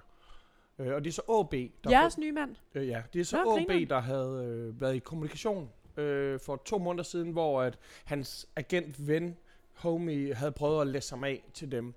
Øh, 0.78 0.94
og 0.94 1.04
det 1.04 1.10
er 1.10 1.14
så 1.14 1.22
AB, 1.40 1.52
der 1.84 1.90
Jeres 1.90 2.18
nye 2.18 2.32
mand. 2.32 2.56
Øh, 2.74 2.88
ja, 2.88 3.02
det 3.12 3.20
er 3.20 3.24
så 3.24 3.36
Nå, 3.36 3.52
OB, 3.52 3.58
grineren. 3.58 3.90
der 3.90 4.00
havde 4.00 4.44
øh, 4.44 4.80
været 4.80 4.94
i 4.94 4.98
kommunikation 4.98 5.70
øh, 5.96 6.40
for 6.40 6.56
to 6.64 6.78
måneder 6.78 7.04
siden, 7.04 7.30
hvor 7.30 7.62
at 7.62 7.78
hans 8.04 8.48
agent, 8.56 9.08
ven, 9.08 9.36
homie, 9.74 10.34
havde 10.34 10.52
prøvet 10.52 10.80
at 10.80 10.86
læse 10.86 11.12
ham 11.14 11.24
af 11.24 11.42
til 11.54 11.72
dem. 11.72 11.94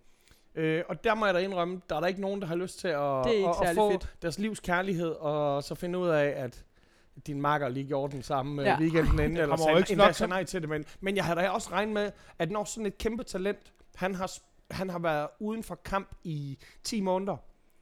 Øh, 0.55 0.83
og 0.87 1.03
der 1.03 1.15
må 1.15 1.25
jeg 1.25 1.33
da 1.33 1.39
indrømme, 1.39 1.81
der 1.89 1.95
er 1.95 1.99
der 1.99 2.07
ikke 2.07 2.21
nogen, 2.21 2.41
der 2.41 2.47
har 2.47 2.55
lyst 2.55 2.79
til 2.79 2.87
at, 2.87 3.27
at, 3.27 3.69
at 3.69 3.75
få 3.75 3.91
fedt. 3.91 4.13
deres 4.21 4.39
livs 4.39 4.59
kærlighed, 4.59 5.09
og 5.09 5.63
så 5.63 5.75
finde 5.75 5.99
ud 5.99 6.07
af, 6.07 6.27
at 6.27 6.65
din 7.27 7.41
makker 7.41 7.69
lige 7.69 7.87
gjorde 7.87 8.11
den 8.13 8.23
samme 8.23 8.61
Ja. 8.61 8.69
ja. 8.69 8.77
weekenden 8.79 9.19
inden, 9.19 9.37
eller 9.37 9.55
sagde, 9.55 9.77
ikke 9.79 9.91
endda 9.91 10.05
nok 10.05 10.13
sagde 10.15 10.27
til- 10.27 10.29
nej 10.29 10.43
til 10.43 10.61
det. 10.61 10.69
Men, 10.69 10.85
men 10.99 11.15
jeg 11.15 11.25
havde 11.25 11.39
da 11.39 11.49
også 11.49 11.69
regnet 11.71 11.93
med, 11.93 12.11
at 12.39 12.51
når 12.51 12.63
sådan 12.63 12.85
et 12.85 12.97
kæmpe 12.97 13.23
talent, 13.23 13.73
han 13.95 14.15
har, 14.15 14.31
han 14.71 14.89
har 14.89 14.99
været 14.99 15.27
uden 15.39 15.63
for 15.63 15.75
kamp 15.75 16.09
i 16.23 16.57
10 16.83 17.01
måneder, 17.01 17.37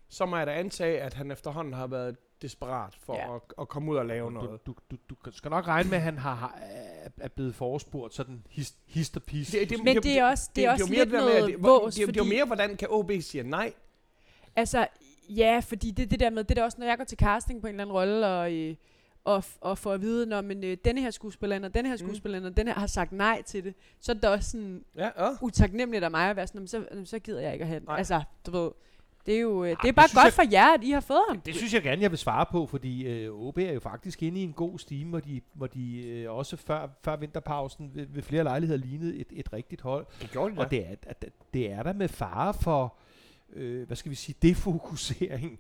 så 0.10 0.26
må 0.26 0.38
jeg 0.38 0.48
da 0.48 0.52
antage, 0.54 1.02
at 1.02 1.14
han 1.14 1.32
efterhånden 1.32 1.74
har 1.74 1.88
været 1.88 2.16
desperat 2.42 2.96
for 3.04 3.16
Ja. 3.16 3.36
at, 3.36 3.42
at 3.62 3.68
komme 3.70 3.92
ud 3.92 3.98
og 3.98 4.06
lave 4.06 4.32
noget. 4.32 4.66
Du, 4.66 4.76
du, 4.92 4.96
du, 5.10 5.16
du 5.26 5.32
skal 5.32 5.52
nok 5.52 5.68
regne 5.68 5.90
med, 5.90 5.98
at 5.98 6.04
han 6.04 6.18
har, 6.18 6.36
har, 6.36 6.58
er- 7.18 7.28
blevet 7.28 7.56
forespurgt 7.56 8.14
sådan 8.14 8.44
hist, 8.50 8.76
hist 8.88 9.16
og 9.18 9.24
pis. 9.24 9.56
Men 9.84 9.96
det 10.04 10.18
er 10.20 10.26
også, 10.26 10.50
det 10.56 10.66
er 10.66 10.72
også 10.72 10.86
jo 10.86 10.94
lidt 10.94 11.12
med, 11.12 11.20
noget 11.20 11.48
det, 11.48 11.64
vås, 11.64 11.96
det, 11.96 12.02
er- 12.04 12.08
det 12.08 12.18
er 12.20 12.24
jo 12.26 12.30
mere, 12.30 12.46
hvordan 12.46 12.78
kan 12.78 12.88
OB 12.92 13.12
sige 13.22 13.44
nej? 13.44 13.74
Altså, 14.56 14.88
ja, 15.30 15.60
fordi 15.68 15.92
det, 15.92 16.12
det 16.12 16.20
der 16.20 16.30
med, 16.30 16.44
det 16.44 16.58
er 16.58 16.64
også, 16.64 16.78
når 16.80 16.88
jeg 16.88 16.98
går 16.98 17.04
til 17.04 17.18
casting 17.18 17.62
på 17.62 17.68
en 17.68 17.74
eller 17.74 17.84
anden 17.84 17.94
rolle, 17.96 18.28
og, 18.28 18.54
øh, 18.54 18.76
og, 19.36 19.44
og 19.62 19.78
får 19.78 19.94
at 19.94 20.02
vide, 20.02 20.26
når 20.26 20.42
men, 20.42 20.64
øh, 20.64 20.78
denne 20.86 21.02
her 21.02 21.12
skuespiller, 21.12 21.64
og 21.64 21.74
denne 21.74 21.90
her 21.90 21.96
Mm. 21.96 22.08
skuespiller, 22.08 22.46
og 22.50 22.58
denne 22.58 22.72
her 22.74 22.80
har 22.80 22.88
sagt 22.88 23.12
nej 23.12 23.42
til 23.42 23.64
det, 23.64 23.74
så 24.00 24.12
er 24.12 24.14
det 24.14 24.26
også 24.30 24.50
sådan 24.52 24.84
Ja, 24.98 25.10
ja. 25.26 25.30
utaknemmeligt 25.42 26.04
af 26.04 26.12
mig 26.12 26.30
at 26.30 26.36
være 26.36 26.48
sådan, 26.48 26.60
"Nå, 26.74 26.80
men 26.90 27.06
så, 27.06 27.10
så 27.12 27.20
gider 27.20 27.42
jeg 27.42 27.54
ikke 27.54 27.64
at 27.64 27.68
have 27.70 27.80
den. 27.80 27.88
Nej. 27.88 27.98
Altså, 27.98 28.22
du 28.46 28.52
ved, 28.52 28.72
det 29.26 29.36
er 29.36 29.40
jo 29.40 29.64
øh, 29.64 29.70
det 29.70 29.76
er 29.78 29.82
det 29.84 29.96
bare 29.96 30.08
synes 30.08 30.16
godt 30.16 30.26
jeg- 30.26 30.34
for 30.34 30.52
jer, 30.52 30.74
at 30.74 30.84
I 30.84 30.92
har 30.92 31.00
fået 31.00 31.22
ham. 31.30 31.42
Det 31.42 31.56
synes 31.56 31.74
jeg 31.74 31.82
gerne, 31.82 32.02
jeg 32.02 32.12
vil 32.12 32.18
svare 32.20 32.46
på, 32.52 32.66
fordi 32.68 33.04
øh, 33.08 33.32
OB 33.34 33.58
er 33.58 33.72
jo 33.74 33.80
faktisk 33.80 34.24
inde 34.24 34.40
i 34.40 34.44
en 34.44 34.54
god 34.54 34.80
stime, 34.80 35.10
hvor 35.10 35.20
de, 35.20 35.42
hvor 35.54 35.68
de 35.68 36.08
øh, 36.08 36.32
også 36.32 36.58
før, 36.58 36.88
før 37.04 37.16
vinterpausen 37.16 37.92
ved, 37.94 38.06
ved 38.10 38.24
flere 38.24 38.44
lejligheder 38.44 38.80
lignede 38.80 39.18
et, 39.18 39.28
et 39.32 39.54
rigtigt 39.54 39.82
hold. 39.82 40.06
Det 40.22 40.32
gjorde 40.32 40.56
de 40.56 40.60
Og 40.60 40.72
det 40.72 40.80
er, 40.86 40.96
at, 41.08 41.26
det 41.54 41.72
er 41.72 41.84
der 41.84 41.94
med 41.94 42.08
fare 42.08 42.54
for, 42.54 42.96
øh, 43.54 43.88
hvad 43.88 43.98
skal 43.98 44.10
vi 44.10 44.16
sige, 44.16 44.36
defokusering, 44.42 45.60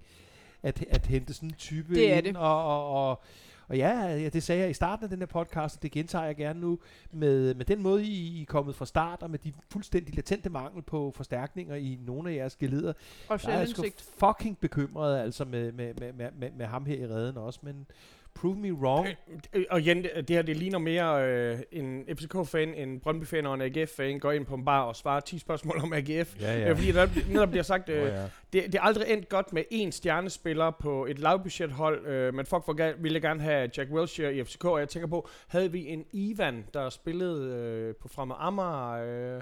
at, 0.63 0.83
at 0.89 1.05
hente 1.05 1.33
sådan 1.33 1.49
en 1.49 1.55
type 1.55 1.95
Det 1.95 2.13
er 2.13 2.17
ind. 2.17 2.25
det. 2.25 2.37
Og, 2.37 2.65
og, 2.65 3.09
og, 3.09 3.21
og 3.69 3.77
ja, 3.77 4.29
det 4.33 4.43
sagde 4.43 4.61
jeg 4.61 4.69
i 4.69 4.73
starten 4.73 5.03
af 5.03 5.09
den 5.09 5.19
her 5.19 5.25
podcast, 5.25 5.75
og 5.75 5.83
det 5.83 5.91
gentager 5.91 6.25
jeg 6.25 6.35
gerne 6.35 6.59
nu, 6.59 6.79
med, 7.11 7.53
med 7.53 7.65
den 7.65 7.81
måde, 7.81 8.03
I, 8.03 8.37
I 8.37 8.41
er 8.41 8.45
kommet 8.45 8.75
fra 8.75 8.85
start, 8.85 9.23
og 9.23 9.29
med 9.31 9.39
de 9.39 9.53
fuldstændig 9.71 10.15
latente 10.15 10.49
mangel 10.49 10.81
på 10.81 11.13
forstærkninger 11.15 11.75
i 11.75 11.99
nogle 12.05 12.31
af 12.31 12.35
jeres 12.35 12.55
geleder, 12.55 12.93
Og 13.27 13.39
jeg 13.45 13.61
er 13.61 13.65
sgu 13.65 13.81
selvindsigt. 13.81 14.09
fucking 14.19 14.57
bekymret 14.57 15.19
altså 15.19 15.45
med, 15.45 15.71
med, 15.71 15.93
med, 15.93 16.13
med, 16.13 16.29
med, 16.39 16.49
med 16.57 16.65
ham 16.65 16.85
her 16.85 16.95
i 16.95 17.07
redden 17.07 17.37
også, 17.37 17.59
men 17.63 17.87
prove 18.35 18.55
me 18.55 18.73
wrong. 18.73 19.07
Øh, 19.53 19.65
Og 19.69 19.79
igen, 19.79 20.03
det 20.03 20.29
her 20.29 20.41
det 20.41 20.57
ligner 20.57 20.77
mere 20.77 21.27
øh, 21.27 21.59
en 21.71 22.05
FCK-fan, 22.17 22.73
en 22.73 22.99
Brøndby-fan 22.99 23.45
og 23.45 23.53
en 23.53 23.61
AGF-fan 23.61 24.19
går 24.19 24.31
ind 24.31 24.45
på 24.45 24.55
en 24.55 24.65
bar 24.65 24.81
og 24.81 24.95
svarer 24.95 25.19
10 25.19 25.39
spørgsmål 25.39 25.79
om 25.83 25.93
AGF. 25.93 26.41
Ja, 26.41 26.59
Ja. 26.59 26.69
Øh, 26.69 26.75
fordi 26.75 26.91
der 26.91 27.07
netop 27.29 27.49
bliver 27.49 27.63
sagt, 27.63 27.89
øh, 27.89 28.01
oh, 28.01 28.07
ja. 28.07 28.23
det, 28.23 28.31
det 28.53 28.75
er 28.75 28.81
aldrig 28.81 29.07
endt 29.09 29.29
godt 29.29 29.53
med 29.53 29.63
én 29.73 29.91
stjernespiller 29.91 30.71
på 30.71 31.05
et 31.05 31.19
lavbudgethold, 31.19 32.05
øh, 32.07 32.33
men 32.33 32.45
fuck 32.45 32.65
for 32.65 32.73
galt 32.73 33.03
ville 33.03 33.21
gerne 33.21 33.41
have 33.41 33.69
Jack 33.77 33.91
Wilshere 33.91 34.35
i 34.35 34.43
FCK, 34.43 34.65
og 34.65 34.79
jeg 34.79 34.89
tænker 34.89 35.07
på, 35.07 35.29
havde 35.47 35.71
vi 35.71 35.87
en 35.87 36.05
Ivan, 36.13 36.65
der 36.73 36.89
spillede 36.89 37.55
øh, 37.55 37.95
på 37.95 38.07
Fremad 38.07 38.35
Amager, 38.39 39.35
øh, 39.37 39.41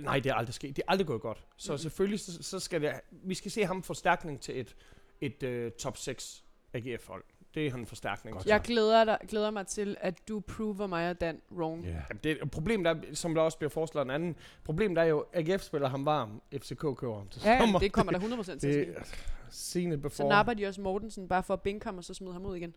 nej, 0.00 0.18
det 0.20 0.30
er 0.30 0.34
aldrig 0.34 0.54
sket. 0.54 0.76
Det 0.76 0.82
er 0.88 0.92
aldrig 0.92 1.06
gået 1.06 1.20
godt. 1.20 1.44
Så 1.56 1.76
selvfølgelig, 1.76 2.20
så, 2.20 2.42
så 2.42 2.58
skal 2.60 2.82
det, 2.82 2.92
vi 3.10 3.34
skal 3.34 3.50
se 3.50 3.64
ham 3.64 3.82
forstærkning 3.82 4.40
til 4.40 4.60
et, 4.60 4.76
et 5.20 5.42
øh, 5.42 5.70
top 5.72 5.96
6 5.96 6.44
AGF-hold. 6.74 7.24
Det 7.54 7.66
er 7.66 7.70
han 7.70 7.80
en 7.80 7.86
forstærkning 7.86 8.36
Godt. 8.36 8.46
Jeg 8.46 8.60
glæder, 8.60 9.04
dig, 9.04 9.18
glæder 9.28 9.50
mig 9.50 9.66
til, 9.66 9.96
at 10.00 10.28
du 10.28 10.40
prover 10.40 10.86
mig 10.86 11.10
og 11.10 11.20
Dan 11.20 11.40
wrong. 11.56 11.84
Ja. 11.84 11.88
Jamen, 11.90 12.20
det, 12.24 12.50
problemet 12.50 12.86
er, 12.86 12.94
som 13.14 13.34
der 13.34 13.42
også 13.42 13.58
bliver 13.58 13.70
foreslået 13.70 14.04
en 14.04 14.10
anden, 14.10 14.36
problemet 14.64 14.98
er 14.98 15.04
jo, 15.04 15.24
at 15.32 15.48
AGF 15.50 15.62
spiller 15.62 15.88
ham 15.88 16.06
varm, 16.06 16.42
FCK 16.62 16.78
køber 16.96 17.16
ham 17.16 17.28
til 17.28 17.42
Ja, 17.44 17.58
sommer. 17.58 17.78
det 17.78 17.92
kommer 17.92 18.12
der 18.12 18.18
100% 18.42 18.58
til 18.58 18.68
at 18.96 19.06
ske. 19.06 19.90
Så 19.92 19.98
before. 20.02 20.28
napper 20.28 20.54
de 20.54 20.66
også 20.66 20.80
Mortensen 20.80 21.28
bare 21.28 21.42
for 21.42 21.54
at 21.54 21.60
bænke 21.62 21.84
ham, 21.86 21.98
og 21.98 22.04
så 22.04 22.14
smider 22.14 22.32
ham 22.32 22.46
ud 22.46 22.56
igen. 22.56 22.74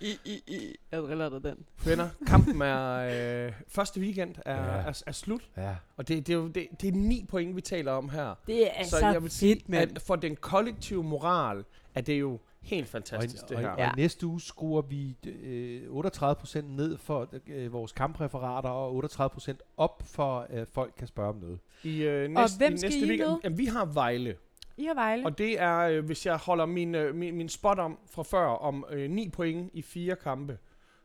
I, 0.00 0.18
i, 0.24 0.42
i. 0.46 0.76
Jeg 0.92 1.02
driller 1.02 1.28
dig 1.28 1.44
den. 1.44 1.56
Venner, 1.86 2.08
kampen 2.26 2.62
er... 2.62 3.46
Øh, 3.46 3.52
første 3.68 4.00
weekend 4.00 4.34
er, 4.46 4.54
Ja. 4.56 4.80
er, 4.88 5.02
er 5.06 5.12
slut. 5.12 5.48
ja. 5.56 5.76
Og 5.96 6.08
det, 6.08 6.26
det, 6.26 6.32
er 6.32 6.36
jo, 6.36 6.48
det, 6.48 6.66
det 6.80 6.88
er 6.88 6.92
ni 6.92 7.26
point, 7.28 7.56
vi 7.56 7.60
taler 7.60 7.92
om 7.92 8.08
her. 8.08 8.34
Det 8.46 8.80
er 8.80 8.84
så 8.84 8.90
så, 8.98 9.06
jeg 9.08 9.22
vil 9.22 9.30
sige, 9.30 9.54
fedt, 9.54 9.68
mand. 9.68 9.90
at 9.96 10.02
for 10.02 10.16
den 10.16 10.36
kollektive 10.36 11.02
moral, 11.04 11.64
er 11.94 12.00
det 12.00 12.20
jo 12.20 12.38
helt 12.64 12.84
Og, 12.84 12.88
fantastisk, 12.88 13.42
og, 13.42 13.48
det 13.48 13.58
her. 13.58 13.68
og, 13.68 13.78
Ja. 13.78 13.90
og 13.90 13.96
næste 13.96 14.26
uge 14.26 14.40
skruer 14.40 14.82
vi 14.82 15.16
øh, 15.26 15.82
38% 16.06 16.60
ned 16.60 16.98
for 16.98 17.28
øh, 17.46 17.72
vores 17.72 17.92
kampreferater, 17.92 18.68
og 18.68 19.04
38% 19.04 19.56
op 19.76 20.02
for, 20.06 20.46
at 20.50 20.68
folk 20.68 20.94
kan 20.98 21.06
spørge 21.06 21.28
om 21.28 21.36
noget. 21.36 21.58
I, 21.82 22.02
øh, 22.02 22.30
næste, 22.30 22.58
hvem 22.58 22.74
i 22.74 22.78
skal 22.78 22.90
næste 22.90 23.06
I 23.06 23.08
weekend? 23.08 23.40
Jamen, 23.44 23.58
vi 23.58 23.64
har 23.66 23.84
Vejle. 23.84 24.36
I 24.76 24.84
har 24.84 24.94
Vejle. 24.94 25.26
Og 25.26 25.38
det 25.38 25.60
er, 25.60 25.78
øh, 25.78 26.04
hvis 26.04 26.26
jeg 26.26 26.36
holder 26.36 26.66
min, 26.66 26.94
øh, 26.94 27.14
min, 27.14 27.36
min 27.36 27.48
spot 27.48 27.78
om 27.78 27.98
fra 28.10 28.22
før, 28.22 28.46
om 28.46 28.84
øh, 28.90 29.10
9 29.10 29.28
point 29.28 29.70
i 29.74 29.82
fire 29.82 30.16
kampe, 30.16 30.58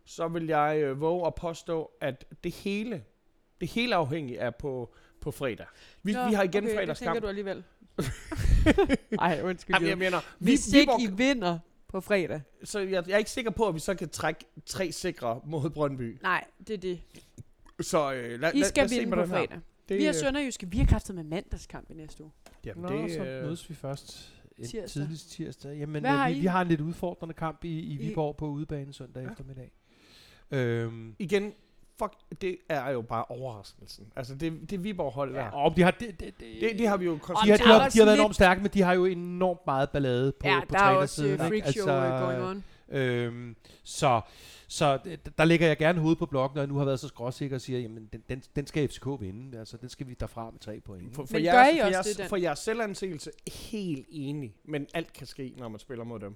så 0.06 0.28
vil 0.28 0.46
jeg 0.48 0.78
øh, 0.84 1.02
våge 1.02 1.28
at 1.28 1.36
påstå, 1.36 1.92
at 2.02 2.26
det 2.44 2.52
hele, 2.56 3.04
det 3.62 3.68
hele 3.70 3.96
afhængigt 3.96 4.40
er 4.42 4.50
på, 4.50 4.94
på 5.22 5.32
fredag. 5.32 5.66
Vi, 6.04 6.14
Nå, 6.14 6.28
vi 6.28 6.34
har 6.34 6.44
igen 6.44 6.64
okay, 6.64 6.70
det 6.70 6.78
fredagskamp. 6.78 7.08
tænker 7.08 7.22
du 7.22 7.28
alligevel. 7.28 7.64
Ej, 9.20 9.42
undskyld. 9.44 9.76
Jamen, 9.76 9.90
jeg 9.90 9.98
mener, 9.98 10.18
vi, 10.40 10.52
Hvis 10.52 10.74
ikke 10.74 10.92
Viborg- 10.92 11.02
I 11.02 11.16
vinder 11.16 11.60
på 11.88 12.02
fredag. 12.02 12.42
så 12.64 12.80
jeg, 12.80 12.92
jeg 13.08 13.14
er 13.14 13.18
ikke 13.18 13.32
sikker 13.32 13.52
på, 13.52 13.68
at 13.68 13.76
vi 13.76 13.80
så 13.80 13.96
kan 13.96 14.10
trække 14.10 14.46
tre 14.66 14.92
sikre 14.92 15.42
mod 15.46 15.70
Brøndby. 15.70 16.18
Nej, 16.22 16.44
det 16.68 16.74
er 16.74 16.78
det. 16.78 17.00
Så 17.82 18.14
øh, 18.14 18.40
lad, 18.40 18.54
I 18.54 18.60
lad, 18.60 18.68
skal 18.68 18.82
lad 18.82 18.86
os 18.86 18.92
se 18.92 19.00
vinde 19.00 19.12
på 19.16 19.20
her. 19.22 19.28
fredag. 19.28 19.60
Det, 19.90 19.98
Vi 19.98 20.04
er 20.06 20.10
øh, 20.10 20.16
Sønderjyske. 20.16 20.68
Vi 20.70 20.78
har 20.78 20.86
kraftet 20.86 21.16
med 21.16 21.24
mandagskamp 21.24 21.92
i 21.92 21.94
næste 21.94 22.24
uge. 22.24 22.32
Jamen, 22.66 22.82
Nå, 22.82 23.02
det, 23.04 23.12
så 23.12 23.24
øh, 23.26 23.44
mødes 23.44 23.70
vi 23.70 23.76
først 23.76 24.34
tirsdag. 24.66 24.90
tidligst 24.90 25.32
tirsdag. 25.32 25.78
Jamen, 25.78 26.02
Hvad 26.02 26.12
øh, 26.12 26.18
har 26.18 26.30
vi, 26.30 26.36
I? 26.36 26.40
vi 26.40 26.46
har 26.48 26.62
en 26.62 26.68
lidt 26.68 26.82
udfordrende 26.82 27.34
kamp 27.34 27.64
i, 27.64 27.80
i 27.80 27.98
Viborg 27.98 28.36
på 28.38 28.48
udebane 28.48 28.94
søndag 28.94 29.24
Ja. 29.24 29.30
eftermiddag. 29.30 29.72
Øhm, 30.52 31.16
igen, 31.20 31.54
fuck, 32.00 32.42
det 32.42 32.58
er 32.70 32.90
jo 32.90 33.02
bare 33.02 33.26
overraskelsen. 33.26 34.08
Altså, 34.16 34.36
det, 34.36 34.70
det 34.70 34.84
Viborg-hold 34.84 35.34
der. 35.34 35.40
ja, 35.40 35.50
og 35.56 35.76
de 35.76 35.82
har, 35.82 35.92
det, 35.92 36.20
det, 36.20 36.34
Det, 36.40 36.80
det 36.80 36.88
har 36.88 36.98
vi 36.98 37.06
jo 37.06 37.14
de 37.14 37.20
har, 37.28 37.44
de 37.44 37.52
er 37.52 37.68
har, 37.68 37.86
også 37.86 37.96
de 37.96 38.00
har 38.00 38.06
været 38.06 38.18
enormt 38.18 38.36
stærke, 38.36 38.62
men 38.62 38.72
de 38.74 38.82
har 38.82 38.94
jo 38.94 39.06
enormt 39.06 39.60
meget 39.66 39.90
ballade 39.90 40.32
på, 40.32 40.48
ja, 40.48 40.60
på 40.60 40.76
der 40.76 40.80
er 40.80 40.96
også 40.96 41.26
ikke? 41.26 41.38
freak 41.38 41.68
show 41.68 41.90
altså, 41.90 42.26
going 42.26 42.44
on. 42.44 42.64
Øhm, 42.90 43.56
så 43.84 44.22
så 44.68 45.00
der 45.38 45.46
lægger 45.46 45.68
jeg 45.68 45.78
gerne 45.78 46.00
hovedet 46.00 46.20
på 46.20 46.26
blokken, 46.26 46.56
når 46.56 46.62
jeg 46.62 46.68
nu 46.68 46.78
har 46.78 46.86
været 46.86 47.00
så 47.00 47.08
skråsikker 47.08 47.58
og 47.58 47.62
siger, 47.62 47.80
jamen 47.80 48.10
den, 48.14 48.24
den, 48.30 48.44
den 48.56 48.68
skal 48.68 48.88
FCK 48.90 49.06
vinde. 49.20 49.60
Altså, 49.60 49.78
den 49.78 49.90
skal 49.90 50.08
vi 50.08 50.14
derfra 50.14 50.52
med 50.52 50.60
tre 50.60 50.80
point. 50.80 51.16
For, 51.16 51.26
for, 51.26 51.34
Men 51.34 51.44
jeres, 51.44 51.56
gør 51.56 51.74
I 51.74 51.80
for, 51.80 51.86
også 51.86 51.96
jeres, 51.96 52.08
det, 52.08 52.18
Dan? 52.18 52.30
for 52.30 52.38
jeres 52.38 52.60
selvanseelse 52.60 53.32
helt 53.72 54.06
enig, 54.10 54.56
men 54.66 54.88
alt 54.94 55.14
kan 55.14 55.28
ske, 55.28 55.54
når 55.58 55.68
man 55.70 55.80
spiller 55.80 56.04
mod 56.04 56.20
dem. 56.20 56.36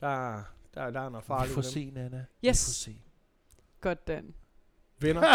Der, 0.00 0.42
der, 0.74 0.90
der 0.90 1.00
er 1.00 1.08
noget 1.08 1.24
vi 1.24 1.26
farligt. 1.26 1.54
får 1.54 1.60
ved 1.60 1.68
dem. 1.68 1.72
se, 1.72 1.90
Nana. 1.90 2.24
Yes. 2.44 2.44
Vi 2.44 2.50
får 2.50 2.92
se. 2.92 2.96
Godt, 3.80 4.06
Dan. 4.06 4.34
Venner, 5.00 5.22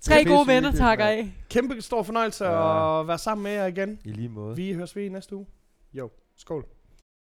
Tre 0.00 0.24
gode 0.24 0.24
pisse 0.24 0.46
venner 0.54 0.54
hyggeligt, 0.54 0.76
takker 0.76 1.04
mand. 1.04 1.18
af. 1.18 1.32
kæmpe 1.50 1.82
stor 1.82 2.02
fornøjelse 2.02 2.44
Ja. 2.44 3.00
at 3.00 3.08
være 3.08 3.18
sammen 3.18 3.42
med 3.42 3.52
jer 3.52 3.66
igen. 3.66 3.98
I 4.04 4.12
lige 4.12 4.28
måde. 4.28 4.56
Vi 4.56 4.72
høres 4.72 4.96
ved 4.96 5.02
i 5.04 5.08
næste 5.08 5.36
uge. 5.36 5.46
Jo, 5.94 6.10
skål. 6.36 6.64